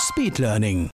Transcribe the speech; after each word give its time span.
Speed 0.00 0.38
Learning. 0.38 0.88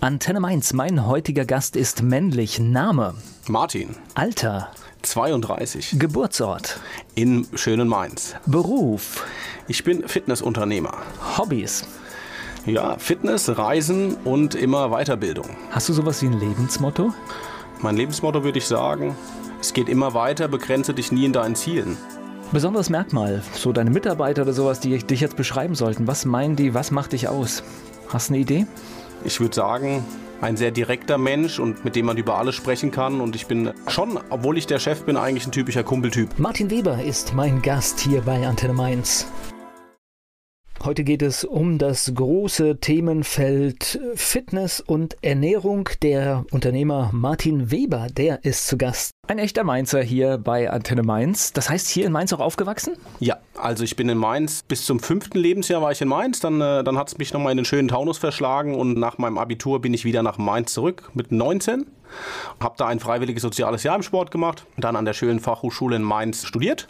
Antenne 0.00 0.40
Mainz, 0.40 0.72
mein 0.72 1.06
heutiger 1.06 1.44
Gast 1.44 1.76
ist 1.76 2.02
männlich. 2.02 2.58
Name? 2.58 3.14
Martin. 3.46 3.94
Alter? 4.14 4.70
32. 5.02 5.98
Geburtsort? 5.98 6.80
In 7.14 7.46
schönen 7.54 7.88
Mainz. 7.88 8.34
Beruf? 8.46 9.26
Ich 9.68 9.84
bin 9.84 10.08
Fitnessunternehmer. 10.08 10.96
Hobbys? 11.36 11.84
Ja, 12.64 12.96
Fitness, 12.98 13.58
Reisen 13.58 14.14
und 14.24 14.54
immer 14.54 14.88
Weiterbildung. 14.88 15.58
Hast 15.70 15.90
du 15.90 15.92
sowas 15.92 16.22
wie 16.22 16.26
ein 16.28 16.40
Lebensmotto? 16.40 17.12
Mein 17.82 17.98
Lebensmotto 17.98 18.44
würde 18.44 18.58
ich 18.58 18.66
sagen, 18.66 19.14
es 19.60 19.74
geht 19.74 19.90
immer 19.90 20.14
weiter, 20.14 20.48
begrenze 20.48 20.94
dich 20.94 21.12
nie 21.12 21.26
in 21.26 21.34
deinen 21.34 21.54
Zielen. 21.54 21.98
Besonderes 22.52 22.90
Merkmal, 22.90 23.42
so 23.52 23.70
deine 23.72 23.90
Mitarbeiter 23.90 24.42
oder 24.42 24.52
sowas, 24.52 24.80
die 24.80 24.98
dich 24.98 25.20
jetzt 25.20 25.36
beschreiben 25.36 25.76
sollten. 25.76 26.08
Was 26.08 26.24
meinen 26.24 26.56
die, 26.56 26.74
was 26.74 26.90
macht 26.90 27.12
dich 27.12 27.28
aus? 27.28 27.62
Hast 28.08 28.28
du 28.28 28.34
eine 28.34 28.42
Idee? 28.42 28.66
Ich 29.24 29.38
würde 29.38 29.54
sagen, 29.54 30.04
ein 30.40 30.56
sehr 30.56 30.72
direkter 30.72 31.16
Mensch 31.16 31.60
und 31.60 31.84
mit 31.84 31.94
dem 31.94 32.06
man 32.06 32.16
über 32.16 32.38
alles 32.38 32.56
sprechen 32.56 32.90
kann. 32.90 33.20
Und 33.20 33.36
ich 33.36 33.46
bin 33.46 33.70
schon, 33.86 34.18
obwohl 34.30 34.58
ich 34.58 34.66
der 34.66 34.80
Chef 34.80 35.04
bin, 35.04 35.16
eigentlich 35.16 35.46
ein 35.46 35.52
typischer 35.52 35.84
Kumpeltyp. 35.84 36.40
Martin 36.40 36.70
Weber 36.70 37.00
ist 37.00 37.34
mein 37.34 37.62
Gast 37.62 38.00
hier 38.00 38.22
bei 38.22 38.44
Antenne 38.44 38.74
Mainz. 38.74 39.28
Heute 40.82 41.04
geht 41.04 41.20
es 41.20 41.44
um 41.44 41.76
das 41.76 42.10
große 42.14 42.78
Themenfeld 42.78 44.00
Fitness 44.14 44.80
und 44.80 45.14
Ernährung. 45.20 45.90
Der 46.00 46.46
Unternehmer 46.52 47.10
Martin 47.12 47.70
Weber, 47.70 48.06
der 48.10 48.46
ist 48.46 48.66
zu 48.66 48.78
Gast. 48.78 49.10
Ein 49.28 49.38
echter 49.38 49.62
Mainzer 49.62 50.02
hier 50.02 50.38
bei 50.38 50.70
Antenne 50.70 51.02
Mainz. 51.02 51.52
Das 51.52 51.68
heißt, 51.68 51.86
hier 51.88 52.06
in 52.06 52.12
Mainz 52.12 52.32
auch 52.32 52.40
aufgewachsen? 52.40 52.94
Ja, 53.18 53.36
also 53.58 53.84
ich 53.84 53.94
bin 53.94 54.08
in 54.08 54.16
Mainz. 54.16 54.62
Bis 54.66 54.86
zum 54.86 55.00
fünften 55.00 55.38
Lebensjahr 55.38 55.82
war 55.82 55.92
ich 55.92 56.00
in 56.00 56.08
Mainz. 56.08 56.40
Dann, 56.40 56.62
äh, 56.62 56.82
dann 56.82 56.96
hat 56.96 57.08
es 57.08 57.18
mich 57.18 57.34
nochmal 57.34 57.52
in 57.52 57.58
den 57.58 57.66
schönen 57.66 57.88
Taunus 57.88 58.16
verschlagen 58.16 58.74
und 58.74 58.96
nach 58.96 59.18
meinem 59.18 59.36
Abitur 59.36 59.82
bin 59.82 59.92
ich 59.92 60.06
wieder 60.06 60.22
nach 60.22 60.38
Mainz 60.38 60.72
zurück 60.72 61.10
mit 61.12 61.30
19. 61.30 61.84
Habe 62.60 62.74
da 62.76 62.86
ein 62.86 63.00
freiwilliges 63.00 63.42
soziales 63.42 63.82
Jahr 63.82 63.96
im 63.96 64.02
Sport 64.02 64.30
gemacht, 64.30 64.64
dann 64.76 64.96
an 64.96 65.04
der 65.04 65.12
schönen 65.12 65.40
Fachhochschule 65.40 65.96
in 65.96 66.02
Mainz 66.02 66.44
studiert, 66.44 66.86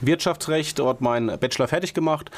Wirtschaftsrecht, 0.00 0.78
dort 0.78 1.00
meinen 1.00 1.38
Bachelor 1.38 1.68
fertig 1.68 1.94
gemacht 1.94 2.30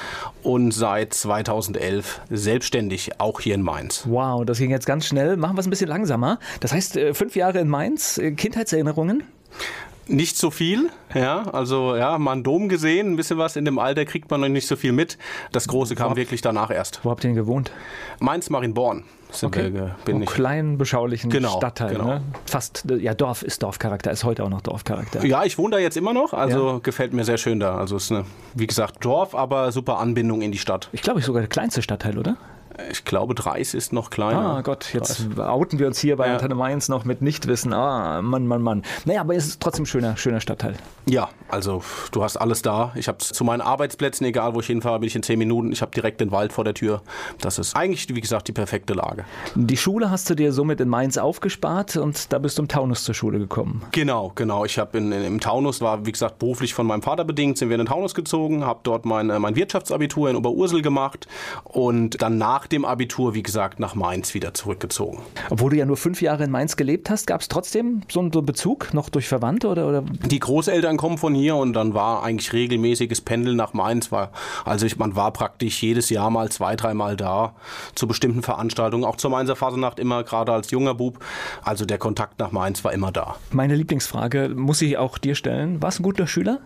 und 0.43 0.73
seit 0.73 1.15
2011 1.15 2.21
selbstständig, 2.31 3.21
auch 3.21 3.41
hier 3.41 3.55
in 3.55 3.63
Mainz. 3.63 4.05
Wow, 4.07 4.45
das 4.45 4.59
ging 4.59 4.71
jetzt 4.71 4.87
ganz 4.87 5.07
schnell. 5.07 5.37
Machen 5.37 5.57
wir 5.57 5.61
es 5.61 5.67
ein 5.67 5.71
bisschen 5.71 5.89
langsamer. 5.89 6.39
Das 6.61 6.73
heißt, 6.73 6.97
äh, 6.97 7.15
fünf 7.15 7.37
Jahre 7.37 7.59
in 7.59 7.69
Mainz, 7.69 8.19
äh, 8.19 8.33
Kindheitserinnerungen? 8.33 9.25
Nicht 10.09 10.39
so 10.39 10.51
viel, 10.51 10.91
ja. 11.15 11.43
Also 11.53 11.95
ja, 11.95 12.19
mal 12.19 12.33
einen 12.33 12.43
Dom 12.43 12.69
gesehen, 12.69 13.13
ein 13.13 13.17
bisschen 13.17 13.39
was 13.39 13.57
in 13.57 13.65
dem 13.65 13.79
Alter 13.79 14.05
kriegt 14.05 14.31
man 14.31 14.41
noch 14.41 14.49
nicht 14.49 14.67
so 14.67 14.75
viel 14.75 14.93
mit. 14.93 15.19
Das 15.53 15.69
Große 15.69 15.95
kam 15.95 16.13
wo, 16.13 16.17
wirklich 16.17 16.41
danach 16.41 16.71
erst. 16.71 17.05
Wo 17.05 17.11
habt 17.11 17.25
ihr 17.25 17.29
denn 17.29 17.37
gewohnt? 17.37 17.71
Mainz 18.19 18.49
Marienborn 18.49 19.05
sind 19.31 19.49
okay. 19.49 19.75
wir, 19.75 19.97
bin 20.07 20.19
oh, 20.19 20.23
ich. 20.23 20.31
kleinen, 20.31 20.79
beschaulichen 20.79 21.31
genau, 21.31 21.57
Stadtteil. 21.59 21.93
Genau. 21.93 22.07
Ne? 22.07 22.23
Fast, 22.47 22.85
ja, 22.99 23.13
Dorf 23.15 23.43
ist 23.43 23.63
Dorfcharakter, 23.63 24.11
ist 24.11 24.25
heute 24.25 24.45
auch 24.45 24.49
noch 24.49 24.63
Dorfcharakter. 24.63 25.25
Ja, 25.25 25.45
ich 25.45 25.59
wohne 25.59 25.77
da 25.77 25.79
jetzt 25.79 25.97
immer 25.97 26.15
noch, 26.15 26.33
also 26.33 26.69
ja. 26.73 26.79
gefällt 26.79 27.13
mir 27.13 27.25
sehr 27.25 27.39
schön 27.39 27.61
da. 27.61 27.77
Also 27.77 27.97
es 27.97 28.05
ist 28.05 28.13
eine, 28.13 28.25
wie 28.55 28.67
gesagt, 28.67 29.05
Dorf, 29.05 29.35
aber 29.35 29.73
super 29.73 29.99
Anbindung 29.99 30.41
in 30.41 30.53
die 30.53 30.59
Stadt. 30.59 30.89
Ich 30.93 31.03
glaube, 31.03 31.21
ich 31.21 31.27
sogar 31.27 31.43
der 31.43 31.49
kleinste 31.49 31.83
Stadtteil, 31.83 32.19
oder? 32.19 32.37
Ich 32.91 33.05
glaube, 33.05 33.35
Dreis 33.35 33.75
ist 33.75 33.93
noch 33.93 34.11
kleiner. 34.11 34.57
Ah 34.57 34.63
Gott, 34.63 34.93
jetzt 34.95 35.27
Dreis. 35.35 35.49
outen 35.49 35.79
wir 35.79 35.87
uns 35.87 35.99
hier 35.99 36.17
bei 36.17 36.29
ja. 36.29 36.35
Antenne 36.35 36.55
Mainz 36.55 36.89
noch 36.89 37.05
mit 37.05 37.23
Nichtwissen. 37.23 37.73
Ah, 37.73 38.23
Mann, 38.23 38.47
Mann, 38.47 38.63
Mann. 38.63 38.83
Naja, 39.05 39.21
aber 39.21 39.35
es 39.35 39.47
ist 39.47 39.61
trotzdem 39.61 39.83
ein 39.83 39.87
schöner, 39.87 40.17
schöner 40.17 40.41
Stadtteil. 40.41 40.75
Ja, 41.07 41.31
also 41.49 41.83
du 42.13 42.23
hast 42.23 42.37
alles 42.37 42.63
da. 42.63 42.93
Ich 42.95 43.09
habe 43.09 43.19
zu 43.19 43.43
meinen 43.43 43.63
Arbeitsplätzen, 43.63 44.27
egal 44.27 44.55
wo 44.55 44.61
ich 44.61 44.67
hinfahre, 44.67 45.01
bin 45.01 45.09
ich 45.09 45.17
in 45.17 45.23
zehn 45.23 45.39
Minuten. 45.39 45.73
Ich 45.73 45.83
habe 45.83 45.91
direkt 45.91 46.21
den 46.21 46.31
Wald 46.31 46.53
vor 46.53 46.65
der 46.65 46.75
Tür. 46.75 47.03
Das 47.41 47.59
ist 47.59 47.75
eigentlich, 47.75 48.15
wie 48.15 48.21
gesagt, 48.21 48.47
die 48.47 48.53
perfekte 48.53 48.95
Lage. 48.95 49.25
Die 49.55 49.77
Schule 49.77 50.11
hast 50.11 50.31
du 50.31 50.35
dir 50.35 50.53
somit 50.53 50.81
in 50.81 50.89
Mainz 50.89 51.19
aufgespart 51.19 51.97
und 51.97 52.33
da 52.33 52.39
bist 52.39 52.59
du 52.59 52.63
im 52.63 52.69
Taunus 52.69 53.05
zur 53.05 53.15
Schule 53.15 53.39
gekommen. 53.39 53.83
Genau, 53.93 54.33
genau. 54.35 54.65
Ich 54.65 54.79
habe 54.79 54.99
im 54.99 55.41
Taunus, 55.41 55.81
war 55.81 56.07
wie 56.07 56.13
gesagt 56.13 56.39
beruflich 56.39 56.75
von 56.75 56.87
meinem 56.87 57.03
Vater 57.03 57.25
bedingt, 57.25 57.59
sind 57.59 57.71
wir 57.71 57.75
in 57.75 57.81
den 57.81 57.89
Taunus 57.89 58.15
gezogen, 58.15 58.65
habe 58.65 58.81
dort 58.83 59.05
mein, 59.05 59.31
äh, 59.31 59.39
mein 59.39 59.57
Wirtschaftsabitur 59.57 60.31
in 60.31 60.37
Oberursel 60.37 60.83
gemacht 60.83 61.27
und 61.65 62.23
dann 62.23 62.39
nach 62.39 62.68
dem 62.73 62.85
Abitur, 62.85 63.35
wie 63.35 63.43
gesagt, 63.43 63.81
nach 63.81 63.95
Mainz 63.95 64.35
wieder 64.35 64.55
zurückgezogen. 64.55 65.21
Obwohl 65.51 65.71
du 65.71 65.77
ja 65.77 65.87
nur 65.87 65.97
fünf 65.97 66.23
Jahre 66.23 66.45
in 66.45 66.51
Mainz 66.51 66.77
gelebt 66.77 67.11
hast, 67.11 67.27
gab 67.27 67.41
es 67.41 67.49
trotzdem 67.49 68.03
so 68.11 68.21
einen 68.21 68.31
Bezug 68.31 68.95
noch 68.95 69.09
durch 69.09 69.29
Verwandte 69.29 69.69
oder, 69.69 69.89
oder? 69.89 70.03
Die 70.03 70.39
Großeltern 70.39 70.97
kommen 70.97 71.19
von 71.19 71.35
hier 71.35 71.57
und 71.57 71.73
dann 71.73 71.95
war 71.95 72.23
eigentlich 72.23 72.53
regelmäßiges 72.53 73.21
Pendeln 73.21 73.57
nach 73.57 73.73
Mainz. 73.73 74.13
War, 74.13 74.31
also 74.65 74.87
ich, 74.87 74.99
man 74.99 75.17
war 75.17 75.33
praktisch 75.33 75.83
jedes 75.83 76.11
Jahr 76.11 76.31
mal 76.31 76.51
zwei, 76.51 76.77
dreimal 76.77 77.17
da 77.17 77.55
zu 77.95 78.07
bestimmten 78.07 78.43
Veranstaltungen, 78.43 79.05
auch 79.05 79.17
zur 79.17 79.31
Mainzer 79.31 79.57
Fasernacht 79.57 79.99
immer, 79.99 80.25
gerade 80.25 80.53
als 80.53 80.71
junger 80.71 80.95
Bub. 80.95 81.19
Also 81.63 81.85
der 81.85 81.99
Kontakt 81.99 82.39
nach 82.39 82.53
Mainz 82.53 82.85
war 82.85 82.93
immer 82.93 83.13
da. 83.13 83.37
Meine 83.51 83.75
Lieblingsfrage 83.75 84.51
muss 84.51 84.83
ich 84.83 84.97
auch 84.97 85.19
dir 85.19 85.35
stellen. 85.35 85.83
Warst 85.83 85.99
du 85.99 86.03
ein 86.03 86.05
guter 86.05 86.27
Schüler? 86.27 86.61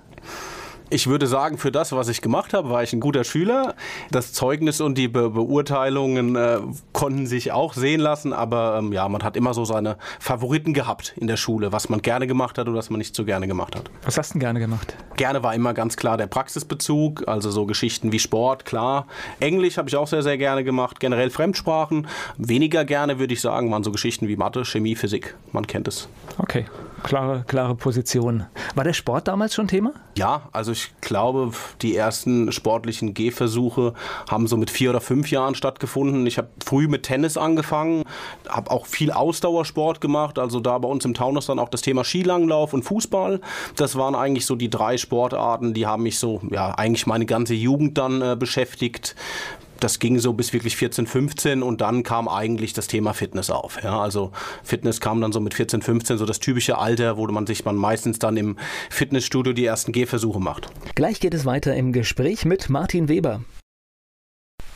Ich 0.93 1.07
würde 1.07 1.27
sagen, 1.27 1.57
für 1.57 1.73
das, 1.73 1.93
was 1.93 2.09
ich 2.09 2.21
gemacht 2.21 2.53
habe, 2.53 2.69
war 2.69 2.83
ich 2.83 2.93
ein 2.93 3.01
guter 3.01 3.25
Schüler. 3.25 3.75
Das 4.11 4.35
Zeugnis 4.35 4.83
und 4.83 4.99
die 4.99 5.09
Be 5.09 5.31
Beurteilungen 5.31 6.37
äh, 6.37 6.59
konnten 6.93 7.27
sich 7.27 7.51
auch 7.51 7.73
sehen 7.73 7.99
lassen, 7.99 8.35
aber 8.35 8.77
ähm, 8.79 8.93
ja, 8.93 9.09
man 9.09 9.23
hat 9.23 9.35
immer 9.35 9.55
so 9.55 9.65
seine 9.65 9.97
Favoriten 10.21 10.75
gehabt 10.75 11.15
in 11.17 11.29
der 11.29 11.39
Schule, 11.39 11.73
was 11.73 11.89
man 11.89 12.03
gerne 12.03 12.27
gemacht 12.27 12.59
hat 12.59 12.69
und 12.69 12.75
was 12.75 12.91
man 12.91 12.99
nicht 12.99 13.17
so 13.17 13.25
gerne 13.25 13.49
gemacht 13.49 13.75
hat. 13.75 13.91
Was 14.05 14.19
hast 14.19 14.31
du 14.31 14.33
denn 14.35 14.41
gerne 14.41 14.61
gemacht? 14.61 14.95
Gerne 15.17 15.43
war 15.43 15.55
immer 15.55 15.73
ganz 15.73 15.97
klar 15.97 16.19
der 16.19 16.27
Praxisbezug, 16.27 17.27
also 17.27 17.51
so 17.51 17.65
Geschichten 17.65 18.13
wie 18.13 18.19
Sport, 18.19 18.67
klar. 18.67 19.07
Englisch 19.41 19.79
habe 19.79 19.89
ich 19.89 19.97
auch 19.97 20.07
sehr, 20.07 20.23
sehr 20.23 20.37
gerne 20.37 20.63
gemacht, 20.63 21.01
generell 21.01 21.31
Fremdsprachen. 21.31 22.07
Weniger 22.37 22.85
gerne, 22.85 23.19
würde 23.19 23.33
ich 23.33 23.41
sagen, 23.41 23.71
waren 23.71 23.83
so 23.83 23.93
Geschichten 23.93 24.29
wie 24.29 24.37
Mathe, 24.37 24.67
Chemie, 24.67 24.95
Physik. 24.95 25.37
Man 25.53 25.67
kennt 25.67 25.89
es. 25.89 26.07
Okay 26.37 26.67
klare, 27.03 27.45
klare 27.47 27.75
Position. 27.75 28.47
War 28.75 28.85
der 28.85 28.93
Sport 28.93 29.29
damals 29.29 29.55
schon 29.55 29.69
Thema? 29.69 29.93
Ja, 30.17 30.49
also 30.53 30.73
ich 30.73 30.93
glaube, 31.01 31.53
die 31.81 31.97
ersten 31.97 32.53
sportlichen 32.53 33.15
Gehversuche 33.15 33.95
haben 34.31 34.47
so 34.47 34.57
mit 34.57 34.71
vier 34.71 34.91
oder 34.91 35.01
fünf 35.01 35.31
Jahren 35.31 35.55
stattgefunden. 35.55 36.27
Ich 36.27 36.39
habe 36.39 36.49
früh 36.65 36.89
mit 36.89 37.05
Tennis 37.05 37.37
angefangen, 37.37 38.05
habe 38.49 38.71
auch 38.71 38.87
viel 38.87 39.11
Ausdauersport 39.11 40.01
gemacht. 40.01 40.39
Also 40.39 40.61
da 40.61 40.79
bei 40.79 40.89
uns 40.89 41.05
im 41.05 41.15
Taunus 41.15 41.47
dann 41.47 41.59
auch 41.59 41.69
das 41.69 41.83
Thema 41.83 42.05
Skilanglauf 42.05 42.73
und 42.73 42.83
Fußball. 42.83 43.41
Das 43.77 43.97
waren 43.97 44.15
eigentlich 44.15 44.47
so 44.47 44.55
die 44.55 44.71
drei 44.71 44.97
Sportarten, 44.97 45.75
die 45.75 45.87
haben 45.87 46.03
mich 46.03 46.19
so, 46.19 46.41
ja, 46.51 46.75
eigentlich 46.75 47.07
meine 47.07 47.27
ganze 47.27 47.55
Jugend 47.55 47.99
dann 47.99 48.23
äh, 48.23 48.37
beschäftigt 48.39 49.15
das 49.83 49.99
ging 49.99 50.19
so 50.19 50.33
bis 50.33 50.53
wirklich 50.53 50.77
14, 50.77 51.07
15 51.07 51.63
und 51.63 51.81
dann 51.81 52.03
kam 52.03 52.29
eigentlich 52.29 52.73
das 52.73 52.87
Thema 52.87 53.13
Fitness 53.13 53.51
auf. 53.51 53.83
Ja, 53.83 54.01
also 54.01 54.33
Fitness 54.63 55.01
kam 55.01 55.21
dann 55.21 55.33
so 55.33 55.41
mit 55.41 55.55
14, 55.55 55.83
15, 55.83 56.19
so 56.19 56.27
das 56.27 56.41
typische 56.41 56.79
Alter, 56.79 57.17
wo 57.17 57.27
man 57.27 57.47
sich 57.47 57.65
man 57.65 57.77
meistens 57.77 58.19
dann 58.19 58.37
im 58.37 58.57
Fitnessstudio 58.91 59.53
die 59.53 59.65
ersten 59.65 59.93
Gehversuche 59.93 60.41
macht. 60.41 60.69
Gleich 60.95 61.21
geht 61.21 61.35
es 61.35 61.45
weiter 61.45 61.75
im 61.75 61.93
Gespräch 61.93 62.45
mit 62.45 62.69
Martin 62.71 63.09
Weber. 63.09 63.43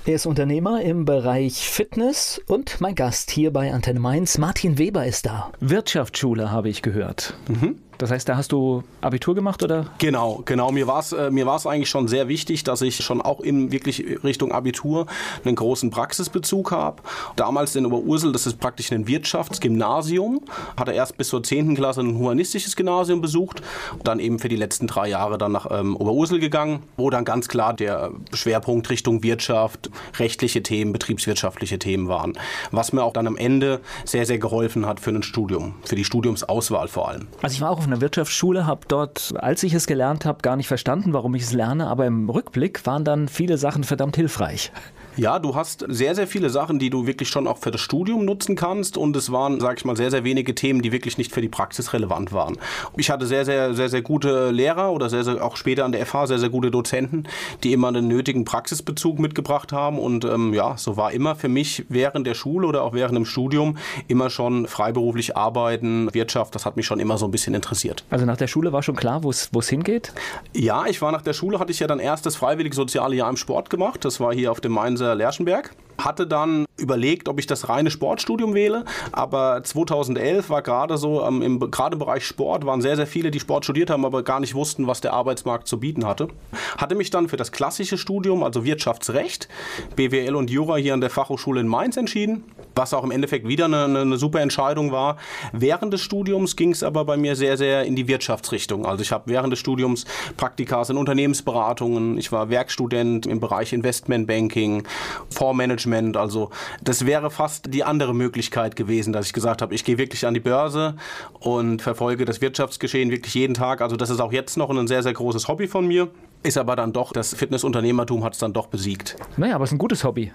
Er 0.06 0.14
ist 0.14 0.26
Unternehmer 0.26 0.82
im 0.82 1.04
Bereich 1.04 1.68
Fitness 1.68 2.40
und 2.46 2.80
mein 2.80 2.94
Gast 2.94 3.32
hier 3.32 3.52
bei 3.52 3.72
Antenne 3.72 3.98
Mainz, 3.98 4.38
Martin 4.38 4.78
Weber, 4.78 5.04
ist 5.04 5.26
da. 5.26 5.50
Wirtschaftsschule 5.58 6.52
habe 6.52 6.68
ich 6.68 6.82
gehört. 6.82 7.34
Mhm. 7.48 7.80
Das 7.98 8.10
heißt, 8.10 8.28
da 8.28 8.36
hast 8.36 8.52
du 8.52 8.82
Abitur 9.00 9.34
gemacht 9.34 9.62
oder? 9.62 9.86
Genau, 9.98 10.42
genau. 10.44 10.70
Mir 10.70 10.86
war 10.86 11.00
es 11.00 11.12
äh, 11.12 11.30
mir 11.30 11.46
war's 11.46 11.66
eigentlich 11.66 11.88
schon 11.88 12.08
sehr 12.08 12.28
wichtig, 12.28 12.64
dass 12.64 12.82
ich 12.82 13.04
schon 13.04 13.20
auch 13.22 13.40
in 13.40 13.72
wirklich 13.72 14.04
Richtung 14.24 14.52
Abitur 14.52 15.06
einen 15.44 15.56
großen 15.56 15.90
Praxisbezug 15.90 16.72
habe. 16.72 17.02
Damals 17.36 17.76
in 17.76 17.86
Oberursel, 17.86 18.32
das 18.32 18.46
ist 18.46 18.58
praktisch 18.58 18.92
ein 18.92 19.06
Wirtschaftsgymnasium, 19.06 20.42
hatte 20.76 20.92
erst 20.92 21.16
bis 21.16 21.28
zur 21.28 21.42
10. 21.42 21.74
Klasse 21.74 22.00
ein 22.00 22.18
humanistisches 22.18 22.76
Gymnasium 22.76 23.20
besucht, 23.20 23.62
dann 24.04 24.18
eben 24.18 24.38
für 24.38 24.48
die 24.48 24.56
letzten 24.56 24.86
drei 24.86 25.08
Jahre 25.08 25.38
dann 25.38 25.52
nach 25.52 25.66
ähm, 25.70 25.96
Oberursel 25.96 26.38
gegangen, 26.38 26.82
wo 26.96 27.10
dann 27.10 27.24
ganz 27.24 27.48
klar 27.48 27.74
der 27.74 28.10
Schwerpunkt 28.32 28.90
Richtung 28.90 29.22
Wirtschaft, 29.22 29.90
rechtliche 30.18 30.62
Themen, 30.62 30.92
betriebswirtschaftliche 30.92 31.78
Themen 31.78 32.08
waren. 32.08 32.34
Was 32.70 32.92
mir 32.92 33.02
auch 33.02 33.12
dann 33.12 33.26
am 33.26 33.36
Ende 33.36 33.80
sehr, 34.04 34.26
sehr 34.26 34.38
geholfen 34.38 34.86
hat 34.86 35.00
für 35.00 35.10
ein 35.10 35.22
Studium, 35.22 35.74
für 35.84 35.96
die 35.96 36.04
Studiumsauswahl 36.04 36.88
vor 36.88 37.08
allem. 37.08 37.28
Also 37.42 37.54
ich 37.54 37.60
war 37.60 37.70
auch 37.70 37.85
an 37.86 37.90
der 37.92 38.00
Wirtschaftsschule, 38.00 38.66
habe 38.66 38.80
dort, 38.88 39.32
als 39.36 39.62
ich 39.62 39.72
es 39.72 39.86
gelernt 39.86 40.24
habe, 40.24 40.42
gar 40.42 40.56
nicht 40.56 40.68
verstanden, 40.68 41.12
warum 41.12 41.34
ich 41.34 41.42
es 41.42 41.52
lerne, 41.52 41.86
aber 41.86 42.04
im 42.06 42.28
Rückblick 42.28 42.84
waren 42.84 43.04
dann 43.04 43.28
viele 43.28 43.58
Sachen 43.58 43.84
verdammt 43.84 44.16
hilfreich. 44.16 44.72
Ja, 45.16 45.38
du 45.38 45.54
hast 45.54 45.82
sehr, 45.88 46.14
sehr 46.14 46.26
viele 46.26 46.50
Sachen, 46.50 46.78
die 46.78 46.90
du 46.90 47.06
wirklich 47.06 47.30
schon 47.30 47.46
auch 47.46 47.56
für 47.56 47.70
das 47.70 47.80
Studium 47.80 48.26
nutzen 48.26 48.54
kannst 48.54 48.98
und 48.98 49.16
es 49.16 49.32
waren, 49.32 49.60
sag 49.60 49.78
ich 49.78 49.84
mal, 49.86 49.96
sehr, 49.96 50.10
sehr 50.10 50.24
wenige 50.24 50.54
Themen, 50.54 50.82
die 50.82 50.92
wirklich 50.92 51.16
nicht 51.16 51.32
für 51.32 51.40
die 51.40 51.48
Praxis 51.48 51.94
relevant 51.94 52.32
waren. 52.32 52.58
Ich 52.98 53.08
hatte 53.08 53.24
sehr, 53.26 53.46
sehr, 53.46 53.72
sehr, 53.72 53.88
sehr 53.88 54.02
gute 54.02 54.50
Lehrer 54.50 54.92
oder 54.92 55.08
sehr, 55.08 55.24
sehr, 55.24 55.42
auch 55.42 55.56
später 55.56 55.86
an 55.86 55.92
der 55.92 56.04
FH 56.04 56.26
sehr, 56.26 56.38
sehr 56.38 56.50
gute 56.50 56.70
Dozenten, 56.70 57.24
die 57.64 57.72
immer 57.72 57.92
den 57.92 58.08
nötigen 58.08 58.44
Praxisbezug 58.44 59.18
mitgebracht 59.18 59.72
haben 59.72 59.98
und 59.98 60.26
ähm, 60.26 60.52
ja, 60.52 60.76
so 60.76 60.98
war 60.98 61.12
immer 61.12 61.34
für 61.34 61.48
mich 61.48 61.86
während 61.88 62.26
der 62.26 62.34
Schule 62.34 62.66
oder 62.66 62.82
auch 62.82 62.92
während 62.92 63.16
dem 63.16 63.24
Studium 63.24 63.78
immer 64.08 64.28
schon 64.28 64.66
freiberuflich 64.66 65.34
arbeiten, 65.34 66.12
Wirtschaft, 66.12 66.54
das 66.54 66.66
hat 66.66 66.76
mich 66.76 66.84
schon 66.84 67.00
immer 67.00 67.16
so 67.16 67.24
ein 67.24 67.30
bisschen 67.30 67.54
interessiert. 67.54 68.04
Also 68.10 68.26
nach 68.26 68.36
der 68.36 68.48
Schule 68.48 68.74
war 68.74 68.82
schon 68.82 68.96
klar, 68.96 69.24
wo 69.24 69.30
es 69.30 69.68
hingeht? 69.70 70.12
Ja, 70.54 70.84
ich 70.86 71.00
war 71.00 71.10
nach 71.10 71.22
der 71.22 71.32
Schule, 71.32 71.58
hatte 71.58 71.72
ich 71.72 71.80
ja 71.80 71.86
dann 71.86 72.00
erst 72.00 72.26
das 72.26 72.36
freiwillige 72.36 72.76
soziale 72.76 73.16
Jahr 73.16 73.30
im 73.30 73.38
Sport 73.38 73.70
gemacht. 73.70 74.04
Das 74.04 74.20
war 74.20 74.34
hier 74.34 74.52
auf 74.52 74.60
dem 74.60 74.72
Mainzer 74.72 75.05
Lerchenberg. 75.14 75.70
Hatte 75.98 76.26
dann 76.26 76.66
überlegt, 76.78 77.28
ob 77.28 77.38
ich 77.38 77.46
das 77.46 77.68
reine 77.68 77.90
Sportstudium 77.90 78.54
wähle, 78.54 78.84
aber 79.12 79.62
2011 79.62 80.50
war 80.50 80.62
gerade 80.62 80.98
so, 80.98 81.22
ähm, 81.24 81.42
im, 81.42 81.58
gerade 81.70 81.94
im 81.94 81.98
Bereich 81.98 82.26
Sport 82.26 82.66
waren 82.66 82.80
sehr, 82.80 82.96
sehr 82.96 83.06
viele, 83.06 83.30
die 83.30 83.40
Sport 83.40 83.64
studiert 83.64 83.90
haben, 83.90 84.04
aber 84.04 84.22
gar 84.22 84.40
nicht 84.40 84.54
wussten, 84.54 84.86
was 84.86 85.00
der 85.00 85.12
Arbeitsmarkt 85.12 85.68
zu 85.68 85.80
bieten 85.80 86.06
hatte. 86.06 86.28
Hatte 86.76 86.94
mich 86.94 87.10
dann 87.10 87.28
für 87.28 87.36
das 87.36 87.52
klassische 87.52 87.96
Studium, 87.96 88.42
also 88.42 88.64
Wirtschaftsrecht, 88.64 89.48
BWL 89.96 90.34
und 90.34 90.50
Jura 90.50 90.76
hier 90.76 90.94
an 90.94 91.00
der 91.00 91.10
Fachhochschule 91.10 91.60
in 91.60 91.68
Mainz 91.68 91.96
entschieden, 91.96 92.44
was 92.74 92.92
auch 92.92 93.04
im 93.04 93.10
Endeffekt 93.10 93.48
wieder 93.48 93.64
eine, 93.64 93.84
eine 93.84 94.16
super 94.18 94.40
Entscheidung 94.40 94.92
war. 94.92 95.16
Während 95.52 95.92
des 95.92 96.02
Studiums 96.02 96.56
ging 96.56 96.72
es 96.72 96.82
aber 96.82 97.04
bei 97.04 97.16
mir 97.16 97.36
sehr, 97.36 97.56
sehr 97.56 97.84
in 97.84 97.96
die 97.96 98.06
Wirtschaftsrichtung. 98.06 98.84
Also 98.84 99.02
ich 99.02 99.12
habe 99.12 99.24
während 99.26 99.52
des 99.52 99.60
Studiums 99.60 100.04
Praktikas 100.36 100.90
in 100.90 100.98
Unternehmensberatungen, 100.98 102.18
ich 102.18 102.32
war 102.32 102.50
Werkstudent 102.50 103.26
im 103.26 103.40
Bereich 103.40 103.72
Investmentbanking, 103.72 104.84
Fondsmanagement, 105.30 105.85
also 106.16 106.50
das 106.82 107.06
wäre 107.06 107.30
fast 107.30 107.72
die 107.72 107.84
andere 107.84 108.14
Möglichkeit 108.14 108.76
gewesen, 108.76 109.12
dass 109.12 109.26
ich 109.26 109.32
gesagt 109.32 109.62
habe, 109.62 109.74
ich 109.74 109.84
gehe 109.84 109.98
wirklich 109.98 110.26
an 110.26 110.34
die 110.34 110.40
Börse 110.40 110.96
und 111.40 111.82
verfolge 111.82 112.24
das 112.24 112.40
Wirtschaftsgeschehen 112.40 113.10
wirklich 113.10 113.34
jeden 113.34 113.54
Tag. 113.54 113.80
Also 113.80 113.96
das 113.96 114.10
ist 114.10 114.20
auch 114.20 114.32
jetzt 114.32 114.56
noch 114.56 114.70
ein 114.70 114.86
sehr, 114.86 115.02
sehr 115.02 115.12
großes 115.12 115.48
Hobby 115.48 115.68
von 115.68 115.86
mir. 115.86 116.08
Ist 116.42 116.58
aber 116.58 116.76
dann 116.76 116.92
doch, 116.92 117.12
das 117.12 117.34
Fitnessunternehmertum 117.34 118.22
hat 118.22 118.34
es 118.34 118.38
dann 118.38 118.52
doch 118.52 118.68
besiegt. 118.68 119.16
Naja, 119.36 119.56
aber 119.56 119.64
es 119.64 119.70
ist 119.70 119.74
ein 119.74 119.78
gutes 119.78 120.04
Hobby. 120.04 120.30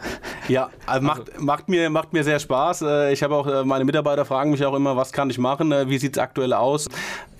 Ja, 0.49 0.69
also 0.85 1.07
macht, 1.07 1.39
macht, 1.39 1.69
mir, 1.69 1.89
macht 1.89 2.11
mir 2.11 2.23
sehr 2.23 2.39
Spaß. 2.39 2.81
Äh, 2.81 3.13
ich 3.13 3.23
habe 3.23 3.35
auch, 3.35 3.47
äh, 3.47 3.63
meine 3.63 3.85
Mitarbeiter 3.85 4.25
fragen 4.25 4.51
mich 4.51 4.65
auch 4.65 4.73
immer, 4.73 4.97
was 4.97 5.13
kann 5.13 5.29
ich 5.29 5.37
machen, 5.37 5.71
äh, 5.71 5.87
wie 5.87 5.97
sieht 5.97 6.17
es 6.17 6.21
aktuell 6.21 6.51
aus. 6.51 6.89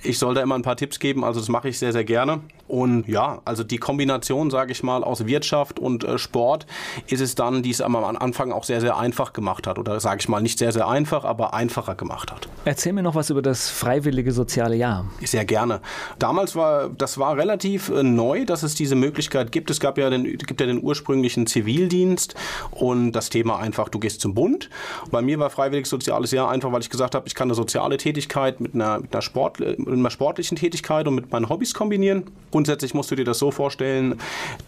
Ich 0.03 0.17
soll 0.17 0.35
da 0.35 0.41
immer 0.41 0.55
ein 0.55 0.61
paar 0.61 0.77
Tipps 0.77 0.99
geben, 0.99 1.25
also 1.25 1.39
das 1.39 1.49
mache 1.49 1.67
ich 1.67 1.79
sehr, 1.79 1.91
sehr 1.91 2.05
gerne. 2.05 2.39
Und 2.71 3.05
ja, 3.09 3.41
also 3.43 3.65
die 3.65 3.79
Kombination, 3.79 4.49
sage 4.49 4.71
ich 4.71 4.81
mal, 4.81 5.03
aus 5.03 5.25
Wirtschaft 5.25 5.77
und 5.77 6.05
äh, 6.05 6.17
Sport 6.17 6.65
ist 7.07 7.19
es 7.19 7.35
dann, 7.35 7.63
die 7.63 7.69
es 7.69 7.81
am 7.81 7.97
Anfang 7.97 8.53
auch 8.53 8.63
sehr, 8.63 8.79
sehr 8.79 8.95
einfach 8.95 9.33
gemacht 9.33 9.67
hat. 9.67 9.77
Oder 9.77 9.99
sage 9.99 10.21
ich 10.21 10.29
mal, 10.29 10.41
nicht 10.41 10.57
sehr, 10.57 10.71
sehr 10.71 10.87
einfach, 10.87 11.25
aber 11.25 11.53
einfacher 11.53 11.95
gemacht 11.95 12.31
hat. 12.31 12.47
Erzähl 12.63 12.93
mir 12.93 13.03
noch 13.03 13.13
was 13.13 13.29
über 13.29 13.41
das 13.41 13.69
freiwillige 13.69 14.31
soziale 14.31 14.77
Jahr. 14.77 15.03
Sehr 15.21 15.43
gerne. 15.43 15.81
Damals 16.17 16.55
war, 16.55 16.87
das 16.87 17.17
war 17.17 17.35
relativ 17.35 17.89
äh, 17.89 18.03
neu, 18.03 18.45
dass 18.45 18.63
es 18.63 18.73
diese 18.73 18.95
Möglichkeit 18.95 19.51
gibt. 19.51 19.69
Es 19.69 19.81
gab 19.81 19.97
ja 19.97 20.09
den, 20.09 20.23
gibt 20.23 20.61
ja 20.61 20.65
den 20.65 20.81
ursprünglichen 20.81 21.47
Zivildienst 21.47 22.35
und 22.71 23.11
das 23.11 23.29
Thema 23.29 23.59
einfach, 23.59 23.89
du 23.89 23.99
gehst 23.99 24.21
zum 24.21 24.33
Bund. 24.33 24.69
Bei 25.11 25.21
mir 25.21 25.37
war 25.39 25.49
freiwilliges 25.49 25.89
soziales 25.89 26.31
Jahr 26.31 26.49
einfach, 26.49 26.71
weil 26.71 26.79
ich 26.79 26.89
gesagt 26.89 27.15
habe, 27.15 27.27
ich 27.27 27.35
kann 27.35 27.49
eine 27.49 27.55
soziale 27.55 27.97
Tätigkeit 27.97 28.61
mit 28.61 28.75
einer, 28.75 29.01
mit 29.01 29.13
einer, 29.13 29.21
Sport, 29.21 29.59
mit 29.59 29.89
einer 29.89 30.09
sportlichen 30.09 30.55
Tätigkeit 30.55 31.05
und 31.05 31.15
mit 31.15 31.33
meinen 31.33 31.49
Hobbys 31.49 31.73
kombinieren. 31.73 32.31
Grundsätzlich 32.61 32.93
musst 32.93 33.09
du 33.09 33.15
dir 33.15 33.25
das 33.25 33.39
so 33.39 33.49
vorstellen, 33.49 34.19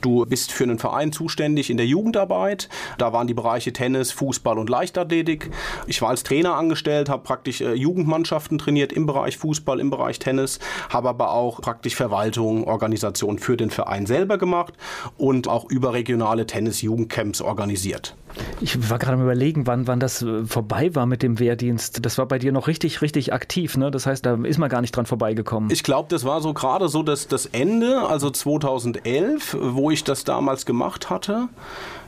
du 0.01 0.25
bist 0.25 0.51
für 0.51 0.63
einen 0.63 0.80
Verein 0.80 1.12
zuständig 1.12 1.69
in 1.69 1.78
der 1.78 1.86
Jugendarbeit. 1.86 2.69
Da 2.98 3.13
waren 3.13 3.28
die 3.28 3.36
Bereiche 3.36 3.72
Tennis, 3.72 4.12
Fußball 4.12 4.57
und 4.57 4.68
Leichtathletik. 4.68 5.51
Ich 5.86 6.01
war 6.01 6.10
als 6.10 6.24
Trainer 6.24 6.56
angestellt, 6.56 7.07
habe 7.07 7.22
praktisch 7.22 7.62
äh, 7.62 7.75
Jugendmannschaften 7.75 8.57
trainiert 8.57 8.92
im 8.94 9.06
Bereich 9.06 9.38
Fußball, 9.38 9.80
im 9.80 9.92
Bereich 9.92 10.18
Tennis, 10.18 10.57
habe 10.90 11.10
aber 11.10 11.34
auch 11.34 11.62
praktisch 11.62 11.94
Verwaltung, 11.94 12.63
Organisation 12.63 13.38
für 13.38 13.57
den 13.57 13.69
Verein 13.69 14.07
selber 14.07 14.39
gemacht 14.39 14.74
und 15.16 15.48
auch 15.48 15.69
überregionale 15.69 16.48
Tennis-Jugendcamps 16.48 17.42
organisiert. 17.42 18.16
Ich 18.62 18.89
war 18.89 18.98
gerade 18.98 19.13
am 19.13 19.22
überlegen, 19.22 19.68
wann, 19.68 19.88
wann 19.88 20.00
das 20.00 20.22
äh, 20.22 20.46
vorbei 20.46 20.96
war 20.96 21.06
mit 21.06 21.24
dem 21.24 21.39
Wehrdienst. 21.39 22.06
Das 22.06 22.18
war 22.18 22.25
bei 22.25 22.39
dir 22.39 22.51
noch 22.51 22.68
richtig, 22.68 23.01
richtig 23.01 23.34
aktiv, 23.34 23.78
ne? 23.78 23.92
Das 23.92 24.06
heißt, 24.06 24.25
da 24.25 24.36
ist 24.44 24.57
man 24.57 24.69
gar 24.69 24.81
nicht 24.81 24.96
dran 24.96 25.06
vorbeigekommen. 25.06 25.69
Ich 25.69 25.84
glaube, 25.84 26.07
das 26.10 26.25
war 26.25 26.42
so 26.42 26.54
gerade 26.54 26.89
so 26.89 27.04
das, 27.04 27.28
das 27.28 27.46
Ende, 27.48 27.82
also 27.83 28.30
2011, 28.30 29.57
wo 29.59 29.91
ich 29.91 30.03
das 30.03 30.24
damals 30.24 30.65
gemacht 30.65 31.09
hatte 31.09 31.50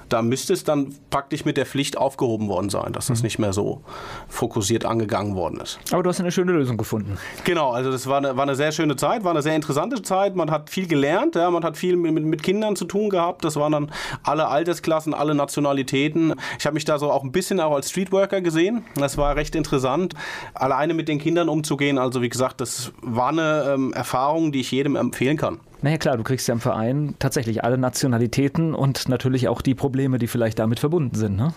da 0.10 0.22
müsste 0.22 0.54
es 0.54 0.64
dann 0.64 0.94
praktisch 1.10 1.46
mit 1.46 1.58
der 1.58 1.66
Pflicht 1.66 1.98
aufgehoben 1.98 2.48
worden 2.48 2.70
sein, 2.70 2.94
dass 2.94 3.08
das 3.08 3.20
mhm. 3.20 3.26
nicht 3.26 3.40
mehr 3.40 3.54
so 3.54 3.82
fokussiert 4.28 4.86
angegangen 4.86 5.36
worden 5.36 5.60
ist. 5.60 5.80
Aber 5.92 6.04
du 6.04 6.10
hast 6.10 6.20
eine 6.20 6.32
schöne 6.32 6.52
Lösung 6.52 6.78
gefunden. 6.78 7.18
Genau, 7.44 7.72
also 7.72 7.92
das 7.92 8.08
war 8.08 8.18
eine, 8.18 8.36
war 8.38 8.44
eine 8.44 8.56
sehr 8.56 8.72
schöne 8.72 8.96
Zeit, 8.96 9.24
war 9.24 9.32
eine 9.32 9.42
sehr 9.42 9.56
interessante 9.56 10.02
Zeit. 10.02 10.36
Man 10.36 10.52
hat 10.52 10.70
viel 10.70 10.88
gelernt, 10.88 11.36
ja, 11.36 11.50
man 11.50 11.64
hat 11.64 11.78
viel 11.78 11.96
mit, 11.96 12.24
mit 12.24 12.44
Kindern 12.44 12.76
zu 12.76 12.86
tun 12.86 13.10
gehabt. 13.10 13.44
Das 13.44 13.56
waren 13.56 13.72
dann 13.72 13.92
alle 14.24 14.48
Altersklassen, 14.48 15.14
alle 15.14 15.36
Nationalitäten. 15.36 16.34
Ich 16.60 16.66
habe 16.66 16.74
mich 16.74 16.86
da 16.86 17.00
so 17.00 17.12
auch 17.12 17.24
ein 17.24 17.32
bisschen 17.32 17.60
auch 17.60 17.74
als 17.74 17.90
Streetworker 17.90 18.42
gesehen. 18.42 18.84
Das 18.96 19.18
war 19.18 19.36
recht 19.36 19.56
interessant, 19.56 20.14
alleine 20.54 20.94
mit 20.94 21.08
den 21.08 21.20
Kindern 21.20 21.50
umzugehen. 21.50 21.98
Also 21.98 22.22
wie 22.22 22.30
gesagt, 22.30 22.62
das 22.62 22.92
war 23.02 23.30
eine 23.30 23.74
ähm, 23.74 23.94
Erfahrung, 23.94 24.52
die 24.52 24.62
ich 24.62 24.72
jedem 24.72 24.96
empfehlen 24.96 25.38
kann. 25.38 25.60
Naja 25.86 26.00
klar, 26.00 26.18
du 26.18 26.24
kriegst 26.24 26.48
ja 26.48 26.54
im 26.56 26.60
Verein 26.60 27.14
tatsächlich 27.20 27.64
alle 27.64 27.78
Nationalitäten 27.78 28.74
und 28.74 29.08
natürlich 29.08 29.50
auch 29.50 29.62
die 29.62 29.76
Probleme, 29.76 30.18
die 30.18 30.26
vielleicht 30.26 30.58
damit 30.58 30.80
verbunden 30.80 31.16
sind. 31.16 31.36
Ne? 31.36 31.54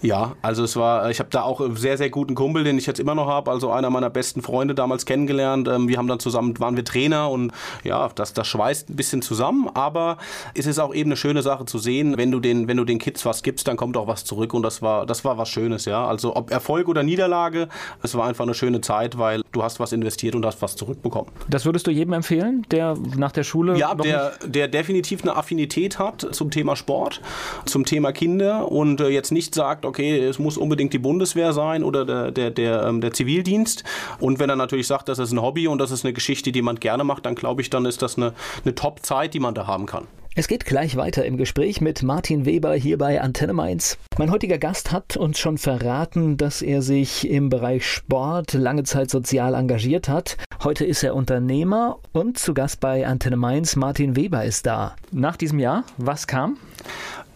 Ja, 0.00 0.36
also 0.42 0.62
es 0.62 0.76
war, 0.76 1.10
ich 1.10 1.18
habe 1.18 1.30
da 1.30 1.42
auch 1.42 1.60
einen 1.60 1.74
sehr, 1.74 1.98
sehr 1.98 2.10
guten 2.10 2.36
Kumpel, 2.36 2.62
den 2.62 2.78
ich 2.78 2.86
jetzt 2.86 3.00
immer 3.00 3.16
noch 3.16 3.26
habe, 3.26 3.50
also 3.50 3.72
einer 3.72 3.90
meiner 3.90 4.10
besten 4.10 4.42
Freunde 4.42 4.76
damals 4.76 5.06
kennengelernt. 5.06 5.66
Ähm, 5.66 5.88
wir 5.88 5.96
haben 5.96 6.06
dann 6.06 6.20
zusammen, 6.20 6.60
waren 6.60 6.76
wir 6.76 6.84
Trainer 6.84 7.30
und 7.30 7.52
ja, 7.82 8.08
das, 8.14 8.32
das 8.32 8.46
schweißt 8.46 8.90
ein 8.90 8.96
bisschen 8.96 9.22
zusammen, 9.22 9.68
aber 9.74 10.18
es 10.54 10.66
ist 10.66 10.78
auch 10.78 10.94
eben 10.94 11.08
eine 11.08 11.16
schöne 11.16 11.42
Sache 11.42 11.64
zu 11.64 11.78
sehen, 11.78 12.16
wenn 12.16 12.30
du 12.30 12.38
den, 12.38 12.68
wenn 12.68 12.76
du 12.76 12.84
den 12.84 13.00
Kids 13.00 13.26
was 13.26 13.42
gibst, 13.42 13.66
dann 13.66 13.76
kommt 13.76 13.96
auch 13.96 14.06
was 14.06 14.24
zurück 14.24 14.54
und 14.54 14.62
das 14.62 14.82
war, 14.82 15.04
das 15.04 15.24
war 15.24 15.36
was 15.36 15.48
Schönes, 15.48 15.84
ja. 15.84 16.06
Also 16.06 16.36
ob 16.36 16.52
Erfolg 16.52 16.86
oder 16.86 17.02
Niederlage, 17.02 17.68
es 18.04 18.14
war 18.14 18.26
einfach 18.28 18.44
eine 18.44 18.54
schöne 18.54 18.82
Zeit, 18.82 19.18
weil 19.18 19.42
du 19.50 19.64
hast 19.64 19.80
was 19.80 19.92
investiert 19.92 20.36
und 20.36 20.46
hast 20.46 20.62
was 20.62 20.76
zurückbekommen. 20.76 21.32
Das 21.48 21.64
würdest 21.64 21.88
du 21.88 21.90
jedem 21.90 22.12
empfehlen, 22.12 22.64
der 22.70 22.94
nach 23.16 23.32
der 23.32 23.42
Schule. 23.42 23.63
Ja, 23.76 23.94
der, 23.94 24.32
der 24.44 24.68
definitiv 24.68 25.22
eine 25.22 25.36
Affinität 25.36 25.98
hat 25.98 26.26
zum 26.32 26.50
Thema 26.50 26.76
Sport, 26.76 27.20
zum 27.64 27.84
Thema 27.84 28.12
Kinder 28.12 28.70
und 28.70 29.00
äh, 29.00 29.08
jetzt 29.08 29.32
nicht 29.32 29.54
sagt, 29.54 29.84
okay, 29.84 30.18
es 30.18 30.38
muss 30.38 30.56
unbedingt 30.56 30.92
die 30.92 30.98
Bundeswehr 30.98 31.52
sein 31.52 31.82
oder 31.82 32.04
der, 32.04 32.30
der, 32.30 32.50
der, 32.50 32.82
ähm, 32.84 33.00
der 33.00 33.12
Zivildienst. 33.12 33.84
Und 34.20 34.38
wenn 34.38 34.50
er 34.50 34.56
natürlich 34.56 34.86
sagt, 34.86 35.08
das 35.08 35.18
ist 35.18 35.32
ein 35.32 35.40
Hobby 35.40 35.68
und 35.68 35.78
das 35.78 35.90
ist 35.90 36.04
eine 36.04 36.12
Geschichte, 36.12 36.52
die 36.52 36.62
man 36.62 36.76
gerne 36.76 37.04
macht, 37.04 37.26
dann 37.26 37.34
glaube 37.34 37.62
ich, 37.62 37.70
dann 37.70 37.86
ist 37.86 38.02
das 38.02 38.16
eine, 38.16 38.34
eine 38.64 38.74
Top-Zeit, 38.74 39.34
die 39.34 39.40
man 39.40 39.54
da 39.54 39.66
haben 39.66 39.86
kann. 39.86 40.06
Es 40.36 40.48
geht 40.48 40.64
gleich 40.64 40.96
weiter 40.96 41.24
im 41.24 41.36
Gespräch 41.36 41.80
mit 41.80 42.02
Martin 42.02 42.44
Weber 42.44 42.74
hier 42.74 42.98
bei 42.98 43.20
Antenne 43.20 43.52
Mainz. 43.52 43.98
Mein 44.18 44.32
heutiger 44.32 44.58
Gast 44.58 44.90
hat 44.90 45.16
uns 45.16 45.38
schon 45.38 45.58
verraten, 45.58 46.36
dass 46.36 46.60
er 46.60 46.82
sich 46.82 47.30
im 47.30 47.50
Bereich 47.50 47.86
Sport 47.86 48.54
lange 48.54 48.82
Zeit 48.82 49.10
sozial 49.10 49.54
engagiert 49.54 50.08
hat. 50.08 50.36
Heute 50.64 50.84
ist 50.84 51.04
er 51.04 51.14
Unternehmer 51.14 52.00
und 52.10 52.36
zu 52.36 52.52
Gast 52.52 52.80
bei 52.80 53.06
Antenne 53.06 53.36
Mainz. 53.36 53.76
Martin 53.76 54.16
Weber 54.16 54.44
ist 54.44 54.66
da. 54.66 54.96
Nach 55.12 55.36
diesem 55.36 55.60
Jahr, 55.60 55.84
was 55.98 56.26
kam? 56.26 56.56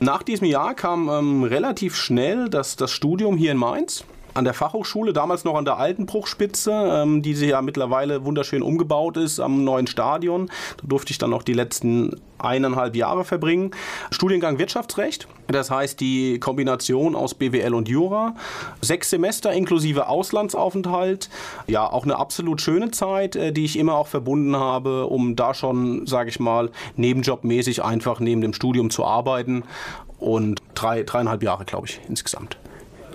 Nach 0.00 0.25
diesem 0.25 0.49
Jahr 0.49 0.75
kam 0.75 1.09
ähm, 1.09 1.45
relativ 1.45 1.95
schnell 1.95 2.49
das, 2.49 2.75
das 2.75 2.90
Studium 2.90 3.37
hier 3.37 3.52
in 3.52 3.59
Mainz 3.59 4.05
an 4.38 4.45
der 4.45 4.54
Fachhochschule, 4.54 5.12
damals 5.12 5.45
noch 5.45 5.57
an 5.57 5.64
der 5.64 5.78
alten 5.78 6.07
Bruchspitze, 6.07 6.71
ähm, 6.73 7.23
die 7.23 7.33
ja 7.33 7.61
mittlerweile 7.61 8.25
wunderschön 8.25 8.62
umgebaut 8.62 9.16
ist 9.16 9.40
am 9.40 9.64
neuen 9.64 9.88
Stadion. 9.88 10.47
Da 10.76 10.87
durfte 10.87 11.11
ich 11.11 11.18
dann 11.18 11.30
noch 11.30 11.42
die 11.42 11.52
letzten 11.52 12.21
eineinhalb 12.38 12.95
Jahre 12.95 13.25
verbringen. 13.25 13.73
Studiengang 14.12 14.59
Wirtschaftsrecht, 14.59 15.26
das 15.49 15.73
heißt 15.73 15.99
die 16.00 16.38
Kombination 16.38 17.16
aus 17.16 17.35
BWL 17.35 17.75
und 17.75 17.88
Jura. 17.88 18.37
Sechs 18.80 19.11
Semester 19.11 19.52
inklusive 19.52 20.09
Auslandsaufenthalt. 20.09 21.30
Ja, 21.66 21.90
auch 21.90 22.04
eine 22.04 22.16
absolut 22.16 22.61
schöne 22.61 22.92
Zeit, 22.92 23.35
äh, 23.35 23.52
die 23.52 23.64
ich 23.64 23.76
immer 23.76 23.95
auch 23.95 24.07
verbunden 24.07 24.57
habe, 24.57 25.07
um 25.07 25.35
da 25.35 25.52
schon, 25.52 26.07
sage 26.07 26.30
ich 26.30 26.38
mal, 26.38 26.71
nebenjobmäßig 26.95 27.83
einfach 27.83 28.21
neben 28.21 28.40
dem 28.40 28.52
Studium 28.52 28.90
zu 28.90 29.04
arbeiten. 29.04 29.64
Und 30.21 30.62
drei, 30.75 31.02
dreieinhalb 31.02 31.42
Jahre, 31.42 31.64
glaube 31.64 31.88
ich, 31.88 32.00
insgesamt. 32.09 32.57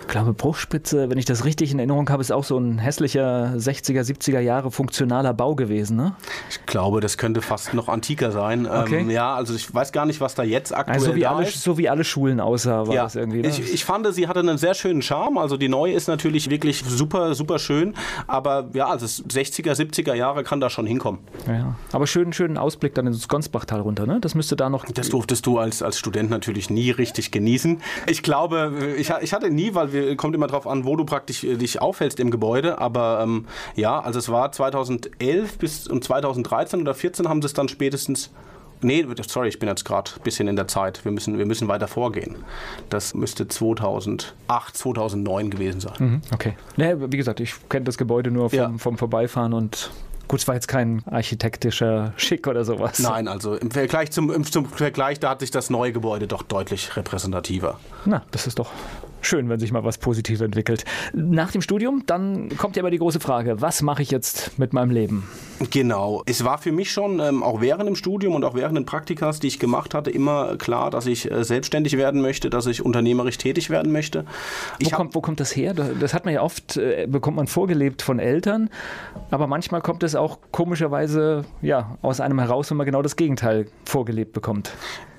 Ich 0.03 0.07
glaube, 0.09 0.33
Bruchspitze, 0.33 1.09
wenn 1.09 1.17
ich 1.17 1.23
das 1.23 1.45
richtig 1.45 1.71
in 1.71 1.79
Erinnerung 1.79 2.09
habe, 2.09 2.21
ist 2.21 2.31
auch 2.31 2.43
so 2.43 2.57
ein 2.57 2.77
hässlicher 2.77 3.53
60er, 3.55 4.01
70er 4.01 4.41
Jahre 4.41 4.69
funktionaler 4.69 5.33
Bau 5.33 5.55
gewesen, 5.55 5.95
ne? 5.95 6.13
Ich 6.49 6.65
glaube, 6.65 6.99
das 6.99 7.17
könnte 7.17 7.41
fast 7.41 7.73
noch 7.73 7.87
antiker 7.87 8.31
sein. 8.31 8.67
Okay. 8.67 8.99
Ähm, 8.99 9.09
ja, 9.09 9.33
also 9.33 9.55
ich 9.55 9.73
weiß 9.73 9.93
gar 9.93 10.05
nicht, 10.05 10.19
was 10.19 10.35
da 10.35 10.43
jetzt 10.43 10.75
aktuell 10.75 10.97
also 10.97 11.11
so 11.11 11.15
wie 11.15 11.25
alle, 11.25 11.47
ist. 11.47 11.63
So 11.63 11.77
wie 11.77 11.87
alle 11.87 12.03
Schulen 12.03 12.41
aussah, 12.41 12.85
war 12.85 12.93
ja. 12.93 13.03
das 13.03 13.15
irgendwie. 13.15 13.41
Ne? 13.41 13.47
Ich, 13.47 13.73
ich 13.73 13.85
fand, 13.85 14.05
sie 14.13 14.27
hatte 14.27 14.41
einen 14.41 14.57
sehr 14.57 14.73
schönen 14.73 15.01
Charme. 15.01 15.37
Also 15.37 15.55
die 15.55 15.69
neue 15.69 15.93
ist 15.93 16.07
natürlich 16.07 16.49
wirklich 16.49 16.83
super, 16.85 17.33
super 17.33 17.57
schön. 17.57 17.95
Aber 18.27 18.69
ja, 18.73 18.87
also 18.87 19.05
60er, 19.05 19.71
70er 19.71 20.15
Jahre 20.15 20.43
kann 20.43 20.59
da 20.59 20.69
schon 20.69 20.85
hinkommen. 20.85 21.21
Ja, 21.47 21.75
aber 21.93 22.07
schönen, 22.07 22.33
schönen 22.33 22.57
Ausblick 22.57 22.93
dann 22.93 23.07
ins 23.07 23.29
Gonsbachtal 23.29 23.79
runter, 23.79 24.05
ne? 24.05 24.19
Das 24.19 24.35
müsste 24.35 24.57
da 24.57 24.69
noch. 24.69 24.83
Das 24.83 25.07
durftest 25.07 25.45
du 25.45 25.59
als, 25.59 25.81
als 25.81 25.97
Student 25.97 26.29
natürlich 26.29 26.69
nie 26.69 26.91
richtig 26.91 27.31
genießen. 27.31 27.81
Ich 28.07 28.21
glaube, 28.21 28.73
ich, 28.97 29.09
ich 29.21 29.33
hatte 29.33 29.49
nie, 29.49 29.73
weil 29.73 29.92
wir, 29.93 30.15
kommt 30.17 30.35
immer 30.35 30.47
darauf 30.47 30.67
an, 30.67 30.85
wo 30.85 30.95
du 30.95 31.05
praktisch 31.05 31.43
äh, 31.43 31.55
dich 31.55 31.81
aufhältst 31.81 32.19
im 32.19 32.31
Gebäude. 32.31 32.79
Aber 32.79 33.21
ähm, 33.23 33.45
ja, 33.75 33.99
also 33.99 34.19
es 34.19 34.29
war 34.29 34.51
2011 34.51 35.57
bis 35.57 35.87
und 35.87 36.03
2013 36.03 36.81
oder 36.81 36.93
2014 36.93 37.29
haben 37.29 37.41
sie 37.41 37.47
es 37.47 37.53
dann 37.53 37.69
spätestens 37.69 38.31
Nee, 38.83 39.07
sorry, 39.29 39.47
ich 39.47 39.59
bin 39.59 39.69
jetzt 39.69 39.85
gerade 39.85 40.11
ein 40.13 40.23
bisschen 40.23 40.47
in 40.47 40.57
der 40.57 40.67
Zeit. 40.67 41.05
Wir 41.05 41.11
müssen, 41.11 41.37
wir 41.37 41.45
müssen 41.45 41.67
weiter 41.69 41.87
vorgehen. 41.87 42.35
Das 42.89 43.13
müsste 43.13 43.47
2008, 43.47 44.35
2009 44.75 45.49
gewesen 45.49 45.79
sein. 45.79 45.93
Mhm, 45.99 46.21
okay. 46.33 46.55
Nee, 46.75 46.95
wie 46.97 47.17
gesagt, 47.17 47.39
ich 47.39 47.55
kenne 47.69 47.85
das 47.85 47.97
Gebäude 47.97 48.29
nur 48.29 48.49
vom, 48.49 48.59
ja. 48.59 48.73
vom 48.77 48.97
Vorbeifahren 48.97 49.53
und 49.53 49.89
Gut, 50.27 50.39
es 50.39 50.47
war 50.47 50.55
jetzt 50.55 50.69
kein 50.69 51.03
architektischer 51.05 52.13
Schick 52.15 52.47
oder 52.47 52.63
sowas. 52.63 52.99
Nein, 52.99 53.27
also 53.27 53.55
im 53.55 53.71
Vergleich 53.71 54.09
zum, 54.11 54.31
im, 54.31 54.45
zum 54.45 54.65
Vergleich, 54.65 55.19
da 55.19 55.31
hat 55.31 55.41
sich 55.41 55.51
das 55.51 55.69
neue 55.69 55.91
Gebäude 55.91 56.27
doch 56.27 56.43
deutlich 56.43 56.95
repräsentativer. 56.95 57.77
Na, 58.05 58.23
das 58.31 58.47
ist 58.47 58.57
doch 58.57 58.71
schön, 59.25 59.49
wenn 59.49 59.59
sich 59.59 59.71
mal 59.71 59.83
was 59.83 59.97
Positives 59.97 60.41
entwickelt. 60.41 60.85
Nach 61.13 61.51
dem 61.51 61.61
Studium, 61.61 62.03
dann 62.05 62.49
kommt 62.57 62.75
ja 62.75 62.83
aber 62.83 62.91
die 62.91 62.97
große 62.97 63.19
Frage, 63.19 63.61
was 63.61 63.81
mache 63.81 64.01
ich 64.01 64.11
jetzt 64.11 64.57
mit 64.59 64.73
meinem 64.73 64.91
Leben? 64.91 65.27
Genau. 65.71 66.23
Es 66.25 66.43
war 66.43 66.57
für 66.57 66.71
mich 66.71 66.91
schon 66.91 67.19
ähm, 67.19 67.43
auch 67.43 67.61
während 67.61 67.87
dem 67.87 67.95
Studium 67.95 68.35
und 68.35 68.43
auch 68.43 68.55
während 68.55 68.77
den 68.77 68.85
Praktikas, 68.85 69.39
die 69.39 69.47
ich 69.47 69.59
gemacht 69.59 69.93
hatte, 69.93 70.09
immer 70.09 70.57
klar, 70.57 70.89
dass 70.89 71.05
ich 71.05 71.29
äh, 71.31 71.43
selbstständig 71.43 71.97
werden 71.97 72.21
möchte, 72.21 72.49
dass 72.49 72.65
ich 72.65 72.83
unternehmerisch 72.83 73.37
tätig 73.37 73.69
werden 73.69 73.91
möchte. 73.91 74.25
Wo 74.81 74.89
kommt, 74.89 75.15
wo 75.15 75.21
kommt 75.21 75.39
das 75.39 75.55
her? 75.55 75.73
Das 75.73 76.13
hat 76.13 76.25
man 76.25 76.33
ja 76.33 76.41
oft, 76.41 76.77
äh, 76.77 77.07
bekommt 77.09 77.37
man 77.37 77.47
vorgelebt 77.47 78.01
von 78.01 78.19
Eltern, 78.19 78.69
aber 79.31 79.47
manchmal 79.47 79.81
kommt 79.81 80.03
es 80.03 80.15
auch 80.15 80.39
komischerweise 80.51 81.45
ja, 81.61 81.97
aus 82.01 82.19
einem 82.19 82.39
heraus, 82.39 82.69
wenn 82.69 82.77
man 82.77 82.85
genau 82.85 83.01
das 83.01 83.15
Gegenteil 83.15 83.67
vorgelebt 83.85 84.33
bekommt. 84.33 84.73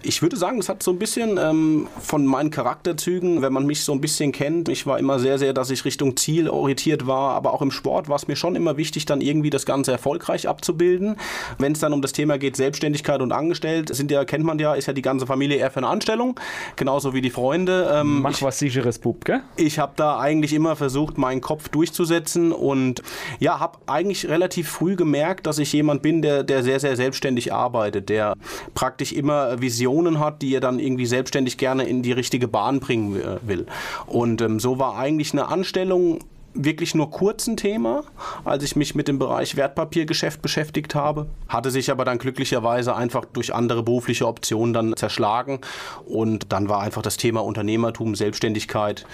Ich 0.07 0.21
würde 0.21 0.37
sagen, 0.37 0.59
es 0.59 0.69
hat 0.69 0.83
so 0.83 0.91
ein 0.91 0.99
bisschen 0.99 1.39
ähm, 1.39 1.89
von 1.99 2.27
meinen 2.27 2.51
Charakterzügen, 2.51 3.41
wenn 3.41 3.55
man 3.55 3.65
mich 3.65 3.85
so 3.85 3.93
ein 3.93 4.03
bisschen 4.03 4.33
kennt. 4.33 4.69
Ich 4.69 4.87
war 4.87 4.99
immer 4.99 5.19
sehr, 5.19 5.39
sehr, 5.39 5.55
dass 5.55 5.71
ich 5.71 5.87
Richtung 5.87 6.19
Ziel 6.19 6.51
orientiert 6.51 7.07
war, 7.07 7.35
aber 7.35 7.55
auch 7.55 7.63
im 7.63 7.71
Sport 7.71 8.11
war 8.11 8.17
es 8.17 8.29
mir 8.29 8.37
schon 8.37 8.55
immer 8.55 8.77
wichtig, 8.77 9.07
dann 9.07 9.23
irgendwie 9.23 9.49
das 9.49 9.65
Ganze 9.65 9.93
erfolgreich 9.93 10.47
abzubilden. 10.47 11.17
Wenn 11.59 11.73
es 11.73 11.79
dann 11.79 11.95
um 11.95 12.03
das 12.03 12.13
Thema 12.13 12.37
geht, 12.37 12.57
Selbstständigkeit 12.57 13.23
und 13.23 13.33
Angestellt, 13.33 13.95
sind 13.95 14.11
ja, 14.11 14.27
kennt 14.27 14.45
man 14.45 14.59
ja, 14.59 14.75
ist 14.75 14.87
ja 14.87 14.93
die 14.93 15.01
ganze 15.01 15.27
Familie 15.27 15.57
eher 15.57 15.71
für 15.71 15.79
eine 15.79 15.89
Anstellung, 15.89 16.39
genauso 16.77 17.15
wie 17.15 17.23
die 17.23 17.31
Freunde. 17.31 17.91
Ähm, 17.95 18.21
Mach 18.21 18.33
ich, 18.33 18.43
was 18.43 18.59
sicheres 18.59 18.99
Bub, 18.99 19.25
gell? 19.25 19.41
Ich 19.57 19.79
habe 19.79 19.95
da 19.97 20.19
eigentlich 20.19 20.53
immer 20.53 20.77
versucht, 20.77 21.17
meinen 21.17 21.41
Kopf 21.41 21.71
durchzusetzen 21.71 22.53
und 22.53 23.01
ja, 23.39 23.59
habe 23.59 23.79
eigentlich 23.87 24.29
relativ 24.29 24.69
früh 24.69 24.97
gemerkt, 24.97 25.47
dass 25.47 25.59
ich 25.59 25.73
jemand 25.73 26.03
bin, 26.03 26.21
der, 26.21 26.43
der 26.43 26.63
sehr, 26.63 26.79
sehr 26.79 26.95
selbstständig 26.95 27.55
arbeitet, 27.55 28.11
der 28.11 28.35
praktisch 28.75 29.13
immer 29.13 29.63
Visionen 29.63 29.94
Visionen 29.95 30.19
hat, 30.19 30.43
die 30.43 30.55
er 30.55 30.61
dann 30.61 30.79
irgendwie 30.79 31.07
selbstständig 31.07 31.57
gerne 31.57 31.85
in 31.85 32.03
die 32.03 32.13
richtige 32.13 32.49
Bahn 32.49 32.81
bringen 32.81 33.17
äh, 33.17 33.39
will. 33.47 33.67
Und 34.07 34.41
ähm, 34.43 34.59
so 34.59 34.79
war 34.79 34.97
eigentlich 34.97 35.33
eine 35.33 35.49
Anstellung 35.49 36.19
wirklich 36.57 36.95
nur 36.95 37.11
kurz 37.11 37.49
ein 37.49 37.57
Thema, 37.57 38.05
als 38.45 38.63
ich 38.63 38.77
mich 38.77 38.95
mit 38.95 39.09
dem 39.09 39.19
Bereich 39.19 39.57
Wertpapiergeschäft 39.57 40.41
beschäftigt 40.41 40.95
habe. 40.95 41.27
Hatte 41.49 41.73
sich 41.73 41.91
aber 41.91 42.05
dann 42.05 42.19
glücklicherweise 42.19 42.95
einfach 42.95 43.25
durch 43.25 43.53
andere 43.53 43.83
berufliche 43.83 44.27
Optionen 44.27 44.73
dann 44.73 44.97
zerschlagen. 44.97 45.59
Und 46.07 46.53
dann 46.53 46.69
war 46.69 46.81
einfach 46.81 47.03
das 47.03 47.17
Thema 47.17 47.43
Unternehmertum, 47.43 48.15
Selbstständigkeit 48.15 49.05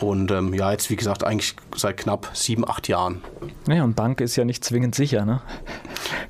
und 0.00 0.30
ähm, 0.30 0.54
ja, 0.54 0.72
jetzt 0.72 0.90
wie 0.90 0.96
gesagt 0.96 1.24
eigentlich 1.24 1.54
seit 1.76 1.96
knapp 1.96 2.30
sieben, 2.32 2.68
acht 2.68 2.88
Jahren. 2.88 3.22
Naja, 3.66 3.84
und 3.84 3.94
Bank 3.94 4.20
ist 4.20 4.36
ja 4.36 4.44
nicht 4.44 4.64
zwingend 4.64 4.94
sicher, 4.94 5.24
ne? 5.24 5.40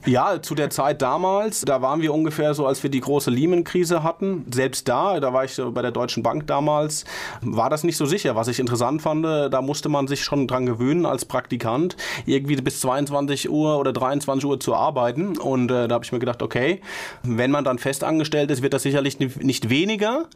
Ja, 0.06 0.42
zu 0.42 0.54
der 0.54 0.70
Zeit 0.70 1.02
damals, 1.02 1.62
da 1.62 1.82
waren 1.82 2.02
wir 2.02 2.12
ungefähr 2.12 2.54
so, 2.54 2.66
als 2.66 2.82
wir 2.82 2.90
die 2.90 3.00
große 3.00 3.30
Lehman-Krise 3.30 4.02
hatten. 4.02 4.46
Selbst 4.52 4.88
da, 4.88 5.18
da 5.20 5.32
war 5.32 5.44
ich 5.44 5.60
bei 5.72 5.82
der 5.82 5.90
Deutschen 5.90 6.22
Bank 6.22 6.46
damals, 6.46 7.04
war 7.40 7.70
das 7.70 7.84
nicht 7.84 7.96
so 7.96 8.06
sicher. 8.06 8.36
Was 8.36 8.48
ich 8.48 8.60
interessant 8.60 9.02
fand, 9.02 9.24
da 9.24 9.62
musste 9.62 9.88
man 9.88 10.06
sich 10.06 10.22
schon 10.22 10.46
dran 10.46 10.66
gewöhnen 10.66 11.06
als 11.06 11.24
Praktikant, 11.24 11.96
irgendwie 12.26 12.56
bis 12.56 12.80
22 12.80 13.50
Uhr 13.50 13.78
oder 13.78 13.92
23 13.92 14.44
Uhr 14.44 14.60
zu 14.60 14.74
arbeiten. 14.74 15.38
Und 15.38 15.70
äh, 15.70 15.88
da 15.88 15.94
habe 15.94 16.04
ich 16.04 16.12
mir 16.12 16.18
gedacht, 16.18 16.42
okay, 16.42 16.80
wenn 17.22 17.50
man 17.50 17.64
dann 17.64 17.78
festangestellt 17.78 18.50
ist, 18.50 18.62
wird 18.62 18.74
das 18.74 18.82
sicherlich 18.82 19.18
nicht 19.18 19.70
weniger. 19.70 20.26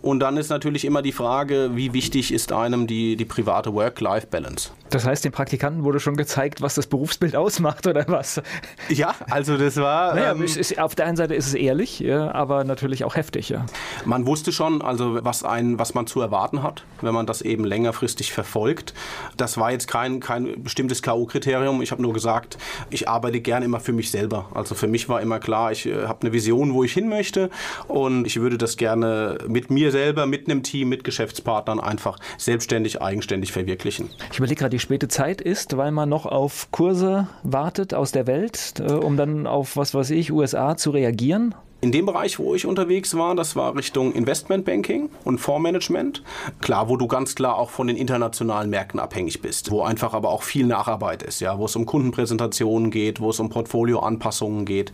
Und 0.00 0.20
dann 0.20 0.36
ist 0.38 0.48
natürlich 0.48 0.84
immer 0.84 1.02
die 1.02 1.12
Frage, 1.12 1.70
wie 1.74 1.92
wichtig 1.92 2.32
ist 2.32 2.52
einem 2.52 2.80
einem 2.80 2.86
die, 2.86 3.16
die 3.16 3.24
private 3.24 3.72
Work-Life-Balance. 3.74 4.70
Das 4.90 5.04
heißt, 5.04 5.24
den 5.24 5.32
Praktikanten 5.32 5.84
wurde 5.84 6.00
schon 6.00 6.16
gezeigt, 6.16 6.62
was 6.62 6.74
das 6.74 6.86
Berufsbild 6.86 7.36
ausmacht 7.36 7.86
oder 7.86 8.04
was? 8.08 8.42
Ja, 8.90 9.14
also 9.30 9.56
das 9.56 9.76
war. 9.76 10.14
Naja, 10.14 10.32
ähm, 10.32 10.42
ist, 10.42 10.78
auf 10.78 10.94
der 10.94 11.06
einen 11.06 11.16
Seite 11.16 11.34
ist 11.34 11.46
es 11.46 11.54
ehrlich, 11.54 12.00
ja, 12.00 12.32
aber 12.32 12.64
natürlich 12.64 13.04
auch 13.04 13.14
heftig. 13.16 13.48
Ja. 13.48 13.66
Man 14.04 14.26
wusste 14.26 14.52
schon, 14.52 14.82
also 14.82 15.18
was, 15.22 15.44
ein, 15.44 15.78
was 15.78 15.94
man 15.94 16.06
zu 16.06 16.20
erwarten 16.20 16.62
hat, 16.62 16.84
wenn 17.00 17.14
man 17.14 17.26
das 17.26 17.42
eben 17.42 17.64
längerfristig 17.64 18.32
verfolgt. 18.32 18.94
Das 19.36 19.58
war 19.58 19.70
jetzt 19.70 19.86
kein, 19.88 20.20
kein 20.20 20.62
bestimmtes 20.62 21.02
K.O.-Kriterium. 21.02 21.82
Ich 21.82 21.92
habe 21.92 22.02
nur 22.02 22.12
gesagt, 22.12 22.58
ich 22.90 23.08
arbeite 23.08 23.40
gern 23.40 23.62
immer 23.62 23.80
für 23.80 23.92
mich 23.92 24.10
selber. 24.10 24.46
Also 24.54 24.74
für 24.74 24.88
mich 24.88 25.08
war 25.08 25.20
immer 25.20 25.38
klar, 25.38 25.72
ich 25.72 25.86
äh, 25.86 26.06
habe 26.06 26.22
eine 26.22 26.32
Vision, 26.32 26.74
wo 26.74 26.84
ich 26.84 26.92
hin 26.92 27.08
möchte 27.08 27.50
und 27.88 28.26
ich 28.26 28.40
würde 28.40 28.58
das 28.58 28.76
gerne 28.76 29.38
mit 29.46 29.70
mir 29.70 29.90
selber, 29.90 30.26
mit 30.26 30.48
einem 30.48 30.62
Team, 30.62 30.88
mit 30.88 31.04
Geschäftspartnern 31.04 31.80
einfach 31.80 32.18
selbstständig, 32.38 33.00
eigenständig 33.00 33.52
verwirklichen. 33.52 34.10
Ich 34.32 34.38
überlege 34.38 34.58
gerade, 34.58 34.70
die 34.70 34.80
späte 34.80 35.08
Zeit 35.08 35.40
ist, 35.40 35.76
weil 35.76 35.92
man 35.92 36.08
noch 36.08 36.26
auf 36.26 36.68
Kurse 36.70 37.28
wartet 37.42 37.94
aus 37.94 38.12
der 38.12 38.26
Welt, 38.26 38.79
um 38.80 39.16
dann 39.16 39.46
auf, 39.46 39.76
was 39.76 39.94
weiß 39.94 40.10
ich, 40.10 40.32
USA 40.32 40.76
zu 40.76 40.90
reagieren? 40.90 41.54
In 41.82 41.92
dem 41.92 42.04
Bereich, 42.04 42.38
wo 42.38 42.54
ich 42.54 42.66
unterwegs 42.66 43.16
war, 43.16 43.34
das 43.34 43.56
war 43.56 43.74
Richtung 43.74 44.12
Investmentbanking 44.12 45.08
und 45.24 45.38
Fondsmanagement. 45.38 46.22
Klar, 46.60 46.90
wo 46.90 46.98
du 46.98 47.06
ganz 47.06 47.34
klar 47.34 47.56
auch 47.56 47.70
von 47.70 47.86
den 47.86 47.96
internationalen 47.96 48.68
Märkten 48.68 49.00
abhängig 49.00 49.40
bist, 49.40 49.70
wo 49.70 49.80
einfach 49.80 50.12
aber 50.12 50.28
auch 50.28 50.42
viel 50.42 50.66
Nacharbeit 50.66 51.22
ist, 51.22 51.40
ja, 51.40 51.58
wo 51.58 51.64
es 51.64 51.76
um 51.76 51.86
Kundenpräsentationen 51.86 52.90
geht, 52.90 53.20
wo 53.20 53.30
es 53.30 53.40
um 53.40 53.48
Portfolioanpassungen 53.48 54.66
geht. 54.66 54.92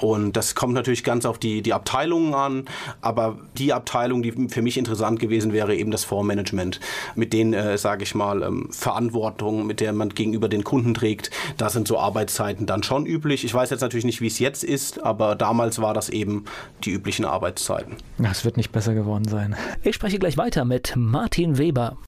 Und 0.00 0.34
das 0.34 0.54
kommt 0.54 0.72
natürlich 0.72 1.04
ganz 1.04 1.26
auf 1.26 1.36
die, 1.36 1.60
die 1.60 1.74
Abteilungen 1.74 2.32
an, 2.32 2.64
aber 3.02 3.38
die 3.58 3.74
Abteilung, 3.74 4.22
die 4.22 4.48
für 4.48 4.62
mich 4.62 4.78
interessant 4.78 5.20
gewesen 5.20 5.52
wäre, 5.52 5.76
eben 5.76 5.90
das 5.90 6.04
Fondsmanagement, 6.04 6.80
mit 7.14 7.34
den, 7.34 7.52
äh, 7.52 7.76
sage 7.76 8.04
ich 8.04 8.14
mal, 8.14 8.42
ähm, 8.42 8.68
Verantwortung, 8.70 9.66
mit 9.66 9.80
der 9.80 9.92
man 9.92 10.08
gegenüber 10.08 10.48
den 10.48 10.64
Kunden 10.64 10.94
trägt. 10.94 11.30
Da 11.58 11.68
sind 11.68 11.86
so 11.86 11.98
Arbeitszeiten 11.98 12.64
dann 12.64 12.82
schon 12.82 13.04
üblich. 13.04 13.44
Ich 13.44 13.52
weiß 13.52 13.68
jetzt 13.68 13.82
natürlich 13.82 14.06
nicht, 14.06 14.22
wie 14.22 14.28
es 14.28 14.38
jetzt 14.38 14.64
ist, 14.64 15.04
aber 15.04 15.34
damals 15.34 15.82
war 15.82 15.92
das 15.92 16.08
eben 16.08 16.21
eben 16.22 16.44
die 16.84 16.92
üblichen 16.92 17.24
Arbeitszeiten. 17.24 17.96
Es 18.22 18.44
wird 18.44 18.56
nicht 18.56 18.72
besser 18.72 18.94
geworden 18.94 19.28
sein. 19.28 19.56
Ich 19.82 19.96
spreche 19.96 20.18
gleich 20.18 20.38
weiter 20.38 20.64
mit 20.64 20.94
Martin 20.96 21.58
Weber. 21.58 21.98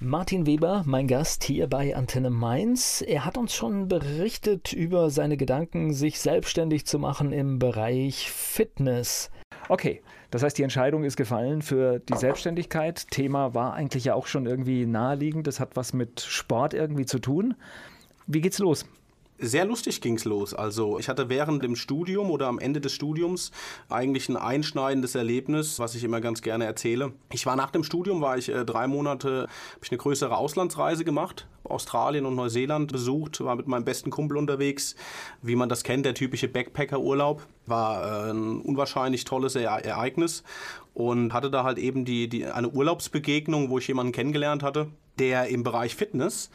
Martin 0.00 0.46
Weber, 0.46 0.84
mein 0.86 1.08
Gast 1.08 1.42
hier 1.42 1.66
bei 1.66 1.96
Antenne 1.96 2.30
Mainz. 2.30 3.02
Er 3.04 3.24
hat 3.24 3.36
uns 3.36 3.52
schon 3.52 3.88
berichtet 3.88 4.72
über 4.72 5.10
seine 5.10 5.36
Gedanken, 5.36 5.92
sich 5.92 6.20
selbstständig 6.20 6.86
zu 6.86 7.00
machen 7.00 7.32
im 7.32 7.58
Bereich 7.58 8.30
Fitness. 8.30 9.30
Okay, 9.68 10.00
das 10.30 10.44
heißt, 10.44 10.56
die 10.56 10.62
Entscheidung 10.62 11.02
ist 11.02 11.16
gefallen 11.16 11.62
für 11.62 11.98
die 11.98 12.16
Selbstständigkeit. 12.16 13.10
Thema 13.10 13.54
war 13.54 13.74
eigentlich 13.74 14.04
ja 14.04 14.14
auch 14.14 14.28
schon 14.28 14.46
irgendwie 14.46 14.86
naheliegend. 14.86 15.48
Das 15.48 15.58
hat 15.58 15.74
was 15.74 15.92
mit 15.92 16.20
Sport 16.20 16.74
irgendwie 16.74 17.06
zu 17.06 17.18
tun. 17.18 17.54
Wie 18.28 18.40
geht's 18.40 18.60
los? 18.60 18.86
Sehr 19.40 19.64
lustig 19.64 20.00
ging 20.00 20.16
es 20.16 20.24
los. 20.24 20.52
Also 20.52 20.98
ich 20.98 21.08
hatte 21.08 21.28
während 21.28 21.62
dem 21.62 21.76
Studium 21.76 22.28
oder 22.28 22.48
am 22.48 22.58
Ende 22.58 22.80
des 22.80 22.92
Studiums 22.92 23.52
eigentlich 23.88 24.28
ein 24.28 24.36
einschneidendes 24.36 25.14
Erlebnis, 25.14 25.78
was 25.78 25.94
ich 25.94 26.02
immer 26.02 26.20
ganz 26.20 26.42
gerne 26.42 26.64
erzähle. 26.64 27.12
Ich 27.32 27.46
war 27.46 27.54
nach 27.54 27.70
dem 27.70 27.84
Studium, 27.84 28.20
war 28.20 28.36
ich 28.36 28.48
äh, 28.48 28.64
drei 28.64 28.88
Monate, 28.88 29.42
habe 29.42 29.84
ich 29.84 29.92
eine 29.92 29.98
größere 29.98 30.36
Auslandsreise 30.36 31.04
gemacht, 31.04 31.46
Australien 31.62 32.26
und 32.26 32.34
Neuseeland 32.34 32.90
besucht, 32.90 33.40
war 33.40 33.54
mit 33.54 33.68
meinem 33.68 33.84
besten 33.84 34.10
Kumpel 34.10 34.36
unterwegs. 34.36 34.96
Wie 35.40 35.54
man 35.54 35.68
das 35.68 35.84
kennt, 35.84 36.04
der 36.04 36.14
typische 36.14 36.48
Backpacker-Urlaub. 36.48 37.46
War 37.66 38.26
äh, 38.26 38.30
ein 38.32 38.60
unwahrscheinlich 38.60 39.24
tolles 39.24 39.54
e 39.54 39.62
Ereignis 39.62 40.42
und 40.94 41.32
hatte 41.32 41.48
da 41.48 41.62
halt 41.62 41.78
eben 41.78 42.04
die, 42.04 42.28
die, 42.28 42.46
eine 42.46 42.70
Urlaubsbegegnung, 42.70 43.70
wo 43.70 43.78
ich 43.78 43.86
jemanden 43.86 44.12
kennengelernt 44.12 44.64
hatte, 44.64 44.88
der 45.20 45.46
im 45.46 45.62
Bereich 45.62 45.94
Fitness 45.94 46.50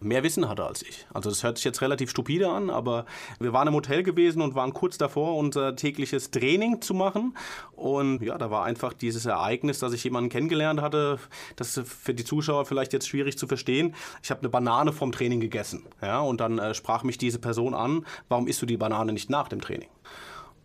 mehr 0.00 0.22
Wissen 0.22 0.48
hatte 0.48 0.64
als 0.64 0.82
ich. 0.82 1.06
Also 1.12 1.30
das 1.30 1.42
hört 1.42 1.56
sich 1.56 1.64
jetzt 1.64 1.80
relativ 1.80 2.10
stupide 2.10 2.48
an, 2.50 2.70
aber 2.70 3.06
wir 3.40 3.52
waren 3.52 3.68
im 3.68 3.74
Hotel 3.74 4.02
gewesen 4.02 4.42
und 4.42 4.54
waren 4.54 4.72
kurz 4.72 4.98
davor, 4.98 5.36
unser 5.36 5.74
tägliches 5.74 6.30
Training 6.30 6.82
zu 6.82 6.94
machen. 6.94 7.36
Und 7.74 8.22
ja, 8.22 8.36
da 8.38 8.50
war 8.50 8.64
einfach 8.64 8.92
dieses 8.92 9.26
Ereignis, 9.26 9.78
dass 9.78 9.92
ich 9.92 10.04
jemanden 10.04 10.30
kennengelernt 10.30 10.80
hatte. 10.80 11.18
Das 11.56 11.76
ist 11.76 11.88
für 11.88 12.14
die 12.14 12.24
Zuschauer 12.24 12.66
vielleicht 12.66 12.92
jetzt 12.92 13.08
schwierig 13.08 13.38
zu 13.38 13.46
verstehen. 13.46 13.94
Ich 14.22 14.30
habe 14.30 14.40
eine 14.40 14.48
Banane 14.48 14.92
vom 14.92 15.12
Training 15.12 15.40
gegessen. 15.40 15.84
Ja, 16.02 16.20
und 16.20 16.40
dann 16.40 16.58
äh, 16.58 16.74
sprach 16.74 17.02
mich 17.02 17.18
diese 17.18 17.38
Person 17.38 17.74
an, 17.74 18.04
warum 18.28 18.46
isst 18.46 18.60
du 18.62 18.66
die 18.66 18.76
Banane 18.76 19.12
nicht 19.12 19.30
nach 19.30 19.48
dem 19.48 19.60
Training? 19.60 19.88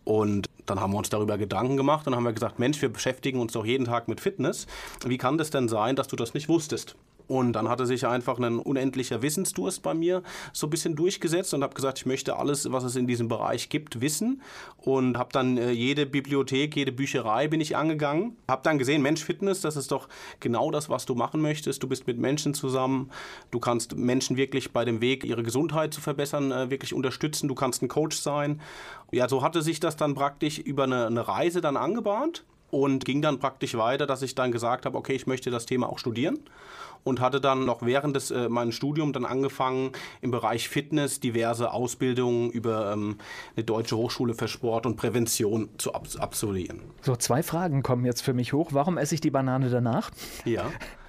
Und 0.04 0.48
dann 0.66 0.80
haben 0.80 0.92
wir 0.92 0.98
uns 0.98 1.10
darüber 1.10 1.38
Gedanken 1.38 1.76
gemacht 1.76 2.06
und 2.06 2.16
haben 2.16 2.24
wir 2.24 2.32
gesagt, 2.32 2.58
Mensch, 2.58 2.82
wir 2.82 2.88
beschäftigen 2.88 3.40
uns 3.40 3.52
doch 3.52 3.64
jeden 3.64 3.84
Tag 3.84 4.08
mit 4.08 4.20
Fitness. 4.20 4.66
Wie 5.04 5.18
kann 5.18 5.38
das 5.38 5.50
denn 5.50 5.68
sein, 5.68 5.96
dass 5.96 6.08
du 6.08 6.16
das 6.16 6.34
nicht 6.34 6.48
wusstest? 6.48 6.96
Und 7.28 7.52
dann 7.52 7.68
hatte 7.68 7.86
sich 7.86 8.06
einfach 8.06 8.38
ein 8.38 8.58
unendlicher 8.58 9.22
Wissensdurst 9.22 9.82
bei 9.82 9.94
mir 9.94 10.22
so 10.52 10.66
ein 10.66 10.70
bisschen 10.70 10.96
durchgesetzt 10.96 11.54
und 11.54 11.62
habe 11.62 11.74
gesagt, 11.74 11.98
ich 11.98 12.06
möchte 12.06 12.36
alles, 12.36 12.70
was 12.70 12.84
es 12.84 12.96
in 12.96 13.06
diesem 13.06 13.28
Bereich 13.28 13.68
gibt, 13.68 14.00
wissen. 14.00 14.42
Und 14.76 15.16
habe 15.18 15.30
dann 15.32 15.56
äh, 15.56 15.70
jede 15.70 16.06
Bibliothek, 16.06 16.76
jede 16.76 16.92
Bücherei 16.92 17.48
bin 17.48 17.60
ich 17.60 17.76
angegangen. 17.76 18.36
Habe 18.48 18.62
dann 18.64 18.78
gesehen, 18.78 19.02
Mensch, 19.02 19.24
Fitness, 19.24 19.60
das 19.60 19.76
ist 19.76 19.92
doch 19.92 20.08
genau 20.40 20.70
das, 20.70 20.88
was 20.88 21.06
du 21.06 21.14
machen 21.14 21.40
möchtest. 21.40 21.82
Du 21.82 21.88
bist 21.88 22.06
mit 22.06 22.18
Menschen 22.18 22.54
zusammen. 22.54 23.10
Du 23.50 23.60
kannst 23.60 23.96
Menschen 23.96 24.36
wirklich 24.36 24.72
bei 24.72 24.84
dem 24.84 25.00
Weg, 25.00 25.24
ihre 25.24 25.42
Gesundheit 25.42 25.94
zu 25.94 26.00
verbessern, 26.00 26.52
äh, 26.52 26.70
wirklich 26.70 26.94
unterstützen. 26.94 27.48
Du 27.48 27.54
kannst 27.54 27.82
ein 27.82 27.88
Coach 27.88 28.16
sein. 28.16 28.60
Ja, 29.10 29.28
so 29.28 29.42
hatte 29.42 29.62
sich 29.62 29.80
das 29.80 29.96
dann 29.96 30.14
praktisch 30.14 30.58
über 30.58 30.84
eine, 30.84 31.06
eine 31.06 31.28
Reise 31.28 31.60
dann 31.60 31.76
angebahnt 31.76 32.44
und 32.72 33.04
ging 33.04 33.20
dann 33.20 33.38
praktisch 33.38 33.76
weiter, 33.76 34.06
dass 34.06 34.22
ich 34.22 34.34
dann 34.34 34.50
gesagt 34.50 34.86
habe, 34.86 34.96
okay, 34.96 35.12
ich 35.12 35.26
möchte 35.26 35.50
das 35.50 35.66
Thema 35.66 35.90
auch 35.90 35.98
studieren 35.98 36.38
und 37.04 37.20
hatte 37.20 37.40
dann 37.40 37.66
noch 37.66 37.82
während 37.82 38.16
des 38.16 38.30
äh, 38.30 38.48
meines 38.48 38.74
Studiums 38.74 39.12
dann 39.12 39.26
angefangen 39.26 39.92
im 40.22 40.30
Bereich 40.30 40.68
Fitness 40.68 41.20
diverse 41.20 41.72
Ausbildungen 41.72 42.50
über 42.50 42.92
ähm, 42.92 43.18
eine 43.56 43.64
deutsche 43.64 43.96
Hochschule 43.96 44.34
für 44.34 44.48
Sport 44.48 44.86
und 44.86 44.96
Prävention 44.96 45.68
zu 45.76 45.94
ab 45.94 46.06
absolvieren. 46.18 46.80
So 47.02 47.14
zwei 47.16 47.42
Fragen 47.42 47.82
kommen 47.82 48.04
jetzt 48.04 48.22
für 48.22 48.32
mich 48.32 48.52
hoch. 48.52 48.68
Warum 48.72 48.98
esse 48.98 49.14
ich 49.14 49.20
die 49.20 49.30
Banane 49.30 49.68
danach? 49.68 50.10
Ja. 50.44 50.64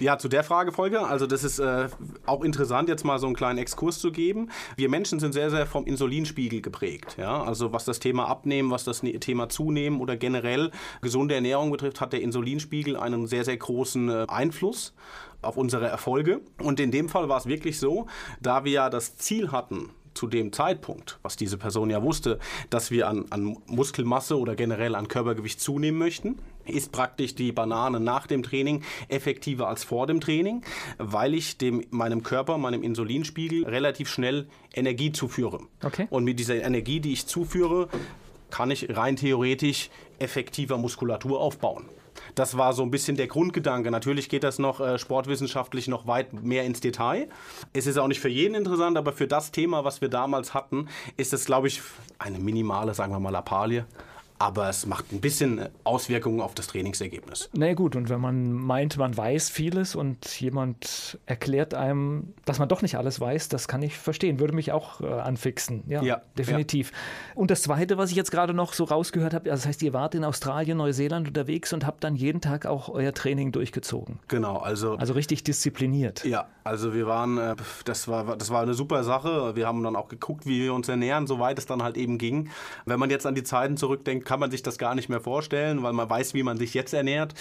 Ja, 0.00 0.16
zu 0.16 0.28
der 0.28 0.42
Fragefolge. 0.42 1.02
Also 1.02 1.26
das 1.26 1.44
ist 1.44 1.58
äh, 1.58 1.88
auch 2.24 2.42
interessant, 2.42 2.88
jetzt 2.88 3.04
mal 3.04 3.18
so 3.18 3.26
einen 3.26 3.36
kleinen 3.36 3.58
Exkurs 3.58 3.98
zu 3.98 4.10
geben. 4.10 4.48
Wir 4.76 4.88
Menschen 4.88 5.20
sind 5.20 5.32
sehr, 5.32 5.50
sehr 5.50 5.66
vom 5.66 5.86
Insulinspiegel 5.86 6.62
geprägt. 6.62 7.16
Ja? 7.18 7.42
Also 7.42 7.72
was 7.72 7.84
das 7.84 8.00
Thema 8.00 8.26
Abnehmen, 8.26 8.70
was 8.70 8.84
das 8.84 9.02
ne-, 9.02 9.20
Thema 9.20 9.50
Zunehmen 9.50 10.00
oder 10.00 10.16
generell 10.16 10.70
gesunde 11.02 11.34
Ernährung 11.34 11.70
betrifft, 11.70 12.00
hat 12.00 12.14
der 12.14 12.22
Insulinspiegel 12.22 12.96
einen 12.96 13.26
sehr, 13.26 13.44
sehr 13.44 13.58
großen 13.58 14.08
äh, 14.08 14.26
Einfluss 14.28 14.94
auf 15.42 15.58
unsere 15.58 15.86
Erfolge. 15.86 16.40
Und 16.62 16.80
in 16.80 16.90
dem 16.90 17.08
Fall 17.08 17.28
war 17.28 17.38
es 17.38 17.46
wirklich 17.46 17.78
so, 17.78 18.06
da 18.40 18.64
wir 18.64 18.72
ja 18.72 18.90
das 18.90 19.16
Ziel 19.16 19.52
hatten, 19.52 19.90
zu 20.14 20.26
dem 20.26 20.52
Zeitpunkt, 20.52 21.18
was 21.22 21.36
diese 21.36 21.56
Person 21.56 21.88
ja 21.88 22.02
wusste, 22.02 22.38
dass 22.68 22.90
wir 22.90 23.08
an, 23.08 23.26
an 23.30 23.56
Muskelmasse 23.66 24.38
oder 24.38 24.56
generell 24.56 24.94
an 24.94 25.08
Körpergewicht 25.08 25.60
zunehmen 25.60 25.98
möchten, 25.98 26.36
ist 26.64 26.92
praktisch 26.92 27.34
die 27.34 27.52
Banane 27.52 28.00
nach 28.00 28.26
dem 28.26 28.42
Training 28.42 28.82
effektiver 29.08 29.68
als 29.68 29.84
vor 29.84 30.06
dem 30.06 30.20
Training, 30.20 30.62
weil 30.98 31.34
ich 31.34 31.58
dem, 31.58 31.84
meinem 31.90 32.22
Körper, 32.22 32.58
meinem 32.58 32.82
Insulinspiegel 32.82 33.64
relativ 33.64 34.08
schnell 34.08 34.46
Energie 34.74 35.12
zuführe. 35.12 35.60
Okay. 35.82 36.06
Und 36.10 36.24
mit 36.24 36.38
dieser 36.38 36.62
Energie, 36.62 37.00
die 37.00 37.12
ich 37.12 37.26
zuführe, 37.26 37.88
kann 38.50 38.70
ich 38.70 38.96
rein 38.96 39.16
theoretisch 39.16 39.90
effektiver 40.18 40.76
Muskulatur 40.76 41.40
aufbauen. 41.40 41.84
Das 42.34 42.56
war 42.56 42.72
so 42.72 42.82
ein 42.82 42.90
bisschen 42.90 43.16
der 43.16 43.28
Grundgedanke. 43.28 43.90
Natürlich 43.90 44.28
geht 44.28 44.44
das 44.44 44.58
noch 44.58 44.80
äh, 44.80 44.98
sportwissenschaftlich 44.98 45.88
noch 45.88 46.06
weit 46.06 46.32
mehr 46.32 46.64
ins 46.64 46.80
Detail. 46.80 47.28
Es 47.72 47.86
ist 47.86 47.98
auch 47.98 48.08
nicht 48.08 48.20
für 48.20 48.28
jeden 48.28 48.54
interessant, 48.54 48.98
aber 48.98 49.12
für 49.12 49.26
das 49.26 49.52
Thema, 49.52 49.84
was 49.84 50.00
wir 50.00 50.08
damals 50.08 50.52
hatten, 50.52 50.88
ist 51.16 51.32
es, 51.32 51.44
glaube 51.44 51.68
ich, 51.68 51.80
eine 52.18 52.38
minimale, 52.38 52.94
sagen 52.94 53.12
wir 53.12 53.20
mal, 53.20 53.30
Lappalie 53.30 53.86
aber 54.40 54.70
es 54.70 54.86
macht 54.86 55.12
ein 55.12 55.20
bisschen 55.20 55.68
Auswirkungen 55.84 56.40
auf 56.40 56.54
das 56.54 56.66
Trainingsergebnis. 56.68 57.50
Na 57.52 57.66
nee, 57.66 57.74
gut, 57.74 57.94
und 57.94 58.08
wenn 58.08 58.22
man 58.22 58.52
meint, 58.52 58.96
man 58.96 59.14
weiß 59.14 59.50
vieles 59.50 59.94
und 59.94 60.40
jemand 60.40 61.18
erklärt 61.26 61.74
einem, 61.74 62.32
dass 62.46 62.58
man 62.58 62.66
doch 62.66 62.80
nicht 62.80 62.96
alles 62.96 63.20
weiß, 63.20 63.50
das 63.50 63.68
kann 63.68 63.82
ich 63.82 63.98
verstehen, 63.98 64.40
würde 64.40 64.54
mich 64.54 64.72
auch 64.72 65.02
äh, 65.02 65.06
anfixen. 65.06 65.84
Ja, 65.88 66.02
ja 66.02 66.22
definitiv. 66.38 66.90
Ja. 66.90 66.96
Und 67.34 67.50
das 67.50 67.60
Zweite, 67.60 67.98
was 67.98 68.10
ich 68.10 68.16
jetzt 68.16 68.30
gerade 68.30 68.54
noch 68.54 68.72
so 68.72 68.84
rausgehört 68.84 69.34
habe, 69.34 69.50
also 69.50 69.60
das 69.60 69.68
heißt, 69.68 69.82
ihr 69.82 69.92
wart 69.92 70.14
in 70.14 70.24
Australien, 70.24 70.78
Neuseeland 70.78 71.28
unterwegs 71.28 71.74
und 71.74 71.86
habt 71.86 72.02
dann 72.02 72.16
jeden 72.16 72.40
Tag 72.40 72.64
auch 72.64 72.88
euer 72.88 73.12
Training 73.12 73.52
durchgezogen. 73.52 74.20
Genau, 74.28 74.56
also. 74.56 74.94
Also 74.94 75.12
richtig 75.12 75.44
diszipliniert. 75.44 76.24
Ja, 76.24 76.48
also 76.64 76.94
wir 76.94 77.06
waren, 77.06 77.36
äh, 77.36 77.56
das 77.84 78.08
war, 78.08 78.38
das 78.38 78.48
war 78.48 78.62
eine 78.62 78.72
super 78.72 79.04
Sache. 79.04 79.54
Wir 79.54 79.66
haben 79.66 79.82
dann 79.82 79.96
auch 79.96 80.08
geguckt, 80.08 80.46
wie 80.46 80.62
wir 80.62 80.72
uns 80.72 80.88
ernähren, 80.88 81.26
soweit 81.26 81.58
es 81.58 81.66
dann 81.66 81.82
halt 81.82 81.98
eben 81.98 82.16
ging. 82.16 82.48
Wenn 82.86 82.98
man 82.98 83.10
jetzt 83.10 83.26
an 83.26 83.34
die 83.34 83.42
Zeiten 83.42 83.76
zurückdenkt, 83.76 84.29
kann 84.30 84.38
man 84.38 84.52
sich 84.52 84.62
das 84.62 84.78
gar 84.78 84.94
nicht 84.94 85.08
mehr 85.08 85.20
vorstellen, 85.20 85.82
weil 85.82 85.92
man 85.92 86.08
weiß, 86.08 86.34
wie 86.34 86.44
man 86.44 86.56
sich 86.56 86.72
jetzt 86.72 86.94
ernährt. 86.94 87.34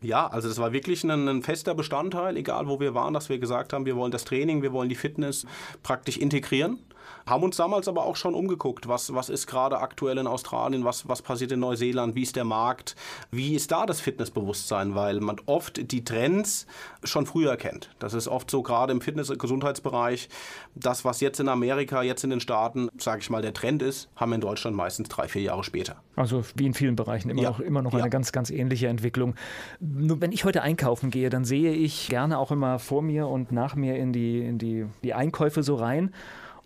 Ja, 0.00 0.28
also 0.28 0.46
das 0.46 0.58
war 0.58 0.72
wirklich 0.72 1.02
ein, 1.02 1.26
ein 1.26 1.42
fester 1.42 1.74
Bestandteil, 1.74 2.36
egal 2.36 2.68
wo 2.68 2.78
wir 2.78 2.94
waren, 2.94 3.14
dass 3.14 3.28
wir 3.28 3.40
gesagt 3.40 3.72
haben, 3.72 3.84
wir 3.84 3.96
wollen 3.96 4.12
das 4.12 4.24
Training, 4.24 4.62
wir 4.62 4.72
wollen 4.72 4.88
die 4.88 4.94
Fitness 4.94 5.44
praktisch 5.82 6.16
integrieren. 6.16 6.78
Haben 7.26 7.42
uns 7.42 7.56
damals 7.56 7.88
aber 7.88 8.04
auch 8.04 8.14
schon 8.14 8.34
umgeguckt, 8.34 8.86
was, 8.86 9.12
was 9.12 9.28
ist 9.28 9.48
gerade 9.48 9.78
aktuell 9.80 10.18
in 10.18 10.28
Australien, 10.28 10.84
was, 10.84 11.08
was 11.08 11.22
passiert 11.22 11.50
in 11.50 11.58
Neuseeland, 11.60 12.14
wie 12.14 12.22
ist 12.22 12.36
der 12.36 12.44
Markt, 12.44 12.94
wie 13.32 13.56
ist 13.56 13.72
da 13.72 13.84
das 13.84 14.00
Fitnessbewusstsein, 14.00 14.94
weil 14.94 15.20
man 15.20 15.36
oft 15.46 15.90
die 15.90 16.04
Trends 16.04 16.66
schon 17.02 17.26
früher 17.26 17.56
kennt. 17.56 17.90
Das 17.98 18.14
ist 18.14 18.28
oft 18.28 18.48
so 18.48 18.62
gerade 18.62 18.92
im 18.92 19.00
Fitness- 19.00 19.30
und 19.30 19.40
Gesundheitsbereich, 19.40 20.28
das, 20.76 21.04
was 21.04 21.20
jetzt 21.20 21.40
in 21.40 21.48
Amerika, 21.48 22.02
jetzt 22.02 22.22
in 22.22 22.30
den 22.30 22.40
Staaten, 22.40 22.88
sage 22.96 23.20
ich 23.20 23.30
mal, 23.30 23.42
der 23.42 23.54
Trend 23.54 23.82
ist, 23.82 24.08
haben 24.14 24.30
wir 24.30 24.36
in 24.36 24.40
Deutschland 24.40 24.76
meistens 24.76 25.08
drei, 25.08 25.26
vier 25.26 25.42
Jahre 25.42 25.64
später. 25.64 25.96
Also 26.14 26.44
wie 26.54 26.66
in 26.66 26.74
vielen 26.74 26.94
Bereichen 26.94 27.28
immer 27.28 27.42
ja. 27.42 27.50
noch, 27.50 27.60
immer 27.60 27.82
noch 27.82 27.92
ja. 27.92 28.00
eine 28.00 28.10
ganz, 28.10 28.30
ganz 28.30 28.50
ähnliche 28.50 28.86
Entwicklung. 28.86 29.34
Nur 29.80 30.20
wenn 30.20 30.30
ich 30.30 30.44
heute 30.44 30.62
einkaufen 30.62 31.10
gehe, 31.10 31.28
dann 31.28 31.44
sehe 31.44 31.72
ich 31.72 32.08
gerne 32.08 32.38
auch 32.38 32.52
immer 32.52 32.78
vor 32.78 33.02
mir 33.02 33.26
und 33.26 33.50
nach 33.50 33.74
mir 33.74 33.96
in 33.96 34.12
die, 34.12 34.40
in 34.40 34.58
die, 34.58 34.86
die 35.02 35.12
Einkäufe 35.12 35.64
so 35.64 35.74
rein. 35.74 36.14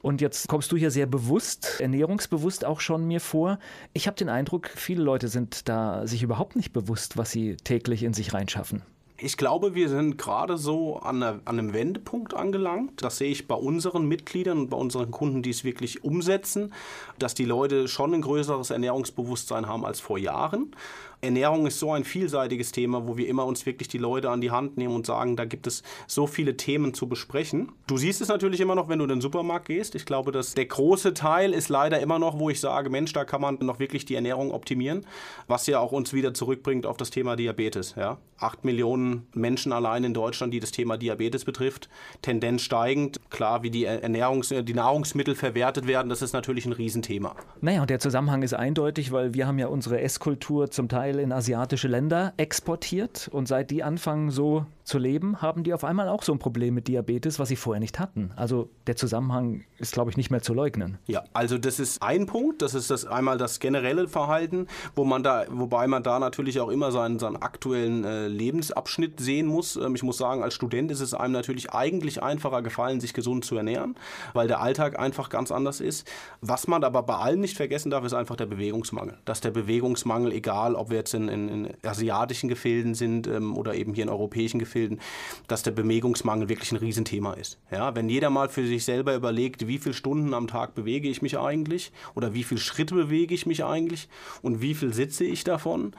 Und 0.03 0.21
jetzt 0.21 0.49
kommst 0.49 0.73
du 0.73 0.77
hier 0.77 0.91
sehr 0.91 1.07
bewusst, 1.07 1.81
ernährungsbewusst 1.81 2.65
auch 2.65 2.81
schon 2.81 3.07
mir 3.07 3.21
vor. 3.21 3.59
Ich 3.93 4.07
habe 4.07 4.17
den 4.17 4.29
Eindruck, 4.29 4.71
viele 4.75 5.03
Leute 5.03 5.29
sind 5.29 5.69
da 5.69 6.07
sich 6.07 6.23
überhaupt 6.23 6.57
nicht 6.57 6.73
bewusst, 6.73 7.17
was 7.17 7.31
sie 7.31 7.57
täglich 7.57 8.03
in 8.03 8.15
sich 8.15 8.33
reinschaffen. 8.33 8.83
Ich 9.23 9.37
glaube, 9.37 9.75
wir 9.75 9.91
sind 9.91 10.17
gerade 10.17 10.57
so 10.57 10.97
an, 10.97 11.23
einer, 11.23 11.41
an, 11.45 11.59
einem 11.59 11.75
Wendepunkt 11.75 12.33
angelangt. 12.33 13.03
Das 13.03 13.19
sehe 13.19 13.31
ich 13.31 13.47
bei 13.47 13.55
unseren 13.55 14.07
Mitgliedern 14.07 14.61
und 14.61 14.71
bei 14.71 14.79
unseren 14.79 15.11
Kunden, 15.11 15.43
die 15.43 15.51
es 15.51 15.63
wirklich 15.63 16.03
umsetzen, 16.03 16.73
dass 17.19 17.35
die 17.35 17.45
Leute 17.45 17.87
schon 17.87 18.15
ein 18.15 18.23
größeres 18.23 18.71
Ernährungsbewusstsein 18.71 19.67
haben 19.67 19.85
als 19.85 20.01
vor 20.01 20.17
Jahren. 20.17 20.75
Ernährung 21.23 21.67
ist 21.67 21.79
so 21.79 21.93
ein 21.93 22.05
vielseitiges 22.05 22.73
Thema, 22.73 23.07
wo 23.07 23.17
wir 23.17 23.29
immer 23.29 23.45
uns 23.45 23.67
wirklich 23.67 23.89
die 23.89 23.99
Leute 23.99 24.31
an 24.31 24.41
die 24.41 24.51
Hand 24.51 24.79
nehmen 24.79 24.95
und 24.95 25.05
sagen, 25.05 25.37
da 25.37 25.45
gibt 25.45 25.67
es 25.67 25.83
so 26.07 26.27
viele 26.27 26.57
Themen 26.57 26.95
zu 26.95 27.09
besprechen. 27.09 27.73
Du 27.87 27.99
siehst 27.99 28.23
es 28.23 28.29
natürlich 28.29 28.61
immer 28.61 28.75
noch, 28.75 28.89
wenn 28.89 28.99
du 28.99 29.05
in 29.05 29.11
den 29.11 29.21
Supermarkt 29.21 29.69
gehst. 29.69 29.95
Ich 29.95 30.07
glaube, 30.07 30.33
dass 30.33 30.55
der 30.55 30.65
große 30.65 31.13
Teil 31.13 31.53
ist 31.53 31.69
leider 31.69 32.01
immer 32.01 32.19
noch, 32.19 32.39
wo 32.39 32.49
ich 32.49 32.59
sage, 32.59 32.89
Mensch, 32.89 33.13
da 33.13 33.25
kann 33.25 33.43
man 33.43 33.59
noch 33.61 33.79
wirklich 33.79 34.07
die 34.07 34.15
Ernährung 34.15 34.51
optimieren, 34.51 35.05
was 35.47 35.67
ja 35.67 35.79
auch 35.79 35.93
uns 35.93 36.15
wieder 36.15 36.33
zurückbringt 36.33 36.87
auf 36.87 36.97
das 36.97 37.11
Thema 37.11 37.37
Diabetes. 37.37 37.95
Ja? 37.99 38.17
Acht 38.39 38.65
Millionen 38.65 39.27
Menschen 39.35 39.73
allein 39.73 40.05
in 40.05 40.15
Deutschland, 40.15 40.55
die 40.55 40.61
das 40.61 40.71
Thema 40.71 40.97
Diabetes 40.97 41.45
betrifft, 41.45 41.91
Tendenz 42.23 42.63
steigend. 42.63 43.21
Klar, 43.29 43.63
wie 43.63 43.71
die 43.71 43.87
Ernährungs-, 43.87 44.63
die 44.63 44.75
Nahrungsmittel 44.75 45.35
verwertet 45.35 45.87
werden, 45.87 46.09
das 46.09 46.23
ist 46.23 46.33
natürlich 46.33 46.65
ein 46.65 46.73
Riesenthema. 46.73 47.37
Naja, 47.61 47.83
und 47.83 47.91
der 47.91 47.99
Zusammenhang 47.99 48.43
ist 48.43 48.55
eindeutig, 48.55 49.13
weil 49.13 49.35
wir 49.35 49.47
haben 49.47 49.59
ja 49.59 49.67
unsere 49.67 50.01
Esskultur 50.01 50.71
zum 50.71 50.89
Teil 50.89 51.10
Teil 51.11 51.19
in 51.19 51.33
asiatische 51.33 51.89
Länder 51.89 52.33
exportiert 52.37 53.29
und 53.33 53.49
seit 53.49 53.71
die 53.71 53.83
anfangen 53.83 54.31
so 54.31 54.67
zu 54.91 54.99
leben, 54.99 55.41
haben 55.41 55.63
die 55.63 55.73
auf 55.73 55.85
einmal 55.85 56.09
auch 56.09 56.23
so 56.25 56.33
ein 56.33 56.39
Problem 56.41 56.75
mit 56.75 56.89
Diabetes, 56.89 57.39
was 57.39 57.49
sie 57.49 57.57
vorher 57.57 57.81
nicht 57.81 58.01
hatten. 58.01 58.33
Also 58.35 58.69
der 58.89 58.97
Zusammenhang 58.97 59.65
ist, 59.79 59.93
glaube 59.93 60.11
ich, 60.11 60.17
nicht 60.17 60.31
mehr 60.31 60.43
zu 60.43 60.53
leugnen. 60.53 60.99
Ja, 61.07 61.23
also 61.33 61.59
das 61.59 61.79
ist 61.79 62.03
ein 62.03 62.27
Punkt, 62.27 62.61
das 62.61 62.75
ist 62.75 62.91
das 62.91 63.07
einmal 63.07 63.39
das 63.39 63.61
generelle 63.61 64.09
Verhalten, 64.09 64.67
wo 64.97 65.05
man 65.05 65.23
da, 65.23 65.45
wobei 65.49 65.87
man 65.87 66.03
da 66.03 66.19
natürlich 66.19 66.59
auch 66.59 66.69
immer 66.69 66.91
seinen, 66.91 67.21
seinen 67.21 67.37
aktuellen 67.37 68.05
äh, 68.05 68.27
Lebensabschnitt 68.27 69.21
sehen 69.21 69.47
muss. 69.47 69.77
Ähm, 69.77 69.95
ich 69.95 70.03
muss 70.03 70.19
sagen, 70.19 70.43
als 70.43 70.55
Student 70.55 70.91
ist 70.91 71.01
es 71.01 71.15
einem 71.15 71.33
natürlich 71.33 71.73
eigentlich 71.73 72.23
einfacher 72.23 72.61
gefallen, 72.61 73.01
sich 73.01 73.15
gesund 73.15 73.45
zu 73.45 73.57
ernähren, 73.57 73.95
weil 74.33 74.49
der 74.49 74.61
Alltag 74.61 74.99
einfach 74.99 75.29
ganz 75.29 75.53
anders 75.53 75.81
ist. 75.81 76.11
Was 76.41 76.67
man 76.67 76.83
aber 76.83 77.05
bei 77.05 77.15
allen 77.15 77.41
nicht 77.41 77.57
vergessen 77.57 77.91
darf, 77.91 78.05
ist 78.05 78.15
einfach 78.15 78.37
der 78.37 78.47
Bewegungsmangel. 78.47 79.19
Dass 79.25 79.41
der 79.41 79.53
Bewegungsmangel, 79.53 80.33
egal 80.33 80.75
ob 80.75 80.91
wir 80.91 80.97
jetzt 81.01 81.15
in, 81.15 81.29
in, 81.29 81.49
in 81.49 81.77
asiatischen 81.85 82.49
Gefilden 82.49 82.95
sind 82.95 83.27
ähm, 83.27 83.57
oder 83.57 83.75
eben 83.75 83.95
hier 83.95 84.05
in 84.05 84.11
europäischen 84.11 84.59
Gefilden, 84.59 85.01
dass 85.49 85.63
der 85.63 85.73
Bewegungsmangel 85.73 86.49
wirklich 86.49 86.73
ein 86.73 86.79
Riesenthema 86.79 87.35
ist. 87.35 87.59
Ja, 87.71 87.95
wenn 87.95 88.09
jeder 88.09 88.31
mal 88.31 88.49
für 88.49 88.67
sich 88.67 88.85
selber 88.85 89.15
überlegt, 89.15 89.67
wie 89.67 89.79
viele 89.79 89.95
Stunden 89.95 90.35
am 90.35 90.47
Tag 90.47 90.75
bewege 90.75 91.09
ich 91.09 91.23
mich 91.23 91.39
eigentlich 91.39 91.93
oder 92.15 92.35
wie 92.35 92.45
viele 92.45 92.61
Schritte 92.61 92.95
bewege 92.95 93.35
ich 93.35 93.47
mich 93.47 93.65
eigentlich 93.65 94.09
und 94.43 94.61
wie 94.61 94.75
viel 94.75 94.93
sitze 94.95 95.25
ich 95.25 95.45
davon, 95.45 95.93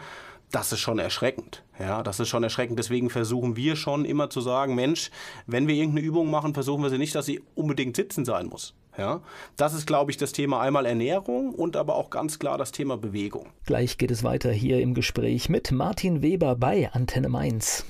das 0.51 0.71
ist 0.71 0.79
schon 0.79 0.99
erschreckend. 0.99 1.63
Ja, 1.79 2.03
das 2.03 2.19
ist 2.19 2.29
schon 2.29 2.43
erschreckend. 2.43 2.77
Deswegen 2.77 3.09
versuchen 3.09 3.55
wir 3.55 3.75
schon 3.75 4.05
immer 4.05 4.29
zu 4.29 4.41
sagen, 4.41 4.75
Mensch, 4.75 5.09
wenn 5.47 5.67
wir 5.67 5.75
irgendeine 5.75 6.05
Übung 6.05 6.29
machen, 6.29 6.53
versuchen 6.53 6.83
wir 6.83 6.89
sie 6.89 6.97
nicht, 6.97 7.15
dass 7.15 7.25
sie 7.25 7.41
unbedingt 7.55 7.95
sitzen 7.95 8.25
sein 8.25 8.47
muss. 8.47 8.73
Ja, 8.97 9.21
das 9.55 9.73
ist, 9.73 9.87
glaube 9.87 10.11
ich, 10.11 10.17
das 10.17 10.33
Thema 10.33 10.59
einmal 10.59 10.85
Ernährung 10.85 11.53
und 11.53 11.77
aber 11.77 11.95
auch 11.95 12.09
ganz 12.09 12.39
klar 12.39 12.57
das 12.57 12.71
Thema 12.71 12.97
Bewegung. 12.97 13.47
Gleich 13.65 13.97
geht 13.97 14.11
es 14.11 14.23
weiter 14.23 14.51
hier 14.51 14.81
im 14.81 14.93
Gespräch 14.93 15.49
mit 15.49 15.71
Martin 15.71 16.21
Weber 16.21 16.55
bei 16.55 16.91
Antenne 16.91 17.29
Mainz. 17.29 17.85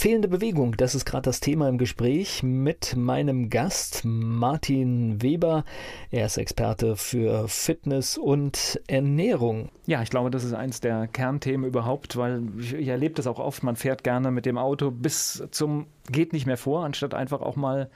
Fehlende 0.00 0.28
Bewegung, 0.28 0.78
das 0.78 0.94
ist 0.94 1.04
gerade 1.04 1.24
das 1.24 1.40
Thema 1.40 1.68
im 1.68 1.76
Gespräch 1.76 2.42
mit 2.42 2.96
meinem 2.96 3.50
Gast 3.50 4.00
Martin 4.02 5.20
Weber. 5.20 5.66
Er 6.10 6.24
ist 6.24 6.38
Experte 6.38 6.96
für 6.96 7.48
Fitness 7.48 8.16
und 8.16 8.80
Ernährung. 8.86 9.68
Ja, 9.84 10.00
ich 10.00 10.08
glaube, 10.08 10.30
das 10.30 10.42
ist 10.42 10.54
eins 10.54 10.80
der 10.80 11.06
Kernthemen 11.06 11.68
überhaupt, 11.68 12.16
weil 12.16 12.44
ich, 12.58 12.72
ich 12.72 12.88
erlebe 12.88 13.12
das 13.16 13.26
auch 13.26 13.38
oft. 13.38 13.62
Man 13.62 13.76
fährt 13.76 14.02
gerne 14.02 14.30
mit 14.30 14.46
dem 14.46 14.56
Auto 14.56 14.90
bis 14.90 15.46
zum 15.50 15.84
geht 16.10 16.32
nicht 16.32 16.46
mehr 16.46 16.56
vor, 16.56 16.82
anstatt 16.82 17.12
einfach 17.12 17.42
auch 17.42 17.56
mal 17.56 17.90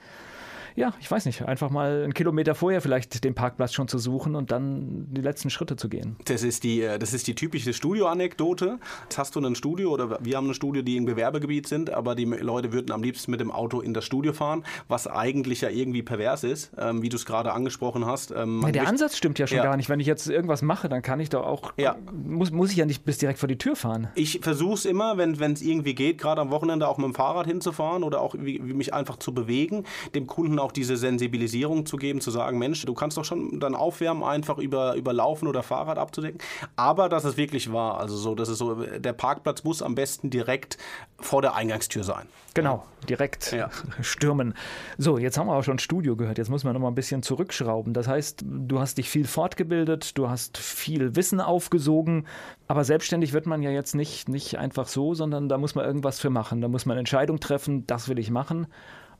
ja, 0.75 0.93
ich 0.99 1.09
weiß 1.09 1.25
nicht, 1.25 1.43
einfach 1.43 1.69
mal 1.69 2.03
einen 2.03 2.13
Kilometer 2.13 2.53
vorher 2.53 2.81
vielleicht 2.81 3.23
den 3.23 3.33
Parkplatz 3.33 3.73
schon 3.73 3.87
zu 3.87 3.97
suchen 3.97 4.35
und 4.35 4.51
dann 4.51 5.07
die 5.09 5.21
letzten 5.21 5.49
Schritte 5.49 5.77
zu 5.77 5.87
gehen. 5.87 6.17
Das 6.25 6.43
ist 6.43 6.63
die, 6.63 6.81
äh, 6.81 6.99
das 6.99 7.13
ist 7.13 7.27
die 7.27 7.35
typische 7.35 7.73
Studioanekdote. 7.73 8.79
Jetzt 9.03 9.17
hast 9.17 9.35
du 9.35 9.39
ein 9.39 9.55
Studio 9.55 9.91
oder 9.91 10.19
wir 10.21 10.37
haben 10.37 10.49
ein 10.49 10.53
Studio, 10.53 10.81
die 10.81 10.97
im 10.97 11.05
Gewerbegebiet 11.05 11.67
sind, 11.67 11.89
aber 11.91 12.15
die 12.15 12.25
Leute 12.25 12.73
würden 12.73 12.91
am 12.91 13.01
liebsten 13.01 13.31
mit 13.31 13.39
dem 13.39 13.51
Auto 13.51 13.79
in 13.79 13.93
das 13.93 14.03
Studio 14.03 14.33
fahren, 14.33 14.63
was 14.87 15.07
eigentlich 15.07 15.61
ja 15.61 15.69
irgendwie 15.69 16.03
pervers 16.03 16.43
ist, 16.43 16.71
ähm, 16.77 17.01
wie 17.01 17.09
du 17.09 17.15
es 17.15 17.25
gerade 17.25 17.53
angesprochen 17.53 18.05
hast. 18.05 18.31
Ähm, 18.31 18.61
ja, 18.65 18.71
der 18.71 18.87
Ansatz 18.87 19.15
stimmt 19.15 19.39
ja 19.39 19.47
schon 19.47 19.57
ja. 19.57 19.63
gar 19.63 19.77
nicht. 19.77 19.87
Wenn 19.87 19.99
ich 19.99 20.07
jetzt 20.07 20.27
irgendwas 20.27 20.61
mache, 20.61 20.89
dann 20.89 21.01
kann 21.01 21.19
ich 21.19 21.29
doch 21.29 21.45
auch, 21.45 21.73
ja. 21.77 21.95
muss, 22.11 22.51
muss 22.51 22.71
ich 22.71 22.77
ja 22.77 22.85
nicht 22.85 23.05
bis 23.05 23.17
direkt 23.17 23.39
vor 23.39 23.47
die 23.47 23.57
Tür 23.57 23.75
fahren. 23.75 24.09
Ich 24.15 24.39
versuche 24.41 24.73
es 24.73 24.85
immer, 24.85 25.17
wenn 25.17 25.53
es 25.53 25.61
irgendwie 25.61 25.95
geht, 25.95 26.17
gerade 26.17 26.41
am 26.41 26.51
Wochenende 26.51 26.87
auch 26.87 26.97
mit 26.97 27.05
dem 27.05 27.13
Fahrrad 27.13 27.47
hinzufahren 27.47 28.03
oder 28.03 28.19
auch 28.19 28.35
wie, 28.37 28.61
wie 28.65 28.73
mich 28.73 28.93
einfach 28.93 29.17
zu 29.17 29.33
bewegen, 29.33 29.85
dem 30.13 30.27
Kunden 30.27 30.59
auch 30.59 30.64
diese 30.71 30.97
Sensibilisierung 30.97 31.85
zu 31.85 31.97
geben, 31.97 32.21
zu 32.21 32.31
sagen, 32.31 32.57
Mensch, 32.57 32.85
du 32.85 32.93
kannst 32.93 33.17
doch 33.17 33.25
schon 33.25 33.59
dann 33.59 33.75
aufwärmen, 33.75 34.23
einfach 34.23 34.57
über, 34.57 34.95
über 34.95 35.13
Laufen 35.13 35.47
oder 35.47 35.63
Fahrrad 35.63 35.97
abzudecken. 35.97 36.39
Aber 36.75 37.09
dass 37.09 37.23
es 37.23 37.37
wirklich 37.37 37.71
war, 37.71 37.99
also 37.99 38.15
so, 38.15 38.35
dass 38.35 38.49
es 38.49 38.57
so, 38.57 38.75
der 38.75 39.13
Parkplatz 39.13 39.63
muss 39.63 39.81
am 39.81 39.95
besten 39.95 40.29
direkt 40.29 40.77
vor 41.19 41.41
der 41.41 41.55
Eingangstür 41.55 42.03
sein. 42.03 42.27
Genau, 42.53 42.85
direkt 43.09 43.51
ja. 43.51 43.69
stürmen. 44.01 44.53
So, 44.97 45.17
jetzt 45.17 45.37
haben 45.37 45.47
wir 45.47 45.55
auch 45.55 45.63
schon 45.63 45.77
Studio 45.77 46.15
gehört. 46.15 46.37
Jetzt 46.37 46.49
muss 46.49 46.63
man 46.63 46.73
noch 46.73 46.79
mal 46.79 46.87
ein 46.87 46.95
bisschen 46.95 47.21
zurückschrauben. 47.21 47.93
Das 47.93 48.07
heißt, 48.07 48.45
du 48.45 48.79
hast 48.79 48.97
dich 48.97 49.09
viel 49.09 49.25
fortgebildet, 49.25 50.17
du 50.17 50.29
hast 50.29 50.57
viel 50.57 51.15
Wissen 51.17 51.41
aufgesogen, 51.41 52.25
aber 52.67 52.85
selbstständig 52.85 53.33
wird 53.33 53.45
man 53.45 53.61
ja 53.61 53.71
jetzt 53.71 53.93
nicht, 53.93 54.29
nicht 54.29 54.57
einfach 54.57 54.87
so, 54.87 55.13
sondern 55.13 55.49
da 55.49 55.57
muss 55.57 55.75
man 55.75 55.85
irgendwas 55.85 56.19
für 56.19 56.29
machen. 56.29 56.61
Da 56.61 56.69
muss 56.69 56.85
man 56.85 56.97
Entscheidung 56.97 57.41
treffen, 57.41 57.85
das 57.87 58.07
will 58.07 58.19
ich 58.19 58.31
machen. 58.31 58.67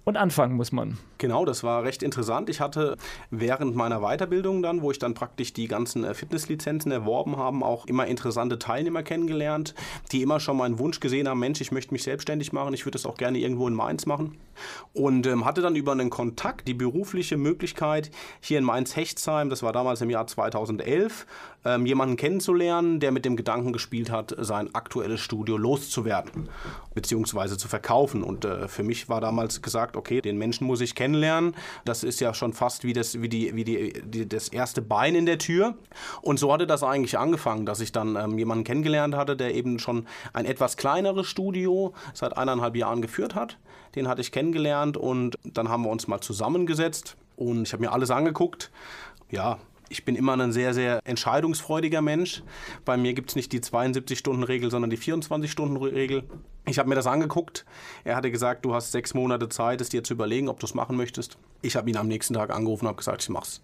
Und 0.05 0.17
anfangen 0.17 0.55
muss 0.55 0.71
man. 0.71 0.99
Genau, 1.17 1.45
das 1.45 1.63
war 1.63 1.83
recht 1.83 2.03
interessant. 2.03 2.47
Ich 2.49 2.61
hatte 2.61 2.95
während 3.31 3.75
meiner 3.75 4.01
Weiterbildung 4.01 4.61
dann, 4.61 4.83
wo 4.83 4.91
ich 4.91 4.99
dann 4.99 5.15
praktisch 5.15 5.51
die 5.51 5.67
ganzen 5.67 6.03
äh, 6.03 6.13
Fitnesslizenzen 6.13 6.91
erworben 6.91 7.37
habe, 7.37 7.65
auch 7.65 7.87
immer 7.87 8.05
interessante 8.05 8.59
Teilnehmer 8.59 9.01
kennengelernt, 9.01 9.73
die 10.11 10.21
immer 10.21 10.39
schon 10.39 10.57
meinen 10.57 10.77
Wunsch 10.77 10.99
gesehen 10.99 11.27
haben, 11.27 11.39
Mensch, 11.39 11.59
ich 11.59 11.71
möchte 11.71 11.91
mich 11.91 12.03
selbstständig 12.03 12.53
machen, 12.53 12.75
ich 12.75 12.85
würde 12.85 12.97
das 12.97 13.07
auch 13.07 13.17
gerne 13.17 13.39
irgendwo 13.39 13.67
in 13.67 13.73
Mainz 13.73 14.05
machen. 14.05 14.37
Und 14.93 15.25
ähm, 15.25 15.43
hatte 15.43 15.61
dann 15.61 15.75
über 15.75 15.93
einen 15.93 16.11
Kontakt 16.11 16.67
die 16.67 16.75
berufliche 16.75 17.37
Möglichkeit, 17.37 18.11
hier 18.41 18.59
in 18.59 18.63
Mainz-Hechtsheim, 18.63 19.49
das 19.49 19.63
war 19.63 19.73
damals 19.73 20.01
im 20.01 20.11
Jahr 20.11 20.27
2011, 20.27 21.25
ähm, 21.65 21.85
jemanden 21.85 22.15
kennenzulernen, 22.15 22.99
der 22.99 23.11
mit 23.11 23.25
dem 23.25 23.35
Gedanken 23.35 23.73
gespielt 23.73 24.11
hat, 24.11 24.35
sein 24.37 24.73
aktuelles 24.73 25.19
Studio 25.19 25.57
loszuwerden, 25.57 26.47
beziehungsweise 26.93 27.57
zu 27.57 27.67
verkaufen. 27.67 28.23
Und 28.23 28.45
äh, 28.45 28.67
für 28.67 28.83
mich 28.83 29.09
war 29.09 29.19
damals 29.19 29.61
gesagt, 29.61 29.97
okay, 29.97 30.21
den 30.21 30.37
Menschen 30.37 30.67
muss 30.67 30.81
ich 30.81 30.95
kennenlernen. 30.95 31.55
Das 31.83 32.03
ist 32.03 32.19
ja 32.19 32.33
schon 32.33 32.53
fast 32.53 32.83
wie, 32.83 32.93
das, 32.93 33.21
wie, 33.21 33.29
die, 33.29 33.55
wie 33.55 33.63
die, 33.63 33.93
die, 34.05 34.29
das 34.29 34.49
erste 34.49 34.81
Bein 34.81 35.15
in 35.15 35.25
der 35.25 35.39
Tür. 35.39 35.75
Und 36.21 36.39
so 36.39 36.53
hatte 36.53 36.67
das 36.67 36.83
eigentlich 36.83 37.17
angefangen, 37.17 37.65
dass 37.65 37.79
ich 37.79 37.91
dann 37.91 38.15
ähm, 38.15 38.37
jemanden 38.37 38.63
kennengelernt 38.63 39.15
hatte, 39.15 39.35
der 39.35 39.55
eben 39.55 39.79
schon 39.79 40.05
ein 40.33 40.45
etwas 40.45 40.77
kleineres 40.77 41.27
Studio 41.27 41.93
seit 42.13 42.37
eineinhalb 42.37 42.75
Jahren 42.75 43.01
geführt 43.01 43.35
hat. 43.35 43.57
Den 43.95 44.07
hatte 44.07 44.21
ich 44.21 44.31
kennengelernt 44.31 44.97
und 44.97 45.35
dann 45.43 45.69
haben 45.69 45.83
wir 45.83 45.89
uns 45.89 46.07
mal 46.07 46.21
zusammengesetzt 46.21 47.15
und 47.37 47.63
ich 47.63 47.73
habe 47.73 47.81
mir 47.81 47.91
alles 47.91 48.11
angeguckt. 48.11 48.71
Ja, 49.31 49.57
ich 49.89 50.05
bin 50.05 50.15
immer 50.15 50.37
ein 50.37 50.51
sehr, 50.51 50.73
sehr 50.73 50.99
entscheidungsfreudiger 51.03 52.01
Mensch. 52.01 52.43
Bei 52.83 52.97
mir 52.97 53.13
gibt 53.13 53.29
es 53.29 53.35
nicht 53.35 53.51
die 53.51 53.59
72-Stunden-Regel, 53.59 54.71
sondern 54.71 54.89
die 54.89 54.97
24-Stunden-Regel. 54.97 56.23
Ich 56.65 56.79
habe 56.79 56.89
mir 56.89 56.95
das 56.95 57.07
angeguckt. 57.07 57.65
Er 58.03 58.15
hatte 58.15 58.31
gesagt, 58.31 58.65
du 58.65 58.73
hast 58.73 58.91
sechs 58.91 59.13
Monate 59.13 59.49
Zeit, 59.49 59.81
es 59.81 59.89
dir 59.89 60.03
zu 60.03 60.13
überlegen, 60.13 60.49
ob 60.49 60.59
du 60.59 60.65
es 60.65 60.73
machen 60.73 60.97
möchtest. 60.97 61.37
Ich 61.61 61.75
habe 61.75 61.89
ihn 61.89 61.97
am 61.97 62.07
nächsten 62.07 62.33
Tag 62.33 62.49
angerufen 62.49 62.85
und 62.85 62.89
habe 62.89 62.97
gesagt, 62.97 63.21
ich 63.23 63.29
mach's 63.29 63.61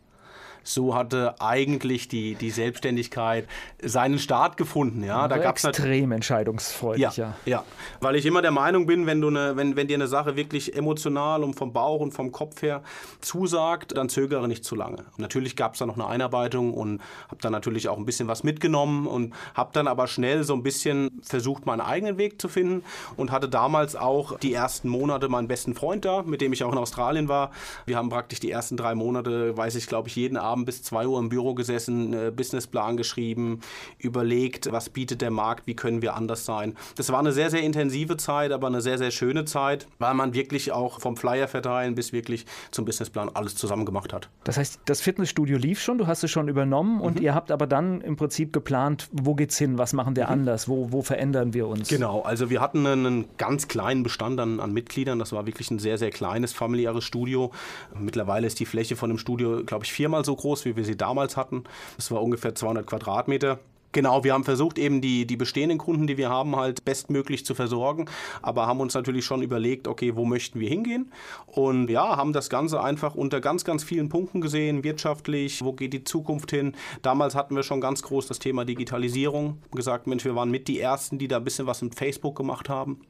so 0.63 0.95
hatte 0.95 1.35
eigentlich 1.39 2.07
die, 2.07 2.35
die 2.35 2.51
Selbstständigkeit 2.51 3.47
seinen 3.81 4.19
Start 4.19 4.57
gefunden. 4.57 5.03
Ja, 5.03 5.27
da 5.27 5.37
gab's 5.37 5.63
extrem 5.63 6.11
entscheidungsfreudig. 6.11 7.01
Ja, 7.01 7.11
ja, 7.15 7.33
ja, 7.45 7.63
weil 7.99 8.15
ich 8.15 8.25
immer 8.25 8.41
der 8.41 8.51
Meinung 8.51 8.85
bin, 8.85 9.05
wenn, 9.05 9.21
du 9.21 9.29
eine, 9.29 9.55
wenn, 9.55 9.75
wenn 9.75 9.87
dir 9.87 9.95
eine 9.95 10.07
Sache 10.07 10.35
wirklich 10.35 10.75
emotional 10.75 11.43
und 11.43 11.55
vom 11.55 11.73
Bauch 11.73 11.99
und 11.99 12.11
vom 12.11 12.31
Kopf 12.31 12.61
her 12.61 12.83
zusagt, 13.21 13.97
dann 13.97 14.09
zögere 14.09 14.47
nicht 14.47 14.63
zu 14.63 14.75
lange. 14.75 15.05
Natürlich 15.17 15.55
gab 15.55 15.73
es 15.73 15.79
da 15.79 15.85
noch 15.85 15.95
eine 15.95 16.07
Einarbeitung 16.07 16.73
und 16.73 17.01
habe 17.27 17.41
dann 17.41 17.51
natürlich 17.51 17.89
auch 17.89 17.97
ein 17.97 18.05
bisschen 18.05 18.27
was 18.27 18.43
mitgenommen 18.43 19.07
und 19.07 19.33
habe 19.53 19.71
dann 19.73 19.87
aber 19.87 20.07
schnell 20.07 20.43
so 20.43 20.53
ein 20.53 20.63
bisschen 20.63 21.21
versucht, 21.23 21.65
meinen 21.65 21.81
eigenen 21.81 22.17
Weg 22.17 22.39
zu 22.39 22.47
finden 22.47 22.83
und 23.17 23.31
hatte 23.31 23.49
damals 23.49 23.95
auch 23.95 24.37
die 24.39 24.53
ersten 24.53 24.89
Monate 24.89 25.29
meinen 25.29 25.47
besten 25.47 25.73
Freund 25.73 26.05
da, 26.05 26.23
mit 26.23 26.41
dem 26.41 26.53
ich 26.53 26.63
auch 26.63 26.71
in 26.71 26.77
Australien 26.77 27.27
war. 27.27 27.51
Wir 27.85 27.97
haben 27.97 28.09
praktisch 28.09 28.39
die 28.39 28.51
ersten 28.51 28.77
drei 28.77 28.95
Monate, 28.95 29.57
weiß 29.57 29.75
ich, 29.75 29.87
glaube 29.87 30.07
ich, 30.07 30.15
jeden 30.15 30.37
Abend 30.37 30.50
Abend 30.51 30.65
bis 30.65 30.83
2 30.83 31.07
Uhr 31.07 31.19
im 31.19 31.29
Büro 31.29 31.53
gesessen, 31.53 32.13
äh, 32.13 32.31
Businessplan 32.35 32.97
geschrieben, 32.97 33.61
überlegt, 33.97 34.71
was 34.71 34.89
bietet 34.89 35.21
der 35.21 35.31
Markt, 35.31 35.67
wie 35.67 35.75
können 35.75 36.01
wir 36.01 36.15
anders 36.15 36.45
sein. 36.45 36.75
Das 36.95 37.11
war 37.11 37.19
eine 37.19 37.31
sehr, 37.31 37.49
sehr 37.49 37.61
intensive 37.61 38.17
Zeit, 38.17 38.51
aber 38.51 38.67
eine 38.67 38.81
sehr, 38.81 38.97
sehr 38.97 39.11
schöne 39.11 39.45
Zeit, 39.45 39.87
weil 39.99 40.13
man 40.13 40.33
wirklich 40.33 40.71
auch 40.71 40.99
vom 40.99 41.15
Flyer 41.17 41.47
verteilen 41.47 41.95
bis 41.95 42.13
wirklich 42.13 42.45
zum 42.71 42.85
Businessplan 42.85 43.29
alles 43.33 43.55
zusammen 43.55 43.85
gemacht 43.85 44.13
hat. 44.13 44.29
Das 44.43 44.57
heißt, 44.57 44.81
das 44.85 45.01
Fitnessstudio 45.01 45.57
lief 45.57 45.81
schon, 45.81 45.97
du 45.97 46.07
hast 46.07 46.23
es 46.23 46.31
schon 46.31 46.47
übernommen 46.47 47.01
und 47.01 47.17
mhm. 47.17 47.23
ihr 47.23 47.35
habt 47.35 47.51
aber 47.51 47.67
dann 47.67 48.01
im 48.01 48.15
Prinzip 48.15 48.53
geplant, 48.53 49.07
wo 49.11 49.35
geht's 49.35 49.57
hin, 49.57 49.77
was 49.77 49.93
machen 49.93 50.15
wir 50.15 50.25
mhm. 50.25 50.31
anders, 50.31 50.67
wo, 50.67 50.91
wo 50.91 51.01
verändern 51.01 51.53
wir 51.53 51.67
uns? 51.67 51.89
Genau, 51.89 52.21
also 52.21 52.49
wir 52.49 52.61
hatten 52.61 52.85
einen 52.85 53.25
ganz 53.37 53.67
kleinen 53.67 54.03
Bestand 54.03 54.39
an, 54.39 54.59
an 54.59 54.73
Mitgliedern, 54.73 55.19
das 55.19 55.31
war 55.31 55.45
wirklich 55.45 55.71
ein 55.71 55.79
sehr, 55.79 55.97
sehr 55.97 56.09
kleines 56.09 56.53
familiäres 56.53 57.03
Studio. 57.03 57.51
Mittlerweile 57.97 58.47
ist 58.47 58.59
die 58.59 58.65
Fläche 58.65 58.95
von 58.95 59.09
dem 59.09 59.17
Studio, 59.17 59.63
glaube 59.65 59.85
ich, 59.85 59.93
viermal 59.93 60.25
so 60.25 60.35
groß, 60.41 60.65
wie 60.65 60.75
wir 60.75 60.85
sie 60.85 60.97
damals 60.97 61.37
hatten. 61.37 61.63
Das 61.95 62.11
war 62.11 62.21
ungefähr 62.21 62.55
200 62.55 62.85
Quadratmeter. 62.85 63.59
Genau, 63.93 64.23
wir 64.23 64.33
haben 64.33 64.45
versucht, 64.45 64.79
eben 64.79 65.01
die, 65.01 65.27
die 65.27 65.35
bestehenden 65.35 65.77
Kunden, 65.77 66.07
die 66.07 66.17
wir 66.17 66.29
haben, 66.29 66.55
halt 66.55 66.85
bestmöglich 66.85 67.45
zu 67.45 67.55
versorgen, 67.55 68.05
aber 68.41 68.65
haben 68.65 68.79
uns 68.79 68.93
natürlich 68.93 69.25
schon 69.25 69.41
überlegt, 69.41 69.85
okay, 69.85 70.15
wo 70.15 70.23
möchten 70.23 70.61
wir 70.61 70.69
hingehen? 70.69 71.11
Und 71.45 71.89
ja, 71.89 72.15
haben 72.15 72.31
das 72.31 72.49
Ganze 72.49 72.81
einfach 72.81 73.15
unter 73.15 73.41
ganz, 73.41 73.65
ganz 73.65 73.83
vielen 73.83 74.07
Punkten 74.07 74.39
gesehen, 74.39 74.85
wirtschaftlich, 74.85 75.61
wo 75.61 75.73
geht 75.73 75.91
die 75.91 76.05
Zukunft 76.05 76.51
hin? 76.51 76.73
Damals 77.01 77.35
hatten 77.35 77.53
wir 77.55 77.63
schon 77.63 77.81
ganz 77.81 78.01
groß 78.01 78.27
das 78.27 78.39
Thema 78.39 78.63
Digitalisierung, 78.63 79.57
gesagt, 79.71 80.07
Mensch, 80.07 80.23
wir 80.23 80.35
waren 80.35 80.51
mit 80.51 80.69
die 80.69 80.79
Ersten, 80.79 81.17
die 81.17 81.27
da 81.27 81.37
ein 81.37 81.43
bisschen 81.43 81.67
was 81.67 81.81
mit 81.81 81.95
Facebook 81.95 82.37
gemacht 82.37 82.69
haben. 82.69 83.01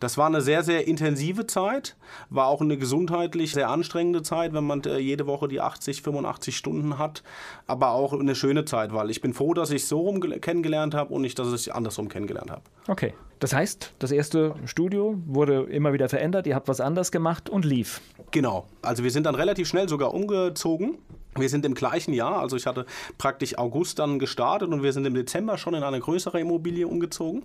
Das 0.00 0.16
war 0.16 0.26
eine 0.26 0.40
sehr, 0.40 0.62
sehr 0.62 0.86
intensive 0.86 1.46
Zeit, 1.46 1.96
war 2.30 2.46
auch 2.46 2.60
eine 2.60 2.76
gesundheitlich 2.76 3.52
sehr 3.52 3.68
anstrengende 3.68 4.22
Zeit, 4.22 4.52
wenn 4.52 4.64
man 4.64 4.82
äh, 4.84 4.98
jede 4.98 5.26
Woche 5.26 5.48
die 5.48 5.60
80, 5.60 6.02
85 6.02 6.56
Stunden 6.56 6.98
hat, 6.98 7.22
aber 7.66 7.90
auch 7.90 8.12
eine 8.12 8.34
schöne 8.34 8.64
Zeit, 8.64 8.92
weil 8.92 9.10
ich 9.10 9.20
bin 9.20 9.34
froh, 9.34 9.54
dass 9.54 9.70
ich 9.70 9.86
so 9.86 10.00
rum 10.00 10.20
kennengelernt 10.20 10.94
habe 10.94 11.12
und 11.12 11.22
nicht, 11.22 11.38
dass 11.38 11.52
ich 11.52 11.74
andersrum 11.74 12.08
kennengelernt 12.08 12.50
habe. 12.50 12.62
Okay. 12.86 13.14
Das 13.38 13.52
heißt, 13.52 13.92
das 13.98 14.10
erste 14.10 14.54
Studio 14.64 15.16
wurde 15.26 15.62
immer 15.64 15.92
wieder 15.92 16.08
verändert, 16.08 16.46
ihr 16.46 16.54
habt 16.54 16.68
was 16.68 16.80
anders 16.80 17.12
gemacht 17.12 17.48
und 17.48 17.64
lief. 17.64 18.00
Genau. 18.30 18.66
Also 18.82 19.04
wir 19.04 19.10
sind 19.10 19.24
dann 19.24 19.34
relativ 19.34 19.68
schnell 19.68 19.88
sogar 19.88 20.12
umgezogen. 20.12 20.98
Wir 21.36 21.48
sind 21.48 21.64
im 21.64 21.74
gleichen 21.74 22.14
Jahr, 22.14 22.40
also 22.40 22.56
ich 22.56 22.66
hatte 22.66 22.84
praktisch 23.16 23.56
August 23.58 24.00
dann 24.00 24.18
gestartet 24.18 24.70
und 24.70 24.82
wir 24.82 24.92
sind 24.92 25.06
im 25.06 25.14
Dezember 25.14 25.56
schon 25.56 25.74
in 25.74 25.84
eine 25.84 26.00
größere 26.00 26.40
Immobilie 26.40 26.88
umgezogen, 26.88 27.44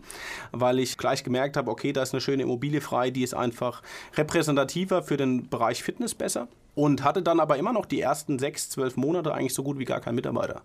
weil 0.51 0.79
ich 0.79 0.97
gleich 0.97 1.23
gemerkt 1.23 1.57
habe, 1.57 1.69
okay, 1.69 1.93
da 1.93 2.01
ist 2.01 2.13
eine 2.13 2.21
schöne 2.21 2.43
Immobilie 2.43 2.81
frei, 2.81 3.11
die 3.11 3.21
ist 3.21 3.35
einfach 3.35 3.83
repräsentativer 4.15 5.03
für 5.03 5.17
den 5.17 5.47
Bereich 5.47 5.83
Fitness 5.83 6.15
besser 6.15 6.47
und 6.75 7.03
hatte 7.03 7.21
dann 7.21 7.39
aber 7.39 7.57
immer 7.57 7.73
noch 7.73 7.85
die 7.85 8.01
ersten 8.01 8.39
sechs, 8.39 8.69
zwölf 8.69 8.97
Monate 8.97 9.33
eigentlich 9.33 9.53
so 9.53 9.63
gut 9.63 9.77
wie 9.77 9.85
gar 9.85 9.99
keinen 9.99 10.15
Mitarbeiter. 10.15 10.61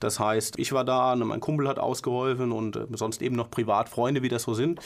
Das 0.00 0.20
heißt, 0.20 0.58
ich 0.58 0.72
war 0.72 0.84
da, 0.84 1.16
mein 1.16 1.40
Kumpel 1.40 1.68
hat 1.68 1.78
ausgeholfen 1.78 2.52
und 2.52 2.76
äh, 2.76 2.86
sonst 2.92 3.22
eben 3.22 3.36
noch 3.36 3.50
privat 3.50 3.88
Freunde, 3.88 4.22
wie 4.22 4.28
das 4.28 4.42
so 4.42 4.54
sind. 4.54 4.80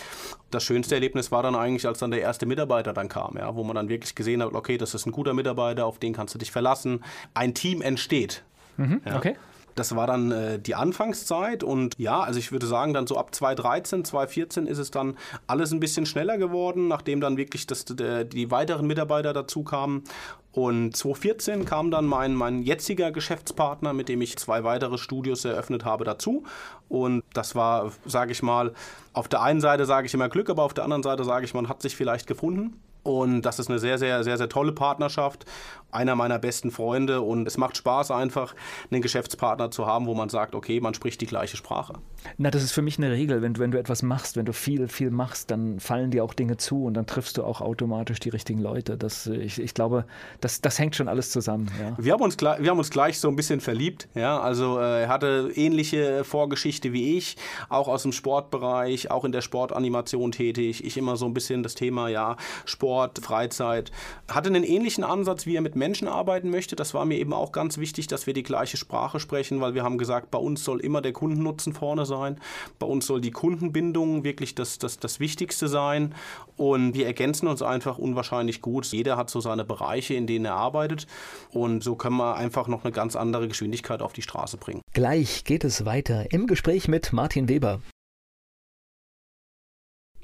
Das 0.50 0.62
schönste 0.62 0.94
Erlebnis 0.94 1.32
war 1.32 1.42
dann 1.42 1.54
eigentlich, 1.54 1.86
als 1.86 1.98
dann 1.98 2.10
der 2.10 2.20
erste 2.20 2.46
Mitarbeiter 2.46 2.92
dann 2.92 3.08
kam, 3.08 3.36
ja, 3.36 3.54
wo 3.54 3.64
man 3.64 3.74
dann 3.74 3.88
wirklich 3.88 4.14
gesehen 4.14 4.42
hat, 4.42 4.54
okay, 4.54 4.78
das 4.78 4.94
ist 4.94 5.06
ein 5.06 5.12
guter 5.12 5.34
Mitarbeiter, 5.34 5.86
auf 5.86 5.98
den 5.98 6.12
kannst 6.12 6.34
du 6.34 6.38
dich 6.38 6.52
verlassen. 6.52 7.02
Ein 7.34 7.54
Team 7.54 7.82
entsteht. 7.82 8.44
Mhm, 8.76 9.00
ja. 9.04 9.16
Okay. 9.16 9.36
Das 9.74 9.96
war 9.96 10.06
dann 10.06 10.30
äh, 10.30 10.58
die 10.58 10.74
Anfangszeit 10.74 11.64
und 11.64 11.98
ja, 11.98 12.20
also 12.20 12.38
ich 12.38 12.52
würde 12.52 12.66
sagen, 12.66 12.94
dann 12.94 13.06
so 13.06 13.16
ab 13.16 13.34
2013, 13.34 14.04
2014 14.04 14.66
ist 14.66 14.78
es 14.78 14.90
dann 14.90 15.16
alles 15.46 15.72
ein 15.72 15.80
bisschen 15.80 16.06
schneller 16.06 16.38
geworden, 16.38 16.88
nachdem 16.88 17.20
dann 17.20 17.36
wirklich 17.36 17.66
das, 17.66 17.84
der, 17.84 18.24
die 18.24 18.50
weiteren 18.50 18.86
Mitarbeiter 18.86 19.32
dazu 19.32 19.62
kamen. 19.62 20.04
Und 20.52 20.94
2014 20.94 21.64
kam 21.64 21.90
dann 21.90 22.04
mein, 22.04 22.34
mein 22.34 22.62
jetziger 22.62 23.10
Geschäftspartner, 23.10 23.94
mit 23.94 24.10
dem 24.10 24.20
ich 24.20 24.36
zwei 24.36 24.64
weitere 24.64 24.98
Studios 24.98 25.46
eröffnet 25.46 25.86
habe, 25.86 26.04
dazu. 26.04 26.44
Und 26.90 27.24
das 27.32 27.54
war, 27.54 27.90
sage 28.04 28.32
ich 28.32 28.42
mal, 28.42 28.74
auf 29.14 29.28
der 29.28 29.40
einen 29.40 29.62
Seite 29.62 29.86
sage 29.86 30.06
ich 30.06 30.14
immer 30.14 30.28
Glück, 30.28 30.50
aber 30.50 30.62
auf 30.62 30.74
der 30.74 30.84
anderen 30.84 31.02
Seite 31.02 31.24
sage 31.24 31.46
ich, 31.46 31.54
man 31.54 31.70
hat 31.70 31.80
sich 31.80 31.96
vielleicht 31.96 32.26
gefunden. 32.26 32.82
Und 33.02 33.42
das 33.42 33.58
ist 33.58 33.68
eine 33.68 33.78
sehr, 33.78 33.98
sehr, 33.98 34.22
sehr, 34.22 34.38
sehr 34.38 34.48
tolle 34.48 34.72
Partnerschaft. 34.72 35.44
Einer 35.92 36.16
meiner 36.16 36.38
besten 36.38 36.70
Freunde. 36.70 37.20
Und 37.20 37.46
es 37.46 37.56
macht 37.56 37.76
Spaß, 37.76 38.10
einfach 38.10 38.54
einen 38.90 39.02
Geschäftspartner 39.02 39.70
zu 39.70 39.86
haben, 39.86 40.06
wo 40.06 40.14
man 40.14 40.28
sagt, 40.28 40.54
okay, 40.54 40.80
man 40.80 40.94
spricht 40.94 41.20
die 41.20 41.26
gleiche 41.26 41.56
Sprache. 41.56 41.94
Na, 42.38 42.50
das 42.50 42.62
ist 42.62 42.72
für 42.72 42.82
mich 42.82 42.98
eine 42.98 43.10
Regel. 43.10 43.42
Wenn 43.42 43.54
du, 43.54 43.60
wenn 43.60 43.70
du 43.70 43.78
etwas 43.78 44.02
machst, 44.02 44.36
wenn 44.36 44.44
du 44.44 44.52
viel, 44.52 44.88
viel 44.88 45.10
machst, 45.10 45.50
dann 45.50 45.80
fallen 45.80 46.10
dir 46.10 46.24
auch 46.24 46.34
Dinge 46.34 46.56
zu 46.56 46.84
und 46.84 46.94
dann 46.94 47.06
triffst 47.06 47.38
du 47.38 47.44
auch 47.44 47.60
automatisch 47.60 48.20
die 48.20 48.30
richtigen 48.30 48.60
Leute. 48.60 48.96
Das, 48.96 49.26
ich, 49.26 49.60
ich 49.60 49.74
glaube, 49.74 50.04
das, 50.40 50.60
das 50.60 50.78
hängt 50.78 50.96
schon 50.96 51.08
alles 51.08 51.30
zusammen. 51.30 51.70
Ja. 51.80 51.96
Wir, 51.98 52.12
haben 52.14 52.22
uns, 52.22 52.40
wir 52.40 52.70
haben 52.70 52.78
uns 52.78 52.90
gleich 52.90 53.20
so 53.20 53.28
ein 53.28 53.36
bisschen 53.36 53.60
verliebt. 53.60 54.08
Ja? 54.14 54.40
Also 54.40 54.78
äh, 54.78 55.02
er 55.02 55.08
hatte 55.08 55.52
ähnliche 55.54 56.24
Vorgeschichte 56.24 56.92
wie 56.92 57.16
ich, 57.16 57.36
auch 57.68 57.88
aus 57.88 58.02
dem 58.02 58.12
Sportbereich, 58.12 59.10
auch 59.10 59.24
in 59.24 59.32
der 59.32 59.40
Sportanimation 59.40 60.32
tätig. 60.32 60.84
Ich 60.84 60.96
immer 60.96 61.16
so 61.16 61.26
ein 61.26 61.34
bisschen 61.34 61.62
das 61.62 61.74
Thema, 61.74 62.08
ja, 62.08 62.36
Sport 62.64 62.92
Sport, 62.92 63.20
Freizeit. 63.20 63.92
Hatte 64.28 64.48
einen 64.48 64.64
ähnlichen 64.64 65.04
Ansatz, 65.04 65.46
wie 65.46 65.56
er 65.56 65.60
mit 65.60 65.76
Menschen 65.82 66.06
arbeiten 66.06 66.48
möchte. 66.48 66.76
Das 66.76 66.94
war 66.94 67.04
mir 67.04 67.18
eben 67.18 67.32
auch 67.32 67.50
ganz 67.50 67.76
wichtig, 67.76 68.06
dass 68.06 68.28
wir 68.28 68.34
die 68.34 68.44
gleiche 68.44 68.76
Sprache 68.76 69.18
sprechen, 69.18 69.60
weil 69.60 69.74
wir 69.74 69.82
haben 69.82 69.98
gesagt, 69.98 70.30
bei 70.30 70.38
uns 70.38 70.62
soll 70.62 70.78
immer 70.78 71.02
der 71.02 71.12
Kundennutzen 71.12 71.72
vorne 71.72 72.06
sein. 72.06 72.38
Bei 72.78 72.86
uns 72.86 73.04
soll 73.04 73.20
die 73.20 73.32
Kundenbindung 73.32 74.22
wirklich 74.22 74.54
das, 74.54 74.78
das, 74.78 75.00
das 75.00 75.18
Wichtigste 75.18 75.66
sein. 75.66 76.14
Und 76.56 76.94
wir 76.94 77.06
ergänzen 77.06 77.48
uns 77.48 77.62
einfach 77.62 77.98
unwahrscheinlich 77.98 78.60
gut. 78.60 78.86
Jeder 78.86 79.16
hat 79.16 79.28
so 79.28 79.40
seine 79.40 79.64
Bereiche, 79.64 80.14
in 80.14 80.28
denen 80.28 80.44
er 80.44 80.54
arbeitet. 80.54 81.08
Und 81.50 81.82
so 81.82 81.96
können 81.96 82.16
wir 82.16 82.36
einfach 82.36 82.68
noch 82.68 82.84
eine 82.84 82.92
ganz 82.92 83.16
andere 83.16 83.48
Geschwindigkeit 83.48 84.02
auf 84.02 84.12
die 84.12 84.22
Straße 84.22 84.58
bringen. 84.58 84.82
Gleich 84.92 85.42
geht 85.42 85.64
es 85.64 85.84
weiter 85.84 86.30
im 86.30 86.46
Gespräch 86.46 86.86
mit 86.86 87.12
Martin 87.12 87.48
Weber. 87.48 87.80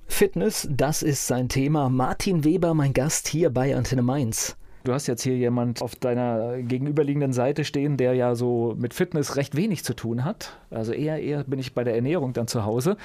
Fitness, 0.07 0.68
das 0.71 1.03
ist 1.03 1.27
sein 1.27 1.49
Thema. 1.49 1.88
Martin 1.88 2.44
Weber, 2.44 2.75
mein 2.75 2.92
Gast 2.92 3.27
hier 3.27 3.51
bei 3.51 3.75
Antenne 3.75 4.03
Mainz. 4.03 4.57
Du 4.88 4.94
hast 4.94 5.07
jetzt 5.07 5.22
hier 5.22 5.37
jemand 5.37 5.83
auf 5.83 5.96
deiner 5.96 6.62
gegenüberliegenden 6.62 7.35
Seite 7.35 7.66
stehen, 7.66 7.98
der 7.98 8.14
ja 8.14 8.35
so 8.35 8.74
mit 8.79 8.94
Fitness 8.94 9.37
recht 9.37 9.55
wenig 9.55 9.85
zu 9.85 9.92
tun 9.92 10.24
hat. 10.24 10.57
Also 10.70 10.92
eher, 10.92 11.20
eher 11.20 11.44
bin 11.44 11.59
ich 11.59 11.74
bei 11.74 11.85
der 11.85 11.94
Ernährung 11.94 12.33
dann 12.33 12.48
zu 12.48 12.64
Hause. 12.64 12.96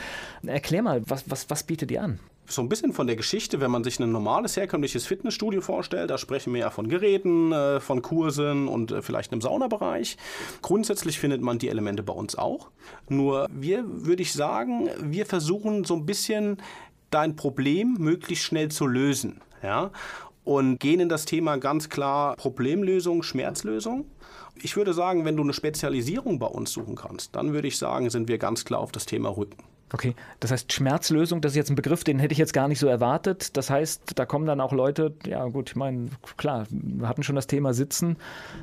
Erklär 0.47 0.81
mal, 0.81 1.01
was, 1.05 1.29
was, 1.29 1.49
was 1.49 1.63
bietet 1.63 1.91
ihr 1.91 2.01
an? 2.01 2.19
so 2.45 2.61
ein 2.61 2.69
bisschen 2.69 2.93
von 2.93 3.07
der 3.07 3.17
Geschichte, 3.17 3.59
wenn 3.59 3.71
man 3.71 3.83
sich 3.83 3.99
ein 3.99 4.11
normales, 4.11 4.55
herkömmliches 4.55 5.05
Fitnessstudio 5.05 5.59
vorstellt, 5.59 6.09
da 6.09 6.17
sprechen 6.17 6.53
wir 6.53 6.61
ja 6.61 6.69
von 6.69 6.87
Geräten, 6.87 7.51
äh, 7.51 7.81
von 7.81 8.01
Kursen 8.01 8.69
und 8.69 8.91
äh, 8.91 9.01
vielleicht 9.01 9.33
einem 9.33 9.41
Saunabereich. 9.41 10.17
Grundsätzlich 10.61 11.19
findet 11.19 11.41
man 11.41 11.57
die 11.57 11.67
Elemente 11.67 12.03
bei 12.03 12.13
uns 12.13 12.37
auch. 12.37 12.69
Nur 13.09 13.47
wir, 13.51 13.83
würde 13.85 14.21
ich 14.21 14.31
sagen, 14.31 14.89
wir 15.01 15.25
versuchen 15.25 15.83
so 15.83 15.95
ein 15.95 16.05
bisschen 16.05 16.57
dein 17.09 17.35
Problem 17.35 17.95
möglichst 17.99 18.45
schnell 18.45 18.69
zu 18.69 18.87
lösen. 18.87 19.41
Ja? 19.61 19.91
Und 20.43 20.79
gehen 20.79 20.99
in 20.99 21.09
das 21.09 21.25
Thema 21.25 21.57
ganz 21.57 21.89
klar 21.89 22.35
Problemlösung, 22.35 23.23
Schmerzlösung. 23.23 24.05
Ich 24.55 24.75
würde 24.75 24.93
sagen, 24.93 25.25
wenn 25.25 25.37
du 25.37 25.43
eine 25.43 25.53
Spezialisierung 25.53 26.37
bei 26.37 26.47
uns 26.47 26.71
suchen 26.71 26.95
kannst, 26.95 27.35
dann 27.35 27.53
würde 27.53 27.67
ich 27.67 27.77
sagen, 27.77 28.09
sind 28.09 28.27
wir 28.27 28.37
ganz 28.37 28.65
klar 28.65 28.81
auf 28.81 28.91
das 28.91 29.05
Thema 29.05 29.29
Rücken. 29.29 29.63
Okay, 29.93 30.15
das 30.39 30.49
heißt 30.49 30.73
Schmerzlösung, 30.73 31.39
das 31.39 31.51
ist 31.51 31.55
jetzt 31.55 31.69
ein 31.69 31.75
Begriff, 31.75 32.03
den 32.03 32.17
hätte 32.17 32.31
ich 32.31 32.39
jetzt 32.39 32.51
gar 32.51 32.67
nicht 32.67 32.79
so 32.79 32.87
erwartet. 32.87 33.55
Das 33.55 33.69
heißt, 33.69 34.13
da 34.15 34.25
kommen 34.25 34.47
dann 34.47 34.59
auch 34.59 34.73
Leute, 34.73 35.13
ja 35.23 35.45
gut, 35.45 35.69
ich 35.69 35.75
meine, 35.75 36.09
klar, 36.35 36.65
wir 36.71 37.07
hatten 37.07 37.21
schon 37.21 37.35
das 37.35 37.45
Thema 37.45 37.75
Sitzen. 37.75 38.17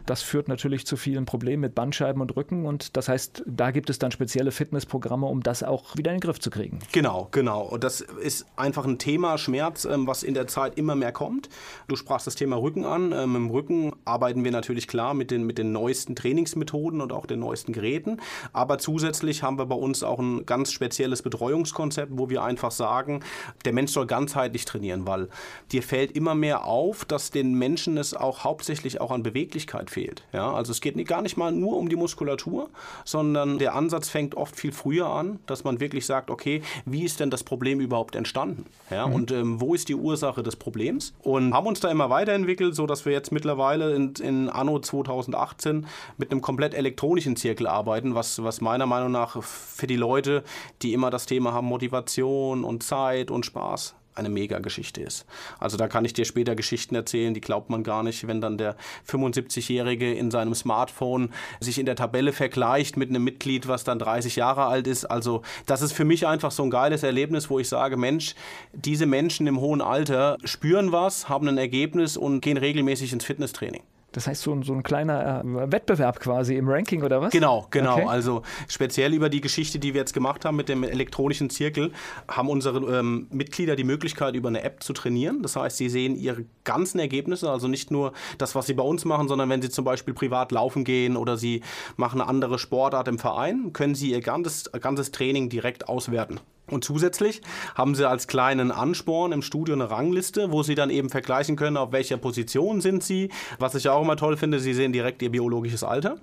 Das 0.07 0.23
führt 0.23 0.49
natürlich 0.49 0.87
zu 0.87 0.97
vielen 0.97 1.27
Problemen 1.27 1.61
mit 1.61 1.77
Bandscheiben 1.77 2.21
und 2.21 2.35
Rücken. 2.35 2.67
Und 2.67 2.97
das 2.97 3.09
heißt, 3.09 3.45
da 3.47 3.71
gibt 3.71 3.91
es 3.91 4.01
dann 4.01 4.11
spezielle 4.11 4.51
Fitnessprogramme, 4.51 5.25
um 5.25 5.41
das 5.41 5.63
auch 5.63 5.97
wieder 5.97 6.11
in 6.11 6.17
den 6.17 6.21
Griff 6.21 6.41
zu 6.41 6.51
kriegen. 6.51 6.81
Genau, 6.91 7.29
genau. 7.31 7.63
Und 7.63 7.85
das 7.85 8.01
ist 8.01 8.47
einfach 8.57 8.85
ein 8.85 8.99
Thema 8.99 9.39
Schmerz, 9.39 9.85
ähm, 9.85 10.09
was 10.09 10.25
in 10.25 10.35
der 10.35 10.49
Zeit 10.49 10.77
immer 10.79 10.97
mehr 10.97 11.13
kommt. 11.13 11.49
Du 11.87 11.95
sprachst 11.95 12.27
das 12.27 12.35
Thema 12.35 12.57
Rücken 12.57 12.85
an. 12.85 13.13
Ähm, 13.13 13.37
Im 13.37 13.51
Rücken 13.51 13.93
arbeiten 14.05 14.43
wir 14.43 14.51
natürlich 14.51 14.89
klar 14.89 15.15
mit 15.15 15.31
den, 15.31 15.45
mit 15.45 15.59
den 15.59 15.71
neuesten 15.71 16.17
Trainingsmethoden 16.17 17.01
und 17.01 17.13
auch 17.13 17.27
den 17.27 17.39
neuesten 17.39 17.73
Geräten. 17.73 18.17
Aber 18.53 18.79
zusätzlich 18.79 19.45
haben 19.45 19.61
wir 19.61 19.67
bei 19.67 19.77
uns 19.77 20.03
auch 20.03 20.19
ein 20.19 20.45
ganz 20.45 20.73
spezielles 20.73 21.20
spezielles 21.21 21.23
Betreuungskonzept, 21.23 22.13
wo 22.15 22.29
wir 22.29 22.43
einfach 22.43 22.71
sagen, 22.71 23.21
der 23.65 23.73
Mensch 23.73 23.93
soll 23.93 24.07
ganzheitlich 24.07 24.65
trainieren, 24.65 25.07
weil 25.07 25.29
dir 25.73 25.83
fällt 25.83 26.13
immer 26.13 26.35
mehr 26.35 26.65
auf, 26.65 27.05
dass 27.05 27.31
den 27.31 27.55
Menschen 27.55 27.97
es 27.97 28.15
auch 28.15 28.45
hauptsächlich 28.45 29.01
auch 29.01 29.11
an 29.11 29.23
Beweglichkeit 29.23 29.91
fehlt. 29.91 30.25
Ja, 30.33 30.53
also 30.53 30.73
es 30.73 30.81
geht 30.81 31.01
gar 31.07 31.23
nicht 31.23 31.37
mal 31.37 31.53
nur 31.53 31.77
um 31.77 31.89
die 31.89 31.97
Muskulatur, 31.97 32.69
sondern 33.05 33.59
der 33.59 33.75
Ansatz 33.75 34.09
fängt 34.09 34.35
oft 34.35 34.57
viel 34.57 34.73
früher 34.73 35.07
an, 35.07 35.39
dass 35.47 35.65
man 35.65 35.81
wirklich 35.81 36.07
sagt, 36.07 36.31
okay, 36.31 36.63
wie 36.85 37.05
ist 37.05 37.21
denn 37.21 37.31
das 37.31 37.45
Problem 37.45 37.81
überhaupt 37.81 38.17
entstanden? 38.17 38.67
Ja, 38.91 39.07
mhm. 39.07 39.15
und 39.15 39.31
ähm, 39.31 39.61
wo 39.61 39.75
ist 39.75 39.89
die 39.89 39.95
Ursache 39.95 40.43
des 40.43 40.57
Problems? 40.57 41.15
Und 41.23 41.55
haben 41.55 41.67
uns 41.67 41.81
da 41.81 41.91
immer 41.91 42.11
weiterentwickelt, 42.11 42.75
so 42.75 42.87
dass 42.87 43.05
wir 43.05 43.13
jetzt 43.13 43.33
mittlerweile 43.33 43.95
in, 43.95 44.15
in 44.21 44.49
Anno 44.49 44.79
2018 44.79 45.87
mit 46.19 46.31
einem 46.31 46.41
komplett 46.41 46.75
elektronischen 46.75 47.37
Zirkel 47.37 47.67
arbeiten, 47.67 48.15
was, 48.15 48.43
was 48.43 48.61
meiner 48.61 48.87
Meinung 48.87 49.13
nach 49.13 49.43
für 49.43 49.87
die 49.87 49.97
Leute, 49.97 50.43
die 50.83 50.93
immer 50.93 51.10
das 51.11 51.27
Thema 51.27 51.53
haben, 51.53 51.67
Motivation 51.67 52.65
und 52.65 52.83
Zeit 52.83 53.31
und 53.31 53.47
Spaß 53.47 53.95
eine 54.15 54.29
Mega-Geschichte 54.29 55.01
ist. 55.01 55.27
Also 55.59 55.77
da 55.77 55.89
kann 55.89 56.05
ich 56.05 56.13
dir 56.13 56.25
später 56.25 56.55
Geschichten 56.55 56.95
erzählen, 56.95 57.35
die 57.35 57.41
glaubt 57.41 57.71
man 57.71 57.83
gar 57.83 58.03
nicht, 58.03 58.27
wenn 58.27 58.41
dann 58.41 58.59
der 58.59 58.77
75-Jährige 59.09 60.13
in 60.13 60.31
seinem 60.31 60.55
Smartphone 60.55 61.31
sich 61.61 61.79
in 61.79 61.87
der 61.87 61.97
Tabelle 61.97 62.33
vergleicht 62.33 62.97
mit 62.97 63.09
einem 63.09 63.25
Mitglied, 63.25 63.69
was 63.69 63.85
dann 63.85 63.99
30 63.99 64.37
Jahre 64.37 64.67
alt 64.67 64.87
ist. 64.87 65.05
Also 65.05 65.43
das 65.67 65.83
ist 65.83 65.93
für 65.93 66.05
mich 66.05 66.27
einfach 66.27 66.51
so 66.51 66.63
ein 66.63 66.71
geiles 66.71 67.03
Erlebnis, 67.03 67.51
wo 67.51 67.59
ich 67.59 67.69
sage, 67.69 67.97
Mensch, 67.97 68.35
diese 68.73 69.07
Menschen 69.07 69.47
im 69.47 69.61
hohen 69.61 69.81
Alter 69.81 70.37
spüren 70.45 70.93
was, 70.93 71.29
haben 71.29 71.49
ein 71.49 71.59
Ergebnis 71.59 72.17
und 72.17 72.41
gehen 72.41 72.57
regelmäßig 72.57 73.13
ins 73.13 73.25
Fitnesstraining. 73.25 73.83
Das 74.13 74.27
heißt, 74.27 74.43
so, 74.43 74.61
so 74.63 74.73
ein 74.73 74.83
kleiner 74.83 75.45
äh, 75.45 75.73
Wettbewerb 75.73 76.21
quasi 76.21 76.57
im 76.57 76.69
Ranking 76.69 77.03
oder 77.03 77.21
was? 77.21 77.33
Genau, 77.33 77.67
genau. 77.71 77.95
Okay. 77.95 78.07
Also 78.07 78.43
speziell 78.69 79.15
über 79.15 79.29
die 79.29 79.41
Geschichte, 79.41 79.79
die 79.79 79.95
wir 79.95 80.01
jetzt 80.01 80.15
gemacht 80.15 80.45
haben 80.45 80.57
mit 80.57 80.69
dem 80.69 80.83
elektronischen 80.83 81.51
Zirkel, 81.51 81.93
haben 82.29 82.49
unsere 82.49 82.99
ähm, 82.99 83.29
Mitglieder 83.31 83.77
die 83.77 83.85
Möglichkeit, 83.85 84.35
über 84.35 84.49
eine 84.49 84.63
App 84.63 84.83
zu 84.83 84.93
trainieren. 84.93 85.43
Das 85.43 85.57
heißt, 85.57 85.77
sie 85.77 85.89
sehen 85.89 86.17
ihre 86.17 86.45
ganzen 86.65 86.99
Ergebnisse, 86.99 87.51
also 87.51 87.69
nicht 87.69 87.91
nur 87.91 88.13
das, 88.39 88.55
was 88.55 88.67
sie 88.67 88.75
bei 88.75 88.83
uns 88.83 89.05
machen, 89.05 89.29
sondern 89.29 89.49
wenn 89.49 89.63
sie 89.63 89.71
zum 89.71 89.85
Beispiel 89.85 90.15
privat 90.15 90.53
laufen 90.53 90.85
gehen 90.85 91.17
oder 91.17 91.37
sie 91.37 91.63
machen 91.97 92.21
eine 92.21 92.29
andere 92.29 92.59
Sportart 92.59 93.09
im 93.09 93.19
Verein, 93.19 93.73
können 93.73 93.95
sie 93.95 94.11
ihr 94.11 94.21
ganzes, 94.21 94.71
ganzes 94.81 95.13
Training 95.13 95.49
direkt 95.49 95.89
auswerten. 95.89 96.41
Und 96.71 96.85
zusätzlich 96.85 97.43
haben 97.75 97.95
sie 97.95 98.09
als 98.09 98.27
kleinen 98.27 98.71
Ansporn 98.71 99.33
im 99.33 99.43
Studio 99.43 99.75
eine 99.75 99.91
Rangliste, 99.91 100.53
wo 100.53 100.63
sie 100.63 100.75
dann 100.75 100.91
eben 100.91 101.11
vergleichen 101.11 101.57
können, 101.57 101.77
auf 101.77 101.93
welcher 101.93 102.17
Position 102.17 102.81
sind 102.81 103.03
sie. 103.03 103.31
Was 103.59 103.75
ich 103.75 103.89
auch 103.89 104.03
immer 104.03 104.17
toll 104.17 104.37
finde, 104.37 104.61
sie 104.61 104.75
sehen 104.75 104.93
direkt 104.93 105.23
ihr 105.23 105.31
biologisches 105.31 105.85
Alter. 105.85 106.17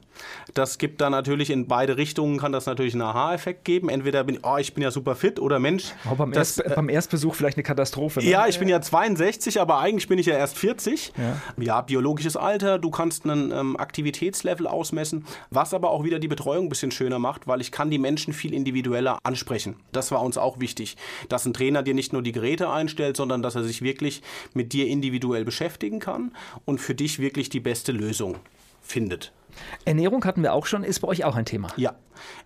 Das 0.54 0.78
gibt 0.78 1.02
dann 1.02 1.12
natürlich 1.12 1.50
in 1.50 1.68
beide 1.68 1.98
Richtungen, 1.98 2.38
kann 2.38 2.52
das 2.52 2.66
natürlich 2.66 2.94
einen 2.94 3.04
Aha-Effekt 3.04 3.66
geben. 3.66 3.90
Entweder 3.90 4.24
bin 4.24 4.36
ich, 4.36 4.42
oh, 4.44 4.58
ich 4.58 4.74
bin 4.74 4.84
ja 4.84 4.92
super 4.92 5.16
fit 5.16 5.40
oder 5.40 5.60
Mensch. 5.60 5.94
Oh, 6.10 6.16
beim, 6.16 6.32
das, 6.32 6.58
Erst, 6.58 6.76
beim, 6.76 6.90
Erstbesuch 6.90 7.36
vielleicht 7.36 7.58
eine 7.58 7.64
Katastrophe. 7.64 8.20
Ne? 8.20 8.30
Ja, 8.30 8.48
ich 8.48 8.60
bin 8.60 8.70
ja 8.70 8.82
62, 8.82 9.60
aber 9.60 9.80
eigentlich 9.80 10.08
bin 10.08 10.20
ich 10.20 10.26
ja 10.26 10.36
erst 10.36 10.58
40. 10.58 11.14
Ja, 11.18 11.64
ja 11.64 11.82
biologisches 11.82 12.38
Alter, 12.38 12.80
du 12.80 12.90
kannst 12.90 13.26
einen 13.26 13.52
ähm, 13.52 13.78
Aktivitätslevel 13.78 14.68
ausmessen, 14.68 15.26
was 15.50 15.74
aber 15.74 15.92
auch 15.92 16.04
wieder 16.04 16.20
die 16.20 16.28
Betreuung 16.28 16.66
ein 16.66 16.70
bisschen 16.70 16.92
schöner 16.92 17.20
macht, 17.20 17.48
weil 17.48 17.62
ich 17.62 17.72
kann 17.72 17.90
die 17.90 18.00
Menschen 18.00 18.34
viel 18.34 18.54
individueller 18.54 19.20
ansprechen. 19.24 19.76
Das 19.92 20.12
war 20.12 20.22
uns 20.22 20.37
auch 20.38 20.60
wichtig, 20.60 20.98
dass 21.30 21.46
ein 21.46 21.54
Trainer 21.54 21.84
dir 21.84 21.94
nicht 21.94 22.14
nur 22.14 22.22
die 22.22 22.32
Geräte 22.32 22.70
einstellt, 22.70 23.18
sondern 23.18 23.42
dass 23.42 23.56
er 23.56 23.64
sich 23.64 23.82
wirklich 23.82 24.22
mit 24.54 24.74
dir 24.74 24.88
individuell 24.88 25.46
beschäftigen 25.46 26.00
kann 26.00 26.32
und 26.66 26.80
für 26.80 26.96
dich 26.96 27.20
wirklich 27.20 27.50
die 27.50 27.60
beste 27.60 27.92
Lösung 27.92 28.38
findet. 28.82 29.34
Ernährung 29.86 30.24
hatten 30.26 30.44
wir 30.44 30.54
auch 30.54 30.66
schon, 30.66 30.84
ist 30.84 31.00
bei 31.00 31.08
euch 31.08 31.24
auch 31.24 31.36
ein 31.36 31.46
Thema? 31.46 31.70
Ja, 31.78 31.96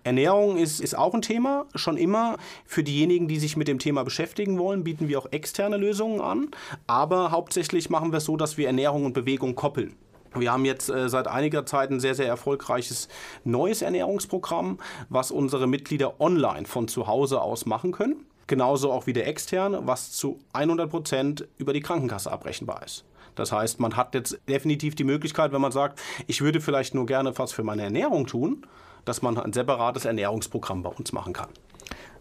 Ernährung 0.03 0.57
ist, 0.57 0.79
ist 0.79 0.97
auch 0.97 1.13
ein 1.13 1.21
Thema. 1.21 1.65
Schon 1.75 1.97
immer 1.97 2.37
für 2.65 2.83
diejenigen, 2.83 3.27
die 3.27 3.39
sich 3.39 3.57
mit 3.57 3.67
dem 3.67 3.79
Thema 3.79 4.03
beschäftigen 4.03 4.57
wollen, 4.57 4.83
bieten 4.83 5.07
wir 5.07 5.19
auch 5.19 5.31
externe 5.31 5.77
Lösungen 5.77 6.21
an. 6.21 6.49
Aber 6.87 7.31
hauptsächlich 7.31 7.89
machen 7.89 8.11
wir 8.11 8.17
es 8.17 8.25
so, 8.25 8.37
dass 8.37 8.57
wir 8.57 8.67
Ernährung 8.67 9.05
und 9.05 9.13
Bewegung 9.13 9.55
koppeln. 9.55 9.95
Wir 10.33 10.51
haben 10.51 10.63
jetzt 10.63 10.89
äh, 10.89 11.09
seit 11.09 11.27
einiger 11.27 11.65
Zeit 11.65 11.91
ein 11.91 11.99
sehr, 11.99 12.15
sehr 12.15 12.27
erfolgreiches 12.27 13.09
neues 13.43 13.81
Ernährungsprogramm, 13.81 14.79
was 15.09 15.29
unsere 15.31 15.67
Mitglieder 15.67 16.21
online 16.21 16.65
von 16.65 16.87
zu 16.87 17.07
Hause 17.07 17.41
aus 17.41 17.65
machen 17.65 17.91
können. 17.91 18.25
Genauso 18.47 18.91
auch 18.91 19.07
wie 19.07 19.13
der 19.13 19.27
externe, 19.27 19.81
was 19.85 20.11
zu 20.11 20.39
100 20.53 20.89
Prozent 20.89 21.47
über 21.57 21.73
die 21.73 21.81
Krankenkasse 21.81 22.31
abrechenbar 22.31 22.83
ist. 22.83 23.05
Das 23.35 23.51
heißt, 23.51 23.79
man 23.79 23.95
hat 23.95 24.13
jetzt 24.13 24.39
definitiv 24.47 24.95
die 24.95 25.03
Möglichkeit, 25.03 25.51
wenn 25.51 25.61
man 25.61 25.71
sagt, 25.71 26.01
ich 26.27 26.41
würde 26.41 26.59
vielleicht 26.59 26.93
nur 26.93 27.05
gerne 27.05 27.37
was 27.37 27.53
für 27.53 27.63
meine 27.63 27.83
Ernährung 27.83 28.27
tun, 28.27 28.65
dass 29.05 29.21
man 29.21 29.37
ein 29.37 29.53
separates 29.53 30.05
Ernährungsprogramm 30.05 30.83
bei 30.83 30.89
uns 30.89 31.11
machen 31.11 31.33
kann. 31.33 31.49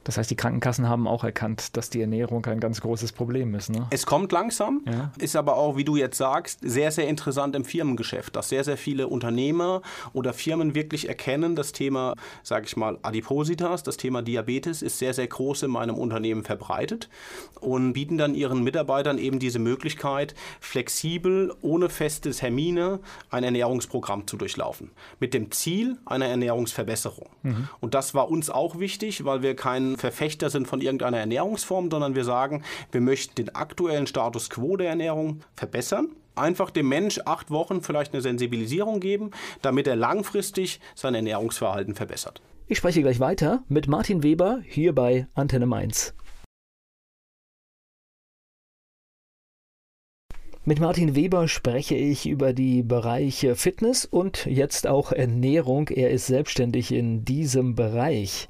Das 0.05 0.17
heißt, 0.17 0.31
die 0.31 0.37
Krankenkassen 0.37 0.89
haben 0.89 1.07
auch 1.07 1.25
erkannt, 1.25 1.77
dass 1.77 1.91
die 1.91 2.01
Ernährung 2.01 2.45
ein 2.47 2.59
ganz 2.61 2.81
großes 2.81 3.13
Problem 3.13 3.55
ist. 3.55 3.71
Ne? 3.71 3.87
Es 3.91 4.07
kommt 4.07 4.33
langsam, 4.33 4.83
ja. 4.87 5.13
ist 5.19 5.37
aber 5.37 5.57
auch, 5.57 5.77
wie 5.77 5.85
du 5.85 5.97
jetzt 5.97 6.17
sagst, 6.17 6.61
sehr, 6.63 6.91
sehr 6.91 7.07
interessant 7.07 7.55
im 7.55 7.65
Firmengeschäft, 7.65 8.35
dass 8.35 8.49
sehr, 8.49 8.65
sehr 8.65 8.79
viele 8.79 9.09
Unternehmer 9.09 9.83
oder 10.13 10.33
Firmen 10.33 10.75
wirklich 10.75 11.09
erkennen, 11.09 11.55
das 11.55 11.73
Thema, 11.73 12.15
sage 12.43 12.67
ich 12.67 12.77
mal, 12.77 12.99
Adipositas, 13.03 13.83
das 13.83 13.99
Thema 13.99 14.23
Diabetes 14.23 14.83
ist 14.83 14.99
sehr, 14.99 15.13
sehr 15.13 15.27
groß 15.27 15.65
in 15.65 15.71
meinem 15.71 15.97
Unternehmen 15.97 16.45
verbreitet 16.45 17.09
und 17.61 17.93
bieten 17.93 18.17
dann 18.17 18.35
ihren 18.35 18.65
Mitarbeitern 18.65 19.19
eben 19.19 19.39
diese 19.39 19.59
Möglichkeit, 19.59 20.35
flexibel, 20.61 21.55
ohne 21.61 21.91
feste 21.91 22.31
Termine, 22.31 23.01
ein 23.31 23.45
Ernährungsprogramm 23.45 24.27
zu 24.27 24.37
durchlaufen. 24.37 24.91
Mit 25.19 25.35
dem 25.35 25.51
Ziel 25.51 25.99
einer 26.07 26.27
Ernährungsverbesserung. 26.27 27.29
Mhm. 27.43 27.69
Und 27.81 27.95
das 27.95 28.15
war 28.15 28.31
uns 28.31 28.49
auch 28.51 28.79
wichtig, 28.79 29.25
weil 29.25 29.43
wir 29.43 29.55
keinen 29.55 29.97
Verfechter 30.01 30.51
sind 30.51 30.67
von 30.67 30.81
irgendeiner 30.81 31.19
Ernährungsform, 31.19 31.91
sondern 31.91 32.15
wir 32.15 32.25
sagen, 32.25 32.65
wir 32.91 33.01
möchten 33.01 33.37
den 33.37 33.55
aktuellen 33.55 34.07
Status 34.07 34.51
quo 34.51 34.77
der 34.77 34.89
Ernährung 34.89 35.41
verbessern 35.55 36.09
einfach 36.37 36.71
dem 36.71 36.89
Mensch 36.89 37.21
acht 37.25 37.51
Wochen 37.51 37.83
vielleicht 37.83 38.13
eine 38.13 38.23
Sensibilisierung 38.23 39.01
geben, 39.01 39.31
damit 39.63 39.87
er 39.87 39.97
langfristig 39.97 40.81
sein 40.95 41.15
Ernährungsverhalten 41.15 41.95
verbessert. 41.95 42.41
Ich 42.67 42.79
spreche 42.79 43.03
gleich 43.03 43.21
weiter 43.21 43.65
mit 43.69 43.89
Martin 43.89 44.23
Weber 44.23 44.61
hier 44.65 44.95
bei 44.95 45.27
Antenne 45.35 45.67
Mainz. 45.67 46.15
Mit 50.67 50.79
Martin 50.79 51.17
Weber 51.17 51.49
spreche 51.49 51.95
ich 51.95 52.29
über 52.29 52.53
die 52.53 52.83
Bereiche 52.83 53.57
Fitness 53.57 54.05
und 54.05 54.45
jetzt 54.45 54.87
auch 54.87 55.11
Ernährung. 55.11 55.89
Er 55.89 56.11
ist 56.11 56.27
selbstständig 56.27 56.93
in 56.93 57.25
diesem 57.25 57.75
Bereich. 57.75 58.50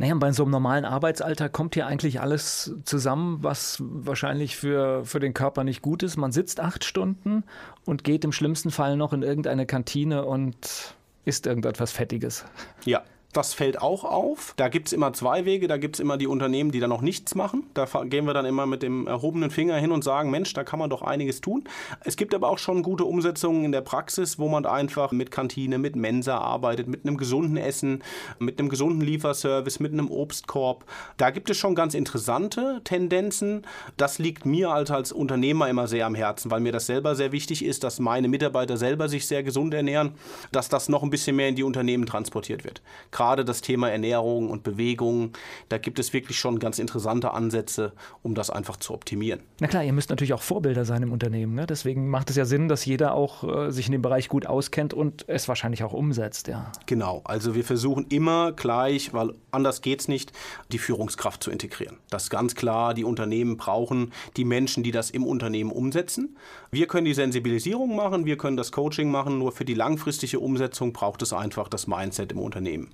Naja, 0.00 0.14
bei 0.14 0.32
so 0.32 0.44
einem 0.44 0.52
normalen 0.52 0.86
Arbeitsalter 0.86 1.50
kommt 1.50 1.74
hier 1.74 1.86
eigentlich 1.86 2.22
alles 2.22 2.74
zusammen, 2.84 3.42
was 3.42 3.76
wahrscheinlich 3.82 4.56
für, 4.56 5.04
für 5.04 5.20
den 5.20 5.34
Körper 5.34 5.62
nicht 5.62 5.82
gut 5.82 6.02
ist. 6.02 6.16
Man 6.16 6.32
sitzt 6.32 6.58
acht 6.58 6.84
Stunden 6.84 7.44
und 7.84 8.02
geht 8.02 8.24
im 8.24 8.32
schlimmsten 8.32 8.70
Fall 8.70 8.96
noch 8.96 9.12
in 9.12 9.22
irgendeine 9.22 9.66
Kantine 9.66 10.24
und 10.24 10.94
isst 11.26 11.46
irgendetwas 11.46 11.92
Fettiges. 11.92 12.46
Ja, 12.86 13.02
das 13.32 13.54
fällt 13.54 13.80
auch 13.80 14.04
auf. 14.04 14.54
Da 14.56 14.68
gibt 14.68 14.88
es 14.88 14.92
immer 14.92 15.12
zwei 15.12 15.44
Wege. 15.44 15.68
Da 15.68 15.76
gibt 15.76 15.96
es 15.96 16.00
immer 16.00 16.16
die 16.16 16.26
Unternehmen, 16.26 16.72
die 16.72 16.80
da 16.80 16.88
noch 16.88 17.00
nichts 17.00 17.34
machen. 17.34 17.64
Da 17.74 17.86
gehen 18.04 18.26
wir 18.26 18.34
dann 18.34 18.44
immer 18.44 18.66
mit 18.66 18.82
dem 18.82 19.06
erhobenen 19.06 19.50
Finger 19.50 19.76
hin 19.76 19.92
und 19.92 20.02
sagen, 20.02 20.30
Mensch, 20.30 20.52
da 20.52 20.64
kann 20.64 20.80
man 20.80 20.90
doch 20.90 21.02
einiges 21.02 21.40
tun. 21.40 21.64
Es 22.04 22.16
gibt 22.16 22.34
aber 22.34 22.48
auch 22.48 22.58
schon 22.58 22.82
gute 22.82 23.04
Umsetzungen 23.04 23.64
in 23.64 23.72
der 23.72 23.82
Praxis, 23.82 24.38
wo 24.38 24.48
man 24.48 24.66
einfach 24.66 25.12
mit 25.12 25.30
Kantine, 25.30 25.78
mit 25.78 25.94
Mensa 25.94 26.38
arbeitet, 26.38 26.88
mit 26.88 27.06
einem 27.06 27.16
gesunden 27.16 27.56
Essen, 27.56 28.02
mit 28.40 28.58
einem 28.58 28.68
gesunden 28.68 29.00
Lieferservice, 29.00 29.78
mit 29.78 29.92
einem 29.92 30.10
Obstkorb. 30.10 30.84
Da 31.16 31.30
gibt 31.30 31.50
es 31.50 31.56
schon 31.56 31.76
ganz 31.76 31.94
interessante 31.94 32.80
Tendenzen. 32.82 33.64
Das 33.96 34.18
liegt 34.18 34.44
mir 34.44 34.70
als, 34.70 34.90
als 34.90 35.12
Unternehmer 35.12 35.68
immer 35.68 35.86
sehr 35.86 36.06
am 36.06 36.16
Herzen, 36.16 36.50
weil 36.50 36.60
mir 36.60 36.72
das 36.72 36.86
selber 36.86 37.14
sehr 37.14 37.30
wichtig 37.30 37.64
ist, 37.64 37.84
dass 37.84 38.00
meine 38.00 38.26
Mitarbeiter 38.26 38.76
selber 38.76 39.08
sich 39.08 39.26
sehr 39.26 39.44
gesund 39.44 39.72
ernähren, 39.72 40.14
dass 40.50 40.68
das 40.68 40.88
noch 40.88 41.04
ein 41.04 41.10
bisschen 41.10 41.36
mehr 41.36 41.48
in 41.48 41.54
die 41.54 41.62
Unternehmen 41.62 42.06
transportiert 42.06 42.64
wird 42.64 42.82
gerade 43.20 43.44
das 43.44 43.60
Thema 43.60 43.90
Ernährung 43.90 44.48
und 44.48 44.62
Bewegung, 44.62 45.32
da 45.68 45.76
gibt 45.76 45.98
es 45.98 46.14
wirklich 46.14 46.38
schon 46.38 46.58
ganz 46.58 46.78
interessante 46.78 47.34
Ansätze, 47.34 47.92
um 48.22 48.34
das 48.34 48.48
einfach 48.48 48.78
zu 48.78 48.94
optimieren. 48.94 49.40
Na 49.60 49.66
klar, 49.66 49.84
ihr 49.84 49.92
müsst 49.92 50.08
natürlich 50.08 50.32
auch 50.32 50.40
Vorbilder 50.40 50.86
sein 50.86 51.02
im 51.02 51.12
Unternehmen. 51.12 51.54
Ne? 51.54 51.66
Deswegen 51.66 52.08
macht 52.08 52.30
es 52.30 52.36
ja 52.36 52.46
Sinn, 52.46 52.68
dass 52.68 52.86
jeder 52.86 53.12
auch 53.12 53.44
äh, 53.44 53.70
sich 53.72 53.84
in 53.84 53.92
dem 53.92 54.00
Bereich 54.00 54.30
gut 54.30 54.46
auskennt 54.46 54.94
und 54.94 55.28
es 55.28 55.48
wahrscheinlich 55.48 55.84
auch 55.84 55.92
umsetzt. 55.92 56.48
Ja. 56.48 56.72
Genau, 56.86 57.20
also 57.24 57.54
wir 57.54 57.62
versuchen 57.62 58.06
immer 58.08 58.52
gleich, 58.52 59.12
weil 59.12 59.34
anders 59.50 59.82
geht 59.82 60.00
es 60.00 60.08
nicht, 60.08 60.32
die 60.72 60.78
Führungskraft 60.78 61.44
zu 61.44 61.50
integrieren. 61.50 61.98
Das 62.08 62.22
ist 62.22 62.30
ganz 62.30 62.54
klar, 62.54 62.94
die 62.94 63.04
Unternehmen 63.04 63.58
brauchen 63.58 64.14
die 64.38 64.46
Menschen, 64.46 64.82
die 64.82 64.92
das 64.92 65.10
im 65.10 65.26
Unternehmen 65.26 65.72
umsetzen. 65.72 66.38
Wir 66.70 66.86
können 66.86 67.04
die 67.04 67.12
Sensibilisierung 67.12 67.94
machen, 67.94 68.24
wir 68.24 68.38
können 68.38 68.56
das 68.56 68.72
Coaching 68.72 69.10
machen, 69.10 69.36
nur 69.36 69.52
für 69.52 69.66
die 69.66 69.74
langfristige 69.74 70.40
Umsetzung 70.40 70.94
braucht 70.94 71.20
es 71.20 71.34
einfach 71.34 71.68
das 71.68 71.86
Mindset 71.86 72.32
im 72.32 72.38
Unternehmen. 72.38 72.88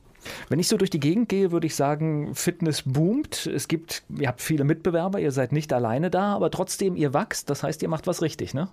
Wenn 0.49 0.59
ich 0.59 0.69
so 0.69 0.77
durch 0.77 0.91
die 0.91 1.01
Gegend 1.01 1.29
gehe, 1.29 1.53
würde 1.53 1.67
ich 1.67 1.75
sagen, 1.75 2.35
Fitness 2.35 2.83
boomt. 2.85 3.47
Es 3.47 3.69
gibt, 3.69 4.03
ihr 4.17 4.29
habt 4.29 4.41
viele 4.41 4.65
Mitbewerber, 4.65 5.21
ihr 5.21 5.33
seid 5.33 5.53
nicht 5.53 5.73
alleine 5.73 6.11
da, 6.11 6.35
aber 6.35 6.51
trotzdem, 6.51 6.97
ihr 6.97 7.15
wächst. 7.15 7.51
Das 7.51 7.63
heißt, 7.63 7.83
ihr 7.83 7.89
macht 7.89 8.07
was 8.07 8.23
richtig, 8.23 8.55
ne? 8.55 8.69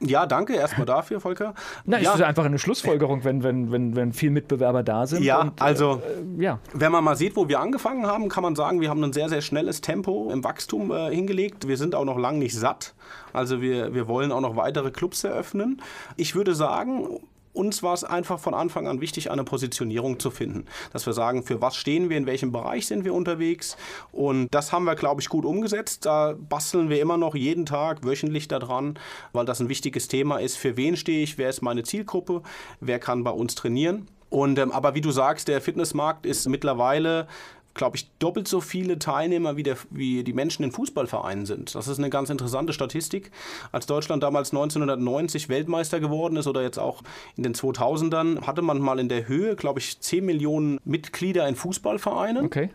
Ja, 0.00 0.26
danke 0.26 0.54
erstmal 0.54 0.86
dafür, 0.86 1.20
Volker. 1.20 1.54
Na, 1.84 1.98
ja. 1.98 2.14
ist 2.14 2.22
einfach 2.22 2.44
eine 2.44 2.58
Schlussfolgerung, 2.58 3.24
wenn, 3.24 3.42
wenn, 3.42 3.70
wenn, 3.70 3.96
wenn 3.96 4.12
viel 4.12 4.30
Mitbewerber 4.30 4.82
da 4.82 5.06
sind. 5.06 5.22
Ja, 5.22 5.42
und, 5.42 5.62
also, 5.62 6.02
äh, 6.38 6.42
ja. 6.42 6.58
wenn 6.72 6.92
man 6.92 7.04
mal 7.04 7.16
sieht, 7.16 7.36
wo 7.36 7.48
wir 7.48 7.60
angefangen 7.60 8.06
haben, 8.06 8.28
kann 8.28 8.42
man 8.42 8.56
sagen, 8.56 8.80
wir 8.80 8.90
haben 8.90 9.02
ein 9.04 9.12
sehr, 9.12 9.28
sehr 9.28 9.40
schnelles 9.40 9.80
Tempo 9.80 10.30
im 10.32 10.42
Wachstum 10.42 10.90
äh, 10.90 11.14
hingelegt. 11.14 11.68
Wir 11.68 11.76
sind 11.76 11.94
auch 11.94 12.04
noch 12.04 12.18
lang 12.18 12.38
nicht 12.38 12.54
satt. 12.54 12.94
Also, 13.32 13.60
wir, 13.60 13.94
wir 13.94 14.08
wollen 14.08 14.32
auch 14.32 14.40
noch 14.40 14.56
weitere 14.56 14.90
Clubs 14.90 15.24
eröffnen. 15.24 15.80
Ich 16.16 16.34
würde 16.34 16.54
sagen, 16.54 17.20
uns 17.54 17.82
war 17.82 17.94
es 17.94 18.04
einfach 18.04 18.38
von 18.38 18.52
Anfang 18.52 18.86
an 18.86 19.00
wichtig, 19.00 19.30
eine 19.30 19.44
Positionierung 19.44 20.18
zu 20.18 20.30
finden. 20.30 20.66
Dass 20.92 21.06
wir 21.06 21.12
sagen, 21.12 21.44
für 21.44 21.62
was 21.62 21.76
stehen 21.76 22.10
wir, 22.10 22.18
in 22.18 22.26
welchem 22.26 22.52
Bereich 22.52 22.86
sind 22.86 23.04
wir 23.04 23.14
unterwegs. 23.14 23.76
Und 24.12 24.48
das 24.54 24.72
haben 24.72 24.84
wir, 24.84 24.96
glaube 24.96 25.20
ich, 25.22 25.28
gut 25.28 25.44
umgesetzt. 25.44 26.04
Da 26.04 26.34
basteln 26.36 26.90
wir 26.90 27.00
immer 27.00 27.16
noch 27.16 27.34
jeden 27.34 27.64
Tag, 27.64 28.04
wöchentlich 28.04 28.48
daran, 28.48 28.98
weil 29.32 29.46
das 29.46 29.60
ein 29.60 29.68
wichtiges 29.68 30.08
Thema 30.08 30.38
ist. 30.38 30.56
Für 30.56 30.76
wen 30.76 30.96
stehe 30.96 31.22
ich? 31.22 31.38
Wer 31.38 31.48
ist 31.48 31.62
meine 31.62 31.84
Zielgruppe? 31.84 32.42
Wer 32.80 32.98
kann 32.98 33.24
bei 33.24 33.30
uns 33.30 33.54
trainieren? 33.54 34.08
Und, 34.30 34.58
ähm, 34.58 34.72
aber 34.72 34.96
wie 34.96 35.00
du 35.00 35.12
sagst, 35.12 35.46
der 35.46 35.60
Fitnessmarkt 35.60 36.26
ist 36.26 36.48
mittlerweile 36.48 37.28
glaube 37.74 37.96
ich, 37.96 38.08
doppelt 38.18 38.48
so 38.48 38.60
viele 38.60 38.98
Teilnehmer 38.98 39.56
wie, 39.56 39.62
der, 39.64 39.76
wie 39.90 40.24
die 40.24 40.32
Menschen 40.32 40.64
in 40.64 40.72
Fußballvereinen 40.72 41.44
sind. 41.44 41.74
Das 41.74 41.88
ist 41.88 41.98
eine 41.98 42.08
ganz 42.08 42.30
interessante 42.30 42.72
Statistik. 42.72 43.30
Als 43.72 43.86
Deutschland 43.86 44.22
damals 44.22 44.52
1990 44.52 45.48
Weltmeister 45.48 46.00
geworden 46.00 46.36
ist 46.36 46.46
oder 46.46 46.62
jetzt 46.62 46.78
auch 46.78 47.02
in 47.36 47.42
den 47.42 47.54
2000ern, 47.54 48.42
hatte 48.42 48.62
man 48.62 48.78
mal 48.78 48.98
in 48.98 49.08
der 49.08 49.28
Höhe, 49.28 49.56
glaube 49.56 49.80
ich, 49.80 50.00
10 50.00 50.24
Millionen 50.24 50.78
Mitglieder 50.84 51.46
in 51.48 51.56
Fußballvereinen. 51.56 52.46
Okay. 52.46 52.70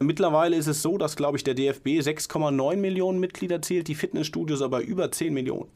Mittlerweile 0.00 0.56
ist 0.56 0.66
es 0.66 0.82
so, 0.82 0.98
dass, 0.98 1.16
glaube 1.16 1.36
ich, 1.36 1.44
der 1.44 1.54
DFB 1.54 2.00
6,9 2.00 2.76
Millionen 2.76 3.20
Mitglieder 3.20 3.62
zählt, 3.62 3.88
die 3.88 3.94
Fitnessstudios 3.94 4.62
aber 4.62 4.80
über 4.80 5.10
10 5.10 5.32
Millionen. 5.32 5.70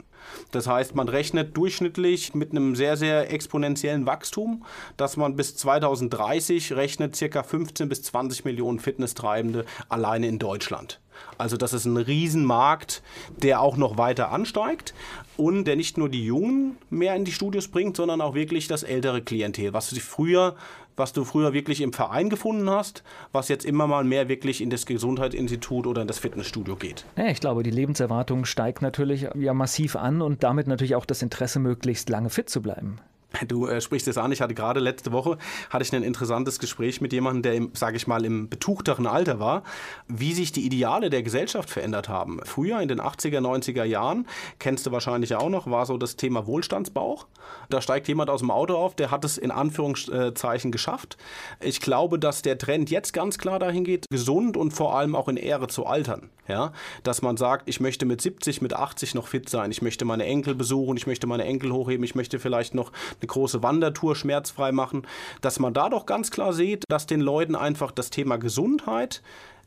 Das 0.51 0.67
heißt, 0.67 0.95
man 0.95 1.07
rechnet 1.07 1.55
durchschnittlich 1.55 2.33
mit 2.33 2.51
einem 2.51 2.75
sehr, 2.75 2.97
sehr 2.97 3.31
exponentiellen 3.31 4.05
Wachstum, 4.05 4.65
dass 4.97 5.17
man 5.17 5.35
bis 5.35 5.55
2030 5.55 6.73
rechnet 6.73 7.15
circa 7.15 7.43
15 7.43 7.89
bis 7.89 8.03
20 8.03 8.45
Millionen 8.45 8.79
Fitnesstreibende 8.79 9.65
alleine 9.87 10.27
in 10.27 10.39
Deutschland. 10.39 10.99
Also 11.37 11.57
das 11.57 11.73
ist 11.73 11.85
ein 11.85 11.97
Riesenmarkt, 11.97 13.01
der 13.41 13.61
auch 13.61 13.77
noch 13.77 13.97
weiter 13.97 14.31
ansteigt 14.31 14.93
und 15.37 15.65
der 15.65 15.75
nicht 15.75 15.97
nur 15.97 16.09
die 16.09 16.25
Jungen 16.25 16.77
mehr 16.89 17.15
in 17.15 17.25
die 17.25 17.31
Studios 17.31 17.67
bringt, 17.67 17.97
sondern 17.97 18.21
auch 18.21 18.35
wirklich 18.35 18.67
das 18.67 18.83
ältere 18.83 19.21
Klientel, 19.21 19.73
was 19.73 19.89
sich 19.89 20.03
früher 20.03 20.55
was 20.99 21.13
du 21.13 21.23
früher 21.23 21.53
wirklich 21.53 21.81
im 21.81 21.93
Verein 21.93 22.29
gefunden 22.29 22.69
hast, 22.69 23.03
was 23.31 23.47
jetzt 23.47 23.65
immer 23.65 23.87
mal 23.87 24.03
mehr 24.03 24.29
wirklich 24.29 24.61
in 24.61 24.69
das 24.69 24.85
Gesundheitsinstitut 24.85 25.87
oder 25.87 26.01
in 26.01 26.07
das 26.07 26.19
Fitnessstudio 26.19 26.75
geht. 26.75 27.05
Ja, 27.17 27.27
ich 27.27 27.39
glaube, 27.39 27.63
die 27.63 27.71
Lebenserwartung 27.71 28.45
steigt 28.45 28.81
natürlich 28.81 29.27
ja 29.33 29.53
massiv 29.53 29.95
an 29.95 30.21
und 30.21 30.43
damit 30.43 30.67
natürlich 30.67 30.95
auch 30.95 31.05
das 31.05 31.21
Interesse, 31.21 31.59
möglichst 31.59 32.09
lange 32.09 32.29
fit 32.29 32.49
zu 32.49 32.61
bleiben. 32.61 32.99
Du 33.47 33.67
äh, 33.67 33.79
sprichst 33.79 34.07
es 34.07 34.17
an, 34.17 34.31
ich 34.31 34.41
hatte 34.41 34.55
gerade 34.55 34.79
letzte 34.79 35.11
Woche 35.11 35.37
hatte 35.69 35.83
ich 35.83 35.93
ein 35.93 36.03
interessantes 36.03 36.57
Gespräch 36.59 36.99
mit 36.99 37.13
jemandem, 37.13 37.43
der, 37.43 37.67
sage 37.73 37.97
ich 37.97 38.07
mal, 38.07 38.25
im 38.25 38.49
betuchteren 38.49 39.05
Alter 39.05 39.39
war, 39.39 39.63
wie 40.07 40.33
sich 40.33 40.51
die 40.51 40.65
Ideale 40.65 41.09
der 41.09 41.21
Gesellschaft 41.21 41.69
verändert 41.69 42.09
haben. 42.09 42.39
Früher 42.43 42.81
in 42.81 42.87
den 42.87 42.99
80er, 42.99 43.39
90er 43.39 43.83
Jahren, 43.83 44.25
kennst 44.57 44.85
du 44.85 44.91
wahrscheinlich 44.91 45.35
auch 45.35 45.49
noch, 45.49 45.69
war 45.69 45.85
so 45.85 45.97
das 45.97 46.15
Thema 46.15 46.47
Wohlstandsbauch. 46.47 47.27
Da 47.69 47.81
steigt 47.81 48.07
jemand 48.07 48.29
aus 48.29 48.39
dem 48.39 48.51
Auto 48.51 48.75
auf, 48.75 48.95
der 48.95 49.11
hat 49.11 49.23
es 49.23 49.37
in 49.37 49.51
Anführungszeichen 49.51 50.71
geschafft. 50.71 51.17
Ich 51.59 51.81
glaube, 51.81 52.17
dass 52.17 52.41
der 52.41 52.57
Trend 52.57 52.89
jetzt 52.89 53.13
ganz 53.13 53.37
klar 53.37 53.59
dahin 53.59 53.83
geht, 53.83 54.05
gesund 54.09 54.57
und 54.57 54.71
vor 54.71 54.95
allem 54.95 55.15
auch 55.15 55.27
in 55.27 55.37
Ehre 55.37 55.67
zu 55.67 55.85
altern. 55.85 56.29
Ja? 56.47 56.73
Dass 57.03 57.21
man 57.21 57.37
sagt, 57.37 57.69
ich 57.69 57.79
möchte 57.79 58.05
mit 58.05 58.21
70, 58.21 58.61
mit 58.61 58.73
80 58.73 59.15
noch 59.15 59.27
fit 59.27 59.49
sein, 59.49 59.71
ich 59.71 59.81
möchte 59.81 60.03
meine 60.03 60.25
Enkel 60.25 60.55
besuchen, 60.55 60.97
ich 60.97 61.07
möchte 61.07 61.27
meine 61.27 61.45
Enkel 61.45 61.71
hochheben, 61.71 62.03
ich 62.03 62.15
möchte 62.15 62.39
vielleicht 62.39 62.73
noch 62.73 62.91
eine 63.21 63.27
große 63.27 63.63
Wandertour 63.63 64.15
schmerzfrei 64.15 64.71
machen, 64.71 65.05
dass 65.41 65.59
man 65.59 65.73
da 65.73 65.89
doch 65.89 66.05
ganz 66.05 66.31
klar 66.31 66.53
sieht, 66.53 66.83
dass 66.89 67.05
den 67.05 67.21
Leuten 67.21 67.55
einfach 67.55 67.91
das 67.91 68.09
Thema 68.09 68.37
Gesundheit 68.37 69.21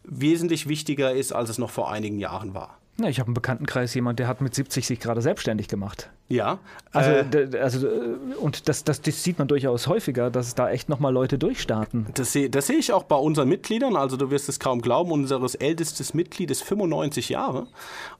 wesentlich 0.05 0.69
wichtiger 0.69 1.12
ist, 1.12 1.33
als 1.33 1.51
es 1.51 1.59
noch 1.59 1.71
vor 1.71 1.91
einigen 1.91 2.19
Jahren 2.19 2.55
war. 2.55 2.79
Ja, 2.99 3.09
ich 3.09 3.21
habe 3.21 3.29
einen 3.29 3.35
Bekanntenkreis, 3.35 3.95
jemand, 3.95 4.19
der 4.19 4.29
hat 4.29 4.43
mit 4.43 4.55
70 4.55 4.87
sich 4.87 5.01
gerade 5.01 5.23
selbstständig 5.23 5.67
gemacht. 5.67 6.11
Ja. 6.29 6.59
Also, 6.93 7.11
äh, 7.11 7.59
also 7.59 7.87
äh, 7.87 8.17
und 8.41 8.69
das, 8.69 8.85
das, 8.85 9.01
das, 9.01 9.23
sieht 9.23 9.39
man 9.39 9.49
durchaus 9.49 9.87
häufiger, 9.87 10.31
dass 10.31 10.55
da 10.55 10.71
echt 10.71 10.89
nochmal 10.89 11.13
Leute 11.13 11.39
durchstarten. 11.39 12.07
Das 12.15 12.33
sehe 12.33 12.49
das 12.49 12.67
seh 12.67 12.75
ich 12.75 12.93
auch 12.93 13.05
bei 13.05 13.17
unseren 13.17 13.49
Mitgliedern. 13.49 13.97
Also 13.97 14.17
du 14.17 14.31
wirst 14.31 14.49
es 14.49 14.59
kaum 14.59 14.83
glauben, 14.83 15.11
unseres 15.11 15.55
ältestes 15.55 16.15
Mitglied 16.15 16.51
ist 16.51 16.63
95 16.65 17.31
Jahre. 17.31 17.67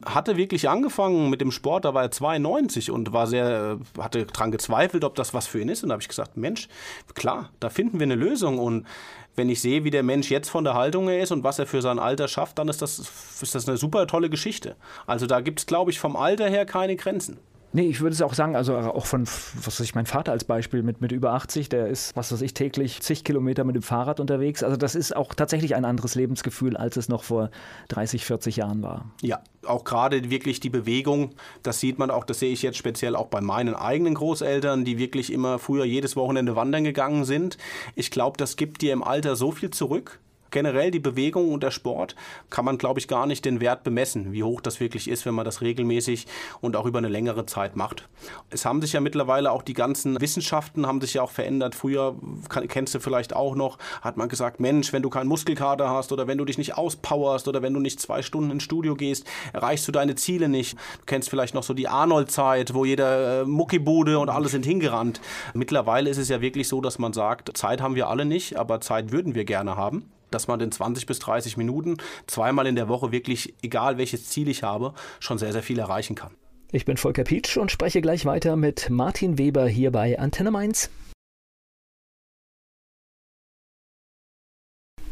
Hatte 0.05 0.37
wirklich 0.37 0.69
angefangen 0.69 1.31
mit 1.31 1.41
dem 1.41 1.53
Sport, 1.53 1.85
da 1.85 1.95
war 1.95 2.03
er 2.03 2.11
92 2.11 2.91
und 2.91 3.13
war 3.13 3.27
sehr, 3.27 3.79
hatte 3.99 4.27
daran 4.27 4.53
gezweifelt, 4.53 5.05
ob 5.05 5.15
das 5.15 5.33
was 5.33 5.47
für 5.47 5.61
ihn 5.61 5.69
ist. 5.69 5.83
Und 5.83 5.91
da 5.91 5.95
habe 5.95 6.03
ich 6.03 6.09
gesagt, 6.09 6.37
Mensch, 6.37 6.69
klar, 7.15 7.51
da 7.61 7.71
finden 7.71 7.99
wir 7.99 8.05
eine 8.05 8.15
Lösung. 8.15 8.59
Und 8.59 8.87
wenn 9.37 9.49
ich 9.49 9.61
sehe, 9.61 9.85
wie 9.85 9.91
der 9.91 10.03
Mensch 10.03 10.31
jetzt 10.31 10.51
von 10.51 10.65
der 10.65 10.75
Haltung 10.75 11.09
her 11.09 11.23
ist 11.23 11.33
und 11.33 11.45
was 11.45 11.59
er 11.59 11.67
für 11.67 11.83
sein 11.83 11.99
Alter 11.99 12.29
schafft, 12.29 12.59
dann 12.59 12.69
ist 12.69 12.83
das, 12.83 12.99
ist 12.99 13.55
das 13.55 13.69
eine 13.69 13.77
super 13.77 14.07
tolle 14.07 14.31
Geschichte. 14.31 14.77
Also 15.07 15.27
da 15.27 15.41
gibt 15.41 15.61
es, 15.61 15.67
glaube 15.67 15.91
ich, 15.91 15.99
vom 15.99 16.17
Alter 16.17 16.49
her 16.49 16.67
keine 16.67 16.97
Grenzen. 16.97 17.39
Nee, 17.75 17.87
ich 17.87 18.01
würde 18.01 18.13
es 18.13 18.21
auch 18.21 18.35
sagen, 18.35 18.55
also 18.55 18.77
auch 18.77 19.07
von, 19.07 19.23
was 19.23 19.67
weiß 19.67 19.81
ich, 19.81 19.95
mein 19.95 20.05
Vater 20.05 20.33
als 20.33 20.45
Beispiel 20.45 20.83
mit, 20.83 21.01
mit 21.01 21.11
über 21.11 21.33
80, 21.33 21.71
der 21.71 21.89
ist, 21.89 22.15
was 22.15 22.31
weiß 22.31 22.43
ich, 22.43 22.53
täglich 22.53 23.01
zig 23.01 23.25
Kilometer 23.25 23.65
mit 23.65 23.77
dem 23.77 23.83
Fahrrad 23.83 24.21
unterwegs. 24.21 24.63
Also 24.63 24.77
das 24.77 24.95
ist 24.95 25.17
auch 25.17 25.33
tatsächlich 25.35 25.75
ein 25.75 25.87
anderes 25.87 26.15
Lebensgefühl, 26.15 26.77
als 26.77 26.97
es 26.97 27.09
noch 27.09 27.25
vor 27.25 27.51
30, 27.89 28.27
40 28.27 28.57
Jahren 28.57 28.83
war. 28.83 29.11
Ja, 29.23 29.41
auch 29.65 29.85
gerade 29.85 30.31
wirklich 30.31 30.61
die 30.61 30.71
Bewegung, 30.71 31.31
das 31.63 31.81
sieht 31.81 31.99
man 31.99 32.11
auch, 32.11 32.25
das 32.25 32.41
sehe 32.41 32.53
ich 32.53 32.63
jetzt 32.63 32.77
speziell 32.77 33.17
auch 33.17 33.29
bei 33.29 33.41
meinen 33.41 33.75
eigenen 33.75 34.15
Großeltern, 34.15 34.85
die 34.85 34.99
wirklich 34.99 35.33
immer 35.33 35.59
früher 35.59 35.85
jedes 35.85 36.15
Wochenende 36.15 36.57
wandern 36.57 36.85
gegangen 36.85 37.25
sind. 37.25 37.57
Ich 37.95 38.11
glaube, 38.11 38.37
das 38.37 38.57
gibt 38.57 38.83
dir 38.83 38.93
im 38.93 39.03
Alter 39.03 39.35
so 39.35 39.51
viel 39.51 39.71
zurück 39.71 40.21
generell 40.53 40.93
die 40.93 41.01
Bewegung 41.01 41.53
und 41.53 41.63
der 41.63 41.73
Sport 41.73 42.15
kann 42.51 42.65
man, 42.65 42.79
glaube 42.79 43.01
ich, 43.01 43.09
gar 43.09 43.27
nicht 43.27 43.45
den 43.45 43.61
Wert 43.61 43.83
bemessen, 43.83 44.33
wie 44.33 44.45
hoch 44.45 44.61
das 44.61 44.79
wirklich 44.79 45.09
ist, 45.09 45.27
wenn 45.27 45.35
man 45.35 45.45
das 45.45 45.61
regelmäßig 45.61 46.27
und 46.61 46.77
auch 46.77 46.87
über 46.87 46.99
eine 46.99 47.09
längere 47.09 47.47
Zeit 47.47 47.75
macht. 47.75 48.09
Es 48.51 48.65
haben 48.65 48.81
sich 48.81 48.93
ja 48.93 49.01
mittlerweile 49.01 49.51
auch 49.51 49.63
die 49.63 49.75
ganzen 49.75 50.21
Wissenschaften 50.21 50.87
haben 50.87 51.01
sich 51.01 51.15
ja 51.15 51.23
auch 51.23 51.31
verändert. 51.31 51.75
Früher 51.75 52.15
kennst 52.69 52.95
du 52.95 53.01
vielleicht 53.01 53.35
auch 53.35 53.57
noch, 53.57 53.79
hat 54.01 54.17
man 54.17 54.29
gesagt, 54.29 54.61
Mensch, 54.61 54.93
wenn 54.93 55.03
du 55.03 55.11
keinen 55.11 55.29
Muskelkater 55.29 55.89
hast 55.91 56.13
oder 56.13 56.27
wenn 56.27 56.39
du 56.39 56.45
dich 56.45 56.59
nicht 56.59 56.77
auspowerst 56.77 57.49
oder 57.49 57.63
wenn 57.63 57.75
du 57.75 57.81
nicht 57.81 58.01
zwei 58.01 58.23
Stunden 58.23 58.51
ins 58.51 58.63
Studio 58.63 58.95
gehst, 58.95 59.27
erreichst 59.53 59.89
du 59.89 59.93
deine 59.93 60.15
Ziele 60.15 60.49
nicht. 60.49 60.75
Du 60.75 61.07
kennst 61.07 61.31
vielleicht 61.31 61.55
noch 61.55 61.63
so 61.63 61.75
die 61.75 61.89
Arnold-Zeit, 61.89 62.75
wo 62.75 62.85
jeder 62.85 63.43
äh, 63.43 63.45
Muckibude 63.45 64.19
und 64.19 64.29
alle 64.29 64.49
sind 64.49 64.67
hingerannt. 64.67 65.21
Mittlerweile 65.55 66.11
ist 66.11 66.19
es 66.19 66.29
ja 66.29 66.41
wirklich 66.41 66.69
so, 66.69 66.81
dass 66.81 66.99
man 66.99 67.13
sagt, 67.13 67.57
Zeit 67.57 67.81
haben 67.81 67.95
wir 67.95 68.09
alle 68.09 68.25
nicht, 68.25 68.57
aber 68.57 68.81
Zeit 68.81 69.13
würden 69.13 69.35
wir 69.35 69.45
gerne 69.45 69.77
haben 69.77 70.12
dass 70.35 70.49
man 70.49 70.61
in 70.61 70.73
20 70.73 71.07
bis 71.07 71.19
30 71.21 71.57
Minuten 71.57 71.97
zweimal 72.27 72.67
in 72.67 72.77
der 72.77 72.89
Woche 72.89 73.13
wirklich, 73.13 73.55
egal 73.63 73.99
welches 73.99 74.29
Ziel 74.29 74.49
ich 74.49 74.63
habe, 74.63 74.95
schon 75.21 75.39
sehr, 75.39 75.53
sehr 75.53 75.63
viel 75.63 75.79
erreichen 75.79 76.15
kann. 76.15 76.33
Ich 76.73 76.85
bin 76.85 76.97
Volker 76.97 77.25
Pietsch 77.25 77.59
und 77.59 77.71
spreche 77.71 78.01
gleich 78.01 78.25
weiter 78.25 78.57
mit 78.57 78.89
Martin 78.89 79.39
Weber 79.39 79.67
hier 79.69 79.93
bei 79.93 80.19
Antenne 80.19 80.51
Mainz. 80.51 80.91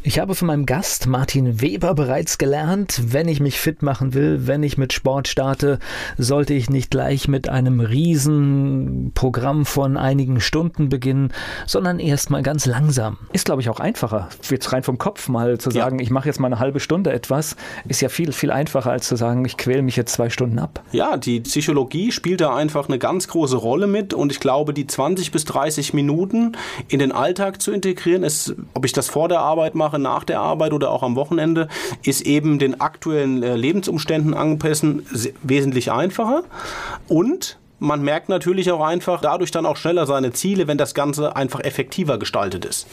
Ich 0.03 0.19
habe 0.19 0.35
von 0.35 0.47
meinem 0.47 0.65
Gast 0.65 1.09
Martin 1.09 1.61
Weber 1.61 1.95
bereits 1.95 2.39
gelernt, 2.39 3.03
wenn 3.13 3.29
ich 3.29 3.39
mich 3.39 3.61
fit 3.61 3.83
machen 3.83 4.15
will, 4.15 4.47
wenn 4.47 4.63
ich 4.63 4.79
mit 4.79 4.95
Sport 4.95 5.29
starte, 5.29 5.79
sollte 6.17 6.55
ich 6.55 6.71
nicht 6.71 6.91
gleich 6.91 7.29
mit 7.29 7.51
einem 7.51 7.81
riesen 7.81 9.13
Programm 9.15 9.67
von 9.67 9.99
einigen 9.99 10.41
Stunden 10.41 10.89
beginnen, 10.89 11.35
sondern 11.67 11.99
erstmal 11.99 12.43
ganz 12.43 12.65
langsam. 12.65 13.19
Ist 13.35 13.45
glaube 13.45 13.61
ich 13.61 13.69
auch 13.69 13.79
einfacher. 13.79 14.31
Jetzt 14.49 14.73
rein 14.73 14.83
vom 14.83 14.97
Kopf 14.97 15.29
mal 15.29 15.59
zu 15.59 15.71
sagen, 15.71 15.99
ja. 15.99 16.03
ich 16.03 16.11
mache 16.11 16.29
jetzt 16.29 16.41
mal 16.41 16.47
eine 16.47 16.61
halbe 16.61 16.81
Stunde 16.81 17.13
etwas, 17.13 17.57
ist 17.87 18.01
ja 18.01 18.09
viel 18.09 18.33
viel 18.33 18.51
einfacher 18.51 18.93
als 18.93 19.07
zu 19.07 19.17
sagen, 19.17 19.45
ich 19.45 19.59
quäle 19.59 19.83
mich 19.83 19.97
jetzt 19.97 20.15
zwei 20.15 20.31
Stunden 20.31 20.59
ab. 20.59 20.83
Ja, 20.93 21.19
die 21.19 21.41
Psychologie 21.41 22.11
spielt 22.11 22.41
da 22.41 22.57
einfach 22.57 22.89
eine 22.89 22.99
ganz 22.99 23.29
große 23.29 23.57
Rolle 23.59 23.87
mit 23.87 24.15
und 24.15 24.33
ich 24.33 24.41
glaube, 24.41 24.73
die 24.73 24.87
20 24.87 25.31
bis 25.31 25.45
30 25.45 25.93
Minuten 25.93 26.57
in 26.89 27.01
den 27.01 27.13
Alltag 27.13 27.61
zu 27.61 27.71
integrieren, 27.71 28.23
ist, 28.23 28.55
ob 28.73 28.87
ich 28.87 28.95
das 28.95 29.11
vor 29.11 29.29
der 29.29 29.41
Arbeit 29.41 29.75
mache 29.75 29.90
mache 29.91 29.99
nach 29.99 30.25
der 30.25 30.41
Arbeit 30.41 30.73
oder 30.73 30.91
auch 30.91 31.03
am 31.03 31.17
Wochenende, 31.17 31.69
ist 32.03 32.23
eben 32.23 32.59
den 32.59 32.81
aktuellen 32.81 33.43
äh, 33.43 33.57
Lebensumständen 33.57 34.35
angepassen 34.35 35.07
wesentlich 35.43 35.91
einfacher. 35.91 36.45
Und 37.09 37.59
man 37.81 38.03
merkt 38.03 38.29
natürlich 38.29 38.71
auch 38.71 38.85
einfach 38.85 39.21
dadurch 39.21 39.51
dann 39.51 39.67
auch 39.67 39.77
schneller 39.77 40.07
seine 40.07 40.33
Ziele, 40.33 40.69
wenn 40.69 40.79
das 40.79 40.95
Ganze 40.95 41.35
einfach 41.35 41.61
effektiver 41.61 42.19
gestaltet 42.19 42.65
ist. 42.65 42.87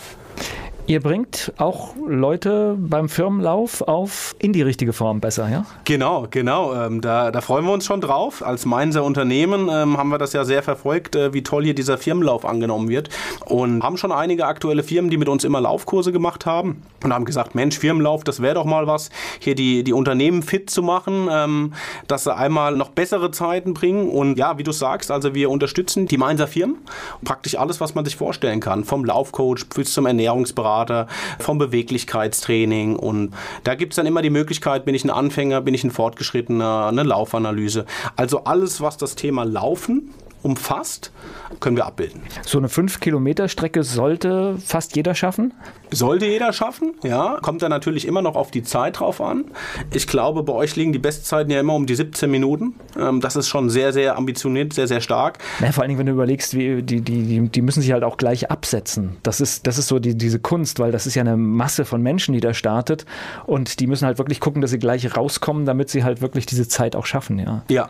Ihr 0.90 1.02
bringt 1.02 1.52
auch 1.58 1.96
Leute 2.08 2.78
beim 2.80 3.10
Firmenlauf 3.10 3.82
auf 3.82 4.38
in 4.40 4.54
die 4.54 4.62
richtige 4.62 4.94
Form 4.94 5.20
besser, 5.20 5.50
ja? 5.50 5.66
Genau, 5.84 6.28
genau. 6.32 6.74
Ähm, 6.74 7.02
da, 7.02 7.30
da, 7.30 7.42
freuen 7.42 7.66
wir 7.66 7.74
uns 7.74 7.86
schon 7.86 8.00
drauf. 8.00 8.42
Als 8.42 8.66
Mainzer 8.66 9.04
Unternehmen 9.04 9.68
ähm, 9.70 9.98
haben 9.98 10.08
wir 10.08 10.18
das 10.18 10.32
ja 10.32 10.46
sehr 10.46 10.64
verfolgt, 10.64 11.18
äh, 11.18 11.34
wie 11.34 11.44
toll 11.44 11.66
hier 11.66 11.76
dieser 11.76 11.98
Firmenlauf 11.98 12.46
angenommen 12.46 12.88
wird. 12.88 13.10
Und 13.44 13.84
haben 13.84 13.98
schon 13.98 14.14
einige 14.14 14.46
aktuelle 14.46 14.82
Firmen, 14.82 15.12
die 15.12 15.18
mit 15.18 15.28
uns 15.28 15.44
immer 15.44 15.60
Laufkurse 15.60 16.14
gemacht 16.14 16.46
haben 16.46 16.82
und 17.04 17.12
haben 17.12 17.26
gesagt, 17.26 17.54
Mensch, 17.54 17.78
Firmenlauf, 17.78 18.24
das 18.24 18.42
wäre 18.42 18.56
doch 18.56 18.64
mal 18.64 18.88
was, 18.88 19.10
hier 19.40 19.56
die, 19.56 19.84
die 19.84 19.92
Unternehmen 19.92 20.42
fit 20.42 20.70
zu 20.70 20.82
machen, 20.84 21.28
ähm, 21.30 21.74
dass 22.08 22.24
sie 22.24 22.34
einmal 22.34 22.78
noch 22.78 22.92
bessere 22.92 23.32
Zeiten 23.32 23.74
bringen. 23.74 24.08
Und 24.08 24.38
ja, 24.38 24.58
wie 24.58 24.64
du 24.64 24.72
sagst, 24.72 25.12
also 25.12 25.36
wir 25.36 25.50
unterstützen 25.50 26.06
die 26.06 26.18
Mainzer 26.18 26.48
Firmen. 26.48 26.78
Praktisch 27.26 27.60
alles, 27.60 27.82
was 27.82 27.94
man 27.94 28.06
sich 28.06 28.16
vorstellen 28.16 28.62
kann. 28.62 28.86
Vom 28.86 29.04
Laufcoach 29.04 29.68
bis 29.76 29.92
zum 29.92 30.06
Ernährungsberater 30.06 30.77
Berater, 30.78 31.08
vom 31.40 31.58
Beweglichkeitstraining. 31.58 32.96
Und 32.96 33.34
da 33.64 33.76
gibt 33.76 33.94
es 33.94 33.96
dann 33.96 34.06
immer 34.06 34.22
die 34.22 34.30
Möglichkeit, 34.30 34.86
bin 34.86 34.96
ich 34.96 35.04
ein 35.04 35.10
Anfänger, 35.10 35.62
bin 35.62 35.74
ich 35.74 35.84
ein 35.84 35.92
Fortgeschrittener, 35.92 36.88
eine 36.88 37.04
Laufanalyse. 37.04 37.86
Also 38.16 38.44
alles, 38.44 38.82
was 38.82 38.98
das 38.98 39.16
Thema 39.16 39.44
Laufen 39.44 40.14
umfasst, 40.44 41.12
können 41.60 41.78
wir 41.78 41.86
abbilden. 41.86 42.22
So 42.44 42.58
eine 42.58 42.68
5-Kilometer-Strecke 42.68 43.84
sollte 43.84 44.58
fast 44.64 44.96
jeder 44.96 45.16
schaffen? 45.16 45.54
Sollte 45.92 46.26
jeder 46.26 46.52
schaffen, 46.54 46.94
ja. 47.04 47.38
Kommt 47.42 47.62
dann 47.62 47.70
natürlich 47.70 48.06
immer 48.06 48.22
noch 48.22 48.36
auf 48.36 48.52
die 48.52 48.64
Zeit 48.64 49.00
drauf 49.00 49.22
an. 49.22 49.46
Ich 49.94 50.08
glaube, 50.08 50.44
bei 50.44 50.54
euch 50.54 50.76
liegen 50.76 50.92
die 50.92 51.00
Bestzeiten 51.00 51.52
ja 51.52 51.60
immer 51.60 51.76
um 51.76 51.86
die 51.86 51.96
17 51.96 52.30
Minuten. 52.30 52.76
Ähm, 53.00 53.22
das 53.22 53.36
ist 53.36 53.48
schon 53.48 53.70
sehr, 53.70 53.94
sehr 53.94 54.18
ambitioniert, 54.18 54.74
sehr, 54.74 54.88
sehr 54.88 55.02
stark. 55.02 55.40
Ja, 55.60 55.72
vor 55.72 55.84
allen 55.84 55.90
Dingen, 55.90 56.00
wenn 56.00 56.08
du 56.08 56.12
überlegst, 56.14 56.56
wie, 56.56 56.84
die, 56.84 57.02
die, 57.02 57.48
die 57.50 57.62
müssen 57.62 57.82
sich 57.82 57.92
halt 57.92 58.04
auch 58.04 58.18
gleich 58.18 58.52
absetzen. 58.52 59.18
Das 59.24 59.40
ist, 59.40 59.66
das 59.68 59.78
ist 59.78 59.88
so 59.88 60.00
die, 60.00 60.18
diese 60.18 60.40
Kunst, 60.40 60.80
weil 60.80 60.92
das 60.92 61.08
ist 61.08 61.16
ja 61.16 61.22
eine 61.22 61.38
Masse 61.38 61.86
von 61.86 62.02
Menschen, 62.02 62.34
die 62.34 62.42
da 62.42 62.54
startet. 62.54 63.06
Und 63.46 63.80
die 63.80 63.88
müssen 63.88 64.06
halt 64.06 64.18
wirklich 64.18 64.40
gucken, 64.40 64.62
dass 64.62 64.72
sie 64.72 64.80
gleich 64.80 65.16
rauskommen, 65.16 65.66
damit 65.66 65.90
sie 65.90 66.04
halt 66.04 66.22
wirklich 66.22 66.46
diese 66.46 66.68
Zeit 66.68 66.96
auch 66.96 67.06
schaffen, 67.06 67.40
ja. 67.40 67.64
Ja, 67.70 67.90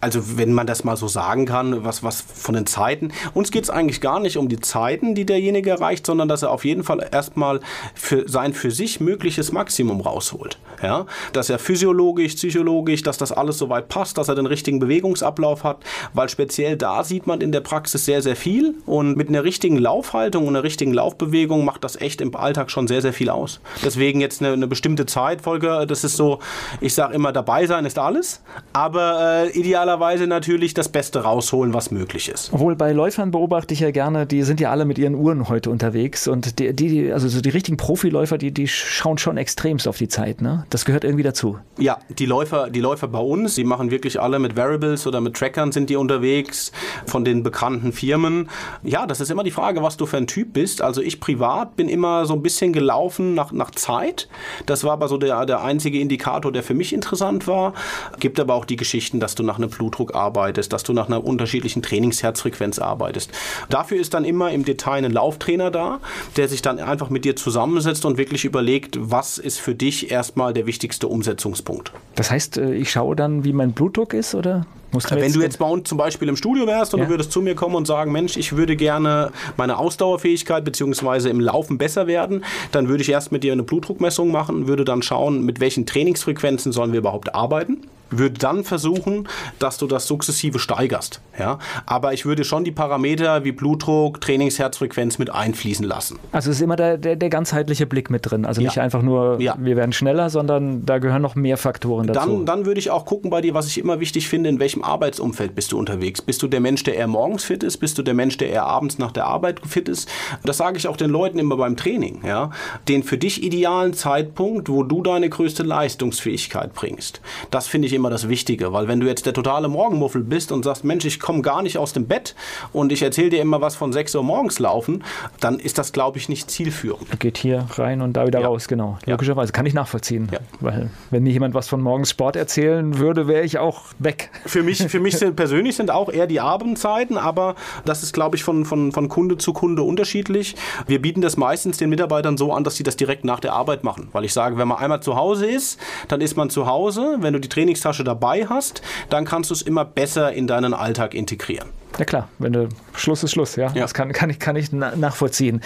also 0.00 0.38
wenn 0.38 0.52
man 0.52 0.66
das 0.66 0.84
mal 0.84 0.96
so 0.96 1.08
sagen 1.08 1.46
kann, 1.46 1.84
was, 1.84 2.02
was 2.02 2.20
von 2.20 2.54
den 2.54 2.66
Zeiten. 2.66 2.95
Uns 3.34 3.50
geht 3.50 3.64
es 3.64 3.70
eigentlich 3.70 4.00
gar 4.00 4.20
nicht 4.20 4.36
um 4.36 4.48
die 4.48 4.60
Zeiten, 4.60 5.14
die 5.14 5.26
derjenige 5.26 5.70
erreicht, 5.70 6.06
sondern 6.06 6.28
dass 6.28 6.42
er 6.42 6.50
auf 6.50 6.64
jeden 6.64 6.84
Fall 6.84 7.06
erstmal 7.10 7.60
für 7.94 8.28
sein 8.28 8.52
für 8.52 8.70
sich 8.70 9.00
mögliches 9.00 9.52
Maximum 9.52 10.00
rausholt. 10.00 10.58
Ja? 10.82 11.06
Dass 11.32 11.50
er 11.50 11.58
physiologisch, 11.58 12.34
psychologisch, 12.34 13.02
dass 13.02 13.18
das 13.18 13.32
alles 13.32 13.58
soweit 13.58 13.88
passt, 13.88 14.18
dass 14.18 14.28
er 14.28 14.34
den 14.34 14.46
richtigen 14.46 14.78
Bewegungsablauf 14.78 15.64
hat, 15.64 15.78
weil 16.12 16.28
speziell 16.28 16.76
da 16.76 17.04
sieht 17.04 17.26
man 17.26 17.40
in 17.40 17.52
der 17.52 17.60
Praxis 17.60 18.04
sehr, 18.04 18.22
sehr 18.22 18.36
viel 18.36 18.74
und 18.86 19.16
mit 19.16 19.28
einer 19.28 19.44
richtigen 19.44 19.78
Laufhaltung 19.78 20.46
und 20.46 20.56
einer 20.56 20.64
richtigen 20.64 20.92
Laufbewegung 20.92 21.64
macht 21.64 21.84
das 21.84 22.00
echt 22.00 22.20
im 22.20 22.34
Alltag 22.34 22.70
schon 22.70 22.86
sehr, 22.86 23.02
sehr 23.02 23.12
viel 23.12 23.30
aus. 23.30 23.60
Deswegen 23.84 24.20
jetzt 24.20 24.42
eine, 24.42 24.52
eine 24.52 24.66
bestimmte 24.66 25.06
Zeit, 25.06 25.42
Volker, 25.42 25.86
das 25.86 26.04
ist 26.04 26.16
so, 26.16 26.38
ich 26.80 26.94
sage 26.94 27.14
immer, 27.14 27.32
dabei 27.32 27.66
sein 27.66 27.84
ist 27.84 27.98
alles, 27.98 28.42
aber 28.72 29.44
äh, 29.44 29.58
idealerweise 29.58 30.26
natürlich 30.26 30.74
das 30.74 30.88
Beste 30.88 31.20
rausholen, 31.20 31.74
was 31.74 31.90
möglich 31.90 32.28
ist. 32.28 32.52
Obwohl 32.52 32.76
bei 32.76 32.85
Läufern 32.92 33.30
beobachte 33.30 33.74
ich 33.74 33.80
ja 33.80 33.90
gerne, 33.90 34.26
die 34.26 34.42
sind 34.42 34.60
ja 34.60 34.70
alle 34.70 34.84
mit 34.84 34.98
ihren 34.98 35.14
Uhren 35.14 35.48
heute 35.48 35.70
unterwegs 35.70 36.28
und 36.28 36.58
die, 36.58 36.74
die 36.74 37.12
also 37.12 37.28
so 37.28 37.40
die 37.40 37.50
richtigen 37.50 37.76
Profiläufer, 37.76 38.38
die, 38.38 38.52
die 38.52 38.68
schauen 38.68 39.18
schon 39.18 39.36
extremst 39.36 39.88
auf 39.88 39.98
die 39.98 40.08
Zeit, 40.08 40.40
ne? 40.40 40.64
Das 40.70 40.84
gehört 40.84 41.04
irgendwie 41.04 41.22
dazu. 41.22 41.58
Ja, 41.78 41.98
die 42.08 42.26
Läufer, 42.26 42.70
die 42.70 42.80
Läufer 42.80 43.08
bei 43.08 43.18
uns, 43.18 43.54
die 43.54 43.64
machen 43.64 43.90
wirklich 43.90 44.20
alle 44.20 44.38
mit 44.38 44.56
Variables 44.56 45.06
oder 45.06 45.20
mit 45.20 45.34
Trackern 45.34 45.72
sind 45.72 45.90
die 45.90 45.96
unterwegs 45.96 46.72
von 47.06 47.24
den 47.24 47.42
bekannten 47.42 47.92
Firmen. 47.92 48.48
Ja, 48.82 49.06
das 49.06 49.20
ist 49.20 49.30
immer 49.30 49.44
die 49.44 49.50
Frage, 49.50 49.82
was 49.82 49.96
du 49.96 50.06
für 50.06 50.16
ein 50.16 50.26
Typ 50.26 50.52
bist. 50.52 50.82
Also 50.82 51.00
ich 51.02 51.20
privat 51.20 51.76
bin 51.76 51.88
immer 51.88 52.26
so 52.26 52.34
ein 52.34 52.42
bisschen 52.42 52.72
gelaufen 52.72 53.34
nach, 53.34 53.52
nach 53.52 53.70
Zeit. 53.70 54.28
Das 54.66 54.84
war 54.84 54.92
aber 54.92 55.08
so 55.08 55.18
der, 55.18 55.46
der 55.46 55.62
einzige 55.62 56.00
Indikator, 56.00 56.52
der 56.52 56.62
für 56.62 56.74
mich 56.74 56.92
interessant 56.92 57.46
war. 57.46 57.74
Gibt 58.18 58.40
aber 58.40 58.54
auch 58.54 58.64
die 58.64 58.76
Geschichten, 58.76 59.20
dass 59.20 59.34
du 59.34 59.42
nach 59.42 59.58
einem 59.58 59.70
Blutdruck 59.70 60.14
arbeitest, 60.14 60.72
dass 60.72 60.82
du 60.82 60.92
nach 60.92 61.06
einer 61.06 61.24
unterschiedlichen 61.24 61.82
Trainingsherzfrequenz 61.82 62.75
arbeitest. 62.78 63.30
Dafür 63.68 63.98
ist 63.98 64.14
dann 64.14 64.24
immer 64.24 64.50
im 64.50 64.64
Detail 64.64 65.04
ein 65.04 65.12
Lauftrainer 65.12 65.70
da, 65.70 66.00
der 66.36 66.48
sich 66.48 66.62
dann 66.62 66.78
einfach 66.78 67.10
mit 67.10 67.24
dir 67.24 67.36
zusammensetzt 67.36 68.04
und 68.04 68.18
wirklich 68.18 68.44
überlegt, 68.44 68.96
was 69.00 69.38
ist 69.38 69.58
für 69.58 69.74
dich 69.74 70.10
erstmal 70.10 70.52
der 70.52 70.66
wichtigste 70.66 71.08
Umsetzungspunkt. 71.08 71.92
Das 72.14 72.30
heißt, 72.30 72.58
äh, 72.58 72.74
ich 72.74 72.90
schaue 72.90 73.16
dann, 73.16 73.44
wie 73.44 73.52
mein 73.52 73.72
Blutdruck 73.72 74.14
ist, 74.14 74.34
oder? 74.34 74.66
Wenn 74.92 75.32
du 75.32 75.42
jetzt 75.42 75.58
bei 75.58 75.66
uns 75.66 75.88
zum 75.88 75.98
Beispiel 75.98 76.28
im 76.28 76.36
Studio 76.36 76.66
wärst 76.66 76.94
und 76.94 77.00
ja. 77.00 77.06
du 77.06 77.10
würdest 77.10 77.32
zu 77.32 77.42
mir 77.42 77.54
kommen 77.54 77.74
und 77.74 77.86
sagen, 77.86 78.12
Mensch, 78.12 78.36
ich 78.36 78.56
würde 78.56 78.76
gerne 78.76 79.30
meine 79.56 79.78
Ausdauerfähigkeit 79.78 80.64
bzw. 80.64 81.28
im 81.28 81.40
Laufen 81.40 81.78
besser 81.78 82.06
werden, 82.06 82.44
dann 82.72 82.88
würde 82.88 83.02
ich 83.02 83.10
erst 83.10 83.32
mit 83.32 83.44
dir 83.44 83.52
eine 83.52 83.62
Blutdruckmessung 83.62 84.30
machen, 84.30 84.68
würde 84.68 84.84
dann 84.84 85.02
schauen, 85.02 85.44
mit 85.44 85.60
welchen 85.60 85.86
Trainingsfrequenzen 85.86 86.72
sollen 86.72 86.92
wir 86.92 87.00
überhaupt 87.00 87.34
arbeiten 87.34 87.88
würde 88.10 88.38
dann 88.38 88.64
versuchen, 88.64 89.28
dass 89.58 89.78
du 89.78 89.86
das 89.86 90.06
sukzessive 90.06 90.58
steigerst. 90.58 91.20
Ja? 91.38 91.58
Aber 91.86 92.12
ich 92.12 92.24
würde 92.24 92.44
schon 92.44 92.64
die 92.64 92.70
Parameter 92.70 93.44
wie 93.44 93.52
Blutdruck, 93.52 94.20
Trainingsherzfrequenz 94.20 95.18
mit 95.18 95.32
einfließen 95.32 95.84
lassen. 95.84 96.18
Also 96.32 96.50
es 96.50 96.56
ist 96.56 96.62
immer 96.62 96.76
der, 96.76 96.98
der, 96.98 97.16
der 97.16 97.30
ganzheitliche 97.30 97.86
Blick 97.86 98.10
mit 98.10 98.30
drin. 98.30 98.44
Also 98.44 98.60
ja. 98.60 98.68
nicht 98.68 98.78
einfach 98.78 99.02
nur, 99.02 99.40
ja. 99.40 99.56
wir 99.58 99.76
werden 99.76 99.92
schneller, 99.92 100.30
sondern 100.30 100.86
da 100.86 100.98
gehören 100.98 101.22
noch 101.22 101.34
mehr 101.34 101.56
Faktoren 101.56 102.06
dazu. 102.06 102.28
Dann, 102.28 102.46
dann 102.46 102.66
würde 102.66 102.78
ich 102.78 102.90
auch 102.90 103.04
gucken 103.04 103.30
bei 103.30 103.40
dir, 103.40 103.54
was 103.54 103.66
ich 103.66 103.78
immer 103.78 104.00
wichtig 104.00 104.28
finde, 104.28 104.50
in 104.50 104.60
welchem 104.60 104.75
Arbeitsumfeld 104.84 105.54
bist 105.54 105.72
du 105.72 105.78
unterwegs. 105.78 106.22
Bist 106.22 106.42
du 106.42 106.48
der 106.48 106.60
Mensch, 106.60 106.82
der 106.84 106.96
eher 106.96 107.06
morgens 107.06 107.44
fit 107.44 107.62
ist? 107.62 107.78
Bist 107.78 107.98
du 107.98 108.02
der 108.02 108.14
Mensch, 108.14 108.36
der 108.36 108.50
eher 108.50 108.64
abends 108.64 108.98
nach 108.98 109.12
der 109.12 109.26
Arbeit 109.26 109.60
fit 109.66 109.88
ist? 109.88 110.08
Das 110.44 110.58
sage 110.58 110.78
ich 110.78 110.88
auch 110.88 110.96
den 110.96 111.10
Leuten 111.10 111.38
immer 111.38 111.56
beim 111.56 111.76
Training. 111.76 112.22
Ja? 112.24 112.50
Den 112.88 113.02
für 113.02 113.18
dich 113.18 113.42
idealen 113.42 113.94
Zeitpunkt, 113.94 114.68
wo 114.68 114.82
du 114.82 115.02
deine 115.02 115.28
größte 115.28 115.62
Leistungsfähigkeit 115.62 116.74
bringst. 116.74 117.20
Das 117.50 117.66
finde 117.66 117.86
ich 117.86 117.92
immer 117.92 118.10
das 118.10 118.28
Wichtige, 118.28 118.72
weil 118.72 118.88
wenn 118.88 119.00
du 119.00 119.06
jetzt 119.06 119.26
der 119.26 119.32
totale 119.32 119.68
Morgenmuffel 119.68 120.22
bist 120.22 120.52
und 120.52 120.64
sagst, 120.64 120.84
Mensch, 120.84 121.04
ich 121.04 121.20
komme 121.20 121.42
gar 121.42 121.62
nicht 121.62 121.78
aus 121.78 121.92
dem 121.92 122.06
Bett 122.06 122.34
und 122.72 122.92
ich 122.92 123.02
erzähle 123.02 123.30
dir 123.30 123.40
immer 123.40 123.60
was 123.60 123.76
von 123.76 123.92
6 123.92 124.14
Uhr 124.14 124.22
morgens 124.22 124.58
laufen, 124.58 125.04
dann 125.40 125.58
ist 125.58 125.78
das, 125.78 125.92
glaube 125.92 126.18
ich, 126.18 126.28
nicht 126.28 126.50
zielführend. 126.50 127.18
Geht 127.20 127.38
hier 127.38 127.66
rein 127.74 128.00
und 128.00 128.14
da 128.14 128.26
wieder 128.26 128.40
ja. 128.40 128.46
raus, 128.46 128.68
genau. 128.68 128.98
Logischerweise 129.06 129.52
kann 129.52 129.66
ich 129.66 129.74
nachvollziehen, 129.74 130.28
ja. 130.32 130.40
weil 130.60 130.90
wenn 131.10 131.22
mir 131.22 131.32
jemand 131.32 131.54
was 131.54 131.68
von 131.68 131.80
morgens 131.80 132.10
Sport 132.10 132.36
erzählen 132.36 132.98
würde, 132.98 133.28
wäre 133.28 133.44
ich 133.44 133.58
auch 133.58 133.82
weg. 133.98 134.30
Für 134.44 134.62
mich, 134.66 134.78
für 134.86 135.00
mich 135.00 135.16
sind, 135.16 135.34
persönlich 135.34 135.74
sind 135.74 135.90
auch 135.90 136.08
eher 136.08 136.26
die 136.26 136.40
Abendzeiten, 136.40 137.18
aber 137.18 137.56
das 137.84 138.02
ist, 138.02 138.12
glaube 138.12 138.36
ich, 138.36 138.44
von, 138.44 138.64
von, 138.64 138.92
von 138.92 139.08
Kunde 139.08 139.38
zu 139.38 139.52
Kunde 139.52 139.82
unterschiedlich. 139.82 140.54
Wir 140.86 141.02
bieten 141.02 141.22
das 141.22 141.36
meistens 141.36 141.78
den 141.78 141.90
Mitarbeitern 141.90 142.36
so 142.36 142.52
an, 142.52 142.62
dass 142.62 142.76
sie 142.76 142.84
das 142.84 142.96
direkt 142.96 143.24
nach 143.24 143.40
der 143.40 143.54
Arbeit 143.54 143.82
machen, 143.82 144.08
weil 144.12 144.24
ich 144.24 144.32
sage, 144.32 144.58
wenn 144.58 144.68
man 144.68 144.78
einmal 144.78 145.00
zu 145.02 145.16
Hause 145.16 145.46
ist, 145.46 145.80
dann 146.08 146.20
ist 146.20 146.36
man 146.36 146.50
zu 146.50 146.66
Hause. 146.66 147.16
Wenn 147.20 147.32
du 147.32 147.40
die 147.40 147.48
Trainingstasche 147.48 147.96
Tasche 147.96 148.04
dabei 148.04 148.46
hast, 148.46 148.82
dann 149.08 149.24
kannst 149.24 149.50
du 149.50 149.54
es 149.54 149.62
immer 149.62 149.84
besser 149.84 150.32
in 150.32 150.46
deinen 150.46 150.74
Alltag 150.74 151.14
integrieren. 151.14 151.68
Ja 151.98 152.04
klar, 152.04 152.28
wenn 152.38 152.52
du 152.52 152.68
Schluss 152.94 153.22
ist 153.22 153.30
Schluss, 153.30 153.56
ja. 153.56 153.68
ja. 153.68 153.82
Das 153.82 153.94
kann, 153.94 154.12
kann, 154.12 154.28
ich, 154.28 154.38
kann 154.38 154.54
ich 154.56 154.70
nachvollziehen. 154.72 155.62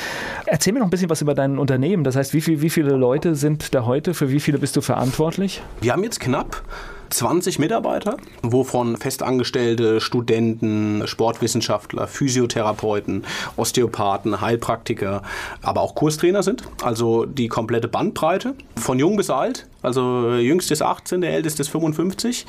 Erzähl 0.46 0.72
mir 0.72 0.78
noch 0.78 0.86
ein 0.86 0.90
bisschen 0.90 1.10
was 1.10 1.22
über 1.22 1.34
dein 1.34 1.58
Unternehmen. 1.58 2.04
Das 2.04 2.14
heißt, 2.14 2.34
wie, 2.34 2.40
viel, 2.40 2.62
wie 2.62 2.70
viele 2.70 2.94
Leute 2.94 3.34
sind 3.34 3.74
da 3.74 3.84
heute? 3.84 4.14
Für 4.14 4.30
wie 4.30 4.38
viele 4.38 4.58
bist 4.58 4.76
du 4.76 4.80
verantwortlich? 4.80 5.60
Wir 5.80 5.92
haben 5.92 6.04
jetzt 6.04 6.20
knapp 6.20 6.62
20 7.10 7.58
Mitarbeiter, 7.58 8.16
wovon 8.42 8.96
festangestellte 8.96 10.00
Studenten, 10.00 11.06
Sportwissenschaftler, 11.06 12.06
Physiotherapeuten, 12.06 13.24
Osteopathen, 13.56 14.40
Heilpraktiker, 14.40 15.22
aber 15.62 15.80
auch 15.80 15.94
Kurstrainer 15.94 16.42
sind. 16.42 16.62
Also 16.82 17.26
die 17.26 17.48
komplette 17.48 17.88
Bandbreite, 17.88 18.54
von 18.76 18.98
jung 18.98 19.16
bis 19.16 19.30
alt. 19.30 19.66
Also 19.82 20.34
jüngst 20.34 20.70
ist 20.70 20.82
18, 20.82 21.22
der 21.22 21.32
älteste 21.32 21.62
ist 21.62 21.68
55. 21.68 22.46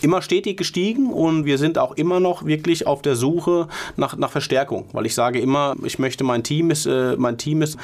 Immer 0.00 0.22
stetig 0.22 0.56
gestiegen 0.56 1.12
und 1.12 1.44
wir 1.44 1.58
sind 1.58 1.76
auch 1.76 1.92
immer 1.92 2.20
noch 2.20 2.44
wirklich 2.46 2.86
auf 2.86 3.02
der 3.02 3.16
Suche 3.16 3.68
nach, 3.96 4.16
nach 4.16 4.30
Verstärkung, 4.30 4.86
weil 4.92 5.06
ich 5.06 5.14
sage 5.14 5.40
immer, 5.40 5.74
ich 5.82 5.98
möchte 5.98 6.22
mein 6.22 6.44
Team 6.44 6.70
ist, 6.70 6.86
äh, 6.86 7.16
mein 7.16 7.36
Team 7.36 7.62
ist 7.62 7.78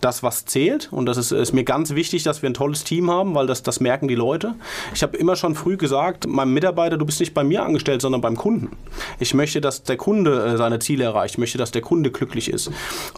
das, 0.00 0.22
was 0.22 0.44
zählt. 0.46 0.88
Und 0.92 1.06
das 1.06 1.16
ist, 1.16 1.32
ist, 1.32 1.52
mir 1.52 1.64
ganz 1.64 1.94
wichtig, 1.94 2.22
dass 2.22 2.42
wir 2.42 2.50
ein 2.50 2.54
tolles 2.54 2.84
Team 2.84 3.10
haben, 3.10 3.34
weil 3.34 3.46
das, 3.46 3.62
das 3.62 3.80
merken 3.80 4.08
die 4.08 4.14
Leute. 4.14 4.54
Ich 4.94 5.02
habe 5.02 5.16
immer 5.16 5.36
schon 5.36 5.54
früh 5.54 5.76
gesagt, 5.76 6.26
meinem 6.26 6.54
Mitarbeiter, 6.54 6.96
du 6.96 7.06
bist 7.06 7.20
nicht 7.20 7.34
bei 7.34 7.44
mir 7.44 7.62
angestellt, 7.62 8.02
sondern 8.02 8.20
beim 8.20 8.36
Kunden. 8.36 8.76
Ich 9.18 9.34
möchte, 9.34 9.60
dass 9.60 9.82
der 9.82 9.96
Kunde 9.96 10.44
äh, 10.44 10.56
seine 10.56 10.78
Ziele 10.78 11.04
erreicht. 11.04 11.34
Ich 11.34 11.38
möchte, 11.38 11.58
dass 11.58 11.70
der 11.70 11.82
Kunde 11.82 12.10
glücklich 12.10 12.50
ist. 12.50 12.70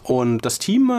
Und 0.03 0.39
das 0.45 0.59
Team 0.59 0.91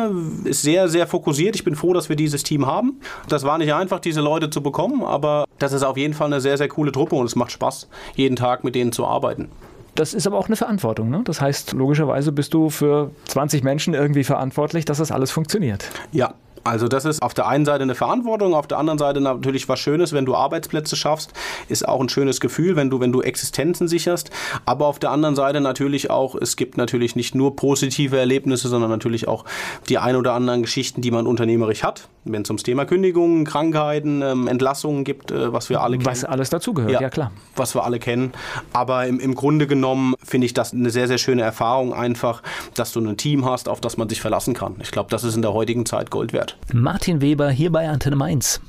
äh, 0.45 0.49
ist 0.49 0.62
sehr, 0.62 0.89
sehr 0.89 1.07
fokussiert. 1.07 1.55
Ich 1.57 1.64
bin 1.64 1.76
froh, 1.76 1.93
dass 1.93 2.09
wir 2.09 2.16
dieses 2.16 2.43
Team 2.43 2.66
haben. 2.66 3.01
Das 3.28 3.45
war 3.45 3.59
nicht 3.59 3.74
einfach, 3.74 4.01
diese 4.01 4.20
Leute 4.20 4.51
zu 4.51 4.62
bekommen, 4.62 5.03
aber 5.05 5.45
das 5.59 5.72
ist 5.72 5.82
auf 5.82 5.97
jeden 5.97 6.14
Fall 6.14 6.26
eine 6.26 6.41
sehr, 6.41 6.59
sehr 6.59 6.68
coole 6.68 6.93
Truppe 6.93 7.16
und 7.16 7.26
es 7.26 7.37
macht 7.37 7.53
Spaß, 7.53 7.89
jeden 8.16 8.37
Tag 8.37 8.64
mit 8.64 8.74
denen 8.74 8.93
zu 8.93 9.07
arbeiten. 9.07 9.51
Das 9.95 10.12
ist 10.12 10.26
aber 10.26 10.38
auch 10.38 10.47
eine 10.47 10.57
Verantwortung. 10.57 11.09
Ne? 11.09 11.22
Das 11.24 11.40
heißt, 11.40 11.72
logischerweise 11.72 12.32
bist 12.32 12.53
du 12.53 12.70
für 12.70 13.11
20 13.26 13.62
Menschen 13.62 13.95
irgendwie 13.95 14.24
verantwortlich, 14.24 14.84
dass 14.84 14.99
das 14.99 15.12
alles 15.12 15.30
funktioniert. 15.30 15.88
Ja, 16.12 16.34
also 16.64 16.88
das 16.88 17.04
ist 17.04 17.22
auf 17.22 17.34
der 17.34 17.46
einen 17.46 17.64
Seite 17.64 17.82
eine 17.82 17.94
Verantwortung, 17.94 18.54
auf 18.54 18.66
der 18.66 18.78
anderen 18.78 18.98
Seite 18.98 19.20
natürlich 19.20 19.68
was 19.68 19.78
Schönes, 19.78 20.12
wenn 20.12 20.24
du 20.24 20.34
Arbeitsplätze 20.34 20.96
schaffst, 20.96 21.32
ist 21.68 21.86
auch 21.86 22.00
ein 22.00 22.08
schönes 22.08 22.40
Gefühl, 22.40 22.74
wenn 22.74 22.90
du, 22.90 23.00
wenn 23.00 23.12
du 23.12 23.20
Existenzen 23.20 23.86
sicherst. 23.86 24.30
Aber 24.64 24.86
auf 24.86 24.98
der 24.98 25.10
anderen 25.10 25.36
Seite 25.36 25.60
natürlich 25.60 26.10
auch, 26.10 26.34
es 26.34 26.56
gibt 26.56 26.78
natürlich 26.78 27.16
nicht 27.16 27.34
nur 27.34 27.54
positive 27.54 28.18
Erlebnisse, 28.18 28.68
sondern 28.68 28.90
natürlich 28.90 29.28
auch 29.28 29.44
die 29.88 29.98
ein 29.98 30.16
oder 30.16 30.32
anderen 30.32 30.62
Geschichten, 30.62 31.02
die 31.02 31.10
man 31.10 31.26
unternehmerisch 31.26 31.82
hat. 31.82 32.08
Wenn 32.24 32.42
es 32.42 32.48
ums 32.48 32.62
Thema 32.62 32.86
Kündigungen, 32.86 33.44
Krankheiten, 33.44 34.22
ähm, 34.22 34.48
Entlassungen 34.48 35.04
gibt, 35.04 35.30
äh, 35.30 35.52
was 35.52 35.68
wir 35.68 35.82
alle 35.82 35.98
kennen. 35.98 36.06
Was 36.06 36.24
alles 36.24 36.48
dazugehört, 36.48 36.92
ja, 36.92 37.02
ja 37.02 37.10
klar. 37.10 37.30
Was 37.56 37.74
wir 37.74 37.84
alle 37.84 37.98
kennen. 37.98 38.32
Aber 38.72 39.06
im, 39.06 39.20
im 39.20 39.34
Grunde 39.34 39.66
genommen 39.66 40.14
finde 40.24 40.46
ich 40.46 40.54
das 40.54 40.72
eine 40.72 40.88
sehr, 40.88 41.06
sehr 41.08 41.18
schöne 41.18 41.42
Erfahrung 41.42 41.92
einfach, 41.92 42.42
dass 42.72 42.92
du 42.92 43.00
ein 43.00 43.18
Team 43.18 43.44
hast, 43.44 43.68
auf 43.68 43.82
das 43.82 43.98
man 43.98 44.08
sich 44.08 44.22
verlassen 44.22 44.54
kann. 44.54 44.76
Ich 44.80 44.90
glaube, 44.90 45.10
das 45.10 45.24
ist 45.24 45.36
in 45.36 45.42
der 45.42 45.52
heutigen 45.52 45.84
Zeit 45.84 46.10
Gold 46.10 46.32
wert. 46.32 46.53
Martin 46.72 47.20
Weber 47.20 47.50
hier 47.50 47.70
bei 47.70 47.88
Antenne 47.88 48.16
Mainz. 48.16 48.61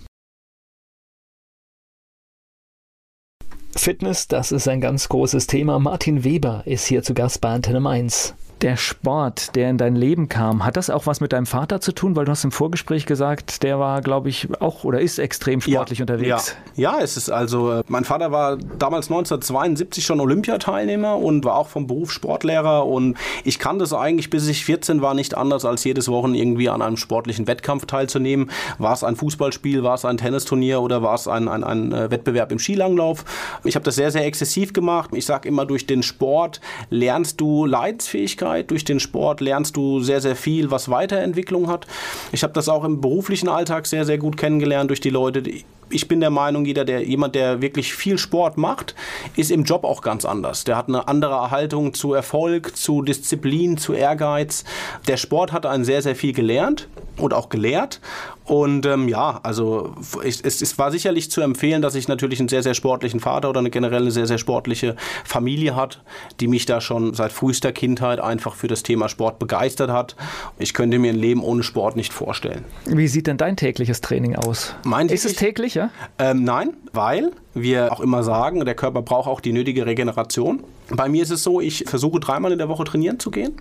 Fitness, 3.75 4.27
das 4.27 4.51
ist 4.51 4.67
ein 4.67 4.81
ganz 4.81 5.09
großes 5.09 5.47
Thema. 5.47 5.79
Martin 5.79 6.23
Weber 6.23 6.63
ist 6.65 6.86
hier 6.88 7.03
zu 7.03 7.13
Gast 7.13 7.41
bei 7.41 7.49
Antenne 7.49 7.79
Mainz 7.79 8.33
der 8.61 8.77
Sport, 8.77 9.55
der 9.55 9.69
in 9.69 9.77
dein 9.77 9.95
Leben 9.95 10.29
kam, 10.29 10.65
hat 10.65 10.77
das 10.77 10.89
auch 10.89 11.05
was 11.05 11.19
mit 11.19 11.33
deinem 11.33 11.45
Vater 11.45 11.81
zu 11.81 11.91
tun? 11.91 12.15
Weil 12.15 12.25
du 12.25 12.31
hast 12.31 12.43
im 12.43 12.51
Vorgespräch 12.51 13.05
gesagt, 13.05 13.63
der 13.63 13.79
war, 13.79 14.01
glaube 14.01 14.29
ich, 14.29 14.47
auch 14.61 14.83
oder 14.83 15.01
ist 15.01 15.19
extrem 15.19 15.61
sportlich 15.61 15.99
ja, 15.99 16.03
unterwegs. 16.03 16.55
Ja. 16.75 16.97
ja, 16.97 17.03
es 17.03 17.17
ist 17.17 17.29
also, 17.29 17.71
äh, 17.71 17.83
mein 17.87 18.05
Vater 18.05 18.31
war 18.31 18.57
damals 18.57 19.07
1972 19.07 20.05
schon 20.05 20.19
Olympiateilnehmer 20.19 21.17
und 21.17 21.43
war 21.43 21.55
auch 21.55 21.67
vom 21.67 21.87
Beruf 21.87 22.11
Sportlehrer 22.11 22.87
und 22.87 23.17
ich 23.43 23.59
kannte 23.59 23.83
es 23.83 23.93
eigentlich, 23.93 24.29
bis 24.29 24.47
ich 24.47 24.65
14 24.65 25.01
war, 25.01 25.13
nicht 25.13 25.35
anders, 25.35 25.65
als 25.65 25.83
jedes 25.83 26.07
Wochen 26.07 26.33
irgendwie 26.33 26.69
an 26.69 26.81
einem 26.81 26.97
sportlichen 26.97 27.47
Wettkampf 27.47 27.85
teilzunehmen. 27.85 28.49
War 28.77 28.93
es 28.93 29.03
ein 29.03 29.15
Fußballspiel, 29.15 29.83
war 29.83 29.95
es 29.95 30.05
ein 30.05 30.17
Tennisturnier 30.17 30.81
oder 30.81 31.03
war 31.03 31.15
es 31.15 31.27
ein, 31.27 31.47
ein, 31.47 31.63
ein 31.63 31.91
äh, 31.91 32.09
Wettbewerb 32.09 32.51
im 32.51 32.59
Skilanglauf? 32.59 33.25
Ich 33.63 33.75
habe 33.75 33.83
das 33.83 33.95
sehr, 33.95 34.11
sehr 34.11 34.25
exzessiv 34.25 34.73
gemacht. 34.73 35.09
Ich 35.13 35.25
sage 35.25 35.47
immer, 35.47 35.65
durch 35.65 35.85
den 35.85 36.03
Sport 36.03 36.61
lernst 36.89 37.41
du 37.41 37.65
Leidensfähigkeit 37.65 38.54
Persönlichkeit, 38.55 38.71
durch 38.71 38.85
den 38.85 38.99
Sport 38.99 39.41
lernst 39.41 39.75
du 39.75 39.99
sehr, 39.99 40.21
sehr 40.21 40.35
viel, 40.35 40.71
was 40.71 40.89
Weiterentwicklung 40.89 41.67
hat. 41.67 41.87
Ich 42.31 42.43
habe 42.43 42.53
das 42.53 42.69
auch 42.69 42.83
im 42.83 43.01
beruflichen 43.01 43.49
Alltag 43.49 43.85
sehr, 43.87 44.05
sehr 44.05 44.17
gut 44.17 44.37
kennengelernt 44.37 44.89
durch 44.89 45.01
die 45.01 45.09
Leute. 45.09 45.43
Ich 45.89 46.07
bin 46.07 46.19
der 46.19 46.29
Meinung, 46.29 46.65
jeder, 46.65 46.86
der 46.86 47.03
jemand, 47.03 47.36
der 47.36 47.61
wirklich 47.61 47.93
viel 47.93 48.17
Sport 48.17 48.57
macht, 48.57 48.95
ist 49.36 49.51
im 49.51 49.63
Job 49.63 49.83
auch 49.83 50.01
ganz 50.01 50.25
anders. 50.25 50.63
Der 50.63 50.77
hat 50.77 50.88
eine 50.88 51.07
andere 51.07 51.51
Haltung 51.51 51.93
zu 51.93 52.13
Erfolg, 52.13 52.75
zu 52.75 53.01
Disziplin, 53.01 53.77
zu 53.77 53.93
Ehrgeiz. 53.93 54.63
Der 55.07 55.17
Sport 55.17 55.51
hat 55.51 55.65
einen 55.65 55.86
sehr, 55.86 56.01
sehr 56.01 56.15
viel 56.15 56.33
gelernt 56.33 56.88
und 57.17 57.33
auch 57.33 57.49
gelehrt. 57.49 58.01
Und 58.45 58.86
ähm, 58.86 59.07
ja, 59.07 59.39
also 59.41 59.95
es, 60.23 60.41
es, 60.41 60.77
war 60.77 60.91
sicherlich 60.91 61.31
zu 61.31 61.41
empfehlen, 61.41 61.81
dass 61.81 61.95
ich 61.95 62.07
natürlich 62.07 62.39
einen 62.39 62.47
sehr, 62.47 62.61
sehr 62.61 62.75
sportlichen 62.75 63.19
Vater 63.19 63.49
oder 63.49 63.59
eine 63.59 63.71
generell 63.71 64.03
eine 64.03 64.11
sehr, 64.11 64.27
sehr 64.27 64.38
sportliche 64.38 64.95
Familie 65.23 65.75
hat, 65.75 66.03
die 66.39 66.47
mich 66.47 66.67
da 66.67 66.79
schon 66.79 67.15
seit 67.15 67.31
frühester 67.31 67.71
Kindheit 67.71 68.19
einfach 68.19 68.53
für 68.53 68.67
das 68.67 68.83
Thema 68.83 69.09
Sport 69.09 69.39
begeistert 69.39 69.89
hat. 69.89 70.15
Ich 70.59 70.75
könnte 70.75 70.99
mir 70.99 71.11
ein 71.11 71.17
Leben 71.17 71.41
ohne 71.41 71.63
Sport 71.63 71.95
nicht 71.95 72.13
vorstellen. 72.13 72.65
Wie 72.86 73.07
sieht 73.07 73.25
denn 73.25 73.38
dein 73.38 73.57
tägliches 73.57 74.01
Training 74.01 74.36
aus? 74.36 74.75
Mein 74.83 75.09
Ist 75.09 75.25
es 75.25 75.36
täglich, 75.36 75.74
ja? 75.76 75.89
Ähm, 76.17 76.43
nein, 76.43 76.73
weil 76.93 77.32
wir 77.53 77.91
auch 77.91 77.99
immer 77.99 78.23
sagen, 78.23 78.63
der 78.65 78.76
Körper 78.76 79.01
braucht 79.01 79.28
auch 79.28 79.39
die 79.39 79.53
nötige 79.53 79.86
Regeneration. 79.86 80.63
Bei 80.89 81.09
mir 81.09 81.23
ist 81.23 81.32
es 81.32 81.43
so, 81.43 81.61
ich 81.61 81.86
versuche 81.88 82.19
dreimal 82.19 82.51
in 82.51 82.57
der 82.57 82.69
Woche 82.69 82.84
trainieren 82.84 83.19
zu 83.19 83.32
gehen. 83.32 83.53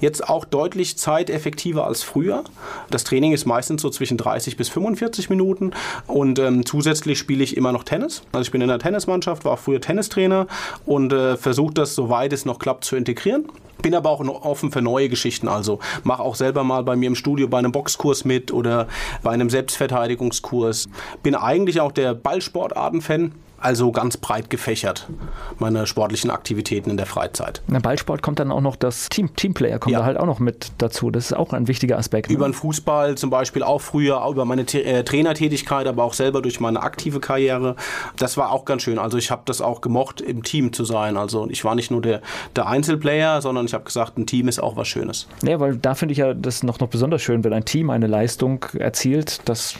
Jetzt 0.00 0.28
auch 0.28 0.44
deutlich 0.44 0.96
zeiteffektiver 0.98 1.86
als 1.86 2.02
früher. 2.02 2.44
Das 2.90 3.04
Training 3.04 3.32
ist 3.32 3.46
meistens 3.46 3.82
so 3.82 3.90
zwischen 3.90 4.16
30 4.16 4.56
bis 4.56 4.68
45 4.68 5.30
Minuten 5.30 5.72
und 6.06 6.38
ähm, 6.38 6.64
zusätzlich 6.66 7.18
spiele 7.18 7.42
ich 7.42 7.56
immer 7.56 7.72
noch 7.72 7.84
Tennis. 7.84 8.22
Also 8.32 8.42
ich 8.42 8.50
bin 8.50 8.60
in 8.60 8.68
der 8.68 8.78
Tennismannschaft, 8.78 9.44
war 9.44 9.52
auch 9.52 9.58
früher 9.58 9.80
Tennistrainer 9.80 10.46
und 10.86 11.12
äh, 11.12 11.36
versuche 11.36 11.74
das, 11.74 11.94
soweit 11.94 12.32
es 12.32 12.44
noch 12.44 12.58
klappt, 12.58 12.84
zu 12.84 12.96
integrieren. 12.96 13.46
Bin 13.82 13.94
aber 13.94 14.10
auch 14.10 14.20
offen 14.20 14.72
für 14.72 14.82
neue 14.82 15.08
Geschichten. 15.08 15.48
Also 15.48 15.78
mache 16.04 16.22
auch 16.22 16.34
selber 16.34 16.64
mal 16.64 16.82
bei 16.82 16.96
mir 16.96 17.06
im 17.06 17.14
Studio 17.14 17.48
bei 17.48 17.58
einem 17.58 17.72
Boxkurs 17.72 18.24
mit 18.24 18.52
oder 18.52 18.88
bei 19.22 19.30
einem 19.30 19.50
Selbstverteidigungskurs. 19.50 20.88
Bin 21.22 21.34
eigentlich 21.34 21.80
auch 21.80 21.92
der 21.92 22.14
Ballsportarten-Fan 22.14 23.32
Also 23.60 23.90
ganz 23.90 24.16
breit 24.16 24.50
gefächert, 24.50 25.08
meine 25.58 25.86
sportlichen 25.86 26.30
Aktivitäten 26.30 26.90
in 26.90 26.96
der 26.96 27.06
Freizeit. 27.06 27.60
Na, 27.66 27.80
Ballsport 27.80 28.22
kommt 28.22 28.38
dann 28.38 28.52
auch 28.52 28.60
noch 28.60 28.76
das 28.76 29.08
Team, 29.08 29.34
Teamplayer 29.34 29.80
kommt 29.80 29.92
ja. 29.92 29.98
da 30.00 30.04
halt 30.04 30.16
auch 30.16 30.26
noch 30.26 30.38
mit 30.38 30.72
dazu. 30.78 31.10
Das 31.10 31.26
ist 31.26 31.32
auch 31.32 31.52
ein 31.52 31.66
wichtiger 31.66 31.98
Aspekt. 31.98 32.28
Ne? 32.28 32.36
Über 32.36 32.48
den 32.48 32.54
Fußball 32.54 33.16
zum 33.16 33.30
Beispiel 33.30 33.64
auch 33.64 33.80
früher, 33.80 34.24
über 34.30 34.44
meine 34.44 34.62
äh, 34.62 35.02
Trainertätigkeit, 35.02 35.88
aber 35.88 36.04
auch 36.04 36.12
selber 36.12 36.40
durch 36.40 36.60
meine 36.60 36.82
aktive 36.82 37.18
Karriere. 37.18 37.74
Das 38.16 38.36
war 38.36 38.52
auch 38.52 38.64
ganz 38.64 38.82
schön. 38.82 38.98
Also 38.98 39.18
ich 39.18 39.30
habe 39.32 39.42
das 39.44 39.60
auch 39.60 39.80
gemocht, 39.80 40.20
im 40.20 40.44
Team 40.44 40.72
zu 40.72 40.84
sein. 40.84 41.16
Also 41.16 41.48
ich 41.50 41.64
war 41.64 41.74
nicht 41.74 41.90
nur 41.90 42.00
der, 42.00 42.22
der 42.54 42.68
Einzelplayer, 42.68 43.42
sondern 43.42 43.66
ich 43.66 43.74
habe 43.74 43.84
gesagt, 43.84 44.18
ein 44.18 44.26
Team 44.26 44.46
ist 44.46 44.62
auch 44.62 44.76
was 44.76 44.86
Schönes. 44.86 45.26
Ja, 45.42 45.58
weil 45.58 45.76
da 45.76 45.94
finde 45.94 46.12
ich 46.12 46.18
ja 46.18 46.32
das 46.32 46.62
noch, 46.62 46.78
noch 46.78 46.88
besonders 46.88 47.22
schön, 47.22 47.42
wenn 47.42 47.52
ein 47.52 47.64
Team 47.64 47.90
eine 47.90 48.06
Leistung 48.06 48.64
erzielt. 48.78 49.40
Das 49.46 49.74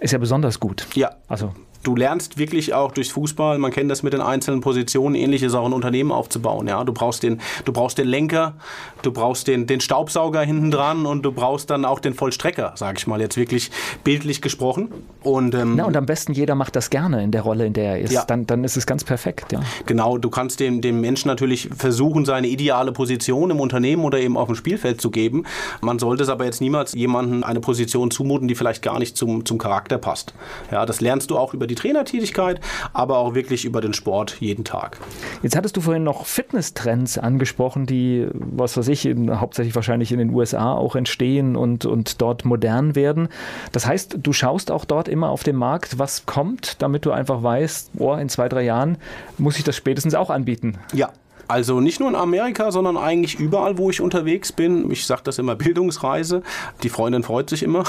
ist 0.00 0.12
ja 0.12 0.18
besonders 0.18 0.60
gut. 0.60 0.86
Ja. 0.94 1.10
Also 1.28 1.52
du 1.84 1.94
lernst 1.94 2.38
wirklich 2.38 2.74
auch 2.74 2.92
durchs 2.92 3.10
Fußball, 3.10 3.58
man 3.58 3.70
kennt 3.70 3.90
das 3.90 4.02
mit 4.02 4.12
den 4.12 4.20
einzelnen 4.20 4.60
Positionen, 4.60 5.14
ähnliches 5.14 5.54
auch 5.54 5.66
ein 5.66 5.72
Unternehmen 5.72 6.10
aufzubauen. 6.10 6.66
Ja? 6.66 6.82
Du, 6.82 6.92
brauchst 6.92 7.22
den, 7.22 7.40
du 7.64 7.72
brauchst 7.72 7.98
den 7.98 8.08
Lenker, 8.08 8.54
du 9.02 9.12
brauchst 9.12 9.46
den, 9.46 9.66
den 9.66 9.80
Staubsauger 9.80 10.40
hinten 10.40 10.70
dran 10.70 11.06
und 11.06 11.22
du 11.22 11.30
brauchst 11.30 11.70
dann 11.70 11.84
auch 11.84 12.00
den 12.00 12.14
Vollstrecker, 12.14 12.72
sage 12.76 12.98
ich 12.98 13.06
mal, 13.06 13.20
jetzt 13.20 13.36
wirklich 13.36 13.70
bildlich 14.02 14.42
gesprochen. 14.42 14.88
Und, 15.22 15.54
ähm, 15.54 15.74
Na, 15.76 15.84
und 15.84 15.96
am 15.96 16.06
besten 16.06 16.32
jeder 16.32 16.54
macht 16.54 16.74
das 16.76 16.90
gerne 16.90 17.22
in 17.22 17.30
der 17.30 17.42
Rolle, 17.42 17.66
in 17.66 17.72
der 17.72 17.92
er 17.92 18.00
ist. 18.00 18.12
Ja. 18.12 18.24
Dann, 18.24 18.46
dann 18.46 18.64
ist 18.64 18.76
es 18.76 18.86
ganz 18.86 19.04
perfekt. 19.04 19.52
Ja. 19.52 19.60
Genau, 19.86 20.18
du 20.18 20.30
kannst 20.30 20.60
dem, 20.60 20.80
dem 20.80 21.00
Menschen 21.00 21.28
natürlich 21.28 21.68
versuchen, 21.76 22.24
seine 22.24 22.48
ideale 22.48 22.92
Position 22.92 23.50
im 23.50 23.60
Unternehmen 23.60 24.04
oder 24.04 24.18
eben 24.18 24.36
auf 24.36 24.46
dem 24.46 24.56
Spielfeld 24.56 25.00
zu 25.00 25.10
geben. 25.10 25.44
Man 25.80 25.98
sollte 25.98 26.22
es 26.22 26.28
aber 26.28 26.44
jetzt 26.44 26.60
niemals 26.60 26.94
jemandem 26.94 27.44
eine 27.44 27.60
Position 27.60 28.10
zumuten, 28.10 28.48
die 28.48 28.54
vielleicht 28.54 28.82
gar 28.82 28.98
nicht 28.98 29.16
zum, 29.16 29.44
zum 29.44 29.58
Charakter 29.58 29.98
passt. 29.98 30.34
Ja, 30.70 30.86
das 30.86 31.00
lernst 31.00 31.30
du 31.30 31.38
auch 31.38 31.54
über 31.54 31.66
die 31.66 31.73
die 31.74 31.80
Trainertätigkeit, 31.80 32.60
aber 32.92 33.18
auch 33.18 33.34
wirklich 33.34 33.64
über 33.64 33.80
den 33.80 33.92
Sport 33.92 34.36
jeden 34.40 34.64
Tag. 34.64 34.98
Jetzt 35.42 35.56
hattest 35.56 35.76
du 35.76 35.80
vorhin 35.80 36.04
noch 36.04 36.26
Fitnesstrends 36.26 37.18
angesprochen, 37.18 37.86
die, 37.86 38.28
was 38.32 38.76
weiß 38.76 38.88
ich, 38.88 39.06
in, 39.06 39.40
hauptsächlich 39.40 39.74
wahrscheinlich 39.74 40.12
in 40.12 40.18
den 40.18 40.30
USA 40.30 40.72
auch 40.74 40.96
entstehen 40.96 41.56
und, 41.56 41.84
und 41.84 42.20
dort 42.20 42.44
modern 42.44 42.94
werden. 42.94 43.28
Das 43.72 43.86
heißt, 43.86 44.18
du 44.22 44.32
schaust 44.32 44.70
auch 44.70 44.84
dort 44.84 45.08
immer 45.08 45.30
auf 45.30 45.42
den 45.42 45.56
Markt, 45.56 45.98
was 45.98 46.26
kommt, 46.26 46.80
damit 46.82 47.04
du 47.06 47.10
einfach 47.10 47.42
weißt, 47.42 47.90
oh, 47.98 48.14
in 48.14 48.28
zwei, 48.28 48.48
drei 48.48 48.62
Jahren 48.62 48.98
muss 49.38 49.58
ich 49.58 49.64
das 49.64 49.76
spätestens 49.76 50.14
auch 50.14 50.30
anbieten. 50.30 50.78
Ja, 50.92 51.10
also 51.48 51.80
nicht 51.80 52.00
nur 52.00 52.08
in 52.08 52.14
Amerika, 52.14 52.70
sondern 52.70 52.96
eigentlich 52.96 53.38
überall, 53.38 53.78
wo 53.78 53.90
ich 53.90 54.00
unterwegs 54.00 54.52
bin. 54.52 54.90
Ich 54.90 55.06
sage 55.06 55.22
das 55.24 55.38
immer 55.38 55.54
Bildungsreise. 55.64 56.42
Die 56.82 56.88
Freundin 56.88 57.22
freut 57.22 57.50
sich 57.50 57.62
immer. 57.62 57.84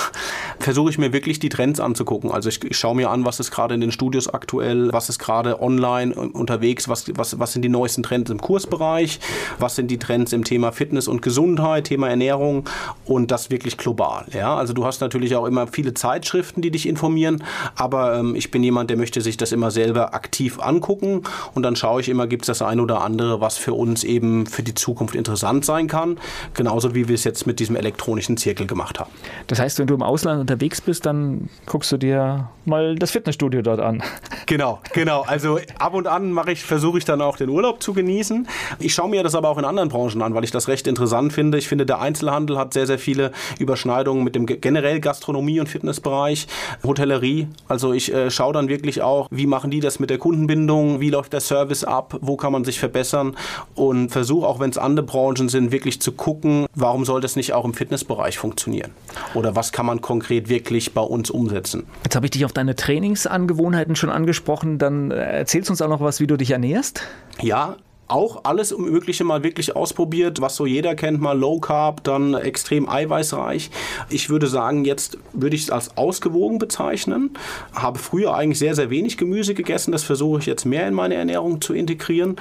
Versuche 0.60 0.90
ich 0.90 0.98
mir 0.98 1.14
wirklich 1.14 1.40
die 1.40 1.50
Trends 1.50 1.80
anzugucken. 1.80 2.32
Also 2.32 2.50
ich, 2.50 2.64
ich 2.64 2.78
schaue 2.78 2.96
mir 2.96 3.10
an, 3.10 3.26
was 3.26 3.40
ist 3.40 3.52
gerade 3.52 3.76
in 3.76 3.82
den 3.82 3.92
Studios 3.92 4.28
aktuell, 4.28 4.92
was 4.92 5.10
ist 5.10 5.20
gerade 5.20 5.62
online 5.62 6.14
unterwegs, 6.14 6.88
was, 6.90 7.06
was, 7.16 7.40
was 7.40 7.54
sind 7.54 7.62
die 7.62 7.70
neuesten 7.70 8.04
Trends 8.04 8.32
im 8.32 8.42
Kursbereich, 8.42 9.20
was 9.60 9.76
sind 9.76 9.90
die 9.90 10.00
Trends 10.00 10.34
im 10.34 10.44
Thema 10.44 10.72
Fitness 10.72 11.08
und 11.08 11.22
Gesundheit, 11.22 11.86
Thema 11.86 12.10
Ernährung 12.10 12.66
und 13.06 13.32
das 13.32 13.50
wirklich 13.50 13.78
global. 13.78 14.26
Ja, 14.34 14.56
also 14.56 14.74
du 14.74 14.86
hast 14.86 15.02
natürlich 15.02 15.36
auch 15.36 15.46
immer 15.46 15.68
viele 15.68 15.94
Zeitschriften, 15.94 16.62
die 16.62 16.72
dich 16.72 16.88
informieren, 16.88 17.44
aber 17.76 18.16
ähm, 18.16 18.36
ich 18.36 18.52
bin 18.52 18.64
jemand, 18.64 18.90
der 18.90 18.98
möchte 18.98 19.22
sich 19.22 19.38
das 19.38 19.52
immer 19.52 19.72
selber 19.72 20.14
aktiv 20.14 20.60
angucken 20.60 21.24
und 21.54 21.64
dann 21.64 21.76
schaue 21.76 22.02
ich 22.02 22.10
immer, 22.10 22.28
gibt 22.28 22.44
es 22.44 22.48
das 22.48 22.62
ein 22.62 22.80
oder 22.80 23.02
andere, 23.02 23.42
was 23.46 23.58
für 23.58 23.74
uns 23.74 24.04
eben 24.04 24.48
für 24.48 24.64
die 24.64 24.74
Zukunft 24.74 25.14
interessant 25.14 25.66
sein 25.66 25.88
kann. 25.88 26.18
Genauso 26.56 26.96
wie 26.96 27.08
wir 27.08 27.14
es 27.14 27.24
jetzt 27.24 27.46
mit 27.46 27.60
diesem 27.60 27.76
elektronischen 27.76 28.38
Zirkel 28.38 28.66
gemacht 28.66 29.00
haben. 29.00 29.12
Das 29.46 29.60
heißt, 29.60 29.78
wenn 29.78 29.86
du 29.86 29.94
im 29.94 30.02
Ausland 30.02 30.42
unterwegs 30.42 30.82
bist, 30.82 31.06
dann 31.06 31.48
guckst 31.68 31.92
du 31.92 31.98
dir 31.98 32.50
mal 32.66 32.96
das 32.96 33.12
Fitnessstudio 33.12 33.62
dort 33.62 33.80
an. 33.80 34.02
Genau, 34.48 34.80
genau. 34.94 35.24
Also 35.24 35.58
ab 35.80 35.96
und 35.96 36.06
an 36.06 36.32
mache 36.32 36.52
ich, 36.52 36.64
versuche 36.64 37.00
ich 37.00 37.06
dann 37.06 37.20
auch 37.20 37.36
den 37.36 37.50
Urlaub 37.50 37.82
zu 37.82 37.94
genießen. 37.94 38.48
Ich 38.78 38.94
schaue 38.94 39.10
mir 39.10 39.24
das 39.24 39.34
aber 39.34 39.50
auch 39.50 39.58
in 39.58 39.66
anderen 39.66 39.90
Branchen 39.90 40.22
an, 40.22 40.36
weil 40.36 40.44
ich 40.44 40.52
das 40.52 40.68
recht 40.68 40.86
interessant 40.86 41.34
finde. 41.34 41.58
Ich 41.58 41.68
finde, 41.68 41.84
der 41.88 42.00
Einzelhandel 42.00 42.56
hat 42.56 42.72
sehr, 42.72 42.86
sehr 42.86 43.00
viele 43.00 43.32
Überschneidungen 43.58 44.24
mit 44.24 44.36
dem 44.36 44.46
generell 44.46 45.00
Gastronomie- 45.00 45.60
und 45.60 45.68
Fitnessbereich, 45.68 46.46
Hotellerie. 46.84 47.48
Also 47.68 47.94
ich 47.94 48.14
äh, 48.14 48.30
schaue 48.30 48.54
dann 48.54 48.70
wirklich 48.70 49.02
auch, 49.02 49.28
wie 49.32 49.48
machen 49.48 49.72
die 49.72 49.80
das 49.80 50.00
mit 50.00 50.12
der 50.12 50.20
Kundenbindung, 50.20 51.00
wie 51.00 51.10
läuft 51.10 51.34
der 51.34 51.42
Service 51.42 51.84
ab, 51.84 52.16
wo 52.22 52.38
kann 52.38 52.52
man 52.52 52.64
sich 52.64 52.80
verbessern 52.80 53.35
und 53.76 54.10
versuche 54.10 54.48
auch, 54.48 54.60
wenn 54.60 54.70
es 54.70 54.78
andere 54.78 55.06
Branchen 55.06 55.50
sind, 55.50 55.72
wirklich 55.72 56.02
zu 56.02 56.12
gucken, 56.12 56.68
warum 56.76 57.06
soll 57.06 57.22
das 57.22 57.36
nicht 57.36 57.54
auch 57.54 57.66
im 57.66 57.74
Fitnessbereich 57.74 58.38
funktionieren? 58.38 58.92
Oder 59.34 59.56
was 59.56 59.72
kann 59.72 59.86
man 59.86 60.02
konkret 60.02 60.50
wirklich 60.50 60.94
bei 60.94 61.02
uns 61.02 61.30
umsetzen? 61.30 61.86
Jetzt 62.04 62.16
habe 62.16 62.26
ich 62.26 62.32
dich 62.32 62.46
auf 62.46 62.54
deine 62.54 62.76
Trainingsangewohnheiten 62.76 63.96
schon 63.96 64.10
angesprochen. 64.10 64.78
Dann 64.78 65.12
äh, 65.12 65.16
erzählst 65.16 65.70
du 65.70 65.74
uns 65.74 65.82
auch 65.82 65.90
noch 65.90 66.02
was, 66.02 66.20
wie 66.20 66.28
du 66.28 66.38
dich 66.38 66.52
ernährst? 66.52 67.02
Ja, 67.42 67.78
auch 68.08 68.42
alles 68.44 68.78
Mögliche 68.78 69.24
mal 69.24 69.44
wirklich 69.44 69.76
ausprobiert, 69.76 70.40
was 70.40 70.56
so 70.56 70.66
jeder 70.66 70.96
kennt, 70.96 71.22
mal 71.22 71.38
Low 71.38 71.60
Carb, 71.60 72.04
dann 72.04 72.36
extrem 72.36 72.88
eiweißreich. 72.88 73.72
Ich 74.10 74.30
würde 74.30 74.48
sagen, 74.48 74.86
jetzt 74.86 75.18
würde 75.34 75.56
ich 75.56 75.64
es 75.64 75.70
als 75.72 75.98
ausgewogen 75.98 76.60
bezeichnen. 76.60 77.32
Habe 77.74 77.98
früher 77.98 78.36
eigentlich 78.36 78.60
sehr, 78.60 78.76
sehr 78.76 78.92
wenig 78.92 79.18
Gemüse 79.18 79.56
gegessen. 79.56 79.92
Das 79.92 80.04
versuche 80.04 80.40
ich 80.40 80.46
jetzt 80.46 80.66
mehr 80.66 80.88
in 80.88 80.94
meine 80.94 81.16
Ernährung 81.16 81.62
zu 81.62 81.74
integrieren. 81.74 82.36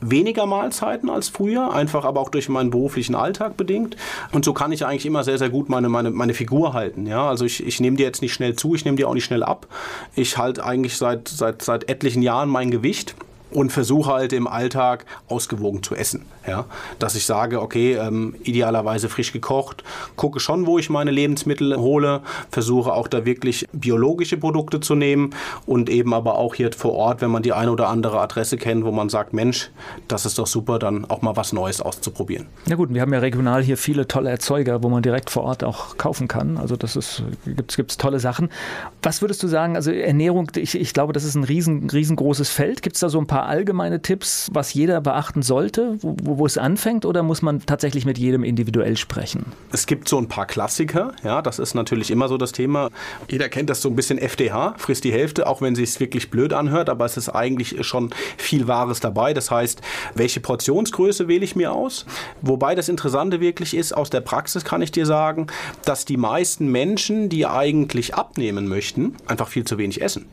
Weniger 0.00 0.46
Mahlzeiten 0.46 1.10
als 1.10 1.28
früher, 1.28 1.74
einfach 1.74 2.06
aber 2.06 2.20
auch 2.20 2.30
durch 2.30 2.48
meinen 2.48 2.70
beruflichen 2.70 3.14
Alltag 3.14 3.58
bedingt. 3.58 3.96
Und 4.32 4.46
so 4.46 4.54
kann 4.54 4.72
ich 4.72 4.86
eigentlich 4.86 5.04
immer 5.04 5.24
sehr, 5.24 5.36
sehr 5.36 5.50
gut 5.50 5.68
meine, 5.68 5.90
meine, 5.90 6.10
meine 6.10 6.32
Figur 6.32 6.72
halten. 6.72 7.06
Ja, 7.06 7.28
also 7.28 7.44
ich, 7.44 7.66
ich 7.66 7.80
nehme 7.80 7.98
dir 7.98 8.06
jetzt 8.06 8.22
nicht 8.22 8.32
schnell 8.32 8.56
zu, 8.56 8.74
ich 8.74 8.86
nehme 8.86 8.96
dir 8.96 9.08
auch 9.08 9.14
nicht 9.14 9.24
schnell 9.24 9.42
ab. 9.42 9.66
Ich 10.14 10.38
halte 10.38 10.64
eigentlich 10.64 10.96
seit, 10.96 11.28
seit, 11.28 11.60
seit 11.60 11.90
etlichen 11.90 12.22
Jahren 12.22 12.48
mein 12.48 12.70
Gewicht 12.70 13.14
und 13.50 13.70
versuche 13.70 14.12
halt 14.12 14.32
im 14.32 14.46
Alltag 14.46 15.04
ausgewogen 15.28 15.82
zu 15.82 15.94
essen. 15.94 16.24
Ja? 16.46 16.66
Dass 16.98 17.14
ich 17.14 17.26
sage, 17.26 17.60
okay, 17.60 17.94
ähm, 17.94 18.34
idealerweise 18.42 19.08
frisch 19.08 19.32
gekocht, 19.32 19.84
gucke 20.16 20.40
schon, 20.40 20.66
wo 20.66 20.78
ich 20.78 20.90
meine 20.90 21.10
Lebensmittel 21.10 21.76
hole, 21.76 22.20
versuche 22.50 22.92
auch 22.92 23.08
da 23.08 23.24
wirklich 23.24 23.66
biologische 23.72 24.36
Produkte 24.36 24.80
zu 24.80 24.94
nehmen 24.94 25.30
und 25.66 25.90
eben 25.90 26.14
aber 26.14 26.36
auch 26.36 26.54
hier 26.54 26.70
vor 26.72 26.94
Ort, 26.94 27.20
wenn 27.20 27.30
man 27.30 27.42
die 27.42 27.52
eine 27.52 27.70
oder 27.70 27.88
andere 27.88 28.20
Adresse 28.20 28.56
kennt, 28.56 28.84
wo 28.84 28.92
man 28.92 29.08
sagt, 29.08 29.32
Mensch, 29.32 29.70
das 30.08 30.26
ist 30.26 30.38
doch 30.38 30.46
super, 30.46 30.78
dann 30.78 31.04
auch 31.06 31.22
mal 31.22 31.36
was 31.36 31.52
Neues 31.52 31.80
auszuprobieren. 31.80 32.46
Ja 32.66 32.76
gut, 32.76 32.92
wir 32.92 33.00
haben 33.00 33.12
ja 33.12 33.18
regional 33.18 33.62
hier 33.62 33.76
viele 33.76 34.06
tolle 34.06 34.30
Erzeuger, 34.30 34.82
wo 34.82 34.88
man 34.88 35.02
direkt 35.02 35.30
vor 35.30 35.44
Ort 35.44 35.64
auch 35.64 35.96
kaufen 35.96 36.28
kann. 36.28 36.56
Also 36.56 36.76
das 36.76 36.96
ist, 36.96 37.22
gibt 37.44 37.90
es 37.90 37.96
tolle 37.96 38.20
Sachen. 38.20 38.50
Was 39.02 39.20
würdest 39.22 39.42
du 39.42 39.48
sagen, 39.48 39.76
also 39.76 39.90
Ernährung, 39.90 40.50
ich, 40.56 40.74
ich 40.78 40.92
glaube, 40.92 41.12
das 41.12 41.24
ist 41.24 41.34
ein 41.34 41.44
riesen, 41.44 41.88
riesengroßes 41.90 42.50
Feld. 42.50 42.82
Gibt 42.82 42.96
es 42.96 43.00
da 43.00 43.08
so 43.08 43.18
ein 43.18 43.26
paar 43.26 43.39
allgemeine 43.46 44.02
Tipps, 44.02 44.48
was 44.52 44.74
jeder 44.74 45.00
beachten 45.00 45.42
sollte, 45.42 45.96
wo, 46.00 46.16
wo 46.38 46.46
es 46.46 46.58
anfängt, 46.58 47.04
oder 47.04 47.22
muss 47.22 47.42
man 47.42 47.60
tatsächlich 47.60 48.04
mit 48.04 48.18
jedem 48.18 48.44
individuell 48.44 48.96
sprechen? 48.96 49.46
Es 49.72 49.86
gibt 49.86 50.08
so 50.08 50.18
ein 50.18 50.28
paar 50.28 50.46
Klassiker, 50.46 51.12
ja, 51.22 51.42
das 51.42 51.58
ist 51.58 51.74
natürlich 51.74 52.10
immer 52.10 52.28
so 52.28 52.36
das 52.36 52.52
Thema. 52.52 52.90
Jeder 53.28 53.48
kennt 53.48 53.70
das 53.70 53.82
so 53.82 53.88
ein 53.88 53.96
bisschen 53.96 54.18
FDH, 54.18 54.74
frisst 54.78 55.04
die 55.04 55.12
Hälfte, 55.12 55.46
auch 55.46 55.62
wenn 55.62 55.72
es 55.74 55.78
sich 55.78 56.00
wirklich 56.00 56.30
blöd 56.30 56.52
anhört, 56.52 56.88
aber 56.88 57.04
es 57.04 57.16
ist 57.16 57.28
eigentlich 57.28 57.86
schon 57.86 58.10
viel 58.36 58.68
Wahres 58.68 59.00
dabei. 59.00 59.34
Das 59.34 59.50
heißt, 59.50 59.80
welche 60.14 60.40
Portionsgröße 60.40 61.28
wähle 61.28 61.44
ich 61.44 61.56
mir 61.56 61.72
aus? 61.72 62.06
Wobei 62.42 62.74
das 62.74 62.88
Interessante 62.88 63.40
wirklich 63.40 63.76
ist, 63.76 63.92
aus 63.96 64.10
der 64.10 64.20
Praxis 64.20 64.64
kann 64.64 64.82
ich 64.82 64.92
dir 64.92 65.06
sagen, 65.06 65.46
dass 65.84 66.04
die 66.04 66.16
meisten 66.16 66.70
Menschen, 66.70 67.28
die 67.28 67.46
eigentlich 67.46 68.14
abnehmen 68.14 68.68
möchten, 68.68 69.16
einfach 69.26 69.48
viel 69.48 69.64
zu 69.64 69.78
wenig 69.78 70.02
essen. 70.02 70.26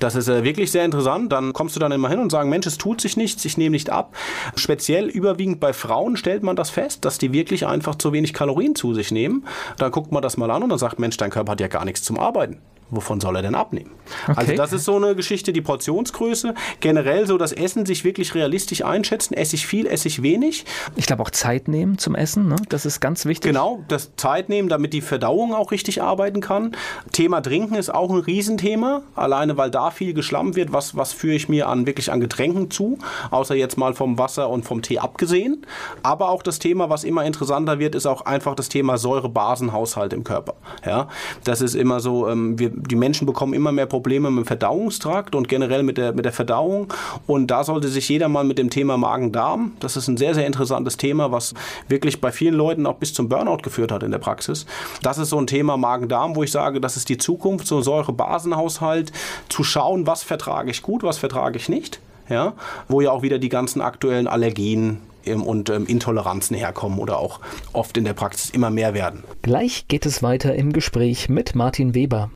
Das 0.00 0.16
ist 0.16 0.28
äh, 0.28 0.42
wirklich 0.42 0.72
sehr 0.72 0.84
interessant. 0.84 1.30
Dann 1.30 1.52
kommst 1.52 1.76
du 1.76 1.80
dann 1.80 1.92
immer 1.92 2.08
hin 2.08 2.18
und 2.18 2.30
sagen, 2.30 2.50
Mensch, 2.50 2.66
es 2.66 2.78
tut 2.78 3.00
sich 3.00 3.16
nichts, 3.16 3.44
ich 3.44 3.56
nehme 3.56 3.70
nicht 3.70 3.90
ab. 3.90 4.16
Speziell 4.56 5.08
überwiegend 5.08 5.60
bei 5.60 5.72
Frauen 5.72 6.16
stellt 6.16 6.42
man 6.42 6.56
das 6.56 6.70
fest, 6.70 7.04
dass 7.04 7.18
die 7.18 7.32
wirklich 7.32 7.66
einfach 7.66 7.94
zu 7.94 8.12
wenig 8.12 8.32
Kalorien 8.32 8.74
zu 8.74 8.94
sich 8.94 9.12
nehmen. 9.12 9.46
Dann 9.76 9.92
guckt 9.92 10.10
man 10.10 10.22
das 10.22 10.36
mal 10.36 10.50
an 10.50 10.62
und 10.62 10.70
dann 10.70 10.78
sagt, 10.78 10.98
Mensch, 10.98 11.16
dein 11.18 11.30
Körper 11.30 11.52
hat 11.52 11.60
ja 11.60 11.68
gar 11.68 11.84
nichts 11.84 12.02
zum 12.02 12.18
Arbeiten 12.18 12.60
wovon 12.90 13.20
soll 13.20 13.36
er 13.36 13.42
denn 13.42 13.54
abnehmen? 13.54 13.90
Also 14.26 14.32
okay. 14.32 14.40
Also 14.40 14.54
das 14.54 14.72
ist 14.72 14.84
so 14.84 14.96
eine 14.96 15.14
Geschichte, 15.14 15.52
die 15.52 15.60
Portionsgröße. 15.60 16.54
Generell 16.80 17.26
so 17.26 17.38
das 17.38 17.52
Essen 17.52 17.86
sich 17.86 18.04
wirklich 18.04 18.34
realistisch 18.34 18.84
einschätzen. 18.84 19.34
Esse 19.34 19.56
ich 19.56 19.66
viel, 19.66 19.86
esse 19.86 20.08
ich 20.08 20.22
wenig. 20.22 20.64
Ich 20.96 21.06
glaube 21.06 21.22
auch 21.22 21.30
Zeit 21.30 21.68
nehmen 21.68 21.98
zum 21.98 22.14
Essen, 22.14 22.48
ne? 22.48 22.56
das 22.68 22.86
ist 22.86 23.00
ganz 23.00 23.24
wichtig. 23.26 23.50
Genau, 23.50 23.84
das 23.88 24.16
Zeit 24.16 24.48
nehmen, 24.48 24.68
damit 24.68 24.92
die 24.92 25.00
Verdauung 25.00 25.54
auch 25.54 25.70
richtig 25.70 26.02
arbeiten 26.02 26.40
kann. 26.40 26.72
Thema 27.12 27.40
Trinken 27.40 27.74
ist 27.74 27.92
auch 27.92 28.10
ein 28.10 28.18
Riesenthema, 28.18 29.02
alleine 29.14 29.56
weil 29.56 29.70
da 29.70 29.90
viel 29.90 30.14
geschlammt 30.14 30.56
wird. 30.56 30.72
Was, 30.72 30.96
was 30.96 31.12
führe 31.12 31.34
ich 31.34 31.48
mir 31.48 31.68
an 31.68 31.86
wirklich 31.86 32.12
an 32.12 32.20
Getränken 32.20 32.70
zu, 32.70 32.98
außer 33.30 33.54
jetzt 33.54 33.76
mal 33.76 33.94
vom 33.94 34.18
Wasser 34.18 34.48
und 34.48 34.64
vom 34.64 34.82
Tee 34.82 34.98
abgesehen. 34.98 35.66
Aber 36.02 36.30
auch 36.30 36.42
das 36.42 36.58
Thema, 36.58 36.90
was 36.90 37.04
immer 37.04 37.24
interessanter 37.24 37.78
wird, 37.78 37.94
ist 37.94 38.06
auch 38.06 38.22
einfach 38.22 38.54
das 38.54 38.68
Thema 38.68 38.98
Säure-Basen-Haushalt 38.98 40.12
im 40.12 40.24
Körper. 40.24 40.54
Ja, 40.84 41.08
das 41.44 41.60
ist 41.60 41.74
immer 41.74 42.00
so, 42.00 42.28
ähm, 42.28 42.58
wir 42.58 42.70
die 42.88 42.96
Menschen 42.96 43.26
bekommen 43.26 43.54
immer 43.54 43.72
mehr 43.72 43.86
Probleme 43.86 44.30
mit 44.30 44.44
dem 44.44 44.46
Verdauungstrakt 44.46 45.34
und 45.34 45.48
generell 45.48 45.82
mit 45.82 45.98
der, 45.98 46.12
mit 46.12 46.24
der 46.24 46.32
Verdauung. 46.32 46.92
Und 47.26 47.48
da 47.48 47.64
sollte 47.64 47.88
sich 47.88 48.08
jeder 48.08 48.28
mal 48.28 48.44
mit 48.44 48.58
dem 48.58 48.70
Thema 48.70 48.96
Magen-Darm, 48.96 49.72
das 49.80 49.96
ist 49.96 50.08
ein 50.08 50.16
sehr, 50.16 50.34
sehr 50.34 50.46
interessantes 50.46 50.96
Thema, 50.96 51.32
was 51.32 51.54
wirklich 51.88 52.20
bei 52.20 52.32
vielen 52.32 52.54
Leuten 52.54 52.86
auch 52.86 52.96
bis 52.96 53.12
zum 53.14 53.28
Burnout 53.28 53.58
geführt 53.58 53.92
hat 53.92 54.02
in 54.02 54.10
der 54.10 54.18
Praxis. 54.18 54.66
Das 55.02 55.18
ist 55.18 55.30
so 55.30 55.38
ein 55.38 55.46
Thema 55.46 55.76
Magen-Darm, 55.76 56.36
wo 56.36 56.42
ich 56.42 56.52
sage, 56.52 56.80
das 56.80 56.96
ist 56.96 57.08
die 57.08 57.18
Zukunft, 57.18 57.66
so 57.66 57.78
ein 57.78 57.82
Säure-Basenhaushalt, 57.82 59.12
zu 59.48 59.64
schauen, 59.64 60.06
was 60.06 60.22
vertrage 60.22 60.70
ich 60.70 60.82
gut, 60.82 61.02
was 61.02 61.18
vertrage 61.18 61.56
ich 61.56 61.68
nicht. 61.68 62.00
Ja, 62.28 62.52
wo 62.86 63.00
ja 63.00 63.10
auch 63.10 63.22
wieder 63.22 63.40
die 63.40 63.48
ganzen 63.48 63.80
aktuellen 63.80 64.28
Allergien 64.28 65.00
ähm, 65.24 65.42
und 65.42 65.70
ähm, 65.70 65.86
Intoleranzen 65.86 66.56
herkommen 66.56 66.98
oder 66.98 67.18
auch 67.18 67.40
oft 67.72 67.96
in 67.96 68.04
der 68.04 68.12
Praxis 68.12 68.50
immer 68.50 68.70
mehr 68.70 68.94
werden. 68.94 69.24
Gleich 69.42 69.86
geht 69.88 70.06
es 70.06 70.22
weiter 70.22 70.54
im 70.54 70.72
Gespräch 70.72 71.28
mit 71.28 71.54
Martin 71.54 71.94
Weber. 71.94 72.30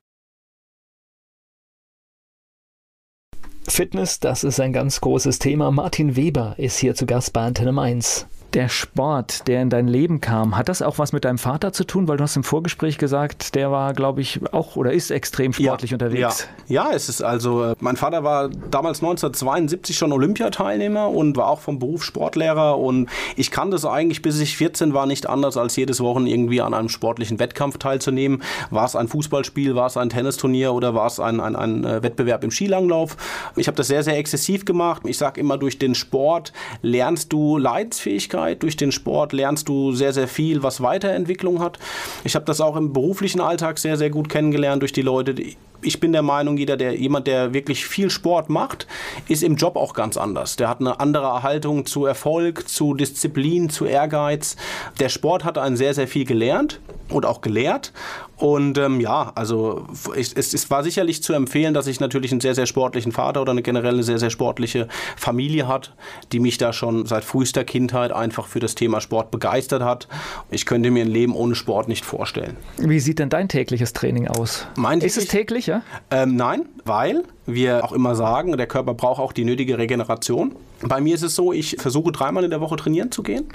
Fitness, 3.67 4.19
das 4.19 4.43
ist 4.43 4.59
ein 4.59 4.73
ganz 4.73 5.01
großes 5.01 5.39
Thema. 5.39 5.71
Martin 5.71 6.15
Weber 6.15 6.55
ist 6.57 6.77
hier 6.77 6.95
zu 6.95 7.05
Gast 7.05 7.33
bei 7.33 7.41
Antenne 7.41 7.71
Mainz 7.71 8.27
der 8.55 8.69
Sport, 8.69 9.47
der 9.47 9.61
in 9.61 9.69
dein 9.69 9.87
Leben 9.87 10.21
kam, 10.21 10.57
hat 10.57 10.69
das 10.69 10.81
auch 10.81 10.97
was 10.97 11.11
mit 11.11 11.25
deinem 11.25 11.37
Vater 11.37 11.73
zu 11.73 11.83
tun? 11.83 12.07
Weil 12.07 12.15
du 12.15 12.23
hast 12.23 12.37
im 12.37 12.43
Vorgespräch 12.45 12.97
gesagt, 12.97 13.53
der 13.53 13.69
war, 13.69 13.93
glaube 13.93 14.21
ich, 14.21 14.39
auch 14.53 14.77
oder 14.77 14.93
ist 14.93 15.11
extrem 15.11 15.51
sportlich 15.51 15.91
ja, 15.91 15.95
unterwegs. 15.95 16.47
Ja. 16.67 16.89
ja, 16.89 16.95
es 16.95 17.09
ist 17.09 17.21
also, 17.21 17.63
äh, 17.63 17.75
mein 17.79 17.97
Vater 17.97 18.23
war 18.23 18.47
damals 18.47 18.99
1972 18.99 19.97
schon 19.97 20.13
Olympiateilnehmer 20.13 21.09
und 21.09 21.35
war 21.35 21.49
auch 21.49 21.59
vom 21.59 21.79
Beruf 21.79 22.05
Sportlehrer 22.05 22.79
und 22.79 23.09
ich 23.35 23.51
kannte 23.51 23.75
es 23.75 23.85
eigentlich, 23.85 24.21
bis 24.21 24.39
ich 24.39 24.55
14 24.55 24.93
war, 24.93 25.05
nicht 25.05 25.27
anders, 25.27 25.57
als 25.57 25.75
jedes 25.75 25.99
Wochen 25.99 26.25
irgendwie 26.25 26.61
an 26.61 26.73
einem 26.73 26.87
sportlichen 26.87 27.39
Wettkampf 27.39 27.77
teilzunehmen. 27.77 28.41
War 28.69 28.85
es 28.85 28.95
ein 28.95 29.09
Fußballspiel, 29.09 29.75
war 29.75 29.87
es 29.87 29.97
ein 29.97 30.09
Tennisturnier 30.09 30.73
oder 30.73 30.95
war 30.95 31.07
es 31.07 31.19
ein, 31.19 31.41
ein, 31.41 31.57
ein 31.57 31.83
äh, 31.83 32.03
Wettbewerb 32.03 32.45
im 32.45 32.51
Skilanglauf? 32.51 33.17
Ich 33.57 33.67
habe 33.67 33.75
das 33.75 33.87
sehr, 33.87 34.03
sehr 34.03 34.17
exzessiv 34.17 34.63
gemacht. 34.63 35.01
Ich 35.05 35.17
sage 35.17 35.41
immer, 35.41 35.57
durch 35.57 35.77
den 35.77 35.93
Sport 35.93 36.53
lernst 36.81 37.33
du 37.33 37.57
Leidensfähigkeit 37.57 38.44
Zeit. 38.45 38.63
Durch 38.63 38.77
den 38.77 38.91
Sport 38.91 39.33
lernst 39.33 39.67
du 39.67 39.91
sehr, 39.91 40.13
sehr 40.13 40.27
viel, 40.27 40.63
was 40.63 40.81
Weiterentwicklung 40.81 41.59
hat. 41.61 41.79
Ich 42.23 42.35
habe 42.35 42.45
das 42.45 42.61
auch 42.61 42.75
im 42.75 42.93
beruflichen 42.93 43.41
Alltag 43.41 43.79
sehr, 43.79 43.97
sehr 43.97 44.09
gut 44.09 44.29
kennengelernt 44.29 44.81
durch 44.81 44.93
die 44.93 45.01
Leute. 45.01 45.35
Ich 45.81 45.99
bin 45.99 46.13
der 46.13 46.21
Meinung, 46.21 46.57
jeder, 46.57 46.77
der, 46.77 46.95
jemand, 46.95 47.27
der 47.27 47.53
wirklich 47.53 47.85
viel 47.85 48.09
Sport 48.09 48.49
macht, 48.49 48.87
ist 49.27 49.43
im 49.43 49.55
Job 49.55 49.75
auch 49.75 49.93
ganz 49.93 50.17
anders. 50.17 50.55
Der 50.55 50.69
hat 50.69 50.79
eine 50.79 50.99
andere 50.99 51.25
Erhaltung 51.25 51.85
zu 51.85 52.05
Erfolg, 52.05 52.67
zu 52.67 52.93
Disziplin, 52.93 53.69
zu 53.69 53.85
Ehrgeiz. 53.85 54.55
Der 54.99 55.09
Sport 55.09 55.43
hat 55.43 55.57
einen 55.57 55.77
sehr, 55.77 55.93
sehr 55.93 56.07
viel 56.07 56.25
gelernt 56.25 56.79
und 57.09 57.25
auch 57.25 57.41
gelehrt. 57.41 57.91
Und 58.37 58.77
ähm, 58.77 58.99
ja, 58.99 59.31
also 59.35 59.87
es, 60.15 60.33
es, 60.33 60.69
war 60.69 60.83
sicherlich 60.83 61.23
zu 61.23 61.33
empfehlen, 61.33 61.73
dass 61.73 61.87
ich 61.87 61.99
natürlich 61.99 62.31
einen 62.31 62.41
sehr, 62.41 62.55
sehr 62.55 62.65
sportlichen 62.65 63.11
Vater 63.11 63.41
oder 63.41 63.51
eine 63.51 63.61
generell 63.61 63.93
eine 63.93 64.03
sehr, 64.03 64.19
sehr 64.19 64.29
sportliche 64.29 64.87
Familie 65.15 65.67
hat, 65.67 65.93
die 66.31 66.39
mich 66.39 66.57
da 66.57 66.73
schon 66.73 67.05
seit 67.05 67.23
frühester 67.23 67.63
Kindheit 67.63 68.11
einfach 68.11 68.47
für 68.47 68.59
das 68.59 68.75
Thema 68.75 68.99
Sport 68.99 69.31
begeistert 69.31 69.83
hat. 69.83 70.07
Ich 70.51 70.65
könnte 70.65 70.91
mir 70.91 71.05
ein 71.05 71.11
Leben 71.11 71.33
ohne 71.33 71.55
Sport 71.55 71.87
nicht 71.87 72.03
vorstellen. 72.03 72.57
Wie 72.77 72.99
sieht 72.99 73.19
denn 73.19 73.29
dein 73.29 73.47
tägliches 73.47 73.93
Training 73.93 74.27
aus? 74.27 74.67
Mein 74.75 74.99
Ist 74.99 75.17
es 75.17 75.27
täglich, 75.27 75.67
ja? 75.67 75.81
Ähm, 76.11 76.35
nein, 76.35 76.65
weil 76.83 77.23
wir 77.45 77.85
auch 77.85 77.93
immer 77.93 78.15
sagen, 78.15 78.57
der 78.57 78.67
Körper 78.67 78.93
braucht 78.93 79.19
auch 79.19 79.31
die 79.31 79.45
nötige 79.45 79.77
Regeneration. 79.77 80.55
Bei 80.81 81.01
mir 81.01 81.15
ist 81.15 81.23
es 81.23 81.35
so, 81.35 81.53
ich 81.53 81.77
versuche 81.79 82.11
dreimal 82.11 82.43
in 82.43 82.49
der 82.49 82.61
Woche 82.61 82.75
trainieren 82.75 83.11
zu 83.11 83.23
gehen. 83.23 83.45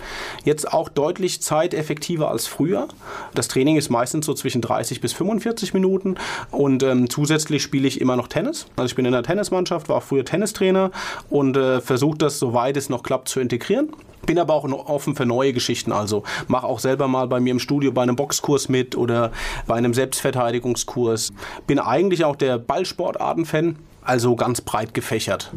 Jetzt 0.44 0.72
auch 0.72 0.88
deutlich 0.88 1.42
zeiteffektiver 1.42 2.30
als 2.30 2.46
früher. 2.46 2.88
Das 3.34 3.48
Training 3.48 3.76
ist 3.76 3.90
meistens 3.90 4.26
so 4.26 4.34
zwischen 4.34 4.62
30 4.62 5.00
bis 5.00 5.12
45 5.12 5.74
Minuten 5.74 6.16
und 6.50 6.82
ähm, 6.82 7.10
zusätzlich 7.10 7.62
spiele 7.62 7.86
ich 7.86 8.00
immer 8.00 8.16
noch 8.16 8.28
Tennis. 8.28 8.66
Also 8.76 8.86
ich 8.86 8.94
bin 8.94 9.04
in 9.04 9.12
der 9.12 9.22
Tennismannschaft, 9.22 9.88
war 9.88 9.96
auch 9.96 10.02
früher 10.02 10.24
Tennistrainer 10.24 10.90
und 11.28 11.56
äh, 11.56 11.80
versuche 11.80 12.18
das, 12.18 12.38
soweit 12.38 12.76
es 12.76 12.88
noch 12.88 13.02
klappt, 13.02 13.28
zu 13.28 13.40
integrieren. 13.40 13.90
Bin 14.26 14.38
aber 14.38 14.54
auch 14.54 14.64
offen 14.64 15.16
für 15.16 15.26
neue 15.26 15.52
Geschichten. 15.52 15.92
Also 15.92 16.24
mache 16.46 16.66
auch 16.66 16.78
selber 16.78 17.08
mal 17.08 17.26
bei 17.26 17.40
mir 17.40 17.50
im 17.50 17.58
Studio 17.58 17.92
bei 17.92 18.02
einem 18.02 18.16
Boxkurs 18.16 18.68
mit 18.68 18.96
oder 18.96 19.32
bei 19.66 19.74
einem 19.74 19.94
Selbstverteidigungskurs. 19.94 21.32
Bin 21.66 21.78
eigentlich 21.78 22.24
auch 22.24 22.36
der 22.36 22.58
Ballsportarten-Fan. 22.58 23.76
Also 24.02 24.34
ganz 24.34 24.60
breit 24.60 24.94
gefächert, 24.94 25.52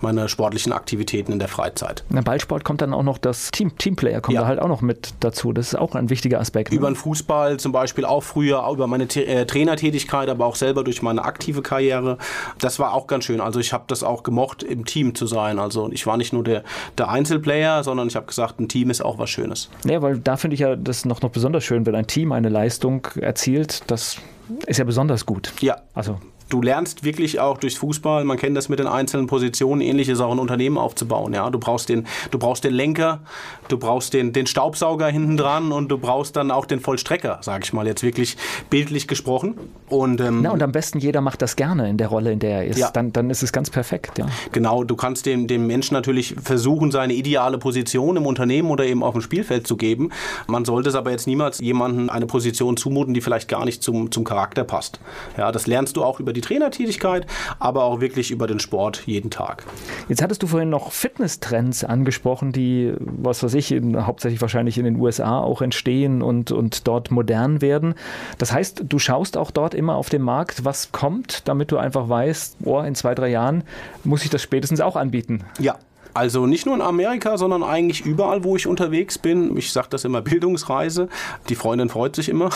meine 0.00 0.28
sportlichen 0.28 0.72
Aktivitäten 0.72 1.32
in 1.32 1.38
der 1.38 1.48
Freizeit. 1.48 2.04
Na, 2.10 2.20
Ballsport 2.20 2.64
kommt 2.64 2.80
dann 2.80 2.94
auch 2.94 3.02
noch 3.02 3.18
das 3.18 3.50
Team, 3.50 3.76
Teamplayer 3.76 4.20
kommt 4.20 4.36
ja. 4.36 4.42
da 4.42 4.46
halt 4.46 4.60
auch 4.60 4.68
noch 4.68 4.82
mit 4.82 5.14
dazu. 5.20 5.52
Das 5.52 5.68
ist 5.68 5.74
auch 5.74 5.94
ein 5.94 6.08
wichtiger 6.08 6.38
Aspekt. 6.40 6.70
Ne? 6.70 6.76
Über 6.76 6.88
den 6.88 6.96
Fußball 6.96 7.58
zum 7.58 7.72
Beispiel 7.72 8.04
auch 8.04 8.22
früher, 8.22 8.64
über 8.70 8.86
meine 8.86 9.04
äh, 9.04 9.46
Trainertätigkeit, 9.46 10.28
aber 10.28 10.46
auch 10.46 10.54
selber 10.54 10.84
durch 10.84 11.02
meine 11.02 11.24
aktive 11.24 11.62
Karriere. 11.62 12.18
Das 12.58 12.78
war 12.78 12.94
auch 12.94 13.08
ganz 13.08 13.24
schön. 13.24 13.40
Also 13.40 13.58
ich 13.58 13.72
habe 13.72 13.84
das 13.88 14.04
auch 14.04 14.22
gemocht, 14.22 14.62
im 14.62 14.84
Team 14.84 15.14
zu 15.14 15.26
sein. 15.26 15.58
Also 15.58 15.90
ich 15.90 16.06
war 16.06 16.16
nicht 16.16 16.32
nur 16.32 16.44
der, 16.44 16.62
der 16.96 17.08
Einzelplayer, 17.08 17.82
sondern 17.82 18.08
ich 18.08 18.16
habe 18.16 18.26
gesagt, 18.26 18.60
ein 18.60 18.68
Team 18.68 18.90
ist 18.90 19.04
auch 19.04 19.18
was 19.18 19.30
Schönes. 19.30 19.70
Ja, 19.84 20.00
weil 20.02 20.18
da 20.18 20.36
finde 20.36 20.54
ich 20.54 20.60
ja 20.60 20.76
das 20.76 21.04
noch, 21.04 21.20
noch 21.20 21.30
besonders 21.30 21.64
schön, 21.64 21.84
wenn 21.84 21.94
ein 21.94 22.06
Team 22.06 22.32
eine 22.32 22.48
Leistung 22.48 23.06
erzielt. 23.20 23.82
Das 23.88 24.18
ist 24.66 24.78
ja 24.78 24.84
besonders 24.84 25.26
gut. 25.26 25.52
Ja. 25.60 25.78
Also 25.94 26.18
du 26.48 26.62
lernst 26.62 27.04
wirklich 27.04 27.40
auch 27.40 27.58
durchs 27.58 27.76
Fußball, 27.76 28.24
man 28.24 28.36
kennt 28.36 28.56
das 28.56 28.68
mit 28.68 28.78
den 28.78 28.86
einzelnen 28.86 29.26
Positionen, 29.26 29.80
ähnliches 29.80 30.20
auch 30.20 30.32
ein 30.32 30.38
Unternehmen 30.38 30.78
aufzubauen. 30.78 31.34
Ja? 31.34 31.50
Du, 31.50 31.58
brauchst 31.58 31.88
den, 31.88 32.06
du 32.30 32.38
brauchst 32.38 32.64
den 32.64 32.74
Lenker, 32.74 33.20
du 33.68 33.78
brauchst 33.78 34.14
den, 34.14 34.32
den 34.32 34.46
Staubsauger 34.46 35.08
hinten 35.08 35.36
dran 35.36 35.72
und 35.72 35.88
du 35.88 35.98
brauchst 35.98 36.36
dann 36.36 36.50
auch 36.50 36.66
den 36.66 36.80
Vollstrecker, 36.80 37.38
sage 37.42 37.64
ich 37.64 37.72
mal 37.72 37.86
jetzt 37.86 38.02
wirklich 38.02 38.36
bildlich 38.70 39.08
gesprochen. 39.08 39.54
Und, 39.88 40.20
ähm, 40.20 40.40
Na, 40.42 40.50
und 40.50 40.62
am 40.62 40.72
besten 40.72 40.98
jeder 40.98 41.20
macht 41.20 41.42
das 41.42 41.56
gerne 41.56 41.88
in 41.88 41.96
der 41.96 42.08
Rolle, 42.08 42.32
in 42.32 42.38
der 42.38 42.62
er 42.62 42.66
ist. 42.66 42.78
Ja. 42.78 42.90
Dann, 42.90 43.12
dann 43.12 43.30
ist 43.30 43.42
es 43.42 43.52
ganz 43.52 43.70
perfekt. 43.70 44.18
Ja. 44.18 44.26
Genau, 44.52 44.84
du 44.84 44.96
kannst 44.96 45.26
dem, 45.26 45.46
dem 45.46 45.66
Menschen 45.66 45.94
natürlich 45.94 46.34
versuchen, 46.42 46.90
seine 46.90 47.14
ideale 47.14 47.58
Position 47.58 48.16
im 48.16 48.26
Unternehmen 48.26 48.70
oder 48.70 48.84
eben 48.84 49.02
auf 49.02 49.12
dem 49.12 49.22
Spielfeld 49.22 49.66
zu 49.66 49.76
geben. 49.76 50.10
Man 50.46 50.64
sollte 50.64 50.88
es 50.88 50.94
aber 50.94 51.10
jetzt 51.10 51.26
niemals 51.26 51.60
jemandem 51.60 52.10
eine 52.10 52.26
Position 52.26 52.76
zumuten, 52.76 53.14
die 53.14 53.20
vielleicht 53.20 53.48
gar 53.48 53.64
nicht 53.64 53.82
zum, 53.82 54.10
zum 54.10 54.24
Charakter 54.24 54.64
passt. 54.64 55.00
Ja, 55.36 55.52
das 55.52 55.66
lernst 55.66 55.96
du 55.96 56.04
auch 56.04 56.20
über 56.20 56.32
die 56.32 56.37
die 56.38 56.40
Trainertätigkeit, 56.40 57.26
aber 57.58 57.84
auch 57.84 58.00
wirklich 58.00 58.30
über 58.30 58.46
den 58.46 58.60
Sport 58.60 59.02
jeden 59.06 59.30
Tag. 59.30 59.64
Jetzt 60.08 60.22
hattest 60.22 60.42
du 60.42 60.46
vorhin 60.46 60.70
noch 60.70 60.92
Fitnesstrends 60.92 61.84
angesprochen, 61.84 62.52
die, 62.52 62.94
was 62.98 63.42
weiß 63.42 63.54
ich, 63.54 63.72
in, 63.72 64.06
hauptsächlich 64.06 64.40
wahrscheinlich 64.40 64.78
in 64.78 64.84
den 64.84 64.96
USA 64.96 65.40
auch 65.40 65.62
entstehen 65.62 66.22
und, 66.22 66.52
und 66.52 66.86
dort 66.86 67.10
modern 67.10 67.60
werden. 67.60 67.94
Das 68.38 68.52
heißt, 68.52 68.84
du 68.88 68.98
schaust 68.98 69.36
auch 69.36 69.50
dort 69.50 69.74
immer 69.74 69.96
auf 69.96 70.08
den 70.08 70.22
Markt, 70.22 70.64
was 70.64 70.92
kommt, 70.92 71.48
damit 71.48 71.72
du 71.72 71.78
einfach 71.78 72.08
weißt, 72.08 72.56
boah, 72.60 72.86
in 72.86 72.94
zwei, 72.94 73.14
drei 73.14 73.28
Jahren 73.28 73.64
muss 74.04 74.24
ich 74.24 74.30
das 74.30 74.42
spätestens 74.42 74.80
auch 74.80 74.96
anbieten. 74.96 75.44
Ja, 75.58 75.76
also 76.14 76.46
nicht 76.46 76.66
nur 76.66 76.74
in 76.74 76.82
Amerika, 76.82 77.36
sondern 77.38 77.62
eigentlich 77.62 78.04
überall, 78.04 78.44
wo 78.44 78.56
ich 78.56 78.66
unterwegs 78.66 79.18
bin. 79.18 79.56
Ich 79.56 79.72
sage 79.72 79.88
das 79.90 80.04
immer 80.04 80.20
Bildungsreise. 80.22 81.08
Die 81.48 81.54
Freundin 81.54 81.88
freut 81.88 82.16
sich 82.16 82.28
immer. 82.28 82.50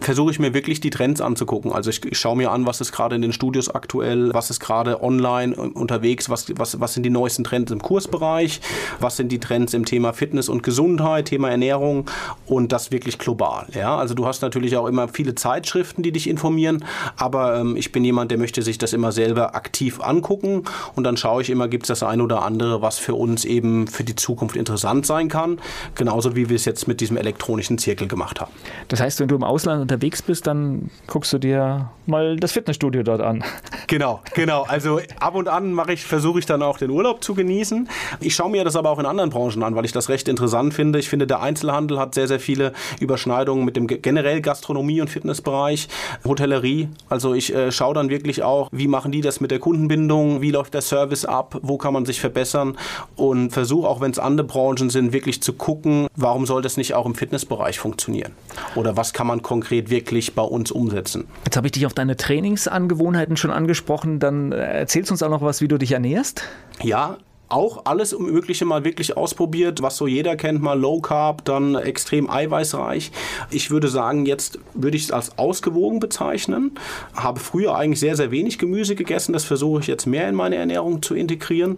Versuche 0.00 0.30
ich 0.30 0.38
mir 0.38 0.54
wirklich 0.54 0.80
die 0.80 0.90
Trends 0.90 1.20
anzugucken. 1.20 1.72
Also 1.72 1.90
ich, 1.90 2.04
ich 2.04 2.18
schaue 2.18 2.36
mir 2.36 2.50
an, 2.50 2.66
was 2.66 2.80
ist 2.80 2.92
gerade 2.92 3.16
in 3.16 3.22
den 3.22 3.32
Studios 3.32 3.68
aktuell, 3.68 4.32
was 4.32 4.50
ist 4.50 4.60
gerade 4.60 5.02
online 5.02 5.54
unterwegs, 5.54 6.30
was, 6.30 6.46
was, 6.56 6.80
was 6.80 6.94
sind 6.94 7.02
die 7.02 7.10
neuesten 7.10 7.44
Trends 7.44 7.72
im 7.72 7.80
Kursbereich, 7.80 8.60
was 9.00 9.16
sind 9.16 9.30
die 9.30 9.40
Trends 9.40 9.74
im 9.74 9.84
Thema 9.84 10.12
Fitness 10.12 10.48
und 10.48 10.62
Gesundheit, 10.62 11.26
Thema 11.26 11.50
Ernährung 11.50 12.10
und 12.46 12.72
das 12.72 12.90
wirklich 12.90 13.18
global. 13.18 13.66
Ja, 13.74 13.96
also 13.96 14.14
du 14.14 14.26
hast 14.26 14.42
natürlich 14.42 14.76
auch 14.76 14.86
immer 14.86 15.08
viele 15.08 15.34
Zeitschriften, 15.34 16.02
die 16.02 16.12
dich 16.12 16.28
informieren, 16.28 16.84
aber 17.16 17.56
ähm, 17.60 17.76
ich 17.76 17.92
bin 17.92 18.04
jemand, 18.04 18.30
der 18.30 18.38
möchte 18.38 18.62
sich 18.62 18.78
das 18.78 18.92
immer 18.92 19.12
selber 19.12 19.54
aktiv 19.54 20.00
angucken 20.00 20.64
und 20.94 21.04
dann 21.04 21.16
schaue 21.16 21.42
ich 21.42 21.50
immer, 21.50 21.68
gibt 21.68 21.84
es 21.84 21.88
das 21.88 22.02
ein 22.02 22.20
oder 22.20 22.42
andere, 22.42 22.82
was 22.84 22.98
für 22.98 23.14
uns 23.14 23.44
eben 23.44 23.88
für 23.88 24.04
die 24.04 24.14
Zukunft 24.14 24.54
interessant 24.54 25.06
sein 25.06 25.28
kann. 25.28 25.58
Genauso 25.96 26.36
wie 26.36 26.48
wir 26.48 26.54
es 26.54 26.64
jetzt 26.64 26.86
mit 26.86 27.00
diesem 27.00 27.16
elektronischen 27.16 27.78
Zirkel 27.78 28.06
gemacht 28.06 28.40
haben. 28.40 28.52
Das 28.86 29.00
heißt, 29.00 29.18
wenn 29.18 29.26
du 29.26 29.34
im 29.34 29.42
Ausland 29.42 29.82
unterwegs 29.82 30.22
bist, 30.22 30.46
dann 30.46 30.90
guckst 31.08 31.32
du 31.32 31.38
dir 31.38 31.90
mal 32.06 32.36
das 32.36 32.52
Fitnessstudio 32.52 33.02
dort 33.02 33.20
an. 33.20 33.42
Genau, 33.86 34.22
genau. 34.34 34.62
Also 34.62 34.98
ab 35.20 35.34
und 35.34 35.46
an 35.46 35.72
mache 35.74 35.92
ich, 35.92 36.04
versuche 36.04 36.38
ich 36.38 36.46
dann 36.46 36.62
auch 36.62 36.78
den 36.78 36.90
Urlaub 36.90 37.22
zu 37.22 37.34
genießen. 37.34 37.86
Ich 38.18 38.34
schaue 38.34 38.50
mir 38.50 38.64
das 38.64 38.76
aber 38.76 38.90
auch 38.90 38.98
in 38.98 39.04
anderen 39.04 39.28
Branchen 39.28 39.62
an, 39.62 39.76
weil 39.76 39.84
ich 39.84 39.92
das 39.92 40.08
recht 40.08 40.26
interessant 40.26 40.72
finde. 40.72 40.98
Ich 40.98 41.10
finde, 41.10 41.26
der 41.26 41.42
Einzelhandel 41.42 41.98
hat 41.98 42.14
sehr, 42.14 42.26
sehr 42.26 42.40
viele 42.40 42.72
Überschneidungen 42.98 43.64
mit 43.64 43.76
dem 43.76 43.86
generell 43.86 44.40
Gastronomie- 44.40 45.02
und 45.02 45.10
Fitnessbereich, 45.10 45.88
Hotellerie. 46.24 46.88
Also 47.10 47.34
ich 47.34 47.54
äh, 47.54 47.70
schaue 47.70 47.94
dann 47.94 48.08
wirklich 48.08 48.42
auch, 48.42 48.68
wie 48.72 48.88
machen 48.88 49.12
die 49.12 49.20
das 49.20 49.40
mit 49.40 49.50
der 49.50 49.58
Kundenbindung, 49.58 50.40
wie 50.40 50.50
läuft 50.50 50.72
der 50.72 50.80
Service 50.80 51.26
ab, 51.26 51.58
wo 51.62 51.76
kann 51.76 51.92
man 51.92 52.06
sich 52.06 52.20
verbessern 52.20 52.73
und 53.16 53.50
versuche 53.50 53.88
auch, 53.88 54.00
wenn 54.00 54.10
es 54.10 54.18
andere 54.18 54.46
Branchen 54.46 54.90
sind, 54.90 55.12
wirklich 55.12 55.42
zu 55.42 55.52
gucken, 55.52 56.08
warum 56.16 56.46
soll 56.46 56.62
das 56.62 56.76
nicht 56.76 56.94
auch 56.94 57.06
im 57.06 57.14
Fitnessbereich 57.14 57.78
funktionieren? 57.78 58.32
Oder 58.74 58.96
was 58.96 59.12
kann 59.12 59.26
man 59.26 59.42
konkret 59.42 59.90
wirklich 59.90 60.34
bei 60.34 60.42
uns 60.42 60.70
umsetzen? 60.70 61.26
Jetzt 61.44 61.56
habe 61.56 61.66
ich 61.66 61.72
dich 61.72 61.86
auf 61.86 61.94
deine 61.94 62.16
Trainingsangewohnheiten 62.16 63.36
schon 63.36 63.50
angesprochen. 63.50 64.18
Dann 64.18 64.52
äh, 64.52 64.56
erzählst 64.56 65.10
du 65.10 65.14
uns 65.14 65.22
auch 65.22 65.30
noch 65.30 65.42
was, 65.42 65.60
wie 65.60 65.68
du 65.68 65.78
dich 65.78 65.92
ernährst? 65.92 66.42
Ja, 66.82 67.18
auch 67.48 67.84
alles 67.84 68.18
Mögliche 68.18 68.64
mal 68.64 68.84
wirklich 68.84 69.16
ausprobiert, 69.16 69.82
was 69.82 69.96
so 69.96 70.06
jeder 70.06 70.36
kennt, 70.36 70.62
mal 70.62 70.78
Low 70.78 71.00
Carb, 71.00 71.44
dann 71.44 71.74
extrem 71.74 72.28
eiweißreich. 72.30 73.12
Ich 73.50 73.70
würde 73.70 73.88
sagen, 73.88 74.26
jetzt 74.26 74.58
würde 74.72 74.96
ich 74.96 75.04
es 75.04 75.10
als 75.10 75.38
ausgewogen 75.38 76.00
bezeichnen. 76.00 76.72
Habe 77.14 77.40
früher 77.40 77.76
eigentlich 77.76 78.00
sehr, 78.00 78.16
sehr 78.16 78.30
wenig 78.30 78.58
Gemüse 78.58 78.94
gegessen. 78.94 79.32
Das 79.32 79.44
versuche 79.44 79.80
ich 79.80 79.86
jetzt 79.86 80.06
mehr 80.06 80.28
in 80.28 80.34
meine 80.34 80.56
Ernährung 80.56 81.02
zu 81.02 81.14
integrieren. 81.14 81.76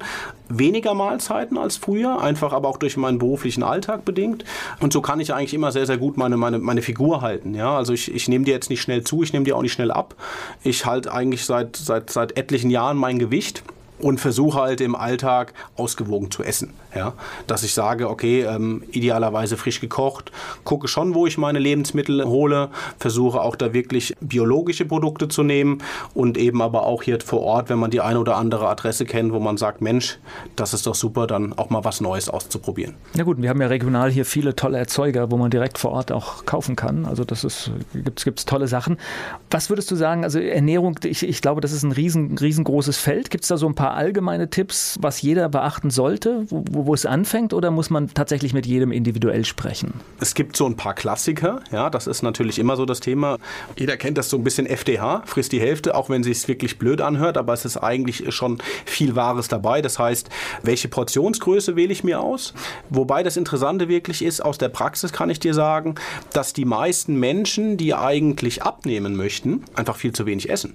Weniger 0.49 0.95
Mahlzeiten 0.95 1.59
als 1.59 1.77
früher, 1.77 2.21
einfach 2.21 2.53
aber 2.53 2.69
auch 2.69 2.79
durch 2.79 2.97
meinen 2.97 3.19
beruflichen 3.19 3.65
Alltag 3.65 4.05
bedingt. 4.05 4.45
Und 4.81 4.93
so 4.93 5.01
kann 5.01 5.19
ich 5.19 5.35
eigentlich 5.35 5.55
immer 5.55 5.73
sehr, 5.73 5.87
sehr 5.87 5.99
gut 5.99 6.17
meine, 6.17 6.37
meine, 6.37 6.59
meine 6.61 6.83
Figur 6.83 7.21
halten. 7.21 7.55
Ja? 7.55 7.77
Also 7.77 7.93
ich, 7.93 8.15
ich 8.15 8.29
nehme 8.29 8.45
dir 8.45 8.55
jetzt 8.55 8.71
nicht 8.71 8.83
schnell 8.83 9.03
zu, 9.03 9.23
ich 9.25 9.33
nehme 9.33 9.45
dir 9.45 9.57
auch 9.57 9.63
nicht 9.63 9.73
schnell 9.73 9.91
ab. 9.91 10.15
Ich 10.63 10.87
halte 10.87 11.13
eigentlich 11.13 11.45
seit, 11.45 11.77
seit, 11.77 12.11
seit 12.11 12.37
etlichen 12.39 12.71
Jahren 12.71 12.97
mein 12.97 13.19
Gewicht 13.19 13.65
und 13.99 14.19
versuche 14.19 14.61
halt 14.61 14.81
im 14.81 14.95
Alltag 14.95 15.53
ausgewogen 15.77 16.31
zu 16.31 16.43
essen. 16.43 16.75
Ja? 16.97 17.13
Dass 17.47 17.63
ich 17.63 17.75
sage, 17.75 18.09
okay, 18.09 18.43
ähm, 18.43 18.83
idealerweise 18.91 19.57
frisch 19.57 19.81
gekocht, 19.81 20.33
gucke 20.65 20.89
schon, 20.89 21.15
wo 21.15 21.27
ich 21.27 21.39
meine 21.39 21.59
Lebensmittel 21.59 22.25
hole, 22.25 22.71
versuche 22.99 23.41
auch 23.41 23.57
da 23.57 23.73
wirklich 23.73 24.15
biologische 24.21 24.85
Produkte 24.85 25.29
zu 25.29 25.43
nehmen 25.43 25.79
und 26.15 26.39
eben 26.39 26.63
aber 26.63 26.85
auch 26.85 27.03
hier 27.03 27.19
vor 27.21 27.43
Ort, 27.43 27.69
wenn 27.69 27.79
man 27.79 27.91
die 27.91 28.01
eine 28.01 28.19
oder 28.19 28.37
andere 28.37 28.69
Adresse 28.69 29.05
kennt, 29.05 29.33
wo 29.33 29.41
man 29.41 29.57
sagt, 29.57 29.81
Mensch, 29.81 30.19
das 30.57 30.75
ist 30.75 30.87
doch 30.87 30.95
super, 30.95 31.27
dann 31.27 31.53
auch 31.53 31.71
mal 31.71 31.85
was 31.85 32.01
Neues 32.01 32.29
auszuprobieren. 32.29 32.95
Na 33.15 33.25
gut, 33.25 33.41
wir 33.41 33.49
haben 33.49 33.61
ja 33.61 33.69
regional 33.69 34.11
hier 34.11 34.25
viele 34.25 34.57
tolle 34.57 34.79
Erzeuger, 34.79 35.31
wo 35.31 35.37
man 35.37 35.51
direkt 35.51 35.79
vor 35.79 35.93
Ort 35.93 36.13
auch 36.13 36.45
kaufen 36.47 36.77
kann. 36.77 37.07
Also 37.07 37.25
das 37.25 37.45
ist, 37.45 37.71
gibt 37.93 38.39
es 38.39 38.45
tolle 38.45 38.69
Sachen. 38.69 38.97
Was 39.51 39.71
würdest 39.71 39.91
du 39.91 39.97
sagen, 39.97 40.25
also 40.25 40.39
Ernährung, 40.39 40.99
ich, 41.05 41.23
ich 41.23 41.41
glaube, 41.41 41.61
das 41.61 41.73
ist 41.73 41.83
ein 41.83 41.93
riesen, 41.93 42.37
riesengroßes 42.39 42.99
Feld. 42.99 43.31
Gibt 43.31 43.45
es 43.45 43.49
da 43.49 43.57
so 43.57 43.67
ein 43.67 43.75
paar 43.75 43.95
allgemeine 43.95 44.51
Tipps, 44.51 44.97
was 45.01 45.23
jeder 45.23 45.49
beachten 45.49 45.91
sollte, 45.91 46.45
wo, 46.49 46.65
wo 46.69 46.86
wo 46.87 46.95
es 46.95 47.07
anfängt 47.07 47.53
oder 47.53 47.71
muss 47.71 47.91
man 47.91 48.09
tatsächlich 48.09 48.53
mit 48.53 48.67
jedem 48.67 48.93
individuell 48.93 49.45
sprechen? 49.45 49.95
Es 50.21 50.35
gibt 50.35 50.57
so 50.57 50.67
ein 50.67 50.77
paar 50.77 50.95
Klassiker, 50.95 51.61
ja, 51.73 51.91
das 51.91 52.07
ist 52.07 52.23
natürlich 52.23 52.59
immer 52.59 52.77
so 52.77 52.87
das 52.87 53.01
Thema. 53.01 53.39
Jeder 53.77 53.97
kennt 53.97 54.19
das 54.19 54.31
so 54.31 54.37
ein 54.37 54.45
bisschen 54.45 54.67
FDH, 54.67 55.23
frisst 55.27 55.53
die 55.53 55.61
Hälfte, 55.61 55.95
auch 55.95 56.09
wenn 56.09 56.23
es 56.23 56.49
wirklich 56.49 56.79
blöd 56.79 57.01
anhört, 57.01 57.37
aber 57.37 57.53
es 57.53 57.65
ist 57.65 57.77
eigentlich 57.77 58.35
schon 58.35 58.59
viel 58.85 59.17
Wahres 59.17 59.49
dabei. 59.49 59.83
Das 59.83 59.99
heißt, 59.99 60.31
welche 60.63 60.89
Portionsgröße 60.89 61.77
wähle 61.77 61.93
ich 61.93 62.05
mir 62.05 62.21
aus? 62.21 62.55
Wobei 62.91 63.23
das 63.23 63.37
Interessante 63.37 63.89
wirklich 63.89 64.23
ist, 64.23 64.41
aus 64.45 64.59
der 64.59 64.69
Praxis 64.69 65.13
kann 65.13 65.31
ich 65.31 65.41
dir 65.41 65.55
sagen, 65.55 65.97
dass 66.33 66.53
die 66.53 66.65
meisten 66.65 67.17
Menschen, 67.17 67.77
die 67.77 67.95
eigentlich 67.95 68.63
abnehmen 68.63 69.17
möchten, 69.17 69.65
einfach 69.75 69.97
viel 69.97 70.13
zu 70.13 70.27
wenig 70.27 70.51
essen. 70.51 70.75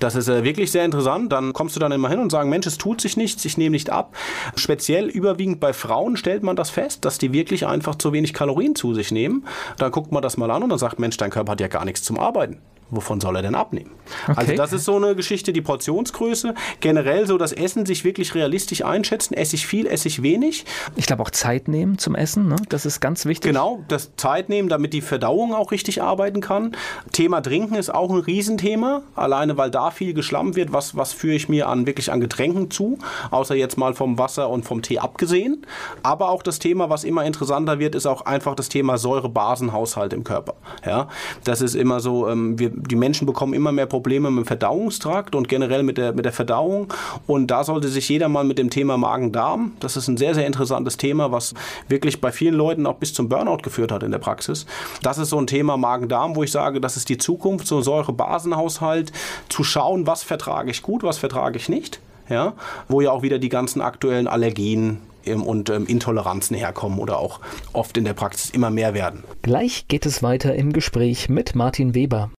Das 0.00 0.14
ist 0.14 0.28
äh, 0.28 0.44
wirklich 0.44 0.70
sehr 0.70 0.84
interessant. 0.84 1.32
Dann 1.32 1.52
kommst 1.52 1.76
du 1.76 1.80
dann 1.80 1.92
immer 1.92 2.08
hin 2.08 2.20
und 2.20 2.30
sagen, 2.30 2.50
Mensch, 2.50 2.66
es 2.66 2.78
tut 2.78 3.00
sich 3.00 3.16
nichts, 3.16 3.44
ich 3.44 3.58
nehme 3.58 3.72
nicht 3.72 3.90
ab. 3.90 4.14
Speziell 4.54 5.06
überwiegend 5.06 5.60
bei 5.60 5.72
Frauen 5.72 6.16
stellt 6.16 6.42
man 6.42 6.56
das 6.56 6.70
fest, 6.70 7.04
dass 7.04 7.18
die 7.18 7.32
wirklich 7.32 7.66
einfach 7.66 7.96
zu 7.96 8.12
wenig 8.12 8.32
Kalorien 8.32 8.74
zu 8.74 8.94
sich 8.94 9.10
nehmen. 9.10 9.46
Dann 9.76 9.90
guckt 9.90 10.12
man 10.12 10.22
das 10.22 10.36
mal 10.36 10.50
an 10.50 10.62
und 10.62 10.70
dann 10.70 10.78
sagt, 10.78 10.98
Mensch, 10.98 11.16
dein 11.16 11.30
Körper 11.30 11.52
hat 11.52 11.60
ja 11.60 11.68
gar 11.68 11.84
nichts 11.84 12.02
zum 12.02 12.18
Arbeiten 12.18 12.60
wovon 12.90 13.20
soll 13.20 13.36
er 13.36 13.42
denn 13.42 13.54
abnehmen? 13.54 13.90
Also 14.26 14.32
okay. 14.32 14.40
Also 14.40 14.54
das 14.54 14.72
ist 14.72 14.84
so 14.84 14.96
eine 14.96 15.14
Geschichte, 15.14 15.52
die 15.52 15.60
Portionsgröße. 15.60 16.54
Generell 16.80 17.26
so 17.26 17.38
das 17.38 17.52
Essen 17.52 17.86
sich 17.86 18.04
wirklich 18.04 18.34
realistisch 18.34 18.84
einschätzen. 18.84 19.34
Esse 19.34 19.56
ich 19.56 19.66
viel, 19.66 19.86
esse 19.86 20.08
ich 20.08 20.22
wenig. 20.22 20.64
Ich 20.96 21.06
glaube 21.06 21.22
auch 21.22 21.30
Zeit 21.30 21.68
nehmen 21.68 21.98
zum 21.98 22.14
Essen, 22.14 22.48
ne? 22.48 22.56
das 22.68 22.86
ist 22.86 23.00
ganz 23.00 23.26
wichtig. 23.26 23.50
Genau, 23.50 23.84
das 23.88 24.16
Zeit 24.16 24.48
nehmen, 24.48 24.68
damit 24.68 24.92
die 24.92 25.00
Verdauung 25.00 25.54
auch 25.54 25.72
richtig 25.72 26.02
arbeiten 26.02 26.40
kann. 26.40 26.72
Thema 27.12 27.40
Trinken 27.40 27.74
ist 27.74 27.94
auch 27.94 28.10
ein 28.10 28.18
Riesenthema, 28.18 29.02
alleine 29.14 29.56
weil 29.56 29.70
da 29.70 29.90
viel 29.90 30.14
geschlammt 30.14 30.56
wird. 30.56 30.72
Was, 30.72 30.96
was 30.96 31.12
führe 31.12 31.34
ich 31.34 31.48
mir 31.48 31.68
an 31.68 31.86
wirklich 31.86 32.10
an 32.10 32.20
Getränken 32.20 32.70
zu, 32.70 32.98
außer 33.30 33.54
jetzt 33.54 33.76
mal 33.76 33.94
vom 33.94 34.18
Wasser 34.18 34.48
und 34.48 34.64
vom 34.64 34.82
Tee 34.82 34.98
abgesehen. 34.98 35.66
Aber 36.02 36.30
auch 36.30 36.42
das 36.42 36.58
Thema, 36.58 36.90
was 36.90 37.04
immer 37.04 37.24
interessanter 37.24 37.78
wird, 37.78 37.94
ist 37.94 38.06
auch 38.06 38.22
einfach 38.22 38.54
das 38.54 38.68
Thema 38.68 38.98
Säure-Basen-Haushalt 38.98 40.12
im 40.12 40.24
Körper. 40.24 40.54
Ja, 40.84 41.08
das 41.44 41.60
ist 41.60 41.74
immer 41.74 42.00
so, 42.00 42.28
ähm, 42.28 42.58
wir 42.58 42.72
die 42.80 42.96
Menschen 42.96 43.26
bekommen 43.26 43.54
immer 43.54 43.72
mehr 43.72 43.86
Probleme 43.86 44.30
mit 44.30 44.44
dem 44.44 44.46
Verdauungstrakt 44.46 45.34
und 45.34 45.48
generell 45.48 45.82
mit 45.82 45.98
der, 45.98 46.12
mit 46.12 46.24
der 46.24 46.32
Verdauung. 46.32 46.92
Und 47.26 47.48
da 47.48 47.64
sollte 47.64 47.88
sich 47.88 48.08
jeder 48.08 48.28
mal 48.28 48.44
mit 48.44 48.58
dem 48.58 48.70
Thema 48.70 48.96
Magen-Darm, 48.96 49.72
das 49.80 49.96
ist 49.96 50.08
ein 50.08 50.16
sehr, 50.16 50.34
sehr 50.34 50.46
interessantes 50.46 50.96
Thema, 50.96 51.32
was 51.32 51.54
wirklich 51.88 52.20
bei 52.20 52.32
vielen 52.32 52.54
Leuten 52.54 52.86
auch 52.86 52.96
bis 52.96 53.14
zum 53.14 53.28
Burnout 53.28 53.58
geführt 53.58 53.92
hat 53.92 54.02
in 54.02 54.10
der 54.10 54.18
Praxis. 54.18 54.66
Das 55.02 55.18
ist 55.18 55.30
so 55.30 55.38
ein 55.38 55.46
Thema 55.46 55.76
Magen-Darm, 55.76 56.36
wo 56.36 56.42
ich 56.42 56.52
sage, 56.52 56.80
das 56.80 56.96
ist 56.96 57.08
die 57.08 57.18
Zukunft, 57.18 57.66
so 57.66 57.78
ein 57.78 57.82
Säure-Basenhaushalt, 57.82 59.12
zu 59.48 59.64
schauen, 59.64 60.06
was 60.06 60.22
vertrage 60.22 60.70
ich 60.70 60.82
gut, 60.82 61.02
was 61.02 61.18
vertrage 61.18 61.56
ich 61.56 61.68
nicht. 61.68 62.00
Ja, 62.30 62.52
wo 62.88 63.00
ja 63.00 63.10
auch 63.10 63.22
wieder 63.22 63.38
die 63.38 63.48
ganzen 63.48 63.80
aktuellen 63.80 64.26
Allergien 64.26 65.00
und 65.26 65.70
ähm, 65.70 65.86
Intoleranzen 65.86 66.56
herkommen 66.56 66.98
oder 66.98 67.18
auch 67.18 67.40
oft 67.72 67.96
in 67.96 68.04
der 68.04 68.14
Praxis 68.14 68.50
immer 68.50 68.70
mehr 68.70 68.94
werden. 68.94 69.24
Gleich 69.42 69.88
geht 69.88 70.06
es 70.06 70.22
weiter 70.22 70.54
im 70.54 70.72
Gespräch 70.72 71.28
mit 71.28 71.54
Martin 71.54 71.94
Weber. 71.94 72.30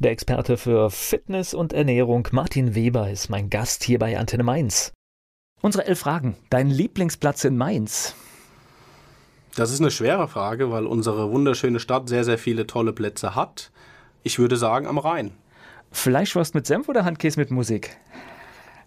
Der 0.00 0.12
Experte 0.12 0.56
für 0.56 0.88
Fitness 0.90 1.52
und 1.52 1.74
Ernährung 1.74 2.26
Martin 2.32 2.74
Weber 2.74 3.10
ist 3.10 3.28
mein 3.28 3.50
Gast 3.50 3.84
hier 3.84 3.98
bei 3.98 4.18
Antenne 4.18 4.42
Mainz. 4.42 4.94
Unsere 5.60 5.84
elf 5.84 5.98
Fragen. 5.98 6.38
Dein 6.48 6.70
Lieblingsplatz 6.70 7.44
in 7.44 7.58
Mainz? 7.58 8.14
Das 9.56 9.70
ist 9.70 9.80
eine 9.80 9.90
schwere 9.90 10.26
Frage, 10.26 10.70
weil 10.70 10.86
unsere 10.86 11.30
wunderschöne 11.30 11.80
Stadt 11.80 12.08
sehr, 12.08 12.24
sehr 12.24 12.38
viele 12.38 12.66
tolle 12.66 12.94
Plätze 12.94 13.34
hat. 13.34 13.72
Ich 14.22 14.38
würde 14.38 14.56
sagen 14.56 14.86
am 14.86 14.96
Rhein. 14.96 15.32
Fleischwurst 15.92 16.54
mit 16.54 16.66
Senf 16.66 16.88
oder 16.88 17.04
Handkäse 17.04 17.38
mit 17.38 17.50
Musik? 17.50 17.98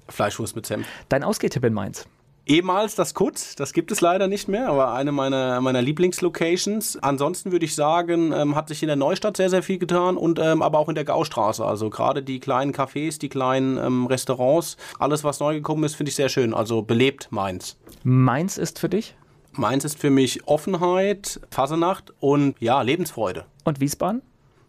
Fleischwurst 0.10 0.56
mit 0.56 0.66
Senf. 0.66 0.88
Dein 1.10 1.24
Ausgehtipp 1.24 1.64
in 1.64 1.74
Mainz? 1.74 2.08
Ehemals 2.46 2.96
das 2.96 3.14
Kutz, 3.14 3.56
das 3.56 3.72
gibt 3.72 3.90
es 3.90 4.02
leider 4.02 4.28
nicht 4.28 4.50
mehr, 4.50 4.68
aber 4.68 4.94
eine 4.94 5.14
meiner, 5.14 5.62
meiner 5.62 5.82
Lieblingslocations. 5.82 6.98
Ansonsten 7.02 7.54
würde 7.54 7.64
ich 7.64 7.74
sagen, 7.74 8.34
ähm, 8.34 8.56
hat 8.56 8.68
sich 8.68 8.84
in 8.84 8.88
der 8.88 8.98
Neustadt 8.98 9.38
sehr, 9.38 9.50
sehr 9.50 9.64
viel 9.64 9.78
getan 9.78 10.18
und 10.18 10.40
ähm, 10.40 10.62
aber 10.62 10.78
auch 10.78 10.90
in 10.90 10.96
der 10.96 11.06
Gaustraße. 11.06 11.64
Also 11.64 11.90
gerade 11.90 12.22
die 12.22 12.42
kleinen 12.42 12.74
Cafés, 12.74 13.18
die 13.18 13.30
kleinen 13.30 13.78
ähm, 13.78 14.08
Restaurants, 14.08 14.76
alles 15.00 15.24
was 15.24 15.40
neu 15.40 15.56
gekommen 15.56 15.86
ist, 15.86 15.96
finde 15.96 16.10
ich 16.10 16.18
sehr 16.18 16.28
schön. 16.28 16.54
Also 16.54 16.82
belebt 16.82 17.30
Mainz. 17.32 17.78
Mainz 18.04 18.58
ist 18.58 18.78
für 18.78 18.90
dich? 18.90 19.16
Mainz 19.54 19.86
ist 19.86 19.98
für 19.98 20.10
mich 20.10 20.46
Offenheit, 20.46 21.40
Fasenacht 21.50 22.14
und 22.20 22.56
ja, 22.60 22.82
Lebensfreude. 22.82 23.46
Und 23.64 23.80
Wiesbaden? 23.80 24.22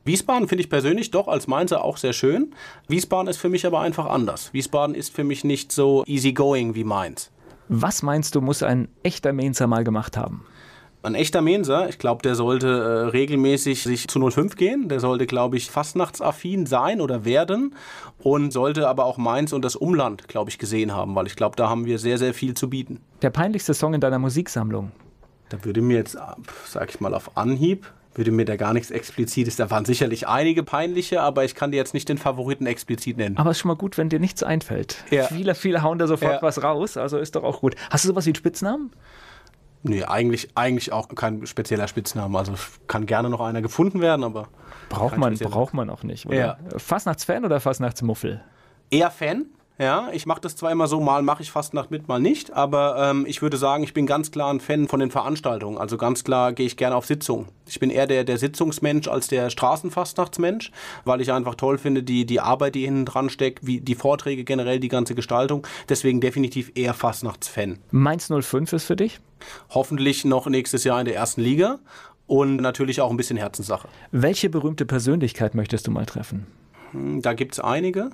Wiesbaden 0.04 0.46
finde 0.46 0.62
ich 0.62 0.70
persönlich 0.70 1.10
doch 1.10 1.26
als 1.26 1.48
Mainzer 1.48 1.82
auch 1.82 1.96
sehr 1.96 2.12
schön. 2.12 2.54
Wiesbaden 2.86 3.26
ist 3.26 3.38
für 3.38 3.48
mich 3.48 3.66
aber 3.66 3.80
einfach 3.80 4.06
anders. 4.06 4.52
Wiesbaden 4.52 4.94
ist 4.94 5.12
für 5.12 5.24
mich 5.24 5.42
nicht 5.42 5.72
so 5.72 6.04
easygoing 6.06 6.74
wie 6.76 6.84
Mainz. 6.84 7.32
Was 7.68 8.02
meinst 8.02 8.34
du, 8.34 8.40
muss 8.40 8.62
ein 8.62 8.88
echter 9.02 9.32
Mainzer 9.32 9.66
mal 9.66 9.84
gemacht 9.84 10.16
haben? 10.16 10.44
Ein 11.02 11.14
echter 11.14 11.42
Menser, 11.42 11.90
ich 11.90 11.98
glaube, 11.98 12.22
der 12.22 12.34
sollte 12.34 12.66
äh, 12.66 13.08
regelmäßig 13.10 13.82
sich 13.82 14.08
zu 14.08 14.30
05 14.30 14.56
gehen. 14.56 14.88
Der 14.88 15.00
sollte, 15.00 15.26
glaube 15.26 15.58
ich, 15.58 15.70
fastnachtsaffin 15.70 16.64
sein 16.64 17.02
oder 17.02 17.26
werden 17.26 17.74
und 18.18 18.52
sollte 18.52 18.88
aber 18.88 19.04
auch 19.04 19.18
Mainz 19.18 19.52
und 19.52 19.66
das 19.66 19.76
Umland, 19.76 20.28
glaube 20.28 20.48
ich, 20.48 20.58
gesehen 20.58 20.94
haben, 20.94 21.14
weil 21.14 21.26
ich 21.26 21.36
glaube, 21.36 21.56
da 21.56 21.68
haben 21.68 21.84
wir 21.84 21.98
sehr, 21.98 22.16
sehr 22.16 22.32
viel 22.32 22.54
zu 22.54 22.70
bieten. 22.70 23.00
Der 23.20 23.28
peinlichste 23.28 23.74
Song 23.74 23.92
in 23.92 24.00
deiner 24.00 24.18
Musiksammlung? 24.18 24.92
Da 25.50 25.62
würde 25.62 25.82
mir 25.82 25.98
jetzt, 25.98 26.16
sag 26.64 26.88
ich 26.88 27.00
mal, 27.00 27.12
auf 27.12 27.36
Anhieb 27.36 27.86
würde 28.14 28.30
mir 28.30 28.44
da 28.44 28.56
gar 28.56 28.72
nichts 28.72 28.90
explizites. 28.90 29.56
Da 29.56 29.70
waren 29.70 29.84
sicherlich 29.84 30.28
einige 30.28 30.62
peinliche, 30.62 31.20
aber 31.20 31.44
ich 31.44 31.54
kann 31.54 31.70
dir 31.70 31.76
jetzt 31.76 31.94
nicht 31.94 32.08
den 32.08 32.18
Favoriten 32.18 32.66
explizit 32.66 33.16
nennen. 33.16 33.36
Aber 33.36 33.50
es 33.50 33.56
ist 33.56 33.62
schon 33.62 33.68
mal 33.68 33.76
gut, 33.76 33.98
wenn 33.98 34.08
dir 34.08 34.20
nichts 34.20 34.42
einfällt. 34.42 35.04
Ja. 35.10 35.24
Viele, 35.24 35.54
viele 35.54 35.82
hauen 35.82 35.98
da 35.98 36.06
sofort 36.06 36.34
ja. 36.34 36.42
was 36.42 36.62
raus, 36.62 36.96
also 36.96 37.18
ist 37.18 37.34
doch 37.36 37.44
auch 37.44 37.60
gut. 37.60 37.74
Hast 37.90 38.04
du 38.04 38.08
sowas 38.08 38.26
wie 38.26 38.30
einen 38.30 38.36
Spitznamen? 38.36 38.90
Nee, 39.86 40.02
eigentlich, 40.04 40.48
eigentlich 40.54 40.92
auch 40.92 41.08
kein 41.08 41.46
spezieller 41.46 41.86
Spitzname. 41.88 42.38
Also 42.38 42.54
kann 42.86 43.04
gerne 43.04 43.28
noch 43.28 43.40
einer 43.40 43.60
gefunden 43.60 44.00
werden, 44.00 44.24
aber. 44.24 44.48
Braucht 44.88 45.18
man, 45.18 45.36
braucht 45.36 45.74
man 45.74 45.90
auch 45.90 46.02
nicht, 46.02 46.26
oder? 46.26 46.36
Ja. 46.36 46.58
Fastnachtsfan 46.78 47.44
oder 47.44 47.60
Fastnachtsmuffel? 47.60 48.42
Eher 48.90 49.10
Fan. 49.10 49.46
Ja, 49.76 50.10
ich 50.12 50.24
mache 50.24 50.40
das 50.40 50.54
zwar 50.54 50.70
immer 50.70 50.86
so, 50.86 51.00
mal 51.00 51.22
mache 51.22 51.42
ich 51.42 51.50
Fastnacht 51.50 51.90
mit, 51.90 52.06
mal 52.06 52.20
nicht, 52.20 52.52
aber 52.52 53.10
ähm, 53.10 53.26
ich 53.26 53.42
würde 53.42 53.56
sagen, 53.56 53.82
ich 53.82 53.92
bin 53.92 54.06
ganz 54.06 54.30
klar 54.30 54.52
ein 54.52 54.60
Fan 54.60 54.86
von 54.86 55.00
den 55.00 55.10
Veranstaltungen. 55.10 55.78
Also 55.78 55.96
ganz 55.96 56.22
klar 56.22 56.52
gehe 56.52 56.66
ich 56.66 56.76
gerne 56.76 56.94
auf 56.94 57.06
Sitzungen. 57.06 57.48
Ich 57.66 57.80
bin 57.80 57.90
eher 57.90 58.06
der, 58.06 58.22
der 58.22 58.38
Sitzungsmensch 58.38 59.08
als 59.08 59.26
der 59.26 59.50
Straßenfastnachtsmensch, 59.50 60.70
weil 61.04 61.20
ich 61.20 61.32
einfach 61.32 61.56
toll 61.56 61.78
finde, 61.78 62.04
die, 62.04 62.24
die 62.24 62.38
Arbeit, 62.38 62.76
die 62.76 62.84
hinten 62.84 63.04
dran 63.04 63.28
steckt, 63.30 63.66
wie 63.66 63.80
die 63.80 63.96
Vorträge 63.96 64.44
generell, 64.44 64.78
die 64.78 64.88
ganze 64.88 65.16
Gestaltung. 65.16 65.66
Deswegen 65.88 66.20
definitiv 66.20 66.70
eher 66.76 66.94
Fastnachtsfan. 66.94 67.80
Mainz 67.90 68.30
05 68.30 68.72
ist 68.74 68.84
für 68.84 68.96
dich? 68.96 69.18
Hoffentlich 69.70 70.24
noch 70.24 70.46
nächstes 70.46 70.84
Jahr 70.84 71.00
in 71.00 71.06
der 71.06 71.16
ersten 71.16 71.40
Liga 71.40 71.80
und 72.28 72.56
natürlich 72.56 73.00
auch 73.00 73.10
ein 73.10 73.16
bisschen 73.16 73.36
Herzenssache. 73.36 73.88
Welche 74.12 74.50
berühmte 74.50 74.86
Persönlichkeit 74.86 75.56
möchtest 75.56 75.88
du 75.88 75.90
mal 75.90 76.06
treffen? 76.06 76.46
Hm, 76.92 77.22
da 77.22 77.32
gibt 77.32 77.54
es 77.54 77.60
einige. 77.60 78.10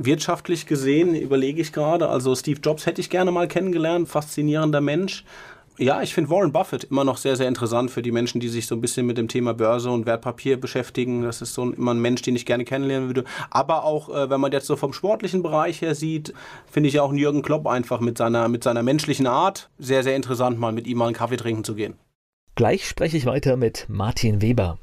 Wirtschaftlich 0.00 0.66
gesehen 0.66 1.16
überlege 1.16 1.60
ich 1.60 1.72
gerade, 1.72 2.08
also 2.08 2.32
Steve 2.36 2.60
Jobs 2.62 2.86
hätte 2.86 3.00
ich 3.00 3.10
gerne 3.10 3.32
mal 3.32 3.48
kennengelernt, 3.48 4.08
faszinierender 4.08 4.80
Mensch. 4.80 5.24
Ja, 5.76 6.02
ich 6.02 6.14
finde 6.14 6.30
Warren 6.30 6.52
Buffett 6.52 6.84
immer 6.84 7.02
noch 7.02 7.16
sehr, 7.16 7.34
sehr 7.34 7.48
interessant 7.48 7.90
für 7.90 8.00
die 8.00 8.12
Menschen, 8.12 8.40
die 8.40 8.48
sich 8.48 8.68
so 8.68 8.76
ein 8.76 8.80
bisschen 8.80 9.06
mit 9.06 9.18
dem 9.18 9.26
Thema 9.26 9.54
Börse 9.54 9.90
und 9.90 10.06
Wertpapier 10.06 10.60
beschäftigen. 10.60 11.22
Das 11.22 11.42
ist 11.42 11.52
so 11.52 11.64
ein, 11.64 11.72
immer 11.72 11.94
ein 11.94 12.00
Mensch, 12.00 12.22
den 12.22 12.36
ich 12.36 12.46
gerne 12.46 12.64
kennenlernen 12.64 13.08
würde. 13.08 13.24
Aber 13.50 13.82
auch, 13.82 14.08
äh, 14.08 14.30
wenn 14.30 14.40
man 14.40 14.52
jetzt 14.52 14.66
so 14.66 14.76
vom 14.76 14.92
sportlichen 14.92 15.42
Bereich 15.42 15.82
her 15.82 15.96
sieht, 15.96 16.32
finde 16.70 16.90
ich 16.90 17.00
auch 17.00 17.12
Jürgen 17.12 17.42
Klopp 17.42 17.66
einfach 17.66 17.98
mit 17.98 18.18
seiner, 18.18 18.48
mit 18.48 18.62
seiner 18.62 18.84
menschlichen 18.84 19.26
Art 19.26 19.68
sehr, 19.80 20.04
sehr 20.04 20.14
interessant, 20.14 20.60
mal 20.60 20.72
mit 20.72 20.86
ihm 20.86 20.98
mal 20.98 21.06
einen 21.06 21.16
Kaffee 21.16 21.36
trinken 21.36 21.64
zu 21.64 21.74
gehen. 21.74 21.94
Gleich 22.54 22.88
spreche 22.88 23.16
ich 23.16 23.26
weiter 23.26 23.56
mit 23.56 23.86
Martin 23.88 24.42
Weber. 24.42 24.78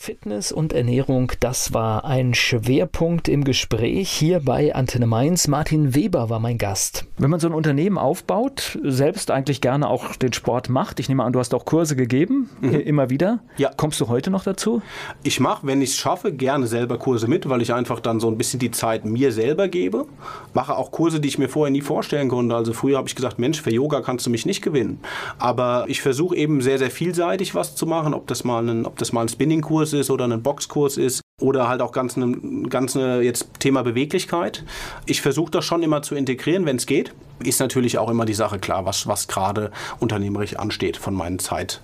Fitness 0.00 0.52
und 0.52 0.72
Ernährung, 0.72 1.32
das 1.40 1.74
war 1.74 2.04
ein 2.04 2.32
Schwerpunkt 2.32 3.28
im 3.28 3.42
Gespräch 3.42 4.08
hier 4.08 4.38
bei 4.38 4.72
Antenne 4.72 5.08
Mainz. 5.08 5.48
Martin 5.48 5.92
Weber 5.92 6.30
war 6.30 6.38
mein 6.38 6.56
Gast. 6.56 7.04
Wenn 7.18 7.30
man 7.30 7.40
so 7.40 7.48
ein 7.48 7.52
Unternehmen 7.52 7.98
aufbaut, 7.98 8.78
selbst 8.84 9.32
eigentlich 9.32 9.60
gerne 9.60 9.88
auch 9.88 10.14
den 10.14 10.32
Sport 10.32 10.68
macht, 10.68 11.00
ich 11.00 11.08
nehme 11.08 11.24
an, 11.24 11.32
du 11.32 11.40
hast 11.40 11.52
auch 11.52 11.64
Kurse 11.64 11.96
gegeben, 11.96 12.48
mhm. 12.60 12.74
immer 12.74 13.10
wieder. 13.10 13.40
Ja. 13.56 13.72
Kommst 13.76 14.00
du 14.00 14.06
heute 14.06 14.30
noch 14.30 14.44
dazu? 14.44 14.82
Ich 15.24 15.40
mache, 15.40 15.66
wenn 15.66 15.82
ich 15.82 15.90
es 15.90 15.96
schaffe, 15.96 16.32
gerne 16.32 16.68
selber 16.68 16.96
Kurse 16.96 17.26
mit, 17.26 17.48
weil 17.48 17.60
ich 17.60 17.74
einfach 17.74 17.98
dann 17.98 18.20
so 18.20 18.28
ein 18.28 18.38
bisschen 18.38 18.60
die 18.60 18.70
Zeit 18.70 19.04
mir 19.04 19.32
selber 19.32 19.66
gebe. 19.66 20.06
Mache 20.54 20.76
auch 20.76 20.92
Kurse, 20.92 21.18
die 21.18 21.26
ich 21.26 21.38
mir 21.38 21.48
vorher 21.48 21.72
nie 21.72 21.82
vorstellen 21.82 22.28
konnte. 22.28 22.54
Also 22.54 22.72
früher 22.72 22.98
habe 22.98 23.08
ich 23.08 23.16
gesagt, 23.16 23.40
Mensch, 23.40 23.60
für 23.60 23.72
Yoga 23.72 24.00
kannst 24.00 24.24
du 24.26 24.30
mich 24.30 24.46
nicht 24.46 24.62
gewinnen. 24.62 25.00
Aber 25.40 25.86
ich 25.88 26.02
versuche 26.02 26.36
eben 26.36 26.62
sehr, 26.62 26.78
sehr 26.78 26.92
vielseitig 26.92 27.56
was 27.56 27.74
zu 27.74 27.84
machen, 27.84 28.14
ob 28.14 28.28
das 28.28 28.44
mal 28.44 28.66
ein, 28.66 28.86
ob 28.86 28.96
das 28.96 29.12
mal 29.12 29.22
ein 29.22 29.28
Spinning-Kurs 29.28 29.87
Kurs 29.88 29.92
ist 29.94 30.10
oder 30.10 30.24
ein 30.26 30.42
Boxkurs 30.42 30.98
ist 30.98 31.22
oder 31.40 31.68
halt 31.68 31.80
auch 31.80 31.92
ganz 31.92 32.16
eine, 32.16 32.36
ganz 32.68 32.94
eine 32.96 33.22
jetzt 33.22 33.48
Thema 33.58 33.82
Beweglichkeit. 33.82 34.64
Ich 35.06 35.22
versuche 35.22 35.50
das 35.50 35.64
schon 35.64 35.82
immer 35.82 36.02
zu 36.02 36.14
integrieren, 36.14 36.66
wenn 36.66 36.76
es 36.76 36.84
geht. 36.84 37.14
Ist 37.42 37.60
natürlich 37.60 37.96
auch 37.98 38.10
immer 38.10 38.26
die 38.26 38.34
Sache 38.34 38.58
klar, 38.58 38.84
was, 38.84 39.06
was 39.06 39.28
gerade 39.28 39.70
unternehmerisch 39.98 40.56
ansteht 40.56 40.96
von 40.98 41.14
meinen 41.14 41.38
Zeit, 41.38 41.80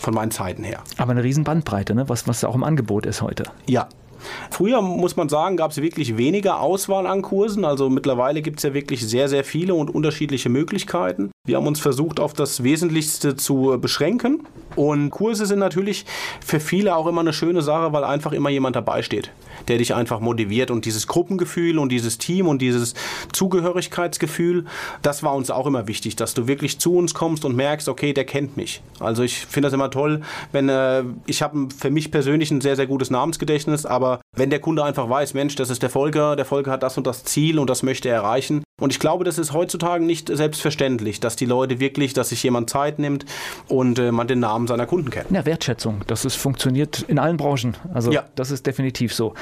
von 0.00 0.14
meinen 0.14 0.32
Zeiten 0.32 0.64
her. 0.64 0.82
Aber 0.96 1.12
eine 1.12 1.22
riesen 1.22 1.44
Bandbreite, 1.44 1.94
ne? 1.94 2.08
was, 2.08 2.26
was 2.26 2.42
auch 2.42 2.54
im 2.54 2.64
Angebot 2.64 3.06
ist 3.06 3.22
heute. 3.22 3.44
Ja, 3.68 3.88
Früher 4.50 4.80
muss 4.80 5.16
man 5.16 5.28
sagen, 5.28 5.56
gab 5.56 5.70
es 5.70 5.76
wirklich 5.76 6.16
weniger 6.16 6.60
Auswahl 6.60 7.06
an 7.06 7.22
Kursen. 7.22 7.64
Also 7.64 7.88
mittlerweile 7.90 8.42
gibt 8.42 8.58
es 8.58 8.62
ja 8.64 8.74
wirklich 8.74 9.06
sehr, 9.06 9.28
sehr 9.28 9.44
viele 9.44 9.74
und 9.74 9.94
unterschiedliche 9.94 10.48
Möglichkeiten. 10.48 11.30
Wir 11.44 11.56
haben 11.56 11.66
uns 11.66 11.80
versucht, 11.80 12.18
auf 12.18 12.32
das 12.32 12.62
Wesentlichste 12.62 13.36
zu 13.36 13.78
beschränken. 13.80 14.46
Und 14.76 15.10
Kurse 15.10 15.46
sind 15.46 15.58
natürlich 15.58 16.04
für 16.44 16.60
viele 16.60 16.94
auch 16.94 17.06
immer 17.06 17.22
eine 17.22 17.32
schöne 17.32 17.62
Sache, 17.62 17.92
weil 17.92 18.04
einfach 18.04 18.32
immer 18.32 18.50
jemand 18.50 18.76
dabei 18.76 19.02
steht, 19.02 19.30
der 19.68 19.78
dich 19.78 19.94
einfach 19.94 20.20
motiviert. 20.20 20.70
Und 20.70 20.84
dieses 20.84 21.06
Gruppengefühl 21.06 21.78
und 21.78 21.90
dieses 21.90 22.18
Team 22.18 22.46
und 22.46 22.62
dieses 22.62 22.94
Zugehörigkeitsgefühl, 23.32 24.66
das 25.02 25.22
war 25.22 25.34
uns 25.34 25.50
auch 25.50 25.66
immer 25.66 25.88
wichtig, 25.88 26.16
dass 26.16 26.34
du 26.34 26.46
wirklich 26.46 26.78
zu 26.78 26.96
uns 26.96 27.14
kommst 27.14 27.44
und 27.44 27.56
merkst, 27.56 27.88
okay, 27.88 28.12
der 28.12 28.24
kennt 28.24 28.56
mich. 28.56 28.82
Also 29.00 29.22
ich 29.22 29.46
finde 29.46 29.66
das 29.66 29.72
immer 29.72 29.90
toll, 29.90 30.20
wenn 30.52 30.68
äh, 30.68 31.04
ich 31.26 31.42
habe 31.42 31.68
für 31.76 31.90
mich 31.90 32.10
persönlich 32.10 32.50
ein 32.50 32.60
sehr, 32.60 32.76
sehr 32.76 32.86
gutes 32.86 33.10
Namensgedächtnis, 33.10 33.86
aber 33.86 34.20
wenn 34.36 34.50
der 34.50 34.60
Kunde 34.60 34.84
einfach 34.84 35.08
weiß, 35.08 35.34
Mensch, 35.34 35.56
das 35.56 35.70
ist 35.70 35.82
der 35.82 35.90
Volker, 35.90 36.36
der 36.36 36.44
Volker 36.44 36.70
hat 36.70 36.82
das 36.82 36.96
und 36.96 37.06
das 37.06 37.24
Ziel 37.24 37.58
und 37.58 37.68
das 37.68 37.82
möchte 37.82 38.08
er 38.08 38.16
erreichen, 38.16 38.62
und 38.78 38.92
ich 38.92 38.98
glaube, 38.98 39.24
das 39.24 39.38
ist 39.38 39.54
heutzutage 39.54 40.04
nicht 40.04 40.28
selbstverständlich, 40.28 41.18
dass 41.18 41.34
die 41.34 41.46
Leute 41.46 41.80
wirklich, 41.80 42.12
dass 42.12 42.28
sich 42.28 42.42
jemand 42.42 42.68
Zeit 42.68 42.98
nimmt 42.98 43.24
und 43.68 43.98
äh, 43.98 44.12
man 44.12 44.28
den 44.28 44.40
Namen 44.40 44.66
seiner 44.66 44.84
Kunden 44.84 45.08
kennt. 45.08 45.30
Ja, 45.30 45.46
Wertschätzung, 45.46 46.02
das 46.06 46.26
ist, 46.26 46.34
funktioniert 46.34 47.02
in 47.08 47.18
allen 47.18 47.38
Branchen. 47.38 47.74
Also 47.94 48.12
ja. 48.12 48.24
das 48.34 48.50
ist 48.50 48.66
definitiv 48.66 49.14
so. 49.14 49.32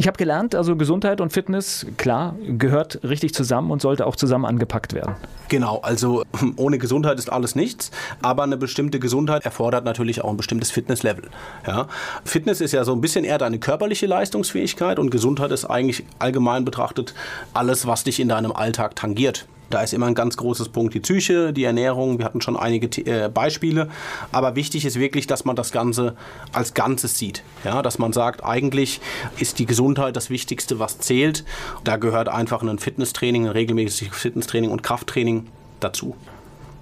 Ich 0.00 0.06
habe 0.06 0.16
gelernt, 0.16 0.54
also 0.54 0.76
Gesundheit 0.76 1.20
und 1.20 1.30
Fitness, 1.30 1.84
klar, 1.98 2.34
gehört 2.56 3.00
richtig 3.04 3.34
zusammen 3.34 3.70
und 3.70 3.82
sollte 3.82 4.06
auch 4.06 4.16
zusammen 4.16 4.46
angepackt 4.46 4.94
werden. 4.94 5.14
Genau, 5.50 5.80
also 5.82 6.24
ohne 6.56 6.78
Gesundheit 6.78 7.18
ist 7.18 7.30
alles 7.30 7.54
nichts, 7.54 7.90
aber 8.22 8.44
eine 8.44 8.56
bestimmte 8.56 8.98
Gesundheit 8.98 9.44
erfordert 9.44 9.84
natürlich 9.84 10.24
auch 10.24 10.30
ein 10.30 10.38
bestimmtes 10.38 10.70
Fitnesslevel. 10.70 11.24
Ja? 11.66 11.86
Fitness 12.24 12.62
ist 12.62 12.72
ja 12.72 12.82
so 12.84 12.94
ein 12.94 13.02
bisschen 13.02 13.26
eher 13.26 13.36
deine 13.36 13.58
körperliche 13.58 14.06
Leistungsfähigkeit 14.06 14.98
und 14.98 15.10
Gesundheit 15.10 15.50
ist 15.50 15.66
eigentlich 15.66 16.06
allgemein 16.18 16.64
betrachtet 16.64 17.12
alles, 17.52 17.86
was 17.86 18.02
dich 18.02 18.20
in 18.20 18.28
deinem 18.30 18.52
Alltag 18.52 18.96
tangiert. 18.96 19.44
Da 19.70 19.82
ist 19.82 19.94
immer 19.94 20.06
ein 20.06 20.14
ganz 20.14 20.36
großes 20.36 20.70
Punkt 20.70 20.94
die 20.94 21.00
Psyche, 21.00 21.52
die 21.52 21.64
Ernährung. 21.64 22.18
Wir 22.18 22.24
hatten 22.24 22.40
schon 22.40 22.56
einige 22.56 22.88
äh, 23.06 23.28
Beispiele. 23.28 23.88
Aber 24.32 24.56
wichtig 24.56 24.84
ist 24.84 24.98
wirklich, 24.98 25.28
dass 25.28 25.44
man 25.44 25.54
das 25.54 25.70
Ganze 25.70 26.16
als 26.52 26.74
Ganzes 26.74 27.16
sieht. 27.16 27.44
Ja, 27.64 27.80
dass 27.80 27.98
man 27.98 28.12
sagt, 28.12 28.44
eigentlich 28.44 29.00
ist 29.38 29.60
die 29.60 29.66
Gesundheit 29.66 30.16
das 30.16 30.28
Wichtigste, 30.28 30.80
was 30.80 30.98
zählt. 30.98 31.44
Da 31.84 31.96
gehört 31.96 32.28
einfach 32.28 32.62
ein 32.62 32.78
Fitnesstraining, 32.80 33.46
ein 33.46 33.52
regelmäßiges 33.52 34.16
Fitnesstraining 34.16 34.70
und 34.70 34.82
Krafttraining 34.82 35.46
dazu. 35.78 36.16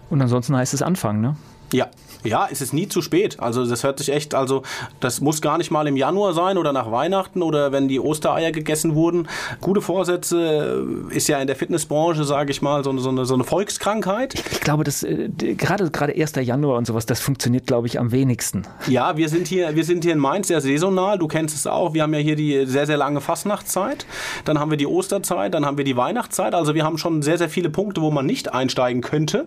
Und 0.08 0.22
ansonsten 0.22 0.56
heißt 0.56 0.72
es 0.72 0.80
anfangen, 0.80 1.20
ne? 1.20 1.36
Ja, 1.72 1.88
ja, 2.28 2.48
es 2.50 2.60
ist 2.60 2.72
nie 2.72 2.88
zu 2.88 3.02
spät. 3.02 3.40
Also 3.40 3.64
das 3.64 3.84
hört 3.84 3.98
sich 3.98 4.10
echt, 4.10 4.34
also 4.34 4.62
das 5.00 5.20
muss 5.20 5.40
gar 5.40 5.58
nicht 5.58 5.70
mal 5.70 5.86
im 5.86 5.96
Januar 5.96 6.32
sein 6.32 6.58
oder 6.58 6.72
nach 6.72 6.90
Weihnachten 6.90 7.42
oder 7.42 7.72
wenn 7.72 7.88
die 7.88 8.00
Ostereier 8.00 8.52
gegessen 8.52 8.94
wurden. 8.94 9.28
Gute 9.60 9.80
Vorsätze 9.80 10.84
ist 11.10 11.28
ja 11.28 11.38
in 11.38 11.46
der 11.46 11.56
Fitnessbranche, 11.56 12.24
sage 12.24 12.50
ich 12.50 12.62
mal, 12.62 12.84
so 12.84 12.90
eine, 12.90 13.00
so 13.00 13.08
eine, 13.08 13.24
so 13.24 13.34
eine 13.34 13.44
Volkskrankheit. 13.44 14.34
Ich 14.52 14.60
glaube, 14.60 14.84
das 14.84 15.02
äh, 15.02 15.28
gerade 15.28 15.90
gerade 15.90 16.14
1. 16.14 16.32
Januar 16.36 16.78
und 16.78 16.86
sowas, 16.86 17.06
das 17.06 17.20
funktioniert, 17.20 17.66
glaube 17.66 17.86
ich, 17.86 17.98
am 17.98 18.12
wenigsten. 18.12 18.62
Ja, 18.86 19.16
wir 19.16 19.28
sind 19.28 19.46
hier, 19.46 19.74
wir 19.74 19.84
sind 19.84 20.04
hier 20.04 20.12
in 20.12 20.18
Mainz 20.18 20.48
sehr 20.48 20.60
saisonal. 20.60 21.18
Du 21.18 21.28
kennst 21.28 21.54
es 21.54 21.66
auch. 21.66 21.94
Wir 21.94 22.02
haben 22.02 22.14
ja 22.14 22.20
hier 22.20 22.36
die 22.36 22.66
sehr, 22.66 22.86
sehr 22.86 22.96
lange 22.96 23.20
Fastnachtszeit. 23.20 24.06
Dann 24.44 24.58
haben 24.58 24.70
wir 24.70 24.78
die 24.78 24.86
Osterzeit, 24.86 25.54
dann 25.54 25.64
haben 25.64 25.78
wir 25.78 25.84
die 25.84 25.96
Weihnachtszeit. 25.96 26.54
Also 26.54 26.74
wir 26.74 26.84
haben 26.84 26.98
schon 26.98 27.22
sehr, 27.22 27.38
sehr 27.38 27.48
viele 27.48 27.70
Punkte, 27.70 28.00
wo 28.02 28.10
man 28.10 28.26
nicht 28.26 28.52
einsteigen 28.52 29.02
könnte. 29.02 29.46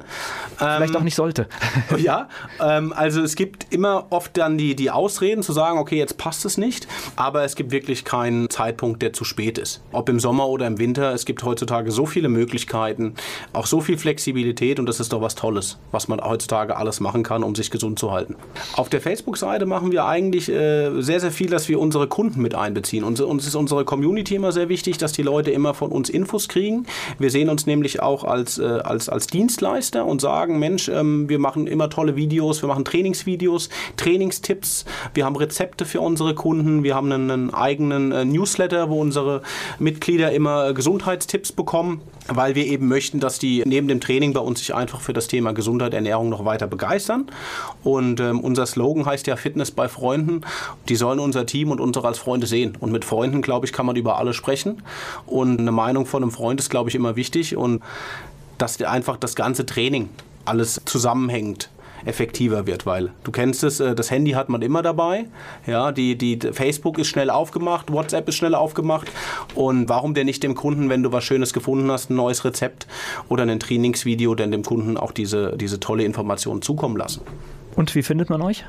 Vielleicht 0.58 0.94
ähm, 0.94 1.00
auch 1.00 1.04
nicht 1.04 1.16
sollte. 1.16 1.48
Ja, 1.98 2.30
ähm, 2.78 2.94
also 2.94 3.22
es 3.22 3.36
gibt 3.36 3.74
immer 3.74 4.08
oft 4.10 4.38
dann 4.38 4.58
die, 4.58 4.76
die 4.76 4.92
Ausreden 4.92 5.44
zu 5.44 5.54
sagen, 5.54 5.78
okay, 5.78 5.98
jetzt 5.98 6.18
passt 6.18 6.46
es 6.46 6.58
nicht, 6.58 6.88
aber 7.16 7.44
es 7.44 7.56
gibt 7.56 7.72
wirklich 7.72 8.06
keinen 8.06 8.50
Zeitpunkt, 8.50 9.02
der 9.02 9.14
zu 9.14 9.24
spät 9.24 9.58
ist. 9.58 9.82
Ob 9.92 10.10
im 10.10 10.20
Sommer 10.20 10.48
oder 10.48 10.68
im 10.68 10.80
Winter, 10.80 11.14
es 11.14 11.26
gibt 11.26 11.44
heutzutage 11.44 11.92
so 11.92 12.06
viele 12.06 12.30
Möglichkeiten, 12.30 13.16
auch 13.54 13.66
so 13.66 13.82
viel 13.82 13.98
Flexibilität 13.98 14.80
und 14.80 14.86
das 14.86 15.00
ist 15.00 15.14
doch 15.14 15.22
was 15.22 15.36
Tolles, 15.36 15.78
was 15.92 16.08
man 16.08 16.22
heutzutage 16.22 16.78
alles 16.78 17.00
machen 17.00 17.24
kann, 17.24 17.44
um 17.44 17.56
sich 17.56 17.72
gesund 17.72 18.00
zu 18.00 18.12
halten. 18.12 18.36
Auf 18.74 18.90
der 18.90 19.02
Facebook-Seite 19.02 19.66
machen 19.66 19.92
wir 19.92 20.06
eigentlich 20.06 20.50
äh, 20.50 21.02
sehr, 21.02 21.20
sehr 21.20 21.32
viel, 21.32 21.50
dass 21.50 21.68
wir 21.70 21.80
unsere 21.80 22.08
Kunden 22.08 22.42
mit 22.42 22.56
einbeziehen. 22.56 23.04
Uns, 23.04 23.20
uns 23.22 23.48
ist 23.48 23.56
unsere 23.56 23.86
Community 23.86 24.36
immer 24.36 24.52
sehr 24.52 24.70
wichtig, 24.70 24.98
dass 24.98 25.12
die 25.12 25.24
Leute 25.24 25.52
immer 25.52 25.74
von 25.74 25.92
uns 25.92 26.10
Infos 26.10 26.48
kriegen. 26.48 26.86
Wir 27.20 27.30
sehen 27.30 27.50
uns 27.50 27.66
nämlich 27.66 28.02
auch 28.02 28.24
als, 28.24 28.58
äh, 28.58 28.64
als, 28.64 29.10
als 29.10 29.28
Dienstleister 29.28 30.06
und 30.06 30.22
sagen, 30.22 30.60
Mensch, 30.60 30.90
ähm, 30.90 31.30
wir 31.30 31.40
machen 31.40 31.68
immer 31.68 31.90
tolle 31.90 32.16
Videos, 32.16 32.51
Videos, 32.52 32.62
wir 32.62 32.68
machen 32.68 32.86
Trainingsvideos, 32.86 33.70
Trainingstipps, 33.98 34.86
wir 35.14 35.26
haben 35.26 35.36
Rezepte 35.36 35.86
für 35.86 36.02
unsere 36.02 36.36
Kunden, 36.36 36.84
wir 36.84 36.96
haben 36.96 37.12
einen, 37.12 37.54
eigenen 37.54 38.12
äh, 38.12 38.26
Newsletter, 38.26 38.90
wo 38.90 39.00
unsere 39.00 39.42
Mitglieder 39.80 40.32
immer 40.32 40.70
äh, 40.70 40.74
Gesundheitstipps 40.74 41.52
bekommen, 41.52 42.02
weil 42.28 42.56
wir 42.56 42.66
eben 42.66 42.88
möchten, 42.88 43.20
dass 43.20 43.40
die 43.40 43.64
neben 43.66 43.88
dem 43.88 44.02
Training 44.02 44.34
bei 44.34 44.42
uns 44.42 44.60
sich 44.60 44.76
einfach 44.76 45.00
für 45.02 45.14
das 45.14 45.28
Thema 45.28 45.54
Gesundheit, 45.54 45.94
Ernährung 45.94 46.30
noch 46.30 46.44
weiter 46.46 46.68
begeistern. 46.68 47.28
Und 47.84 48.20
ähm, 48.20 48.40
unser 48.42 48.66
Slogan 48.66 49.06
heißt 49.06 49.28
ja 49.28 49.36
Fitness 49.36 49.72
bei 49.72 49.88
Freunden. 49.88 50.42
Die 50.90 50.96
sollen 50.96 51.20
unser 51.20 51.46
Team 51.46 51.72
und 51.72 51.80
unsere 51.80 52.08
als 52.08 52.20
Freunde 52.20 52.48
sehen. 52.48 52.78
Und 52.80 52.92
mit 52.92 53.06
Freunden, 53.06 53.42
glaube 53.42 53.66
ich, 53.66 53.74
kann 53.74 53.86
man 53.86 53.96
über 53.96 54.18
alles 54.18 54.36
sprechen. 54.36 54.84
Und 55.26 55.60
eine 55.60 55.72
Meinung 55.72 56.06
von 56.06 56.24
einem 56.24 56.32
Freund 56.32 56.60
ist, 56.60 56.70
glaube 56.70 56.90
ich, 56.90 56.96
immer 56.96 57.16
wichtig. 57.16 57.56
Und 57.56 57.82
dass 58.58 58.82
einfach 58.82 59.18
das 59.18 59.36
ganze 59.36 59.66
Training 59.66 60.10
alles 60.46 60.82
zusammenhängt 60.86 61.70
effektiver 62.06 62.68
wird, 62.68 62.86
weil 62.86 63.12
du 63.24 63.32
kennst 63.32 63.64
es, 63.64 63.80
äh, 63.80 63.96
das 63.96 64.12
Handy 64.12 64.32
hat 64.32 64.50
man 64.50 64.62
immer 64.62 64.82
dabei, 64.82 65.26
ja, 65.66 65.92
die, 65.92 66.18
die 66.18 66.40
Facebook 66.52 66.98
ist 66.98 67.08
schnell 67.08 67.30
aufgemacht, 67.30 67.92
WhatsApp 67.92 68.28
ist 68.30 68.36
schnell 68.36 68.56
aufgemacht 68.56 69.12
und 69.56 69.90
warum 69.90 70.14
denn 70.14 70.26
nicht 70.26 70.44
dem 70.44 70.56
Kunden, 70.56 70.90
wenn 70.90 71.04
du 71.04 71.12
was 71.12 71.24
Schönes 71.24 71.54
gefunden 71.54 71.90
hast, 71.92 72.10
ein 72.10 72.16
neues 72.16 72.46
Rezept 72.46 72.88
oder 73.30 73.44
ein 73.44 73.60
Trainingsvideo, 73.60 74.36
denn 74.36 74.52
dem 74.52 74.64
Kunden 74.64 74.98
auch 74.98 75.12
diese, 75.12 75.58
diese 75.58 75.80
tolle 75.80 76.04
Information 76.04 76.62
zukommen 76.62 76.98
lassen. 76.98 77.22
Und 77.76 77.96
wie 77.96 78.04
findet 78.04 78.30
man 78.30 78.42
euch? 78.42 78.66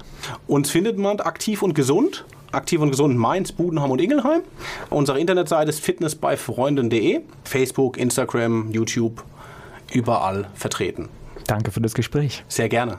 Uns 0.46 0.70
findet 0.70 0.98
man 0.98 1.20
aktiv 1.20 1.62
und 1.62 1.74
gesund. 1.74 2.24
Aktiv 2.52 2.80
und 2.80 2.90
gesund 2.90 3.16
Mainz, 3.16 3.50
Budenham 3.50 3.90
und 3.90 4.00
Ingelheim. 4.00 4.42
Unsere 4.90 5.18
Internetseite 5.18 5.70
ist 5.70 5.80
fitnessbeifreunden.de. 5.80 7.20
Facebook, 7.44 7.96
Instagram, 7.96 8.70
YouTube, 8.72 9.24
überall 9.92 10.48
vertreten. 10.54 11.08
Danke 11.46 11.70
für 11.70 11.80
das 11.80 11.94
Gespräch. 11.94 12.44
Sehr 12.48 12.68
gerne. 12.68 12.98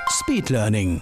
Speed 0.11 0.51
Learning. 0.51 0.99